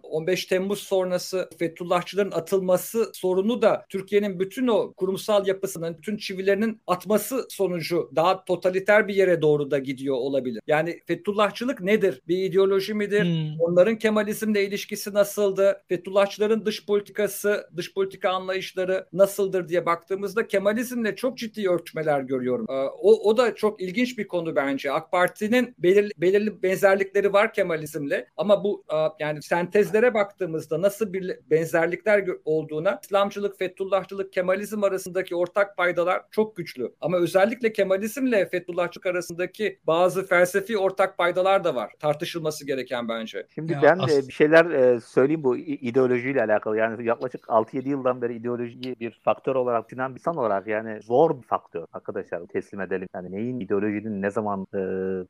15 0.04 0.46
Temmuz 0.46 0.80
sonrası 0.80 1.50
Fethullahçıların 1.60 2.32
atılması 2.32 3.12
sorunu 3.14 3.62
da 3.62 3.86
Türkiye'nin 3.90 4.40
bütün 4.40 4.68
o 4.68 4.94
kurumsal 4.94 5.48
yapısının, 5.48 5.98
bütün 5.98 6.18
çivilerinin 6.18 6.82
atması 6.88 7.46
sonucu 7.50 8.12
daha 8.16 8.46
totaliter 8.46 9.08
bir 9.08 9.16
yere 9.16 9.42
doğru 9.42 9.72
da 9.72 9.80
gidiyor 9.80 10.16
olabilir. 10.16 10.62
Yani 10.68 11.00
Fethullahçılık 11.06 11.82
nedir? 11.82 12.22
Bir 12.28 12.38
ideoloji 12.38 12.94
midir? 12.94 13.24
Hmm. 13.24 13.62
Onların 13.62 13.98
Kemalizmle 13.98 14.66
ilişkisi 14.66 15.14
nasıldı? 15.14 15.84
Fethullahçıların 15.88 16.66
dış 16.66 16.86
politikası, 16.86 17.70
dış 17.78 17.94
politika 17.94 18.30
anlayışları 18.30 19.08
nasıldır 19.14 19.70
diye 19.70 19.86
baktığımızda 19.86 20.48
Kemalizmle 20.48 21.16
çok 21.16 21.38
ciddi 21.38 21.70
örtüşmeler 21.70 22.22
görüyorum. 22.22 22.66
O, 23.02 23.30
o 23.30 23.38
da 23.38 23.56
çok 23.56 23.82
ilginç 23.82 24.18
bir 24.18 24.28
konu 24.28 24.56
bence. 24.56 24.92
AK 24.92 25.12
Parti'nin 25.12 25.76
belirli, 25.78 26.12
belirli 26.18 26.64
benzerlikleri 26.64 27.34
var 27.34 27.54
Kemalizmle 27.54 28.28
ama 28.38 28.47
bu 28.64 28.84
yani 29.20 29.42
sentezlere 29.42 30.14
baktığımızda 30.14 30.82
nasıl 30.82 31.14
bir 31.14 31.40
benzerlikler 31.52 32.28
olduğuna 32.46 33.00
İslamcılık, 33.04 33.58
Fethullahçılık, 33.60 34.34
Kemalizm 34.34 34.84
arasındaki 34.84 35.36
ortak 35.36 35.78
paydalar 35.78 36.22
çok 36.32 36.56
güçlü. 36.56 36.94
Ama 37.02 37.18
özellikle 37.18 37.74
Kemalizmle 37.74 38.46
Fethullahçılık 38.50 39.06
arasındaki 39.06 39.80
bazı 39.88 40.26
felsefi 40.26 40.78
ortak 40.78 41.18
paydalar 41.18 41.64
da 41.64 41.76
var. 41.76 41.92
Tartışılması 42.00 42.66
gereken 42.66 43.10
bence. 43.10 43.48
Şimdi 43.56 43.74
ya 43.74 43.82
ben 43.82 44.00
as- 44.00 44.28
bir 44.28 44.34
şeyler 44.34 44.66
e, 44.66 45.00
söyleyeyim 45.00 45.44
bu 45.44 45.58
ideolojiyle 45.58 46.44
alakalı. 46.44 46.78
Yani 46.78 47.06
yaklaşık 47.06 47.42
6-7 47.44 47.90
yıldan 47.90 48.22
beri 48.22 48.36
ideolojiyi 48.36 48.96
bir 49.00 49.20
faktör 49.24 49.56
olarak 49.56 49.90
düşünen 49.90 50.16
bir 50.16 50.20
insan 50.20 50.38
olarak 50.38 50.68
yani 50.68 51.02
zor 51.02 51.38
bir 51.42 51.48
faktör 51.48 51.86
arkadaşlar 51.94 52.46
teslim 52.46 52.82
edelim. 52.82 53.08
Yani 53.16 53.32
neyin 53.32 53.60
ideolojinin 53.60 54.22
ne 54.22 54.32
zaman 54.32 54.68
e, 54.74 54.80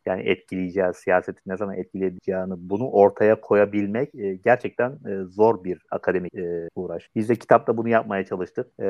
yani 0.06 0.22
etkileyeceği, 0.22 0.94
siyaseti 0.94 1.42
ne 1.48 1.58
zaman 1.58 1.76
etkileyeceğini 1.76 2.54
bunu 2.58 2.92
ortaya 3.08 3.42
koyabilmek 3.42 4.16
e, 4.16 4.36
gerçekten 4.36 4.92
e, 4.92 5.24
zor 5.24 5.64
bir 5.64 5.82
akademik 5.92 6.36
e, 6.36 6.70
uğraş. 6.76 7.10
Biz 7.16 7.30
de 7.30 7.36
kitapta 7.36 7.78
bunu 7.78 7.90
yapmaya 7.90 8.26
çalıştık. 8.26 8.68
E, 8.80 8.88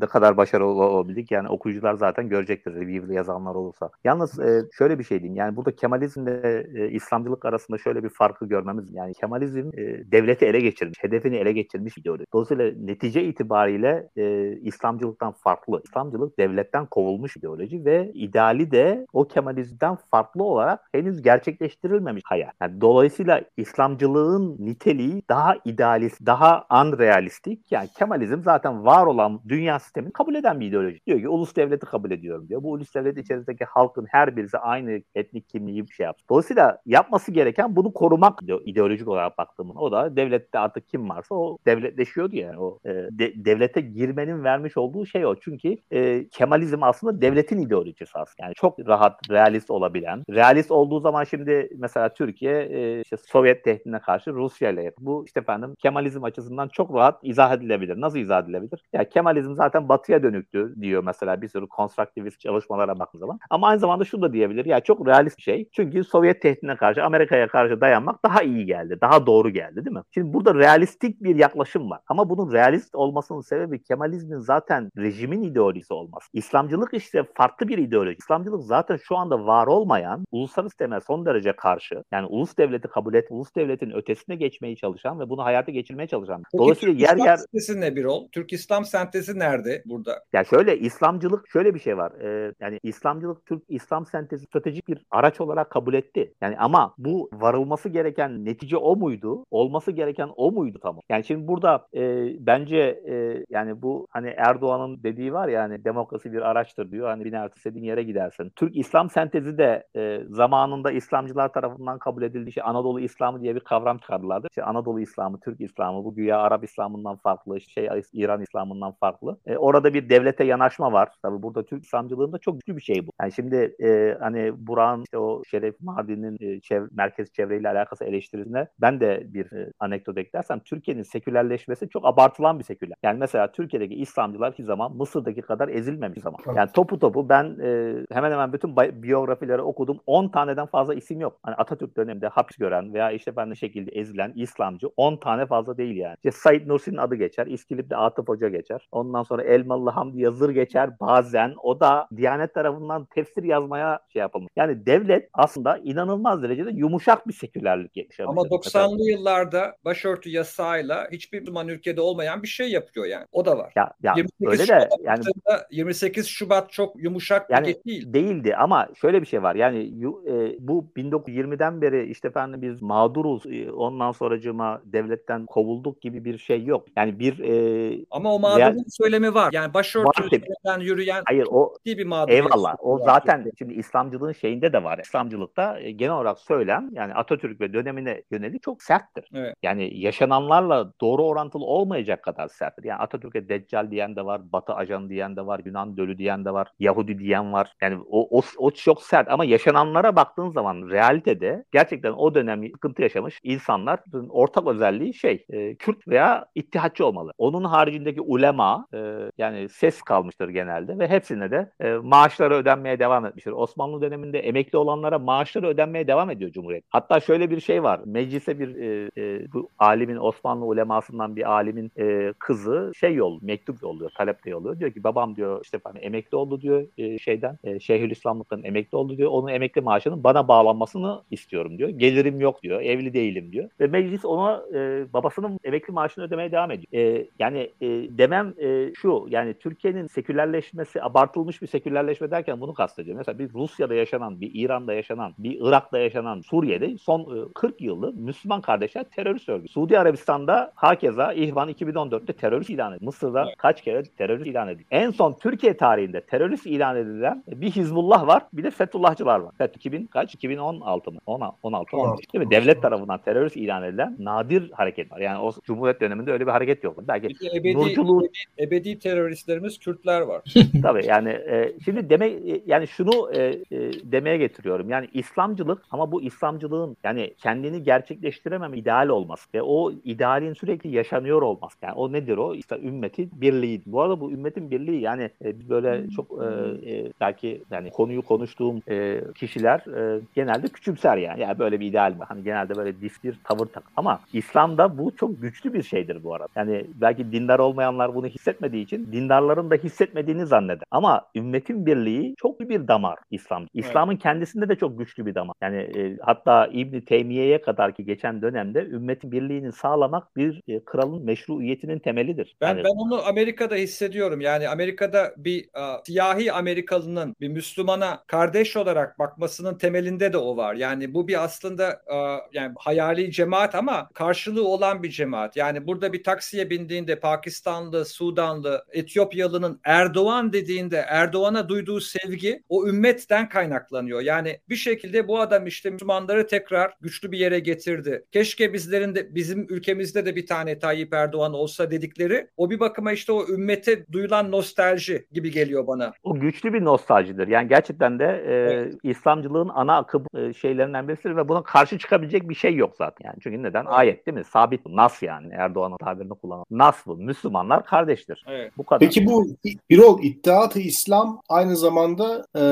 ne 0.00 0.06
kadar 0.06 0.36
başarılı 0.36 0.82
olabildik 0.82 1.30
yani 1.30 1.48
okuyucular 1.48 1.94
zaten 1.94 2.28
görecektir 2.28 2.74
review'li 2.74 3.14
yazanlar 3.14 3.54
olursa. 3.54 3.90
Yalnız 4.04 4.40
e, 4.40 4.62
şöyle 4.72 4.98
bir 4.98 5.04
şey 5.04 5.18
diyeyim 5.18 5.36
yani 5.36 5.56
burada 5.56 5.76
Kemalizmle 5.76 6.66
e, 6.74 6.88
İslamcılık 6.88 7.44
arasında 7.44 7.78
şöyle 7.78 8.04
bir 8.04 8.08
farkı 8.08 8.46
görmemiz 8.46 8.94
yani 8.94 9.14
Kemalizm 9.14 9.70
e, 9.74 10.12
devleti 10.12 10.44
ele 10.44 10.60
geçirmiş, 10.60 10.98
hedefini 11.02 11.36
ele 11.36 11.52
geçirmiş 11.52 11.98
ideoloji. 11.98 12.24
Dolayısıyla 12.32 12.72
netice 12.80 13.24
itibariyle 13.24 14.08
e, 14.16 14.52
İslamcılıktan 14.62 15.32
farklı. 15.32 15.80
İslamcılık 15.84 16.38
devletten 16.38 16.86
kovulmuş 16.86 17.36
ideoloji 17.36 17.84
ve 17.84 18.10
ideali 18.14 18.70
de 18.70 19.06
o 19.12 19.28
Kemalizmden 19.28 19.96
farklı 20.10 20.44
olarak 20.44 20.80
henüz 20.92 21.22
gerçekleştirilmemiş 21.22 22.22
hayal. 22.26 22.50
Yani 22.62 22.80
dolayısıyla 22.80 23.39
İslamcılığın 23.56 24.56
niteliği 24.58 25.22
daha 25.28 25.56
idealist, 25.64 26.26
daha 26.26 26.66
unrealistik. 26.82 27.72
Yani 27.72 27.88
Kemalizm 27.98 28.42
zaten 28.42 28.84
var 28.84 29.06
olan 29.06 29.40
dünya 29.48 29.78
sistemini 29.78 30.12
kabul 30.12 30.34
eden 30.34 30.60
bir 30.60 30.66
ideoloji. 30.66 31.00
Diyor 31.06 31.20
ki 31.20 31.28
ulus 31.28 31.56
devleti 31.56 31.86
kabul 31.86 32.10
ediyorum 32.10 32.48
diyor. 32.48 32.62
Bu 32.62 32.70
ulus 32.70 32.94
devleti 32.94 33.20
içerisindeki 33.20 33.64
halkın 33.64 34.06
her 34.10 34.36
birisi 34.36 34.58
aynı 34.58 35.02
etnik 35.14 35.48
kimliği 35.48 35.86
bir 35.86 35.92
şey 35.92 36.06
yapıyor. 36.06 36.28
Dolayısıyla 36.28 36.78
yapması 36.86 37.32
gereken 37.32 37.76
bunu 37.76 37.92
korumak 37.92 38.46
diyor 38.46 38.60
ideolojik 38.64 39.08
olarak 39.08 39.38
baktığımın. 39.38 39.76
O 39.76 39.92
da 39.92 40.16
devlette 40.16 40.58
artık 40.58 40.88
kim 40.88 41.08
varsa 41.08 41.34
o 41.34 41.58
devletleşiyordu 41.66 42.36
yani. 42.36 42.58
O 42.58 42.78
e, 42.84 42.90
de, 42.90 43.32
devlete 43.44 43.80
girmenin 43.80 44.44
vermiş 44.44 44.76
olduğu 44.76 45.06
şey 45.06 45.26
o. 45.26 45.34
Çünkü 45.40 45.76
e, 45.90 46.28
Kemalizm 46.28 46.82
aslında 46.82 47.20
devletin 47.20 47.58
ideolojisi 47.58 48.18
aslında. 48.18 48.46
Yani 48.46 48.54
çok 48.54 48.78
rahat 48.88 49.30
realist 49.30 49.70
olabilen. 49.70 50.22
Realist 50.30 50.70
olduğu 50.70 51.00
zaman 51.00 51.24
şimdi 51.24 51.70
mesela 51.78 52.14
Türkiye 52.14 52.62
e, 52.62 53.00
işte 53.00 53.16
Sovyet 53.26 53.64
tehdidine 53.64 53.98
karşı 53.98 54.32
Rusya 54.32 54.70
ile 54.70 54.82
yakın. 54.82 55.06
Bu 55.06 55.24
işte 55.26 55.40
efendim 55.40 55.74
Kemalizm 55.78 56.24
açısından 56.24 56.68
çok 56.68 56.94
rahat 56.94 57.18
izah 57.22 57.52
edilebilir. 57.52 58.00
Nasıl 58.00 58.18
izah 58.18 58.44
edilebilir? 58.44 58.82
Ya 58.92 59.08
Kemalizm 59.08 59.54
zaten 59.54 59.88
batıya 59.88 60.22
dönüktü 60.22 60.74
diyor 60.80 61.04
mesela 61.04 61.42
bir 61.42 61.48
sürü 61.48 61.66
konstruktivist 61.68 62.40
çalışmalara 62.40 62.98
baktığın 62.98 63.18
zaman. 63.18 63.38
Ama 63.50 63.68
aynı 63.68 63.80
zamanda 63.80 64.04
şu 64.04 64.22
da 64.22 64.32
diyebilir. 64.32 64.64
Ya 64.64 64.80
çok 64.80 65.06
realist 65.06 65.38
bir 65.38 65.42
şey. 65.42 65.68
Çünkü 65.72 66.04
Sovyet 66.04 66.42
tehdidine 66.42 66.76
karşı 66.76 67.04
Amerika'ya 67.04 67.48
karşı 67.48 67.80
dayanmak 67.80 68.24
daha 68.24 68.42
iyi 68.42 68.66
geldi. 68.66 68.98
Daha 69.00 69.26
doğru 69.26 69.50
geldi 69.50 69.84
değil 69.84 69.96
mi? 69.96 70.02
Şimdi 70.14 70.32
burada 70.32 70.54
realistik 70.54 71.22
bir 71.22 71.36
yaklaşım 71.36 71.90
var. 71.90 72.00
Ama 72.08 72.30
bunun 72.30 72.52
realist 72.52 72.94
olmasının 72.94 73.40
sebebi 73.40 73.82
Kemalizmin 73.82 74.38
zaten 74.38 74.90
rejimin 74.98 75.42
ideolojisi 75.42 75.94
olması. 75.94 76.28
İslamcılık 76.32 76.94
işte 76.94 77.24
farklı 77.34 77.68
bir 77.68 77.78
ideoloji. 77.78 78.16
İslamcılık 78.18 78.62
zaten 78.62 78.96
şu 78.96 79.16
anda 79.16 79.46
var 79.46 79.66
olmayan 79.66 80.24
uluslararası 80.32 80.76
temel 80.76 81.00
son 81.00 81.26
derece 81.26 81.52
karşı. 81.52 82.04
Yani 82.12 82.26
ulus 82.26 82.56
devleti 82.58 82.88
kabul 82.88 83.09
et, 83.18 83.26
ulus 83.30 83.54
devletin 83.54 83.90
ötesine 83.90 84.36
geçmeyi 84.36 84.76
çalışan 84.76 85.20
ve 85.20 85.28
bunu 85.28 85.44
hayata 85.44 85.72
geçirmeye 85.72 86.06
çalışan. 86.06 86.42
Peki, 86.52 86.62
Dolayısıyla 86.62 86.94
Türk 86.94 87.02
yer 87.02 87.14
İslam 87.14 87.26
yer 87.26 87.36
sentezi 87.36 87.80
ne 87.80 87.96
bir 87.96 88.04
ol? 88.04 88.28
Türk 88.32 88.52
İslam 88.52 88.84
sentezi 88.84 89.38
nerede 89.38 89.82
burada? 89.86 90.22
Ya 90.32 90.44
şöyle 90.44 90.78
İslamcılık 90.78 91.48
şöyle 91.48 91.74
bir 91.74 91.80
şey 91.80 91.96
var. 91.96 92.12
Ee, 92.20 92.52
yani 92.60 92.80
İslamcılık 92.82 93.46
Türk 93.46 93.62
İslam 93.68 94.06
sentezi 94.06 94.46
stratejik 94.46 94.88
bir 94.88 95.06
araç 95.10 95.40
olarak 95.40 95.70
kabul 95.70 95.94
etti. 95.94 96.34
Yani 96.40 96.58
ama 96.58 96.94
bu 96.98 97.30
varılması 97.32 97.88
gereken 97.88 98.44
netice 98.44 98.76
o 98.76 98.96
muydu? 98.96 99.44
Olması 99.50 99.92
gereken 99.92 100.30
o 100.36 100.52
muydu 100.52 100.78
tamam? 100.82 101.02
Yani 101.08 101.24
şimdi 101.24 101.48
burada 101.48 101.86
e, 101.94 102.26
bence 102.46 103.02
e, 103.08 103.44
yani 103.50 103.82
bu 103.82 104.06
hani 104.10 104.34
Erdoğan'ın 104.36 105.02
dediği 105.02 105.32
var 105.32 105.48
ya 105.48 105.62
hani 105.62 105.84
demokrasi 105.84 106.32
bir 106.32 106.42
araçtır 106.50 106.90
diyor. 106.90 107.08
Hani 107.08 107.24
binerti 107.24 107.56
istediğin 107.56 107.84
yere 107.84 108.02
gidersin. 108.02 108.52
Türk 108.56 108.76
İslam 108.76 109.10
sentezi 109.10 109.58
de 109.58 109.86
e, 109.96 110.20
zamanında 110.28 110.92
İslamcılar 110.92 111.52
tarafından 111.52 111.98
kabul 111.98 112.22
edildi. 112.22 112.48
İşte 112.48 112.62
Anadolu 112.62 112.99
İslamı 113.00 113.42
diye 113.42 113.54
bir 113.54 113.60
kavram 113.60 113.98
çıkardılardı. 113.98 114.46
İşte 114.50 114.62
Anadolu 114.62 115.00
İslamı, 115.00 115.40
Türk 115.40 115.60
İslamı, 115.60 116.04
bu 116.04 116.14
güya 116.14 116.38
Arap 116.38 116.64
İslam'ından 116.64 117.16
farklı, 117.16 117.60
şey 117.60 117.88
İran 118.12 118.42
İslam'ından 118.42 118.92
farklı. 118.92 119.38
E, 119.46 119.56
orada 119.56 119.94
bir 119.94 120.08
devlete 120.08 120.44
yanaşma 120.44 120.92
var. 120.92 121.08
Tabii 121.22 121.42
burada 121.42 121.64
Türk 121.64 121.84
İslamcılığında 121.84 122.38
çok 122.38 122.54
güçlü 122.54 122.76
bir 122.76 122.82
şey 122.82 123.06
bu. 123.06 123.10
Yani 123.20 123.32
şimdi 123.32 123.76
e, 123.82 124.16
hani 124.20 124.66
Burak'ın 124.66 125.02
işte 125.02 125.18
o 125.18 125.42
Şeref 125.50 125.80
Mardin'in 125.80 126.36
e, 126.40 126.60
çev 126.60 126.88
merkez 126.92 127.32
çevreyle 127.32 127.68
alakası 127.68 128.04
eleştirisine 128.04 128.68
ben 128.80 129.00
de 129.00 129.22
bir 129.26 129.52
e, 129.52 129.72
anekdot 129.80 130.18
eklersem 130.18 130.60
Türkiye'nin 130.60 131.02
sekülerleşmesi 131.02 131.88
çok 131.88 132.06
abartılan 132.06 132.58
bir 132.58 132.64
seküler. 132.64 132.96
Yani 133.02 133.18
mesela 133.18 133.52
Türkiye'deki 133.52 133.94
İslamcılar 133.94 134.52
hiçbir 134.52 134.64
zaman 134.64 134.96
Mısır'daki 134.96 135.42
kadar 135.42 135.68
ezilmemiş 135.68 136.22
zaman. 136.22 136.38
Yani 136.56 136.72
topu 136.72 136.98
topu 136.98 137.28
ben 137.28 137.56
e, 137.62 137.94
hemen 138.12 138.32
hemen 138.32 138.52
bütün 138.52 138.76
biyografileri 138.76 139.62
okudum. 139.62 140.00
10 140.06 140.28
taneden 140.28 140.66
fazla 140.66 140.94
isim 140.94 141.20
yok. 141.20 141.38
Hani 141.42 141.54
Atatürk 141.54 141.96
döneminde 141.96 142.28
hapis 142.28 142.56
gören 142.56 142.89
veya 142.94 143.10
işte 143.10 143.36
ben 143.36 143.50
de 143.50 143.54
şekilde 143.54 143.90
ezilen 143.90 144.32
İslamcı 144.36 144.88
10 144.96 145.16
tane 145.16 145.46
fazla 145.46 145.76
değil 145.76 145.96
yani. 145.96 146.14
İşte 146.16 146.30
Said 146.30 146.68
Nursi'nin 146.68 146.96
adı 146.96 147.14
geçer. 147.14 147.46
İskilip'te 147.46 147.96
Atıf 147.96 148.28
Hoca 148.28 148.48
geçer. 148.48 148.88
Ondan 148.92 149.22
sonra 149.22 149.42
Elmalı 149.42 149.90
Hamdi 149.90 150.22
Yazır 150.22 150.50
geçer 150.50 150.90
bazen. 151.00 151.54
O 151.62 151.80
da 151.80 152.08
Diyanet 152.16 152.54
tarafından 152.54 153.04
tefsir 153.04 153.42
yazmaya 153.42 154.00
şey 154.12 154.20
yapılmış. 154.20 154.52
Yani 154.56 154.86
devlet 154.86 155.28
aslında 155.32 155.78
inanılmaz 155.78 156.42
derecede 156.42 156.70
yumuşak 156.70 157.28
bir 157.28 157.32
sekülerlik 157.32 157.96
yaşamış. 157.96 158.30
Ama 158.30 158.42
90'lı 158.42 159.10
yıllarda 159.10 159.76
başörtü 159.84 160.30
yasağıyla 160.30 161.08
hiçbir 161.12 161.46
zaman 161.46 161.68
ülkede 161.68 162.00
olmayan 162.00 162.42
bir 162.42 162.48
şey 162.48 162.70
yapıyor 162.70 163.06
yani. 163.06 163.26
O 163.32 163.44
da 163.44 163.58
var. 163.58 163.72
Ya, 163.76 163.92
ya 164.02 164.14
öyle 164.46 164.68
de 164.68 164.88
yani 165.04 165.24
28 165.70 166.26
Şubat 166.26 166.70
çok 166.70 167.02
yumuşak 167.02 167.50
yani, 167.50 167.66
bir 167.66 167.84
değil. 167.84 168.12
Değildi 168.12 168.56
ama 168.56 168.88
şöyle 169.00 169.20
bir 169.20 169.26
şey 169.26 169.42
var. 169.42 169.54
Yani 169.54 169.78
e, 170.26 170.56
bu 170.58 170.92
1920'den 170.96 171.82
beri 171.82 172.10
işte 172.10 172.28
efendim 172.28 172.62
biz 172.62 172.79
mağduruz 172.80 173.46
e, 173.46 173.72
ondan 173.72 174.12
sonracıma 174.12 174.82
devletten 174.84 175.46
kovulduk 175.46 176.02
gibi 176.02 176.24
bir 176.24 176.38
şey 176.38 176.64
yok. 176.64 176.86
Yani 176.96 177.18
bir 177.18 177.38
e, 177.38 178.04
ama 178.10 178.34
o 178.34 178.38
mağdurun 178.38 178.60
real... 178.60 178.84
söylemi 178.88 179.34
var. 179.34 179.50
Yani 179.52 179.74
başörtüden 179.74 180.80
yürüyen 180.80 181.22
Hayır 181.26 181.46
o 181.50 181.74
bir 181.86 182.06
mağdur. 182.06 182.32
Eyvallah. 182.32 182.74
O 182.78 182.98
zaten 182.98 183.44
var. 183.44 183.50
şimdi 183.58 183.74
İslamcılığın 183.74 184.32
şeyinde 184.32 184.72
de 184.72 184.84
var. 184.84 184.98
İslamcılıkta 184.98 185.80
e, 185.80 185.90
genel 185.90 186.14
olarak 186.14 186.38
söylem 186.38 186.90
yani 186.92 187.14
Atatürk 187.14 187.60
ve 187.60 187.72
dönemine 187.72 188.22
yönelik 188.30 188.62
çok 188.62 188.82
serttir. 188.82 189.28
Evet. 189.34 189.54
Yani 189.62 190.00
yaşananlarla 190.00 190.92
doğru 191.00 191.22
orantılı 191.22 191.64
olmayacak 191.64 192.22
kadar 192.22 192.48
serttir. 192.48 192.84
Yani 192.84 193.00
Atatürk'e 193.00 193.48
Deccal 193.48 193.90
diyen 193.90 194.16
de 194.16 194.24
var, 194.24 194.52
Batı 194.52 194.74
ajanı 194.74 195.08
diyen 195.08 195.36
de 195.36 195.46
var, 195.46 195.60
Yunan 195.64 195.96
dölü 195.96 196.18
diyen 196.18 196.44
de 196.44 196.50
var, 196.50 196.68
Yahudi 196.78 197.18
diyen 197.18 197.52
var. 197.52 197.72
Yani 197.82 197.98
o, 198.10 198.38
o, 198.38 198.42
o 198.58 198.70
çok 198.70 199.02
sert 199.02 199.28
ama 199.30 199.44
yaşananlara 199.44 200.16
baktığın 200.16 200.50
zaman 200.50 200.88
realitede 200.90 201.64
gerçekten 201.72 202.12
o 202.12 202.34
dönem 202.34 202.62
sıkıntı 202.70 203.02
yaşamış 203.02 203.40
insanlar 203.42 204.00
ortak 204.28 204.66
özelliği 204.66 205.14
şey 205.14 205.44
e, 205.50 205.74
Kürt 205.74 206.08
veya 206.08 206.46
ittihatçı 206.54 207.06
olmalı. 207.06 207.32
Onun 207.38 207.64
haricindeki 207.64 208.20
ulema 208.20 208.86
e, 208.94 208.98
yani 209.38 209.68
ses 209.68 210.02
kalmıştır 210.02 210.48
genelde 210.48 210.98
ve 210.98 211.08
hepsine 211.08 211.50
de 211.50 211.72
e, 211.80 211.92
maaşları 211.92 212.54
ödenmeye 212.54 212.98
devam 212.98 213.26
etmiştir. 213.26 213.52
Osmanlı 213.52 214.00
döneminde 214.00 214.38
emekli 214.38 214.78
olanlara 214.78 215.18
maaşları 215.18 215.66
ödenmeye 215.66 216.06
devam 216.06 216.30
ediyor 216.30 216.50
Cumhuriyet. 216.50 216.84
Hatta 216.88 217.20
şöyle 217.20 217.50
bir 217.50 217.60
şey 217.60 217.82
var. 217.82 218.00
Meclise 218.04 218.58
bir 218.58 218.76
e, 218.76 219.10
e, 219.16 219.52
bu 219.52 219.68
alimin 219.78 220.16
Osmanlı 220.16 220.64
ulemasından 220.64 221.36
bir 221.36 221.52
alimin 221.52 221.92
e, 221.98 222.32
kızı 222.38 222.92
şey 223.00 223.14
yol 223.14 223.38
mektup 223.42 223.82
yolluyor, 223.82 224.10
talep 224.10 224.44
de 224.44 224.50
yolluyor. 224.50 224.78
Diyor 224.78 224.92
ki 224.92 225.04
babam 225.04 225.36
diyor 225.36 225.60
işte 225.64 225.80
hani 225.84 225.98
emekli 225.98 226.36
oldu 226.36 226.60
diyor 226.60 226.86
e, 226.98 227.18
şeyden 227.18 227.58
e, 227.64 227.80
Şeyhülislamlıktan 227.80 228.64
emekli 228.64 228.96
oldu 228.96 229.16
diyor. 229.16 229.30
Onun 229.30 229.48
emekli 229.48 229.80
maaşının 229.80 230.24
bana 230.24 230.48
bağlanmasını 230.48 231.22
istiyorum 231.30 231.78
diyor. 231.78 231.88
Gelirim 231.88 232.40
yok 232.40 232.59
diyor. 232.62 232.80
Evli 232.80 233.14
değilim 233.14 233.52
diyor. 233.52 233.68
Ve 233.80 233.86
meclis 233.86 234.24
ona 234.24 234.62
e, 234.74 235.12
babasının 235.12 235.58
emekli 235.64 235.92
maaşını 235.92 236.24
ödemeye 236.24 236.52
devam 236.52 236.70
ediyor. 236.70 236.92
E, 236.92 237.26
yani 237.38 237.70
e, 237.80 237.88
demem 238.18 238.54
e, 238.58 238.94
şu 238.94 239.26
yani 239.30 239.54
Türkiye'nin 239.54 240.06
sekülerleşmesi 240.06 241.02
abartılmış 241.02 241.62
bir 241.62 241.66
sekülerleşme 241.66 242.30
derken 242.30 242.60
bunu 242.60 242.74
kastediyorum. 242.74 243.18
Mesela 243.18 243.38
bir 243.38 243.54
Rusya'da 243.54 243.94
yaşanan, 243.94 244.40
bir 244.40 244.50
İran'da 244.54 244.94
yaşanan, 244.94 245.32
bir 245.38 245.58
Irak'ta 245.60 245.98
yaşanan 245.98 246.40
Suriye'de 246.40 246.98
son 246.98 247.20
e, 247.20 247.52
40 247.54 247.80
yıldır 247.80 248.14
Müslüman 248.14 248.60
kardeşler 248.60 249.04
terörist 249.04 249.48
örgütü. 249.48 249.72
Suudi 249.72 249.98
Arabistan'da 249.98 250.72
hakeza 250.74 251.32
İhvan 251.32 251.70
2014'te 251.70 252.32
terörist 252.32 252.70
ilan 252.70 252.92
edildi. 252.92 253.04
Mısır'da 253.04 253.44
evet. 253.44 253.56
kaç 253.58 253.82
kere 253.82 254.02
terörist 254.02 254.46
ilan 254.46 254.68
edildi. 254.68 254.86
En 254.90 255.10
son 255.10 255.32
Türkiye 255.32 255.76
tarihinde 255.76 256.20
terörist 256.20 256.66
ilan 256.66 256.96
edilen 256.96 257.44
bir 257.46 257.70
Hizbullah 257.70 258.26
var, 258.26 258.42
bir 258.52 258.64
de 258.64 258.70
Fethullahçılar 258.70 259.40
var. 259.40 259.52
FETÖ 259.58 259.80
2000 259.80 260.06
kaç? 260.06 260.34
2016 260.34 261.12
mı? 261.12 261.18
16 261.26 261.56
16 261.62 261.96
16. 261.96 262.22
Değil 262.32 262.44
mi? 262.44 262.49
Devlet 262.50 262.82
tarafından 262.82 263.18
terörist 263.18 263.56
ilan 263.56 263.82
edilen 263.82 264.16
nadir 264.18 264.70
hareket 264.70 265.12
var. 265.12 265.20
Yani 265.20 265.38
o 265.38 265.52
Cumhuriyet 265.64 266.00
döneminde 266.00 266.32
öyle 266.32 266.46
bir 266.46 266.52
hareket 266.52 266.84
yok. 266.84 267.08
Belki 267.08 267.28
Peki 267.28 267.56
ebedi, 267.56 267.74
nurculuğu... 267.74 268.24
ebedi, 268.58 268.76
ebedi 268.76 268.98
teröristlerimiz 268.98 269.78
Kürtler 269.78 270.20
var. 270.20 270.42
Tabii 270.82 271.06
yani 271.06 271.28
e, 271.28 271.72
şimdi 271.84 272.10
demek 272.10 272.32
e, 272.32 272.62
yani 272.66 272.86
şunu 272.86 273.32
e, 273.32 273.42
e, 273.42 273.58
demeye 274.04 274.36
getiriyorum. 274.36 274.90
Yani 274.90 275.08
İslamcılık 275.12 275.82
ama 275.90 276.12
bu 276.12 276.22
İslamcılığın 276.22 276.96
yani 277.04 277.34
kendini 277.38 277.82
gerçekleştiremem 277.82 278.74
ideal 278.74 279.08
olması 279.08 279.48
ve 279.54 279.62
o 279.62 279.92
idealin 279.92 280.54
sürekli 280.54 280.90
yaşanıyor 280.90 281.42
olması. 281.42 281.76
Yani 281.82 281.94
o 281.94 282.12
nedir 282.12 282.36
o? 282.36 282.54
İşte 282.54 282.78
ümmetin 282.78 283.30
birliği. 283.32 283.82
Bu 283.86 284.00
arada 284.00 284.20
bu 284.20 284.32
ümmetin 284.32 284.70
birliği 284.70 285.00
yani 285.00 285.30
e, 285.44 285.68
böyle 285.68 286.10
çok 286.10 286.30
e, 286.42 286.46
e, 286.92 287.12
belki 287.20 287.62
yani 287.70 287.90
konuyu 287.90 288.22
konuştuğum 288.22 288.82
e, 288.88 289.20
kişiler 289.34 289.78
e, 289.78 290.20
genelde 290.34 290.68
küçümser 290.68 291.16
yani. 291.16 291.40
Yani 291.40 291.58
böyle 291.58 291.80
bir 291.80 291.86
ideal 291.86 292.12
mi? 292.12 292.24
Hani 292.30 292.44
genelde 292.44 292.74
böyle 292.76 293.00
dif 293.00 293.24
bir 293.24 293.34
tavır 293.44 293.66
tak. 293.66 293.82
Ama 293.96 294.20
İslam'da 294.32 294.98
bu 294.98 295.16
çok 295.16 295.42
güçlü 295.42 295.74
bir 295.74 295.82
şeydir 295.82 296.24
bu 296.24 296.34
arada. 296.34 296.48
Yani 296.56 296.86
belki 296.94 297.32
dindar 297.32 297.58
olmayanlar 297.58 298.14
bunu 298.14 298.26
hissetmediği 298.26 298.84
için 298.84 299.12
dindarların 299.12 299.70
da 299.70 299.74
hissetmediğini 299.74 300.46
zanneder. 300.46 300.84
Ama 300.90 301.26
ümmetin 301.34 301.86
birliği 301.86 302.34
çok 302.38 302.60
bir 302.60 302.88
damar 302.88 303.18
İslam. 303.30 303.66
İslam'ın 303.74 304.12
evet. 304.12 304.22
kendisinde 304.22 304.68
de 304.68 304.76
çok 304.76 304.98
güçlü 304.98 305.26
bir 305.26 305.34
damar. 305.34 305.54
Yani 305.62 305.76
e, 305.76 306.16
hatta 306.20 306.66
İbn 306.66 307.00
Teymiye'ye 307.00 307.62
kadar 307.62 307.94
ki 307.94 308.04
geçen 308.04 308.42
dönemde 308.42 308.84
ümmetin 308.84 309.32
birliğini 309.32 309.72
sağlamak 309.72 310.36
bir 310.36 310.62
e, 310.68 310.84
kralın 310.84 311.24
meşruiyetinin 311.24 311.98
temelidir. 311.98 312.56
Ben 312.60 312.68
yani, 312.68 312.84
ben 312.84 312.96
onu 312.96 313.26
Amerika'da 313.26 313.74
hissediyorum. 313.74 314.40
Yani 314.40 314.68
Amerika'da 314.68 315.34
bir 315.36 315.68
a, 315.74 315.96
siyahi 316.06 316.52
Amerikalının 316.52 317.36
bir 317.40 317.48
Müslümana 317.48 318.22
kardeş 318.26 318.76
olarak 318.76 319.18
bakmasının 319.18 319.78
temelinde 319.78 320.32
de 320.32 320.38
o 320.38 320.56
var. 320.56 320.74
Yani 320.74 321.14
bu 321.14 321.28
bir 321.28 321.44
aslında 321.44 322.02
a, 322.06 322.19
yani 322.52 322.74
hayali 322.78 323.32
cemaat 323.32 323.74
ama 323.74 324.08
karşılığı 324.14 324.68
olan 324.68 325.02
bir 325.02 325.10
cemaat. 325.10 325.56
Yani 325.56 325.86
burada 325.86 326.12
bir 326.12 326.24
taksiye 326.24 326.70
bindiğinde 326.70 327.20
Pakistanlı, 327.20 328.04
Sudanlı, 328.04 328.84
Etiyopyalının 328.92 329.80
Erdoğan 329.84 330.52
dediğinde 330.52 331.04
Erdoğan'a 331.08 331.68
duyduğu 331.68 332.00
sevgi 332.00 332.62
o 332.68 332.86
ümmetten 332.86 333.48
kaynaklanıyor. 333.48 334.20
Yani 334.20 334.60
bir 334.68 334.76
şekilde 334.76 335.28
bu 335.28 335.40
adam 335.40 335.66
işte 335.66 335.90
Müslümanları 335.90 336.46
tekrar 336.46 336.94
güçlü 337.00 337.32
bir 337.32 337.38
yere 337.38 337.58
getirdi. 337.58 338.24
Keşke 338.32 338.72
bizlerin 338.72 339.14
de 339.14 339.34
bizim 339.34 339.66
ülkemizde 339.68 340.26
de 340.26 340.36
bir 340.36 340.46
tane 340.46 340.78
Tayyip 340.78 341.14
Erdoğan 341.14 341.54
olsa 341.54 341.90
dedikleri 341.90 342.46
o 342.56 342.70
bir 342.70 342.80
bakıma 342.80 343.12
işte 343.12 343.32
o 343.32 343.48
ümmete 343.48 344.06
duyulan 344.12 344.50
nostalji 344.50 345.26
gibi 345.32 345.50
geliyor 345.50 345.86
bana. 345.86 346.12
O 346.22 346.40
güçlü 346.40 346.72
bir 346.72 346.84
nostaljidir. 346.84 347.48
Yani 347.48 347.68
gerçekten 347.68 348.18
de 348.18 348.44
e, 348.46 348.52
evet. 348.52 348.94
İslamcılığın 349.02 349.70
ana 349.74 349.98
akım 349.98 350.26
e, 350.34 350.52
şeylerinden 350.52 351.08
birisidir 351.08 351.36
ve 351.36 351.48
buna 351.48 351.62
karşı 351.62 351.98
çıkabilecek 352.10 352.48
bir 352.48 352.54
şey 352.54 352.74
yok 352.74 352.94
zaten 352.98 353.26
yani. 353.26 353.36
Çünkü 353.42 353.62
neden? 353.62 353.84
Ayet 353.84 354.26
değil 354.26 354.38
mi? 354.38 354.44
Sabit 354.44 354.86
nas 354.86 355.22
yani 355.22 355.52
Erdoğan'ın 355.52 355.96
tabirini 355.96 356.34
kullanan. 356.34 356.64
Nas 356.70 357.06
bu. 357.06 357.16
Müslümanlar 357.16 357.84
kardeştir. 357.84 358.44
Evet. 358.48 358.72
Bu 358.76 358.86
kadar. 358.86 359.00
Peki 359.00 359.26
bu 359.26 359.46
Birol 359.90 360.22
iddiatı 360.22 360.80
İslam 360.80 361.40
aynı 361.48 361.76
zamanda 361.76 362.44
e... 362.56 362.62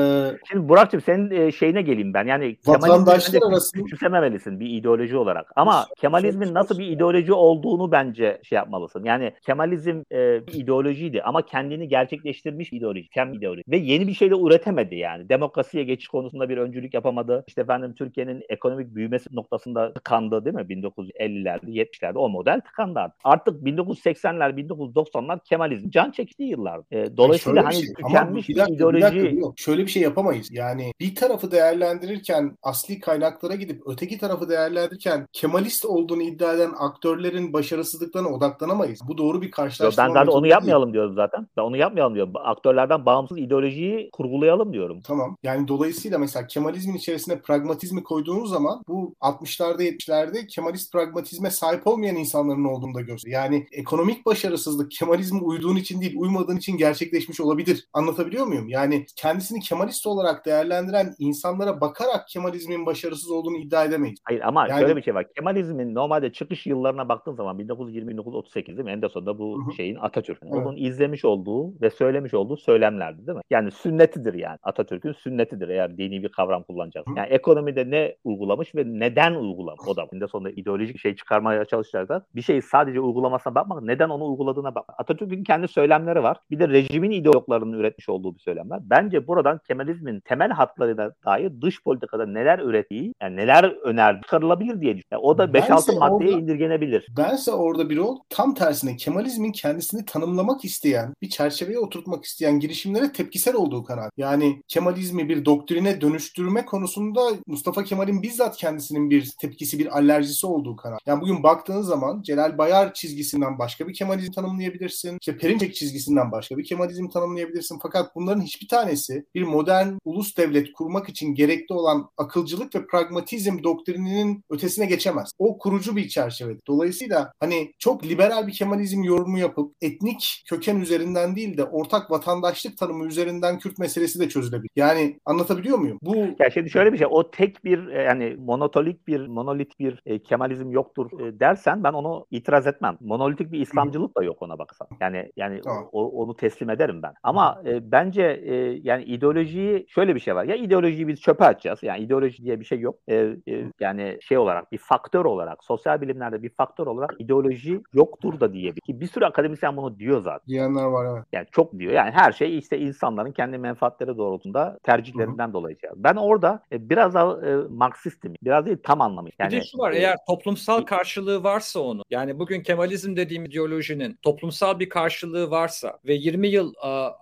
Şimdi 0.49 0.69
Burak'cığım 0.69 1.01
senin 1.01 1.31
e, 1.31 1.51
şeyine 1.51 1.81
geleyim 1.81 2.13
ben. 2.13 2.27
Yani 2.27 2.57
vatandaşlar 2.67 3.41
arasında 3.49 3.83
küçümsememelisin 3.83 4.59
bir 4.59 4.69
ideoloji 4.69 5.17
olarak. 5.17 5.51
Ama 5.55 5.85
Kemalizmin 5.97 6.53
nasıl 6.53 6.79
bir 6.79 6.87
ideoloji 6.87 7.33
olduğunu 7.33 7.91
bence 7.91 8.41
şey 8.43 8.55
yapmalısın. 8.55 9.03
Yani 9.03 9.33
Kemalizm 9.45 10.01
e, 10.11 10.47
bir 10.47 10.53
ideolojiydi 10.53 11.21
ama 11.23 11.41
kendini 11.41 11.87
gerçekleştirmiş 11.87 12.73
ideoloji. 12.73 13.09
Kem 13.09 13.33
ideoloji. 13.33 13.63
Ve 13.67 13.77
yeni 13.77 14.07
bir 14.07 14.13
şey 14.13 14.31
de 14.31 14.35
üretemedi 14.35 14.95
yani. 14.95 15.29
Demokrasiye 15.29 15.83
geçiş 15.83 16.07
konusunda 16.07 16.49
bir 16.49 16.57
öncülük 16.57 16.93
yapamadı. 16.93 17.43
İşte 17.47 17.61
efendim 17.61 17.93
Türkiye'nin 17.97 18.43
ekonomik 18.49 18.95
büyümesi 18.95 19.28
noktasında 19.31 19.93
tıkandı 19.93 20.45
değil 20.45 20.55
mi? 20.55 20.61
1950'lerde, 20.61 21.65
70'lerde 21.65 22.17
o 22.17 22.29
model 22.29 22.61
tıkandı 22.61 22.99
artık. 22.99 23.19
Artık 23.23 23.63
1980'ler, 23.63 24.67
1990'lar 24.67 25.39
Kemalizm 25.43 25.89
can 25.89 26.11
çektiği 26.11 26.49
yıllar. 26.49 26.81
E, 26.91 27.17
dolayısıyla 27.17 27.65
hani 27.65 27.75
şey, 27.75 27.93
tükenmiş 27.93 28.49
bir, 28.49 28.55
dakika, 28.55 28.75
ideoloji. 28.75 28.97
Bir 28.97 29.01
dakika, 29.01 29.35
yok. 29.39 29.53
Şöyle 29.57 29.81
bir 29.81 29.91
şey 29.91 30.03
yapamayız. 30.03 30.47
Yani 30.51 30.91
bir 30.99 31.15
tarafı 31.15 31.51
değerlendirirken 31.51 32.57
asli 32.63 32.99
kaynaklara 32.99 33.55
gidip 33.55 33.81
öteki 33.85 34.17
tarafı 34.17 34.49
değerlendirirken 34.49 35.27
Kemalist 35.33 35.85
olduğunu 35.85 36.21
iddia 36.21 36.53
eden 36.53 36.71
aktörlerin 36.79 37.53
başarısızlıklarına 37.53 38.29
odaklanamayız. 38.29 38.99
Bu 39.07 39.17
doğru 39.17 39.41
bir 39.41 39.51
karşılaştırma. 39.51 40.07
Ben 40.07 40.13
zaten 40.13 40.31
onu 40.31 40.47
yapmayalım 40.47 40.83
değil. 40.83 40.93
diyorum 40.93 41.15
zaten. 41.15 41.47
Ben 41.57 41.61
onu 41.61 41.77
yapmayalım 41.77 42.15
diyorum. 42.15 42.33
Aktörlerden 42.35 43.05
bağımsız 43.05 43.37
ideolojiyi 43.37 44.09
kurgulayalım 44.11 44.73
diyorum. 44.73 45.01
Tamam. 45.03 45.37
Yani 45.43 45.67
dolayısıyla 45.67 46.17
mesela 46.19 46.47
Kemalizmin 46.47 46.95
içerisine 46.95 47.39
pragmatizmi 47.41 48.03
koyduğunuz 48.03 48.49
zaman 48.49 48.83
bu 48.87 49.15
60'larda 49.21 49.83
70'lerde 49.83 50.47
Kemalist 50.47 50.93
pragmatizme 50.93 51.49
sahip 51.49 51.87
olmayan 51.87 52.15
insanların 52.15 52.63
olduğunu 52.63 52.93
da 52.93 53.01
gösteriyor. 53.01 53.43
Yani 53.43 53.67
ekonomik 53.71 54.25
başarısızlık 54.25 54.91
Kemalizme 54.91 55.39
uyduğun 55.39 55.75
için 55.75 56.01
değil, 56.01 56.15
uymadığın 56.17 56.57
için 56.57 56.77
gerçekleşmiş 56.77 57.41
olabilir. 57.41 57.87
Anlatabiliyor 57.93 58.45
muyum? 58.45 58.69
Yani 58.69 59.05
kendisini 59.15 59.59
Kemalist 59.59 60.07
olarak 60.07 60.45
değerlendiren 60.45 61.13
insanlara 61.19 61.81
bakarak 61.81 62.27
Kemalizmin 62.27 62.85
başarısız 62.85 63.31
olduğunu 63.31 63.57
iddia 63.57 63.85
edemeyiz. 63.85 64.19
Hayır 64.23 64.41
ama 64.41 64.67
yani, 64.67 64.79
şöyle 64.79 64.95
bir 64.95 65.01
şey 65.01 65.15
var. 65.15 65.33
Kemalizmin 65.33 65.95
normalde 65.95 66.33
çıkış 66.33 66.67
yıllarına 66.67 67.09
baktığın 67.09 67.35
zaman 67.35 67.59
1920-1938 67.59 68.67
değil 68.67 68.79
mi? 68.79 68.91
En 68.91 69.01
de 69.01 69.09
sonunda 69.09 69.39
bu 69.39 69.67
hı. 69.67 69.73
şeyin 69.73 69.95
Atatürk. 69.95 70.39
Evet. 70.43 70.53
Onun 70.53 70.77
izlemiş 70.77 71.25
olduğu 71.25 71.81
ve 71.81 71.89
söylemiş 71.89 72.33
olduğu 72.33 72.57
söylemlerdi 72.57 73.27
değil 73.27 73.35
mi? 73.35 73.41
Yani 73.49 73.71
sünnetidir 73.71 74.33
yani. 74.33 74.57
Atatürk'ün 74.63 75.13
sünnetidir 75.13 75.69
eğer 75.69 75.97
dini 75.97 76.23
bir 76.23 76.29
kavram 76.29 76.63
kullanacağız. 76.63 77.07
Yani 77.15 77.27
ekonomide 77.29 77.89
ne 77.89 78.15
uygulamış 78.23 78.75
ve 78.75 78.83
neden 79.09 79.35
uygulamış 79.35 79.81
o 79.87 79.95
da. 79.95 80.07
De 80.13 80.27
sonunda 80.27 80.49
ideolojik 80.49 80.99
şey 80.99 81.15
çıkarmaya 81.15 81.65
çalışacaklar. 81.65 82.23
Bir 82.35 82.41
şeyi 82.41 82.61
sadece 82.61 82.99
uygulamasına 82.99 83.55
bakmak, 83.55 83.83
neden 83.83 84.09
onu 84.09 84.29
uyguladığına 84.29 84.75
bak. 84.75 84.85
Atatürk'ün 84.97 85.43
kendi 85.43 85.67
söylemleri 85.67 86.23
var. 86.23 86.37
Bir 86.51 86.59
de 86.59 86.69
rejimin 86.69 87.11
ideologlarının 87.11 87.79
üretmiş 87.79 88.09
olduğu 88.09 88.35
bir 88.35 88.39
söylemler. 88.39 88.79
Bence 88.81 89.27
buradan 89.27 89.59
Kemalizmin 89.67 90.19
temel 90.19 90.49
hatlarına 90.49 91.11
dair 91.25 91.51
dış 91.61 91.83
politikada 91.83 92.25
neler 92.25 92.59
ürettiği, 92.59 93.13
yani 93.21 93.35
neler 93.35 93.63
önerdiği 93.63 94.21
çıkarılabilir 94.21 94.81
diye 94.81 94.97
düşünüyorum. 94.97 95.05
Yani 95.11 95.21
o 95.21 95.37
da 95.37 95.43
5-6 95.43 95.99
maddeye 95.99 96.29
orada, 96.29 96.41
indirgenebilir. 96.41 97.07
Bense 97.17 97.51
orada 97.51 97.89
bir 97.89 97.97
ol 97.97 98.17
tam 98.29 98.53
tersine 98.53 98.95
Kemalizmin 98.95 99.51
kendisini 99.51 100.05
tanımlamak 100.05 100.65
isteyen, 100.65 101.13
bir 101.21 101.29
çerçeveye 101.29 101.79
oturtmak 101.79 102.25
isteyen 102.25 102.59
girişimlere 102.59 103.11
tepkisel 103.11 103.55
olduğu 103.55 103.83
kanaat. 103.83 104.11
Yani 104.17 104.61
Kemalizmi 104.67 105.29
bir 105.29 105.45
doktrine 105.45 106.01
dönüştürme 106.01 106.65
konusunda 106.65 107.21
Mustafa 107.47 107.83
Kemal'in 107.83 108.21
bizzat 108.21 108.57
kendisinin 108.99 109.09
bir 109.09 109.31
tepkisi, 109.41 109.79
bir 109.79 109.97
alerjisi 109.97 110.47
olduğu 110.47 110.75
kanaat. 110.75 110.99
Yani 111.05 111.21
bugün 111.21 111.43
baktığın 111.43 111.81
zaman 111.81 112.21
Celal 112.21 112.57
Bayar 112.57 112.93
çizgisinden 112.93 113.59
başka 113.59 113.87
bir 113.87 113.93
Kemalizm 113.93 114.31
tanımlayabilirsin. 114.31 115.17
İşte 115.21 115.37
Perinçek 115.37 115.75
çizgisinden 115.75 116.31
başka 116.31 116.57
bir 116.57 116.63
Kemalizm 116.63 117.07
tanımlayabilirsin. 117.07 117.79
Fakat 117.81 118.15
bunların 118.15 118.41
hiçbir 118.41 118.67
tanesi 118.67 119.25
bir 119.35 119.43
modern 119.43 119.87
ulus 120.05 120.37
devlet 120.37 120.73
kurmak 120.73 121.09
için 121.09 121.35
gerekli 121.35 121.73
olan 121.73 122.09
akılcılık 122.17 122.75
ve 122.75 122.87
pragmatizm 122.87 123.63
doktrininin 123.63 124.43
ötesine 124.49 124.85
geçemez. 124.85 125.31
O 125.39 125.57
kurucu 125.57 125.95
bir 125.95 126.07
çerçeve. 126.07 126.57
Dolayısıyla 126.67 127.31
hani 127.39 127.71
çok 127.79 128.03
liberal 128.05 128.47
bir 128.47 128.53
Kemalizm 128.53 129.03
yorumu 129.03 129.39
yapıp 129.39 129.73
etnik 129.81 130.43
köken 130.45 130.75
üzerinden 130.79 131.35
değil 131.35 131.57
de 131.57 131.63
ortak 131.63 132.11
vatandaşlık 132.11 132.77
tanımı 132.77 133.07
üzerinden 133.07 133.59
Kürt 133.59 133.79
meselesi 133.79 134.19
de 134.19 134.29
çözülebilir. 134.29 134.71
Yani 134.75 135.19
anlatabiliyor 135.25 135.77
muyum? 135.77 135.99
Bu 136.01 136.15
ya 136.39 136.49
şimdi 136.53 136.69
şöyle 136.69 136.93
bir 136.93 136.97
şey. 136.97 137.07
O 137.09 137.31
tek 137.31 137.65
bir 137.65 137.87
e, 137.87 138.03
yani 138.03 138.35
monotolik 138.39 138.88
bir 139.07 139.27
monolit 139.27 139.79
bir 139.79 140.01
e, 140.05 140.19
Kemalizm 140.19 140.71
yoktur 140.71 141.19
e, 141.19 141.39
dersen 141.39 141.83
ben 141.83 141.93
onu 141.93 142.25
itiraz 142.31 142.67
etmem. 142.67 142.97
Monolitik 143.01 143.51
bir 143.51 143.59
İslamcılık 143.59 144.17
da 144.17 144.23
yok 144.23 144.41
ona 144.41 144.59
baksan. 144.59 144.87
Yani 145.01 145.31
yani 145.35 145.61
tamam. 145.61 145.89
o, 145.91 146.07
onu 146.23 146.35
teslim 146.35 146.69
ederim 146.69 147.01
ben. 147.03 147.13
Ama 147.23 147.61
e, 147.65 147.91
bence 147.91 148.23
e, 148.23 148.55
yani 148.83 149.03
ideolojiyi 149.03 149.85
şöyle 149.89 150.15
bir 150.15 150.19
şey 150.19 150.35
var. 150.35 150.43
Ya 150.43 150.55
ideolojiyi 150.55 151.07
biz 151.07 151.21
çöpe 151.21 151.45
atacağız. 151.45 151.83
Yani 151.83 151.99
ideoloji 151.99 152.43
diye 152.43 152.59
bir 152.59 152.65
şey 152.65 152.79
yok. 152.79 152.95
E, 153.07 153.15
e, 153.15 153.71
yani 153.79 154.17
şey 154.21 154.37
olarak 154.37 154.71
bir 154.71 154.77
faktör 154.77 155.25
olarak 155.25 155.63
sosyal 155.63 156.01
bilimlerde 156.01 156.43
bir 156.43 156.49
faktör 156.49 156.87
olarak 156.87 157.15
ideoloji 157.19 157.81
yoktur 157.93 158.39
da 158.39 158.53
diyebilir. 158.53 158.81
Ki 158.81 159.01
bir 159.01 159.07
sürü 159.07 159.25
akademisyen 159.25 159.77
bunu 159.77 159.99
diyor 159.99 160.21
zaten. 160.21 160.47
Diyenler 160.47 160.83
var 160.83 161.15
evet. 161.15 161.25
Yani 161.33 161.47
çok 161.51 161.73
diyor. 161.79 161.93
Yani 161.93 162.11
her 162.11 162.31
şey 162.31 162.57
işte 162.57 162.79
insanların 162.79 163.31
kendi 163.31 163.57
menfaatleri 163.57 164.17
doğrultusunda 164.17 164.77
tercihlerinden 164.83 165.45
Hı-hı. 165.45 165.53
dolayı. 165.53 165.77
Ben 165.95 166.15
orada 166.15 166.63
e, 166.71 166.89
biraz 166.89 167.13
daha 167.13 167.47
e, 167.47 167.55
Marksistim. 167.69 168.33
Biraz 168.43 168.67
değil 168.69 168.79
tam 168.83 169.01
anlamı. 169.01 169.29
Yani, 169.39 169.51
bir 169.51 169.57
de 169.57 169.65
şu 169.65 169.77
var 169.77 169.91
e, 169.91 169.97
eğer 169.97 170.17
toplumsal 170.27 170.81
karşılığı 170.81 171.43
varsa 171.43 171.79
onu 171.79 172.03
yani 172.09 172.39
bugün 172.39 172.63
Kemalizm 172.63 173.15
dediğim 173.15 173.45
ideolojinin 173.45 174.19
toplumsal 174.21 174.79
bir 174.79 174.89
karşılığı 174.89 175.51
varsa 175.51 175.99
ve 176.05 176.13
20 176.13 176.47
yıl 176.47 176.73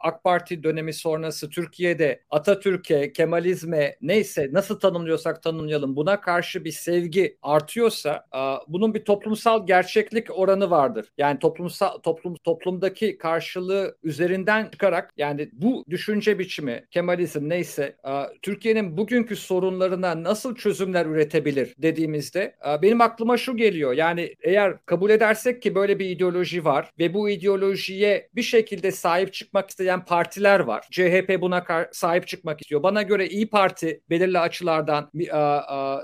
AK 0.01 0.23
Parti 0.23 0.63
dönemi 0.63 0.93
sonrası 0.93 1.49
Türkiye'de 1.49 2.23
Atatürk'e, 2.29 3.13
Kemalizme 3.13 3.97
neyse 4.01 4.49
nasıl 4.51 4.79
tanımlıyorsak 4.79 5.43
tanımlayalım 5.43 5.95
buna 5.95 6.21
karşı 6.21 6.65
bir 6.65 6.71
sevgi 6.71 7.37
artıyorsa 7.41 8.25
bunun 8.67 8.93
bir 8.93 9.05
toplumsal 9.05 9.67
gerçeklik 9.67 10.39
oranı 10.39 10.69
vardır. 10.69 11.11
Yani 11.17 11.39
toplumsal 11.39 11.97
toplum 11.97 12.35
toplumdaki 12.35 13.17
karşılığı 13.17 13.97
üzerinden 14.03 14.69
çıkarak 14.71 15.13
yani 15.17 15.49
bu 15.53 15.83
düşünce 15.89 16.39
biçimi 16.39 16.85
Kemalizm 16.91 17.49
neyse 17.49 17.97
Türkiye'nin 18.41 18.97
bugünkü 18.97 19.35
sorunlarına 19.35 20.23
nasıl 20.23 20.55
çözümler 20.55 21.05
üretebilir 21.38 21.75
dediğimizde 21.77 22.55
benim 22.81 23.01
aklıma 23.01 23.38
şu 23.38 23.57
geliyor. 23.57 23.93
Yani 23.93 24.35
eğer 24.41 24.85
kabul 24.85 25.09
edersek 25.09 25.61
ki 25.61 25.75
böyle 25.75 25.99
bir 25.99 26.09
ideoloji 26.09 26.65
var 26.65 26.91
ve 26.99 27.13
bu 27.13 27.29
ideolojiye 27.29 28.29
bir 28.35 28.41
şekilde 28.41 28.91
sahip 28.91 29.33
çıkmak 29.33 29.69
isteyen 29.69 30.05
partiler 30.05 30.59
var. 30.59 30.88
CHP 30.91 31.38
buna 31.41 31.65
sahip 31.91 32.27
çıkmak 32.27 32.61
istiyor. 32.61 32.83
Bana 32.83 33.01
göre 33.01 33.27
İyi 33.27 33.49
Parti 33.49 34.01
belirli 34.09 34.39
açılardan 34.39 35.11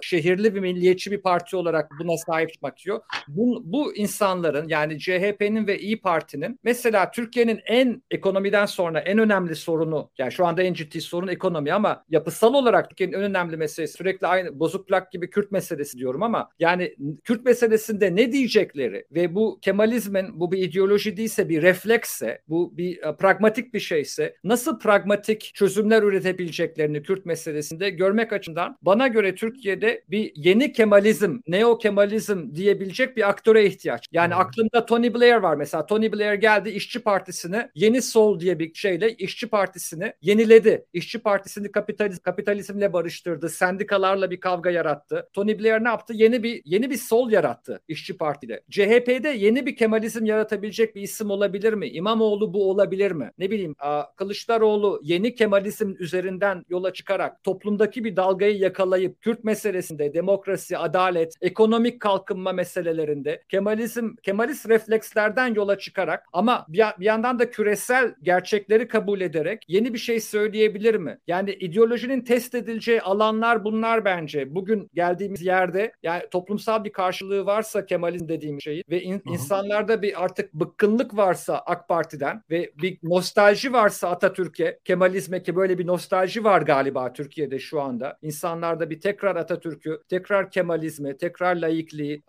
şehirli 0.01 0.55
bir 0.55 0.59
milliyetçi 0.59 1.11
bir 1.11 1.21
parti 1.21 1.55
olarak 1.55 1.91
buna 1.99 2.17
sahip 2.17 2.53
çıkmak 2.53 2.77
istiyor. 2.77 3.01
Bu, 3.27 3.61
bu 3.65 3.95
insanların 3.95 4.67
yani 4.67 4.99
CHP'nin 4.99 5.67
ve 5.67 5.79
İyi 5.79 6.01
Parti'nin 6.01 6.59
mesela 6.63 7.11
Türkiye'nin 7.11 7.59
en 7.65 8.03
ekonomiden 8.11 8.65
sonra 8.65 8.99
en 8.99 9.17
önemli 9.17 9.55
sorunu 9.55 10.11
yani 10.17 10.31
şu 10.31 10.45
anda 10.45 10.63
en 10.63 10.73
ciddi 10.73 11.01
sorun 11.01 11.27
ekonomi 11.27 11.73
ama 11.73 12.05
yapısal 12.09 12.53
olarak 12.53 12.89
Türkiye'nin 12.89 13.13
en 13.13 13.23
önemli 13.23 13.57
meselesi 13.57 13.97
sürekli 13.97 14.27
aynı 14.27 14.59
bozuk 14.59 14.87
plak 14.87 15.11
gibi 15.11 15.22
Kürt 15.29 15.51
meselesi 15.51 15.97
diyorum 15.97 16.23
ama 16.23 16.49
yani 16.59 16.95
Kürt 17.23 17.45
meselesinde 17.45 18.15
ne 18.15 18.31
diyecekleri 18.31 19.05
ve 19.11 19.35
bu 19.35 19.59
Kemalizmin 19.61 20.39
bu 20.39 20.51
bir 20.51 20.57
ideoloji 20.57 21.17
değilse 21.17 21.49
bir 21.49 21.61
refleksse 21.61 22.41
bu 22.47 22.77
bir 22.77 22.97
e, 23.03 23.15
pragmatik 23.15 23.73
bir 23.73 23.79
şeyse 23.79 24.35
nasıl 24.43 24.79
pragmatik 24.79 25.51
çözümler 25.55 26.03
üretebileceklerini 26.03 27.03
Kürt 27.03 27.25
meselesinde 27.25 27.89
görmek 27.89 28.33
açısından 28.33 28.77
bana 28.81 29.07
göre 29.07 29.35
Türkiye'de 29.35 30.03
bir 30.09 30.31
yeni 30.35 30.73
Kemalizm, 30.73 31.39
neo 31.47 31.77
Kemalizm 31.77 32.55
diyebilecek 32.55 33.17
bir 33.17 33.29
aktöre 33.29 33.65
ihtiyaç. 33.65 34.07
Yani 34.11 34.33
hmm. 34.33 34.41
aklımda 34.41 34.85
Tony 34.85 35.13
Blair 35.13 35.35
var 35.35 35.55
mesela. 35.55 35.85
Tony 35.85 36.11
Blair 36.11 36.33
geldi 36.33 36.69
İşçi 36.69 36.99
Partisi'ni 36.99 37.69
yeni 37.75 38.01
sol 38.01 38.39
diye 38.39 38.59
bir 38.59 38.73
şeyle 38.73 39.13
İşçi 39.13 39.47
Partisi'ni 39.47 40.13
yeniledi. 40.21 40.85
İşçi 40.93 41.19
Partisi'ni 41.19 41.71
kapitalizm, 41.71 42.21
kapitalizmle 42.21 42.93
barıştırdı. 42.93 43.49
Sendikalarla 43.49 44.31
bir 44.31 44.39
kavga 44.39 44.69
yarattı. 44.69 45.12
Tony 45.33 45.59
Blair 45.59 45.83
ne 45.83 45.87
yaptı? 45.87 46.13
Yeni 46.15 46.43
bir 46.43 46.61
yeni 46.65 46.89
bir 46.89 46.97
sol 46.97 47.31
yarattı 47.31 47.81
İşçi 47.87 48.17
Parti'de. 48.17 48.61
CHP'de 48.69 49.29
yeni 49.29 49.65
bir 49.65 49.75
Kemalizm 49.75 50.25
yaratabilecek 50.25 50.95
bir 50.95 51.01
isim 51.01 51.29
olabilir 51.29 51.73
mi? 51.73 51.87
İmamoğlu 51.87 52.53
bu 52.53 52.69
olabilir 52.69 53.11
mi? 53.11 53.31
Ne 53.37 53.51
bileyim 53.51 53.75
Kılıçdaroğlu 54.15 54.99
yeni 55.03 55.35
Kemalizm 55.35 55.93
üzerinden 55.99 56.65
yola 56.69 56.93
çıkarak 56.93 57.43
toplumdaki 57.43 58.03
bir 58.03 58.15
dalgayı 58.15 58.57
yakalayıp 58.57 59.21
Kürt 59.21 59.43
meselesinde 59.43 60.13
demokrasi, 60.13 60.77
adalet, 60.77 61.33
ekonomik 61.41 61.99
kalkınma 61.99 62.51
meselelerinde 62.53 63.43
Kemalizm, 63.49 64.15
Kemalist 64.23 64.69
reflekslerden 64.69 65.53
yola 65.53 65.77
çıkarak 65.77 66.25
ama 66.33 66.65
bir, 66.69 66.83
bir 66.99 67.05
yandan 67.05 67.39
da 67.39 67.49
küresel 67.49 68.15
gerçekleri 68.21 68.87
kabul 68.87 69.21
ederek 69.21 69.65
yeni 69.67 69.93
bir 69.93 69.99
şey 69.99 70.19
söyleyebilir 70.19 70.95
mi? 70.95 71.17
Yani 71.27 71.51
ideolojinin 71.51 72.21
test 72.21 72.55
edileceği 72.55 73.01
alanlar 73.01 73.63
bunlar 73.63 74.05
bence. 74.05 74.55
Bugün 74.55 74.89
geldiğimiz 75.03 75.41
yerde 75.41 75.91
yani 76.03 76.23
toplumsal 76.31 76.83
bir 76.83 76.91
karşılığı 76.91 77.45
varsa 77.45 77.85
Kemalizm 77.85 78.27
dediğim 78.27 78.61
şey 78.61 78.83
ve 78.89 79.01
in, 79.01 79.21
insanlarda 79.25 80.01
bir 80.01 80.23
artık 80.23 80.53
bıkkınlık 80.53 81.17
varsa 81.17 81.63
AK 81.65 81.87
Parti'den 81.87 82.43
ve 82.49 82.71
bir 82.81 82.99
nostalji 83.03 83.73
varsa 83.73 84.09
Atatürk'e, 84.09 84.79
Kemalizm'e 84.85 85.43
ki 85.43 85.55
böyle 85.55 85.77
bir 85.77 85.87
nostalji 85.87 86.43
var 86.43 86.61
galiba 86.61 87.13
Türkiye'de 87.13 87.59
şu 87.59 87.81
anda. 87.81 88.17
İnsanlarda 88.21 88.89
bir 88.89 89.01
tekrar 89.01 89.35
Atatürk'ü, 89.35 90.01
tekrar 90.09 90.51
Kemalizmi, 90.51 91.17
tekrar 91.17 91.55
laikliği 91.55 92.23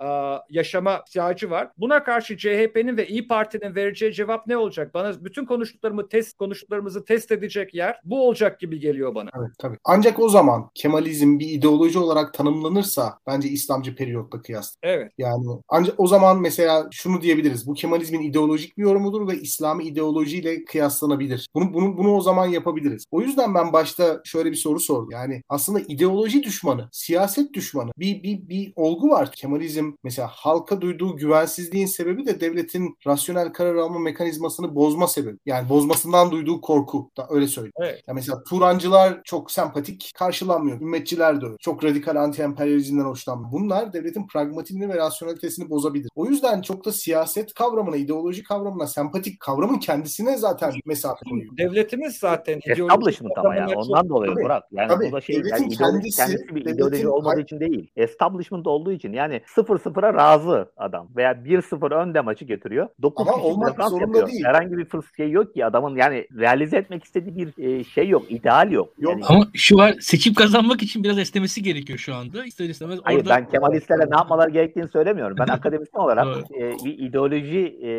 yaşama 0.50 1.02
ihtiyacı 1.08 1.50
var. 1.50 1.70
Buna 1.78 2.04
karşı 2.04 2.36
CHP'nin 2.36 2.96
ve 2.96 3.06
İyi 3.06 3.28
Parti'nin 3.28 3.74
vereceği 3.74 4.12
cevap 4.12 4.46
ne 4.46 4.56
olacak? 4.56 4.94
Bana 4.94 5.24
bütün 5.24 5.44
konuştuklarımı 5.44 6.08
test 6.08 6.36
konuştuklarımızı 6.36 7.04
test 7.04 7.32
edecek 7.32 7.74
yer 7.74 8.00
bu 8.04 8.26
olacak 8.26 8.60
gibi 8.60 8.80
geliyor 8.80 9.14
bana. 9.14 9.30
Evet 9.38 9.50
tabii. 9.58 9.76
Ancak 9.84 10.20
o 10.20 10.28
zaman 10.28 10.70
Kemalizm 10.74 11.38
bir 11.38 11.48
ideoloji 11.48 11.98
olarak 11.98 12.34
tanımlanırsa 12.64 13.18
bence 13.26 13.48
İslamcı 13.48 13.96
periyotla 13.96 14.42
kıyas. 14.42 14.76
Evet. 14.82 15.12
Yani 15.18 15.46
ancak 15.68 15.94
o 16.00 16.06
zaman 16.06 16.40
mesela 16.40 16.88
şunu 16.90 17.20
diyebiliriz. 17.20 17.66
Bu 17.66 17.74
Kemalizmin 17.74 18.22
ideolojik 18.22 18.78
bir 18.78 18.82
yorumudur 18.82 19.28
ve 19.28 19.40
İslami 19.40 19.84
ideolojiyle 19.84 20.64
kıyaslanabilir. 20.64 21.48
Bunu 21.54 21.74
bunu 21.74 21.98
bunu 21.98 22.14
o 22.14 22.20
zaman 22.20 22.46
yapabiliriz. 22.46 23.04
O 23.10 23.20
yüzden 23.20 23.54
ben 23.54 23.72
başta 23.72 24.20
şöyle 24.24 24.50
bir 24.50 24.56
soru 24.56 24.80
sordum. 24.80 25.10
Yani 25.10 25.42
aslında 25.48 25.80
ideoloji 25.80 26.42
düşmanı, 26.42 26.88
siyaset 26.92 27.54
düşmanı 27.54 27.90
bir 27.98 28.22
bir 28.22 28.48
bir 28.48 28.72
olgu 28.76 29.08
var. 29.10 29.32
Kemalizm 29.32 29.92
mesela 30.04 30.28
halka 30.30 30.80
duyduğu 30.80 31.16
güvensizliğin 31.16 31.86
sebebi 31.86 32.26
de 32.26 32.40
devletin 32.40 32.96
rasyonel 33.06 33.52
karar 33.52 33.74
alma 33.74 33.98
mekanizmasını 33.98 34.74
bozma 34.74 35.06
sebebi. 35.06 35.38
Yani 35.46 35.68
bozmasından 35.68 36.30
duyduğu 36.30 36.60
korku 36.60 37.10
da 37.16 37.26
öyle 37.30 37.46
söyleyeyim. 37.46 37.72
Evet. 37.80 38.02
Yani 38.08 38.16
mesela 38.16 38.42
Turancılar 38.44 39.20
çok 39.24 39.50
sempatik 39.50 40.12
karşılanmıyor. 40.14 40.80
Ümmetçiler 40.80 41.40
de 41.40 41.46
öyle. 41.46 41.56
Çok 41.60 41.84
radikal 41.84 42.16
anti-emperyalizmden 42.58 43.04
hoşlanmıyor. 43.04 43.52
Bunlar 43.52 43.92
devletin 43.92 44.26
pragmatizmini 44.26 44.88
ve 44.88 44.96
rasyonalitesini 44.96 45.70
bozabilir. 45.70 46.08
O 46.14 46.26
yüzden 46.26 46.62
çok 46.62 46.84
da 46.84 46.92
siyaset 46.92 47.54
kavramına, 47.54 47.96
ideoloji 47.96 48.42
kavramına, 48.42 48.86
sempatik 48.86 49.40
kavramın 49.40 49.78
kendisine 49.78 50.36
zaten 50.36 50.72
mesafe 50.86 51.30
koyuyor. 51.30 51.56
Devletimiz 51.56 52.16
zaten 52.16 52.60
Establishment 52.66 53.38
ama 53.38 53.56
ya. 53.56 53.66
Ondan 53.76 54.08
dolayı 54.08 54.32
Tabii, 54.34 54.44
Burak. 54.44 54.64
Yani 54.72 54.88
tabii. 54.88 55.08
bu 55.08 55.12
da 55.12 55.20
şey 55.20 55.36
Devletin 55.36 55.50
yani 55.64 55.74
ideoloji, 55.74 56.00
kendisi- 56.02 56.16
kendisi, 56.16 56.54
bir 56.54 56.64
devletin- 56.64 56.74
ideoloji 56.74 57.08
olmadığı 57.08 57.40
için 57.40 57.60
değil. 57.60 57.90
Establishment 57.96 58.66
olduğu 58.66 58.92
için. 58.92 59.12
Yani 59.12 59.40
0-0'a 59.56 60.14
razı 60.14 60.70
adam. 60.76 61.08
Veya 61.16 61.44
1-0 61.44 61.92
önde 61.92 62.20
maçı 62.20 62.44
getiriyor. 62.44 62.88
9 63.02 63.28
Ama 63.28 63.36
olmak 63.42 63.84
zorunda 63.88 64.04
yapıyor. 64.04 64.28
değil. 64.28 64.44
Herhangi 64.44 64.76
bir 64.78 64.84
fırs 64.84 65.04
şey 65.16 65.30
yok 65.30 65.54
ki 65.54 65.64
adamın 65.66 65.96
yani 65.96 66.26
realize 66.38 66.76
etmek 66.76 67.04
istediği 67.04 67.36
bir 67.36 67.64
e, 67.64 67.84
şey 67.84 68.08
yok. 68.08 68.22
ideal 68.32 68.72
yok. 68.72 68.88
Yok. 68.98 69.12
Yani, 69.12 69.24
Ama 69.28 69.46
şu 69.54 69.76
var 69.76 69.94
seçim 70.00 70.34
kazanmak 70.34 70.82
için 70.82 71.04
biraz 71.04 71.18
esnemesi 71.18 71.62
gerekiyor 71.62 71.98
şu 71.98 72.14
anda. 72.14 72.43
İster 72.46 72.68
istemez 72.68 73.00
Hayır 73.02 73.18
orada 73.18 73.30
ben 73.30 73.48
Kemalistlere 73.48 74.10
ne 74.10 74.16
yapmaları 74.16 74.50
gerektiğini 74.50 74.88
söylemiyorum. 74.88 75.36
Ben 75.38 75.46
akademisyen 75.54 76.00
olarak 76.00 76.26
Evet. 76.36 76.80
e, 76.80 76.84
bir 76.84 76.98
ideoloji 76.98 77.78
e, 77.82 77.90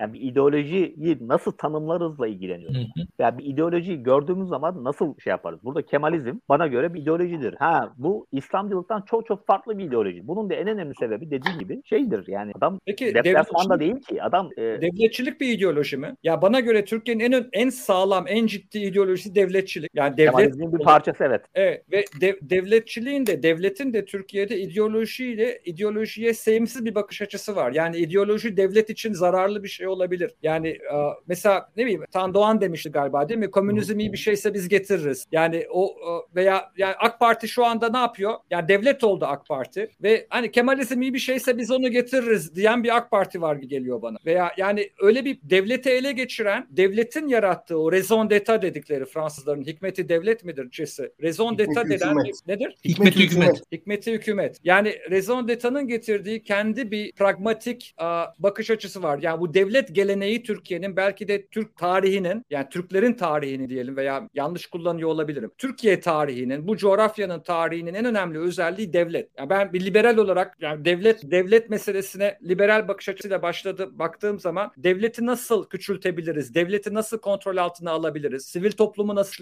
yani 0.00 0.12
bir 0.12 0.20
ideolojiyi 0.20 1.18
nasıl 1.20 1.52
tanımlarızla 1.52 2.26
ilgileniyorum. 2.26 2.76
Yani 3.18 3.38
bir 3.38 3.44
ideolojiyi 3.44 4.02
gördüğümüz 4.02 4.48
zaman 4.48 4.84
nasıl 4.84 5.14
şey 5.18 5.30
yaparız? 5.30 5.60
Burada 5.62 5.82
Kemalizm 5.82 6.38
bana 6.48 6.66
göre 6.66 6.94
bir 6.94 7.02
ideolojidir. 7.02 7.54
Ha 7.58 7.92
bu 7.98 8.26
İslamcılıktan 8.32 9.02
çok 9.02 9.26
çok 9.26 9.46
farklı 9.46 9.78
bir 9.78 9.84
ideoloji. 9.84 10.28
Bunun 10.28 10.50
da 10.50 10.54
en 10.54 10.68
önemli 10.68 10.94
sebebi 10.94 11.30
dediğim 11.30 11.58
gibi 11.58 11.82
şeydir 11.84 12.24
yani 12.28 12.52
adam 12.58 12.78
Peki 12.86 13.14
deplasmanda 13.14 13.80
değil 13.80 14.00
ki 14.00 14.22
adam 14.22 14.50
e, 14.56 14.62
devletçilik 14.62 15.40
bir 15.40 15.58
ideoloji 15.58 15.96
mi? 15.96 16.14
Ya 16.22 16.42
bana 16.42 16.60
göre 16.60 16.84
Türkiye'nin 16.84 17.32
en 17.32 17.48
en 17.52 17.68
sağlam, 17.68 18.24
en 18.28 18.46
ciddi 18.46 18.78
ideolojisi 18.78 19.34
devletçilik. 19.34 19.90
Yani 19.94 20.16
devlet 20.16 20.30
Kemalizmin 20.30 20.72
bir 20.72 20.84
parçası 20.84 21.24
evet. 21.24 21.42
Evet 21.54 21.82
ve 21.92 22.04
dev- 22.20 22.38
devletçiliğin 22.50 23.26
de 23.26 23.42
devletin 23.72 23.92
de 23.92 24.04
Türkiye'de 24.04 24.60
ideolojiyle 24.60 25.60
ideolojiye 25.64 26.34
sevimsiz 26.34 26.84
bir 26.84 26.94
bakış 26.94 27.22
açısı 27.22 27.56
var. 27.56 27.72
Yani 27.72 27.96
ideoloji 27.96 28.56
devlet 28.56 28.90
için 28.90 29.12
zararlı 29.12 29.62
bir 29.62 29.68
şey 29.68 29.86
olabilir. 29.86 30.34
Yani 30.42 30.68
e, 30.68 30.96
mesela 31.26 31.70
ne 31.76 31.84
bileyim 31.84 32.04
Tan 32.12 32.34
Doğan 32.34 32.60
demişti 32.60 32.90
galiba 32.90 33.28
değil 33.28 33.40
mi? 33.40 33.50
Komünizm 33.50 33.98
iyi 33.98 34.12
bir 34.12 34.18
şeyse 34.18 34.54
biz 34.54 34.68
getiririz. 34.68 35.26
Yani 35.32 35.66
o 35.70 35.86
e, 35.86 36.36
veya 36.36 36.72
yani 36.76 36.94
AK 36.98 37.20
Parti 37.20 37.48
şu 37.48 37.64
anda 37.64 37.88
ne 37.90 37.98
yapıyor? 37.98 38.34
Yani 38.50 38.68
devlet 38.68 39.04
oldu 39.04 39.24
AK 39.24 39.46
Parti 39.46 39.90
ve 40.02 40.26
hani 40.30 40.50
Kemalizm 40.50 41.02
iyi 41.02 41.14
bir 41.14 41.18
şeyse 41.18 41.58
biz 41.58 41.70
onu 41.70 41.90
getiririz 41.90 42.54
diyen 42.54 42.84
bir 42.84 42.96
AK 42.96 43.10
Parti 43.10 43.42
var 43.42 43.56
gibi 43.56 43.68
geliyor 43.68 44.02
bana. 44.02 44.16
Veya 44.26 44.52
yani 44.56 44.90
öyle 45.00 45.24
bir 45.24 45.38
devleti 45.42 45.90
ele 45.90 46.12
geçiren, 46.12 46.66
devletin 46.70 47.28
yarattığı 47.28 47.78
o 47.78 47.92
raison 47.92 48.30
d'etat 48.30 48.62
dedikleri 48.62 49.04
Fransızların 49.04 49.62
hikmeti 49.62 50.08
devlet 50.08 50.44
midir 50.44 50.70
cesi? 50.70 51.12
Raison 51.22 51.58
d'etat 51.58 51.84
denen 51.84 52.08
hükümet. 52.08 52.46
nedir? 52.46 52.74
Hikmet 52.84 53.16
hükümet. 53.16 53.51
Hikmeti 53.72 54.12
hükümet. 54.12 54.58
Yani 54.64 54.98
raison 55.10 55.48
d'etat'ın 55.48 55.88
getirdiği 55.88 56.42
kendi 56.42 56.90
bir 56.90 57.12
pragmatik 57.12 57.94
a, 57.98 58.26
bakış 58.38 58.70
açısı 58.70 59.02
var. 59.02 59.18
Yani 59.22 59.40
bu 59.40 59.54
devlet 59.54 59.94
geleneği 59.94 60.42
Türkiye'nin 60.42 60.96
belki 60.96 61.28
de 61.28 61.46
Türk 61.46 61.76
tarihinin 61.76 62.44
yani 62.50 62.68
Türklerin 62.68 63.14
tarihini 63.14 63.68
diyelim 63.68 63.96
veya 63.96 64.28
yanlış 64.34 64.66
kullanıyor 64.66 65.08
olabilirim. 65.08 65.50
Türkiye 65.58 66.00
tarihinin, 66.00 66.68
bu 66.68 66.76
coğrafyanın 66.76 67.40
tarihinin 67.40 67.94
en 67.94 68.04
önemli 68.04 68.38
özelliği 68.38 68.92
devlet. 68.92 69.28
Yani 69.38 69.50
ben 69.50 69.72
bir 69.72 69.84
liberal 69.84 70.16
olarak 70.16 70.56
yani 70.60 70.84
devlet 70.84 71.30
devlet 71.30 71.70
meselesine 71.70 72.38
liberal 72.48 72.88
bakış 72.88 73.08
açısıyla 73.08 73.42
başladı 73.42 73.98
baktığım 73.98 74.40
zaman 74.40 74.70
devleti 74.76 75.26
nasıl 75.26 75.68
küçültebiliriz? 75.68 76.54
Devleti 76.54 76.94
nasıl 76.94 77.18
kontrol 77.18 77.56
altına 77.56 77.90
alabiliriz? 77.90 78.44
Sivil 78.44 78.72
toplumu 78.72 79.14
nasıl 79.14 79.32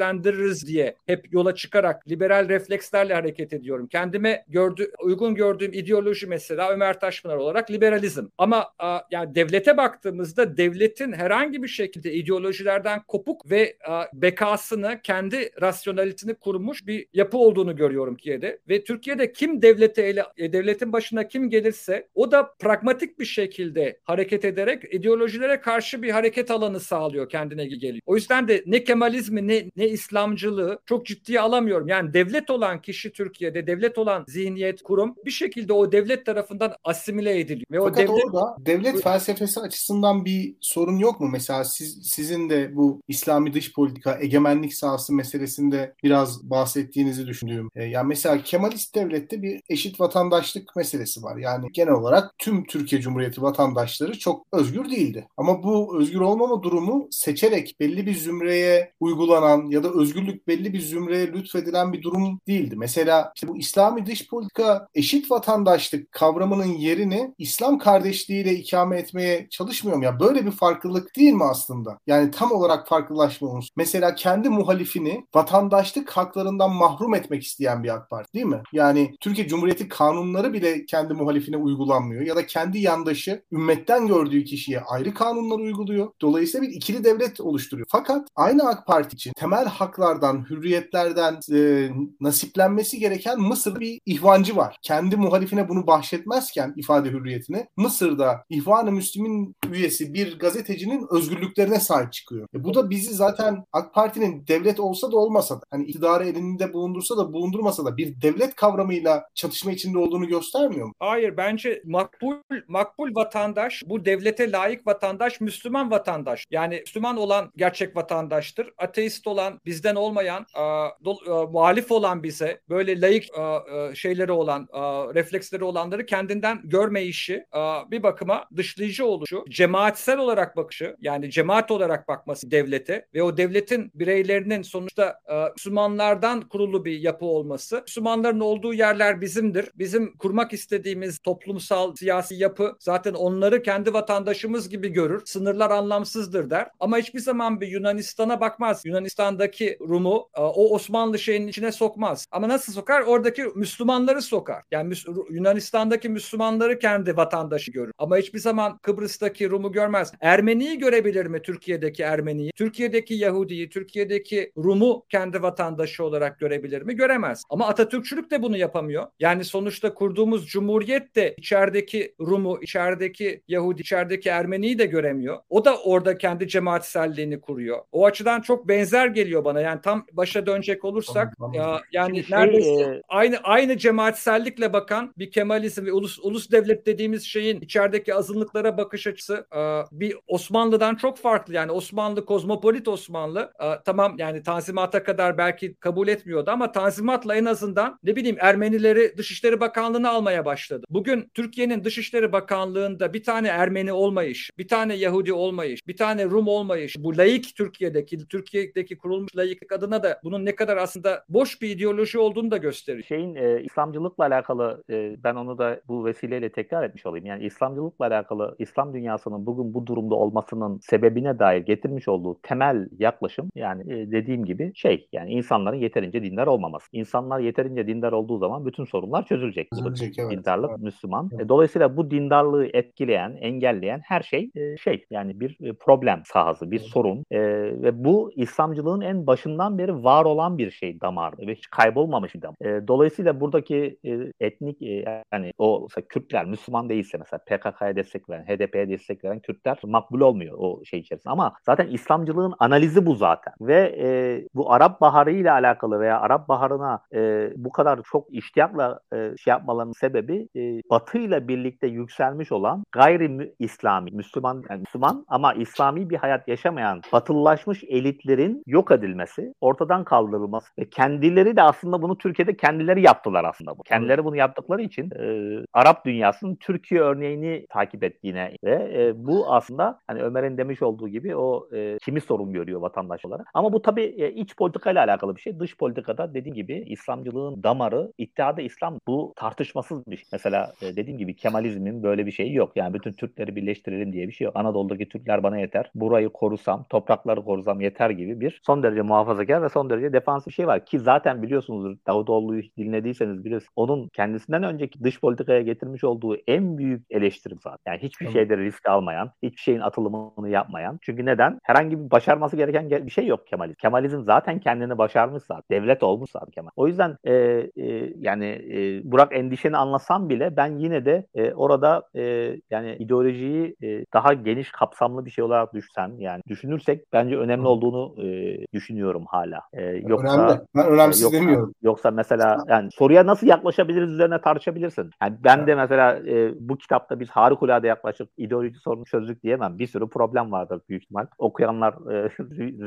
diye 0.66 0.96
hep 1.06 1.32
yola 1.32 1.54
çıkarak 1.54 2.08
liberal 2.08 2.48
reflekslerle 2.48 3.14
hareket 3.14 3.52
ediyorum. 3.52 3.86
Kendime 4.00 4.44
gördü, 4.48 4.90
uygun 5.02 5.34
gördüğüm 5.34 5.72
ideoloji 5.72 6.26
mesela 6.26 6.70
Ömer 6.70 7.00
Taşpınar 7.00 7.36
olarak 7.36 7.70
liberalizm. 7.70 8.26
Ama 8.38 8.66
a, 8.78 9.00
yani 9.10 9.34
devlete 9.34 9.76
baktığımızda 9.76 10.56
devletin 10.56 11.12
herhangi 11.12 11.62
bir 11.62 11.68
şekilde 11.68 12.12
ideolojilerden 12.12 13.02
kopuk 13.02 13.50
ve 13.50 13.76
a, 13.88 14.04
bekasını 14.12 15.00
kendi 15.02 15.50
rasyonalitini 15.60 16.34
kurmuş 16.34 16.86
bir 16.86 17.06
yapı 17.12 17.38
olduğunu 17.38 17.76
görüyorum 17.76 18.16
Türkiye'de 18.16 18.58
ve 18.68 18.84
Türkiye'de 18.84 19.32
kim 19.32 19.62
devlete 19.62 20.02
ele, 20.02 20.24
e, 20.36 20.52
devletin 20.52 20.92
başına 20.92 21.28
kim 21.28 21.50
gelirse 21.50 22.08
o 22.14 22.32
da 22.32 22.54
pragmatik 22.58 23.18
bir 23.18 23.24
şekilde 23.24 24.00
hareket 24.04 24.44
ederek 24.44 24.94
ideolojilere 24.94 25.60
karşı 25.60 26.02
bir 26.02 26.10
hareket 26.10 26.50
alanı 26.50 26.80
sağlıyor 26.80 27.28
kendine 27.28 27.66
geliyor. 27.66 28.00
O 28.06 28.16
yüzden 28.16 28.48
de 28.48 28.62
ne 28.66 28.84
Kemalizmi 28.84 29.48
ne, 29.48 29.64
ne 29.76 29.88
İslamcılığı 29.88 30.78
çok 30.86 31.06
ciddiye 31.06 31.40
alamıyorum. 31.40 31.88
Yani 31.88 32.12
devlet 32.14 32.50
olan 32.50 32.82
kişi 32.82 33.12
Türkiye'de 33.12 33.66
devlet 33.66 33.89
olan 33.98 34.24
zihniyet 34.28 34.82
kurum 34.82 35.16
bir 35.24 35.30
şekilde 35.30 35.72
o 35.72 35.92
devlet 35.92 36.26
tarafından 36.26 36.72
asimile 36.84 37.40
ediliyor. 37.40 37.66
Ve 37.70 37.80
o 37.80 37.84
Fakat 37.84 37.98
devlet 37.98 38.24
orada 38.24 38.56
devlet 38.60 39.02
felsefesi 39.02 39.60
açısından 39.60 40.24
bir 40.24 40.54
sorun 40.60 40.98
yok 40.98 41.20
mu? 41.20 41.28
Mesela 41.32 41.64
siz, 41.64 41.98
sizin 42.02 42.50
de 42.50 42.76
bu 42.76 43.00
İslami 43.08 43.52
dış 43.52 43.72
politika, 43.72 44.18
egemenlik 44.20 44.74
sahası 44.74 45.14
meselesinde 45.14 45.94
biraz 46.02 46.50
bahsettiğinizi 46.50 47.26
düşündüğüm. 47.26 47.70
E, 47.74 47.84
yani 47.84 48.08
mesela 48.08 48.42
Kemalist 48.42 48.94
devlette 48.94 49.42
bir 49.42 49.60
eşit 49.68 50.00
vatandaşlık 50.00 50.76
meselesi 50.76 51.22
var. 51.22 51.36
Yani 51.36 51.66
genel 51.72 51.92
olarak 51.92 52.34
tüm 52.38 52.64
Türkiye 52.64 53.02
Cumhuriyeti 53.02 53.42
vatandaşları 53.42 54.18
çok 54.18 54.46
özgür 54.52 54.90
değildi. 54.90 55.28
Ama 55.36 55.62
bu 55.62 55.98
özgür 56.00 56.20
olmama 56.20 56.62
durumu 56.62 57.08
seçerek 57.10 57.76
belli 57.80 58.06
bir 58.06 58.14
zümreye 58.14 58.92
uygulanan 59.00 59.70
ya 59.70 59.82
da 59.82 59.92
özgürlük 59.92 60.48
belli 60.48 60.72
bir 60.72 60.80
zümreye 60.80 61.26
lütfedilen 61.26 61.92
bir 61.92 62.02
durum 62.02 62.40
değildi. 62.48 62.74
Mesela 62.76 63.32
işte 63.34 63.48
bu 63.48 63.56
İslami 63.80 64.06
dış 64.06 64.28
politika 64.28 64.88
eşit 64.94 65.30
vatandaşlık 65.30 66.12
kavramının 66.12 66.64
yerini 66.64 67.34
İslam 67.38 67.78
kardeşliğiyle 67.78 68.54
ikame 68.54 68.98
etmeye 68.98 69.46
çalışmıyor 69.50 69.96
mu? 69.96 70.04
Ya 70.04 70.20
böyle 70.20 70.46
bir 70.46 70.50
farklılık 70.50 71.16
değil 71.16 71.32
mi 71.32 71.44
aslında? 71.44 71.98
Yani 72.06 72.30
tam 72.30 72.52
olarak 72.52 72.88
farklılaşma 72.88 73.60
Mesela 73.76 74.14
kendi 74.14 74.48
muhalifini 74.48 75.26
vatandaşlık 75.34 76.10
haklarından 76.10 76.70
mahrum 76.70 77.14
etmek 77.14 77.42
isteyen 77.42 77.82
bir 77.82 77.94
AK 77.94 78.10
Parti 78.10 78.32
değil 78.32 78.46
mi? 78.46 78.62
Yani 78.72 79.14
Türkiye 79.20 79.48
Cumhuriyeti 79.48 79.88
kanunları 79.88 80.52
bile 80.52 80.86
kendi 80.86 81.14
muhalifine 81.14 81.56
uygulanmıyor 81.56 82.22
ya 82.22 82.36
da 82.36 82.46
kendi 82.46 82.78
yandaşı 82.78 83.42
ümmetten 83.52 84.06
gördüğü 84.06 84.44
kişiye 84.44 84.80
ayrı 84.80 85.14
kanunlar 85.14 85.58
uyguluyor. 85.58 86.12
Dolayısıyla 86.20 86.68
bir 86.68 86.72
ikili 86.72 87.04
devlet 87.04 87.40
oluşturuyor. 87.40 87.86
Fakat 87.90 88.28
aynı 88.36 88.68
AK 88.68 88.86
Parti 88.86 89.14
için 89.14 89.32
temel 89.32 89.64
haklardan, 89.64 90.46
hürriyetlerden 90.50 91.38
e, 91.52 91.90
nasiplenmesi 92.20 92.98
gereken 92.98 93.40
Mısır'da 93.70 93.80
bir 93.80 94.00
ihvancı 94.06 94.56
var. 94.56 94.76
Kendi 94.82 95.16
muhalifine 95.16 95.68
bunu 95.68 95.86
bahşetmezken 95.86 96.74
ifade 96.76 97.10
hürriyetine 97.10 97.68
Mısır'da 97.76 98.44
İhvan-ı 98.48 98.92
Müslim'in 98.92 99.56
üyesi 99.72 100.14
bir 100.14 100.38
gazetecinin 100.38 101.06
özgürlüklerine 101.10 101.80
sahip 101.80 102.12
çıkıyor. 102.12 102.48
E, 102.54 102.64
bu 102.64 102.74
da 102.74 102.90
bizi 102.90 103.14
zaten 103.14 103.64
AK 103.72 103.94
Parti'nin 103.94 104.46
devlet 104.46 104.80
olsa 104.80 105.12
da 105.12 105.16
olmasa 105.16 105.56
da 105.56 105.64
hani 105.70 105.84
iktidarı 105.84 106.24
elinde 106.24 106.72
bulundursa 106.72 107.16
da 107.16 107.32
bulundurmasa 107.32 107.84
da 107.84 107.96
bir 107.96 108.22
devlet 108.22 108.54
kavramıyla 108.54 109.24
çatışma 109.34 109.72
içinde 109.72 109.98
olduğunu 109.98 110.28
göstermiyor 110.28 110.86
mu? 110.86 110.92
Hayır 110.98 111.36
bence 111.36 111.82
makbul 111.84 112.34
makbul 112.68 113.14
vatandaş 113.14 113.82
bu 113.86 114.04
devlete 114.04 114.52
layık 114.52 114.86
vatandaş 114.86 115.40
Müslüman 115.40 115.90
vatandaş. 115.90 116.46
Yani 116.50 116.80
Müslüman 116.80 117.16
olan 117.16 117.50
gerçek 117.56 117.96
vatandaştır. 117.96 118.70
Ateist 118.78 119.26
olan 119.26 119.60
bizden 119.66 119.94
olmayan 119.94 120.46
a, 120.54 120.88
do, 121.04 121.16
a, 121.32 121.46
muhalif 121.46 121.92
olan 121.92 122.22
bize 122.22 122.60
böyle 122.68 123.00
layık 123.00 123.24
a, 123.38 123.59
şeyleri 123.94 124.32
olan 124.32 124.68
a, 124.72 125.14
refleksleri 125.14 125.64
olanları 125.64 126.06
kendinden 126.06 126.60
görmeyişi 126.64 127.44
a, 127.52 127.90
bir 127.90 128.02
bakıma 128.02 128.44
dışlayıcı 128.56 129.06
oluşu 129.06 129.44
cemaatsel 129.50 130.18
olarak 130.18 130.56
bakışı 130.56 130.96
yani 131.00 131.30
cemaat 131.30 131.70
olarak 131.70 132.08
bakması 132.08 132.50
devlete 132.50 133.06
ve 133.14 133.22
o 133.22 133.36
devletin 133.36 133.90
bireylerinin 133.94 134.62
sonuçta 134.62 135.20
Müslümanlardan 135.56 136.40
kurulu 136.40 136.84
bir 136.84 136.98
yapı 136.98 137.24
olması 137.24 137.82
Müslümanların 137.86 138.40
olduğu 138.40 138.74
yerler 138.74 139.20
bizimdir. 139.20 139.70
Bizim 139.74 140.16
kurmak 140.16 140.52
istediğimiz 140.52 141.18
toplumsal 141.18 141.94
siyasi 141.94 142.34
yapı 142.34 142.76
zaten 142.78 143.14
onları 143.14 143.62
kendi 143.62 143.94
vatandaşımız 143.94 144.68
gibi 144.68 144.88
görür. 144.88 145.22
Sınırlar 145.24 145.70
anlamsızdır 145.70 146.50
der. 146.50 146.68
Ama 146.80 146.98
hiçbir 146.98 147.20
zaman 147.20 147.60
bir 147.60 147.68
Yunanistan'a 147.68 148.40
bakmaz. 148.40 148.86
Yunanistan'daki 148.86 149.78
Rum'u 149.80 150.28
e, 150.36 150.40
o 150.40 150.74
Osmanlı 150.74 151.18
şeyinin 151.18 151.48
içine 151.48 151.72
sokmaz. 151.72 152.26
Ama 152.30 152.48
nasıl 152.48 152.72
sokar? 152.72 153.02
Oradaki 153.02 153.44
Müslümanları 153.54 154.22
sokar. 154.22 154.62
Yani 154.70 154.94
Yunanistan'daki 155.30 156.08
Müslümanları 156.08 156.78
kendi 156.78 157.16
vatandaşı 157.16 157.70
görür. 157.70 157.92
Ama 157.98 158.16
hiçbir 158.16 158.38
zaman 158.38 158.78
Kıbrıs'taki 158.78 159.50
Rum'u 159.50 159.72
görmez. 159.72 160.12
Ermeniyi 160.20 160.78
görebilir 160.78 161.26
mi 161.26 161.42
Türkiye'deki 161.42 162.02
Ermeniyi? 162.02 162.52
Türkiye'deki 162.56 163.14
Yahudi'yi, 163.14 163.70
Türkiye'deki 163.70 164.52
Rum'u 164.56 165.04
kendi 165.08 165.42
vatandaşı 165.42 166.04
olarak 166.04 166.38
görebilir 166.38 166.82
mi? 166.82 166.96
Göremez. 166.96 167.42
Ama 167.50 167.68
Atatürkçülük 167.68 168.30
de 168.30 168.42
bunu 168.42 168.56
yapamıyor. 168.56 169.06
Yani 169.20 169.44
sonuçta 169.44 169.94
kurduğumuz 169.94 170.46
cumhuriyet 170.46 171.16
de 171.16 171.34
içerideki 171.38 172.14
Rum'u, 172.20 172.58
içerideki 172.62 173.42
Yahudi, 173.48 173.80
içerideki 173.80 174.28
Ermeniyi 174.28 174.78
de 174.78 174.86
göremiyor. 174.86 175.38
O 175.48 175.64
da 175.64 175.76
orada 175.76 176.18
kendi 176.18 176.48
cemaatselliğini 176.48 177.40
kuruyor. 177.40 177.78
O 177.92 178.06
açıdan 178.06 178.40
çok 178.40 178.68
benzer 178.68 179.06
geliyor 179.06 179.44
bana. 179.44 179.60
Yani 179.60 179.80
tam 179.80 180.06
başa 180.12 180.46
dönecek 180.46 180.84
olursak 180.84 181.36
tamam, 181.38 181.52
tamam. 181.52 181.72
ya 181.74 181.80
yani 181.92 182.24
şey, 182.24 182.38
neredeyse 182.38 182.82
e... 182.82 183.02
aynı 183.08 183.36
aynı 183.44 183.78
cemaatsellikle 183.78 184.72
bakan 184.72 185.14
bir 185.18 185.30
Kemalizm 185.30 185.86
ve 185.86 185.92
ulus 185.92 186.18
ulus 186.18 186.50
devlet 186.50 186.86
dediğimiz 186.86 187.24
şeyin 187.24 187.60
içerideki 187.60 188.14
azınlıklara 188.14 188.78
bakış 188.78 189.06
açısı 189.06 189.46
e, 189.56 189.60
bir 189.92 190.16
Osmanlı'dan 190.26 190.94
çok 190.94 191.18
farklı. 191.18 191.54
Yani 191.54 191.72
Osmanlı 191.72 192.24
kozmopolit 192.24 192.88
Osmanlı 192.88 193.52
e, 193.62 193.66
tamam 193.84 194.14
yani 194.18 194.42
Tanzimat'a 194.42 195.02
kadar 195.02 195.38
belki 195.38 195.74
kabul 195.74 196.08
etmiyordu 196.08 196.50
ama 196.50 196.72
Tanzimat'la 196.72 197.36
en 197.36 197.44
azından 197.44 197.98
ne 198.02 198.16
bileyim 198.16 198.36
Ermenileri 198.40 199.18
Dışişleri 199.18 199.60
Bakanlığı'na 199.60 200.10
almaya 200.10 200.44
başladı. 200.44 200.86
Bugün 200.90 201.30
Türkiye'nin 201.34 201.84
Dışişleri 201.84 202.32
Bakanlığı'nda 202.32 203.12
bir 203.14 203.22
tane 203.22 203.48
Ermeni 203.48 203.92
olmayış, 203.92 204.50
bir 204.58 204.68
tane 204.68 204.94
Yahudi 204.94 205.32
olmayış, 205.32 205.86
bir 205.86 205.96
tane 205.96 206.24
Rum 206.24 206.48
olmayış, 206.48 206.96
bu 206.98 207.16
laik 207.18 207.56
Türkiye'deki, 207.56 208.28
Türkiye'deki 208.28 208.98
kurulmuş 208.98 209.36
laiklik 209.36 209.72
adına 209.72 210.02
da 210.02 210.20
bunun 210.24 210.44
ne 210.44 210.54
kadar 210.54 210.76
aslında 210.76 211.24
boş 211.28 211.62
bir 211.62 211.68
ideoloji 211.70 212.18
olduğunu 212.18 212.50
da 212.50 212.56
gösteriyor. 212.56 213.04
Şeyin 213.20 213.34
e, 213.34 213.62
İslamcılıkla 213.62 214.24
alakalı 214.24 214.84
e, 214.90 215.16
ben 215.24 215.34
onu 215.34 215.58
da 215.58 215.80
bu 215.88 216.04
vesileyle 216.04 216.52
tekrar 216.52 216.82
etmiş 216.82 217.06
olayım. 217.06 217.26
Yani 217.26 217.44
İslamcılıkla 217.44 218.06
alakalı 218.06 218.56
İslam 218.58 218.94
dünyasının 218.94 219.46
bugün 219.46 219.74
bu 219.74 219.86
durumda 219.86 220.14
olmasının 220.14 220.78
sebebine 220.78 221.38
dair 221.38 221.60
getirmiş 221.60 222.08
olduğu 222.08 222.40
temel 222.42 222.88
yaklaşım 222.98 223.50
yani 223.54 223.92
e, 223.92 224.10
dediğim 224.10 224.44
gibi 224.44 224.72
şey 224.74 225.08
yani 225.12 225.30
insanların 225.30 225.76
yeterince 225.76 226.22
dindar 226.22 226.46
olmaması. 226.46 226.86
İnsanlar 226.92 227.40
yeterince 227.40 227.86
dindar 227.86 228.12
olduğu 228.12 228.38
zaman 228.38 228.66
bütün 228.66 228.84
sorunlar 228.84 229.26
çözülecek. 229.26 229.68
çözülecek 229.70 230.18
evet. 230.18 230.30
Dindarlık, 230.30 230.70
evet. 230.70 230.80
Müslüman. 230.80 231.30
Evet. 231.32 231.44
E, 231.44 231.48
dolayısıyla 231.48 231.96
bu 231.96 232.10
dindarlığı 232.10 232.66
etkileyen, 232.66 233.36
engelleyen 233.40 234.00
her 234.04 234.22
şey 234.22 234.50
e, 234.54 234.76
şey 234.76 235.04
yani 235.10 235.40
bir 235.40 235.56
e, 235.60 235.72
problem 235.72 236.22
sahası, 236.24 236.70
bir 236.70 236.78
sorun 236.78 237.24
e, 237.30 237.40
ve 237.82 238.04
bu 238.04 238.32
İslamcılığın 238.36 239.00
en 239.00 239.26
başından 239.26 239.78
beri 239.78 240.04
var 240.04 240.24
olan 240.24 240.58
bir 240.58 240.70
şey 240.70 241.00
damarda 241.00 241.46
ve 241.46 241.54
hiç 241.54 241.70
kaybolmamış 241.70 242.34
bir 242.34 242.42
damar. 242.42 242.56
E, 242.60 242.88
dolayısıyla 242.88 243.09
buradaki 243.40 243.98
e, 244.04 244.32
etnik 244.40 244.82
e, 244.82 245.22
yani 245.32 245.52
o 245.58 245.82
mesela 245.82 246.06
Kürtler 246.08 246.44
Müslüman 246.44 246.88
değilse 246.88 247.18
mesela 247.18 247.38
PKK'ya 247.38 247.96
destek 247.96 248.30
veren, 248.30 248.44
HDP'ye 248.44 248.88
destek 248.88 249.24
veren 249.24 249.40
Kürtler 249.40 249.78
makbul 249.84 250.20
olmuyor 250.20 250.56
o 250.58 250.84
şey 250.84 251.00
içerisinde. 251.00 251.32
Ama 251.32 251.54
zaten 251.66 251.86
İslamcılığın 251.86 252.54
analizi 252.58 253.06
bu 253.06 253.14
zaten 253.14 253.54
ve 253.60 253.96
e, 253.98 254.08
bu 254.54 254.72
Arap 254.72 255.00
Baharı 255.00 255.30
ile 255.32 255.50
alakalı 255.50 256.00
veya 256.00 256.20
Arap 256.20 256.48
Baharı'na 256.48 257.02
e, 257.14 257.50
bu 257.56 257.72
kadar 257.72 258.00
çok 258.12 258.34
iştiyakla 258.34 259.00
e, 259.12 259.16
şey 259.16 259.50
yapmalarının 259.50 259.92
sebebi 259.92 260.48
e, 260.56 260.60
Batı 260.90 261.18
ile 261.18 261.48
birlikte 261.48 261.86
yükselmiş 261.86 262.52
olan 262.52 262.84
gayri 262.92 263.54
İslami, 263.58 264.10
Müslüman 264.10 264.62
yani 264.70 264.80
Müslüman 264.80 265.24
ama 265.28 265.54
İslami 265.54 266.10
bir 266.10 266.16
hayat 266.16 266.48
yaşamayan 266.48 267.00
batılılaşmış 267.12 267.84
elitlerin 267.84 268.62
yok 268.66 268.90
edilmesi, 268.90 269.54
ortadan 269.60 270.04
kaldırılması 270.04 270.68
ve 270.78 270.90
kendileri 270.90 271.56
de 271.56 271.62
aslında 271.62 272.02
bunu 272.02 272.18
Türkiye'de 272.18 272.56
kendileri 272.56 272.99
yaptılar 273.00 273.44
aslında 273.44 273.78
bu. 273.78 273.82
Kendileri 273.82 274.24
bunu 274.24 274.36
yaptıkları 274.36 274.82
için 274.82 275.10
e, 275.10 275.58
Arap 275.72 276.04
dünyasının 276.06 276.54
Türkiye 276.54 277.00
örneğini 277.00 277.66
takip 277.70 278.04
ettiğine 278.04 278.56
ve 278.64 278.92
e, 278.96 279.26
bu 279.26 279.52
aslında 279.52 280.00
hani 280.06 280.22
Ömer'in 280.22 280.58
demiş 280.58 280.82
olduğu 280.82 281.08
gibi 281.08 281.36
o 281.36 281.68
e, 281.74 281.98
kimi 281.98 282.20
sorun 282.20 282.52
görüyor 282.52 282.80
vatandaş 282.80 283.24
olarak. 283.24 283.46
Ama 283.54 283.72
bu 283.72 283.82
tabii 283.82 284.02
e, 284.02 284.30
iç 284.32 284.56
politika 284.56 284.90
ile 284.90 285.00
alakalı 285.00 285.36
bir 285.36 285.40
şey. 285.40 285.60
Dış 285.60 285.76
politikada 285.76 286.34
dediğim 286.34 286.54
gibi 286.54 286.84
İslamcılığın 286.86 287.62
damarı, 287.62 288.12
iddiada 288.18 288.62
İslam 288.62 288.98
bu 289.08 289.32
tartışmasız 289.36 290.06
bir 290.06 290.16
şey. 290.16 290.26
Mesela 290.32 290.72
e, 290.82 290.96
dediğim 290.96 291.18
gibi 291.18 291.36
Kemalizmin 291.36 292.02
böyle 292.02 292.26
bir 292.26 292.32
şeyi 292.32 292.54
yok. 292.54 292.72
Yani 292.76 292.94
bütün 292.94 293.12
Türkleri 293.12 293.56
birleştirelim 293.56 294.12
diye 294.12 294.28
bir 294.28 294.32
şey 294.32 294.44
yok. 294.44 294.56
Anadolu'daki 294.56 295.08
Türkler 295.08 295.42
bana 295.42 295.58
yeter. 295.58 295.90
Burayı 295.94 296.28
korusam, 296.28 296.84
toprakları 296.90 297.44
korusam 297.44 297.80
yeter 297.80 298.10
gibi 298.10 298.40
bir 298.40 298.60
son 298.66 298.82
derece 298.82 299.02
muhafazakar 299.02 299.62
ve 299.62 299.68
son 299.68 299.90
derece 299.90 300.12
defansif 300.12 300.46
bir 300.46 300.52
şey 300.52 300.66
var. 300.66 300.86
Ki 300.86 300.98
zaten 300.98 301.42
biliyorsunuz 301.42 301.98
Davutoğlu'yu 302.06 302.62
dinlediyseniz 302.90 303.44
biliyorsunuz. 303.44 303.72
Onun 303.76 304.08
kendisinden 304.08 304.62
önceki 304.62 305.04
dış 305.04 305.20
politikaya 305.20 305.62
getirmiş 305.62 306.04
olduğu 306.04 306.36
en 306.46 306.78
büyük 306.78 307.06
eleştiri 307.10 307.54
zaten. 307.54 307.92
Yani 307.92 308.02
hiçbir 308.02 308.26
tamam. 308.26 308.32
şeyde 308.32 308.56
risk 308.56 308.88
almayan, 308.88 309.30
hiçbir 309.42 309.60
şeyin 309.60 309.80
atılımını 309.80 310.48
yapmayan. 310.48 310.98
Çünkü 311.02 311.26
neden? 311.26 311.58
Herhangi 311.62 312.04
bir 312.04 312.10
başarması 312.10 312.56
gereken 312.56 312.90
bir 312.90 313.10
şey 313.10 313.26
yok 313.26 313.46
Kemalizm. 313.46 313.76
Kemalizm 313.76 314.22
zaten 314.22 314.60
kendini 314.60 314.98
başarmış 314.98 315.42
zaten. 315.42 315.64
Devlet 315.70 316.02
olmuş 316.02 316.30
zaten 316.30 316.50
Kemal. 316.50 316.70
O 316.76 316.86
yüzden 316.86 317.16
e, 317.24 317.34
e, 317.34 318.12
yani 318.18 318.46
e, 318.46 319.00
Burak 319.12 319.36
endişeni 319.36 319.76
anlasam 319.76 320.28
bile 320.28 320.56
ben 320.56 320.78
yine 320.78 321.04
de 321.04 321.26
e, 321.34 321.52
orada 321.52 322.02
e, 322.14 322.22
yani 322.70 322.96
ideolojiyi 322.98 323.76
e, 323.82 324.04
daha 324.14 324.32
geniş 324.32 324.70
kapsamlı 324.70 325.24
bir 325.24 325.30
şey 325.30 325.44
olarak 325.44 325.74
düşsen 325.74 326.12
yani 326.18 326.42
düşünürsek 326.48 327.12
bence 327.12 327.36
önemli 327.36 327.66
olduğunu 327.66 328.26
e, 328.26 328.58
düşünüyorum 328.72 329.24
hala. 329.28 329.60
E, 329.72 329.82
yoksa 329.84 330.46
önemli. 330.46 330.60
Ben 330.76 330.86
önemsiz 330.86 331.22
e, 331.22 331.24
yoksa, 331.24 331.40
demiyorum. 331.40 331.74
Yoksa 331.82 332.10
mesela 332.10 332.56
yani 332.68 332.79
soruya 332.88 333.26
nasıl 333.26 333.46
yaklaşabiliriz 333.46 334.12
üzerine 334.12 334.40
tartışabilirsin. 334.40 335.10
Yani 335.22 335.36
ben 335.44 335.66
de 335.66 335.74
mesela 335.74 336.18
e, 336.26 336.52
bu 336.60 336.76
kitapta 336.76 337.20
biz 337.20 337.30
harikulade 337.30 337.86
yaklaşıp 337.86 338.28
ideoloji 338.36 338.78
sorunu 338.78 339.04
çözdük 339.04 339.42
diyemem. 339.42 339.78
Bir 339.78 339.86
sürü 339.86 340.08
problem 340.08 340.52
vardır 340.52 340.80
büyük 340.88 341.02
ihtimal. 341.02 341.26
Okuyanlar, 341.38 341.92
e, 341.92 342.22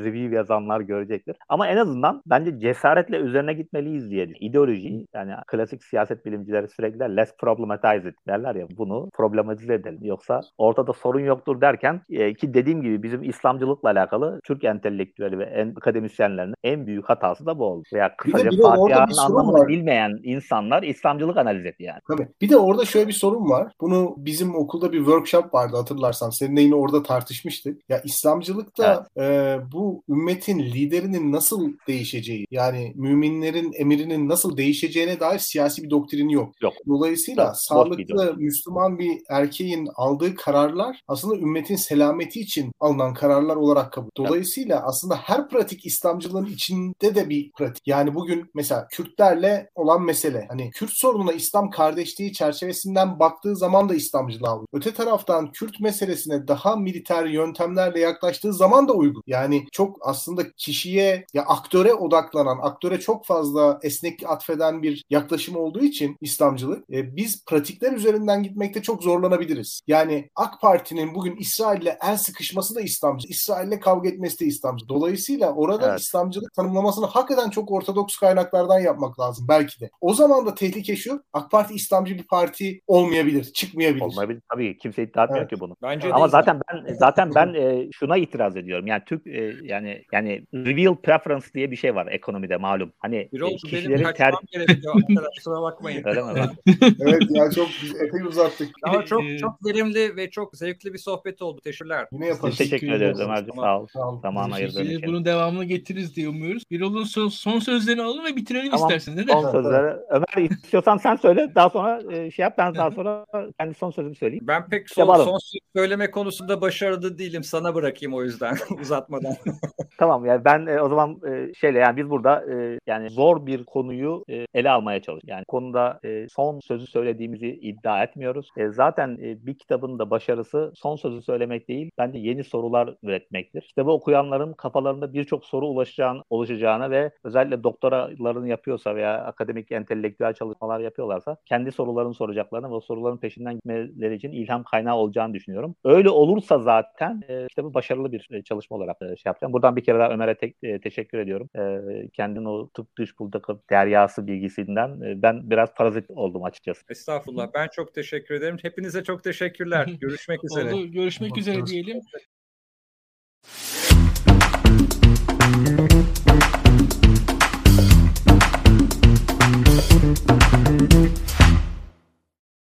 review 0.04 0.36
yazanlar 0.36 0.80
görecektir. 0.80 1.36
Ama 1.50 1.68
en 1.68 1.78
azından 1.78 2.22
bence 2.26 2.60
cesaretle 2.60 3.18
üzerine 3.18 3.54
gitmeliyiz 3.54 4.10
diye. 4.10 4.24
İdeoloji 4.40 5.06
yani 5.14 5.34
klasik 5.48 5.84
siyaset 5.84 6.26
bilimcileri 6.26 6.68
sürekli 6.68 7.00
der, 7.00 7.18
let's 7.18 7.38
problematize 7.38 8.10
it 8.10 8.16
derler 8.28 8.56
ya 8.56 8.68
bunu 8.78 9.10
problematize 9.14 9.74
edelim. 9.74 10.00
Yoksa 10.02 10.42
ortada 10.58 10.94
sorun 10.94 11.20
yoktur 11.20 11.62
derken 11.62 12.02
e, 12.10 12.34
ki 12.34 12.54
dediğim 12.54 12.82
gibi 12.82 13.04
bizim 13.04 13.24
İslamcılıkla 13.24 13.90
alakalı 13.90 14.40
Türk 14.44 14.64
entelektüeli 14.64 15.40
ve 15.40 15.44
en, 15.44 15.70
akademisyenlerin 15.70 16.54
en 16.64 16.88
büyük 16.88 17.10
hatası 17.10 17.46
da 17.46 17.60
bu 17.60 17.66
oldu. 17.66 17.84
Veya 17.94 18.16
kısaca 18.18 18.50
Fatiha'nın 18.62 19.18
anlamını 19.18 19.58
var. 19.58 19.68
Bilmeyen 19.84 20.20
insanlar 20.24 20.84
İslamcılık 20.84 21.38
analiz 21.38 21.66
etti 21.66 21.84
yani. 21.84 22.00
Tabii. 22.08 22.28
Bir 22.42 22.50
de 22.50 22.58
orada 22.58 22.86
şöyle 22.86 23.08
bir 23.08 23.14
sorun 23.14 23.50
var. 23.50 23.74
Bunu 23.82 24.16
bizim 24.18 24.56
okulda 24.56 24.92
bir 24.92 24.98
workshop 24.98 25.54
vardı 25.54 25.78
hatırlarsan. 25.78 26.30
Seninle 26.30 26.62
yine 26.62 26.76
orada 26.76 27.04
tartışmıştık. 27.04 27.82
Ya 27.90 28.02
İslamcılıkta 28.02 29.08
evet. 29.16 29.28
e, 29.28 29.72
bu 29.72 30.04
ümmetin 30.10 30.60
liderinin 30.60 31.32
nasıl 31.32 31.74
değişeceği 31.88 32.46
yani 32.52 32.94
müminlerin 32.96 33.72
emirinin 33.78 34.30
nasıl 34.30 34.58
değişeceğine 34.58 35.20
dair 35.20 35.40
siyasi 35.40 35.84
bir 35.84 35.90
doktrini 35.90 36.34
yok. 36.34 36.62
Yok. 36.62 36.74
Dolayısıyla 36.88 37.44
yok. 37.44 37.56
sağlıklı 37.58 38.36
Müslüman 38.38 39.00
bir 39.00 39.18
erkeğin 39.30 39.88
aldığı 39.96 40.36
kararlar 40.36 41.02
aslında 41.08 41.36
ümmetin 41.36 41.76
selameti 41.76 42.40
için 42.40 42.72
alınan 42.80 43.14
kararlar 43.14 43.56
olarak 43.56 43.94
kabul. 43.94 44.10
Dolayısıyla 44.18 44.76
evet. 44.76 44.86
aslında 44.88 45.16
her 45.16 45.50
pratik 45.50 45.86
İslamcılığın 45.86 46.46
içinde 46.46 47.16
de 47.16 47.30
bir 47.30 47.52
pratik. 47.52 47.88
Yani 47.88 48.16
bugün 48.16 48.52
mesela 48.54 48.88
Kürtlerle 48.92 49.70
olan 49.76 50.02
mesele. 50.02 50.46
Hani 50.50 50.72
Kürt 50.72 50.92
sorununa 50.92 51.32
İslam 51.32 51.70
kardeşliği 51.70 52.34
çerçevesinden 52.34 53.20
baktığı 53.20 53.56
zaman 53.56 53.90
da 53.90 53.96
İslamcılığa 53.96 54.54
uygun. 54.54 54.68
Öte 54.74 54.94
taraftan 54.94 55.52
Kürt 55.52 55.80
meselesine 55.80 56.48
daha 56.48 56.76
militer 56.76 57.26
yöntemlerle 57.26 58.00
yaklaştığı 58.00 58.54
zaman 58.54 58.88
da 58.88 58.94
uygun. 58.94 59.24
Yani 59.28 59.66
çok 59.72 59.98
aslında 60.02 60.52
kişiye 60.52 61.26
ya 61.34 61.44
aktöre 61.44 61.94
odaklanan, 61.94 62.60
aktöre 62.62 63.00
çok 63.00 63.26
fazla 63.26 63.80
esnek 63.82 64.24
atfeden 64.28 64.84
bir 64.84 65.04
yaklaşım 65.10 65.56
olduğu 65.56 65.84
için 65.84 66.18
İslamcılık 66.22 66.90
e, 66.90 67.16
biz 67.16 67.46
pratikler 67.46 67.92
üzerinden 67.92 68.44
gitmekte 68.44 68.82
çok 68.82 69.04
zorlanabiliriz. 69.04 69.82
Yani 69.88 70.30
AK 70.36 70.62
Parti'nin 70.62 71.16
bugün 71.16 71.36
İsrail'le 71.36 71.98
el 72.02 72.18
sıkışması 72.18 72.76
da 72.76 72.82
İslamcı, 72.82 73.28
İsrail'le 73.28 73.80
kavga 73.80 74.10
etmesi 74.10 74.40
de 74.40 74.46
İslamcı. 74.46 74.88
Dolayısıyla 74.90 75.54
orada 75.54 75.90
evet. 75.90 76.00
İslamcılık 76.00 76.54
tanımlamasını 76.54 77.06
hakikaten 77.06 77.50
çok 77.50 77.72
ortodoks 77.72 78.18
kaynaklardan 78.18 78.80
yapmak 78.80 79.20
lazım 79.20 79.46
belki 79.50 79.63
de. 79.82 79.90
O 80.02 80.14
zaman 80.14 80.46
da 80.46 80.56
tehlike 80.56 80.96
şu, 80.96 81.24
AK 81.34 81.52
Parti 81.52 81.74
İslamcı 81.74 82.18
bir 82.18 82.24
parti 82.24 82.82
olmayabilir, 82.88 83.44
çıkmayabilir. 83.44 84.02
Olmayabilir 84.02 84.42
tabii. 84.54 84.78
Kimse 84.78 85.04
iddia 85.04 85.24
etmiyor 85.24 85.42
evet. 85.42 85.50
ki 85.50 85.60
bunu. 85.60 85.76
Bence 85.82 86.14
Ama 86.14 86.28
zaten 86.28 86.60
ben 86.72 86.94
zaten 86.94 87.32
ben 87.36 87.54
e, 87.54 87.88
şuna 87.92 88.18
itiraz 88.18 88.58
ediyorum. 88.58 88.88
Yani 88.88 89.02
Türk 89.06 89.28
e, 89.28 89.54
yani 89.64 90.04
yani 90.12 90.46
reveal 90.54 90.96
preference 90.96 91.46
diye 91.54 91.72
bir 91.72 91.76
şey 91.76 91.96
var 91.96 92.08
ekonomide 92.12 92.58
malum. 92.58 92.94
Hani 93.00 93.30
bir 93.34 93.42
oldu, 93.42 93.56
kişilerin 93.56 93.92
benim 93.92 94.14
ter... 94.14 94.34
gerekiyor. 94.52 94.94
Kusura 95.36 95.62
bakmayın. 95.62 96.04
Öyle 96.08 96.22
mi? 96.22 96.30
evet 97.00 97.22
ya 97.30 97.52
çok 97.52 97.68
epey 98.08 98.22
uzattık. 98.22 98.70
Ama 98.84 99.06
çok 99.06 99.22
çok 99.40 99.66
verimli 99.66 100.16
ve 100.16 100.30
çok 100.30 100.58
zevkli 100.58 100.94
bir 100.94 100.98
sohbet 100.98 101.42
oldu. 101.42 101.62
Teşekkürler. 101.64 102.08
Yine 102.12 102.28
yaparız. 102.28 102.58
Teşekkür 102.58 102.92
ederiz 102.92 103.20
Ömerciğim. 103.20 103.56
Sağ 103.56 103.80
ol. 103.80 103.88
Sağ 103.88 104.10
ol. 104.10 104.22
Zaman 104.22 104.52
ayırdığın 104.52 104.86
için. 104.86 105.04
Bunun 105.08 105.26
devamını 105.26 105.66
getiririz 105.66 106.16
diye 106.16 106.30
umuyoruz. 106.30 106.64
Bir 106.72 106.82
olun 106.82 107.04
son, 107.04 107.28
son 107.28 107.60
sözlerini 107.60 108.02
alalım 108.02 108.26
ve 108.26 108.36
bitirelim 108.36 108.72
tamam. 108.72 108.90
istersin. 108.90 109.18
Ne 109.18 109.34
son 109.34 109.52
sözleri. 109.54 109.96
Ömer 110.10 110.50
istiyorsan 110.50 110.98
sen 110.98 111.16
söyle. 111.16 111.52
Daha 111.56 111.70
sonra 111.70 112.02
e, 112.12 112.32
şey 112.32 112.44
yap. 112.44 112.54
Ben 112.58 112.76
daha 112.76 112.92
sonra 112.92 113.26
kendi 113.60 113.74
son 113.74 113.92
sözümü 113.92 114.16
söyleyeyim. 114.16 114.46
Ben 114.48 114.70
pek 114.70 114.90
son, 114.90 115.16
son 115.16 115.38
söz 115.38 115.60
söyleme 115.76 116.12
konusunda 116.12 116.62
başarılı 116.62 117.18
değilim. 117.18 117.44
Sana 117.44 117.76
bırakayım 117.76 118.14
o 118.14 118.24
yüzden 118.24 118.56
uzatmadan. 118.82 119.36
tamam 119.98 120.26
yani 120.26 120.46
ben 120.46 120.66
e, 120.66 120.82
o 120.82 120.90
zaman 120.90 121.20
e, 121.28 121.54
şeyle 121.54 121.80
yani 121.80 121.98
biz 121.98 122.10
burada 122.10 122.54
e, 122.54 122.80
yani 122.88 123.10
zor 123.10 123.46
bir 123.46 123.64
konuyu 123.64 124.24
e, 124.30 124.46
ele 124.54 124.70
almaya 124.70 125.02
çalışıyoruz. 125.02 125.30
Yani 125.30 125.46
konuda 125.48 126.00
e, 126.04 126.28
son 126.30 126.60
sözü 126.60 126.88
söylediğimizi 126.88 127.48
iddia 127.48 128.04
etmiyoruz. 128.04 128.50
E, 128.58 128.70
zaten 128.70 129.18
e, 129.22 129.46
bir 129.46 129.58
kitabın 129.58 130.00
da 130.00 130.10
başarısı 130.10 130.72
son 130.76 130.96
sözü 130.96 131.22
söylemek 131.22 131.68
değil, 131.68 131.92
bence 131.98 132.20
yeni 132.20 132.44
sorular 132.44 132.96
üretmektir. 133.04 133.62
Kitabı 133.62 133.92
okuyanların 133.92 134.54
kafalarında 134.54 135.14
birçok 135.14 135.46
soru 135.46 135.68
ulaşacağını, 135.68 136.24
oluşacağını 136.30 136.92
ve 136.92 137.12
özellikle 137.24 137.64
doktoralarını 137.64 138.48
yapıyorsa 138.48 138.96
veya 138.96 139.24
akademik 139.26 139.43
entelektüel 139.72 140.34
çalışmalar 140.34 140.80
yapıyorlarsa 140.80 141.38
kendi 141.46 141.72
sorularını 141.72 142.14
soracaklarını 142.14 142.70
ve 142.70 142.74
o 142.74 142.82
soruların 142.82 143.18
peşinden 143.18 143.54
gitmeleri 143.54 144.16
için 144.16 144.32
ilham 144.32 144.64
kaynağı 144.64 144.96
olacağını 144.96 145.34
düşünüyorum. 145.34 145.76
Öyle 145.84 146.10
olursa 146.10 146.60
zaten 146.60 147.22
e, 147.28 147.48
kitabı 147.48 147.74
başarılı 147.74 148.12
bir 148.12 148.28
e, 148.32 148.44
çalışma 148.44 148.78
olarak 148.78 148.98
e, 149.02 149.06
şey 149.06 149.24
yapacağım. 149.26 149.54
Buradan 149.54 149.76
bir 149.76 149.84
kere 149.84 150.00
daha 150.00 150.10
Ömer'e 150.10 150.36
te- 150.36 150.54
e, 150.64 150.82
teşekkür 150.82 151.18
ediyorum. 151.18 151.50
E, 151.56 152.08
kendinin 152.10 152.46
o 152.46 152.70
tıp 152.70 152.98
dış 152.98 153.20
buldaki 153.20 153.54
deryası 153.70 154.28
bilgisinden 154.28 155.02
e, 155.02 155.22
ben 155.22 155.50
biraz 155.50 155.74
parazit 155.74 156.06
oldum 156.10 156.44
açıkçası. 156.44 156.82
Estağfurullah. 156.90 157.48
Ben 157.54 157.68
çok 157.68 157.94
teşekkür 157.94 158.36
ederim. 158.36 158.58
Hepinize 158.62 159.04
çok 159.04 159.24
teşekkürler. 159.24 159.88
Görüşmek 160.02 160.44
üzere. 160.44 160.74
Oldu. 160.74 160.92
Görüşmek 160.92 161.38
üzere 161.38 161.66
diyelim. 161.66 162.02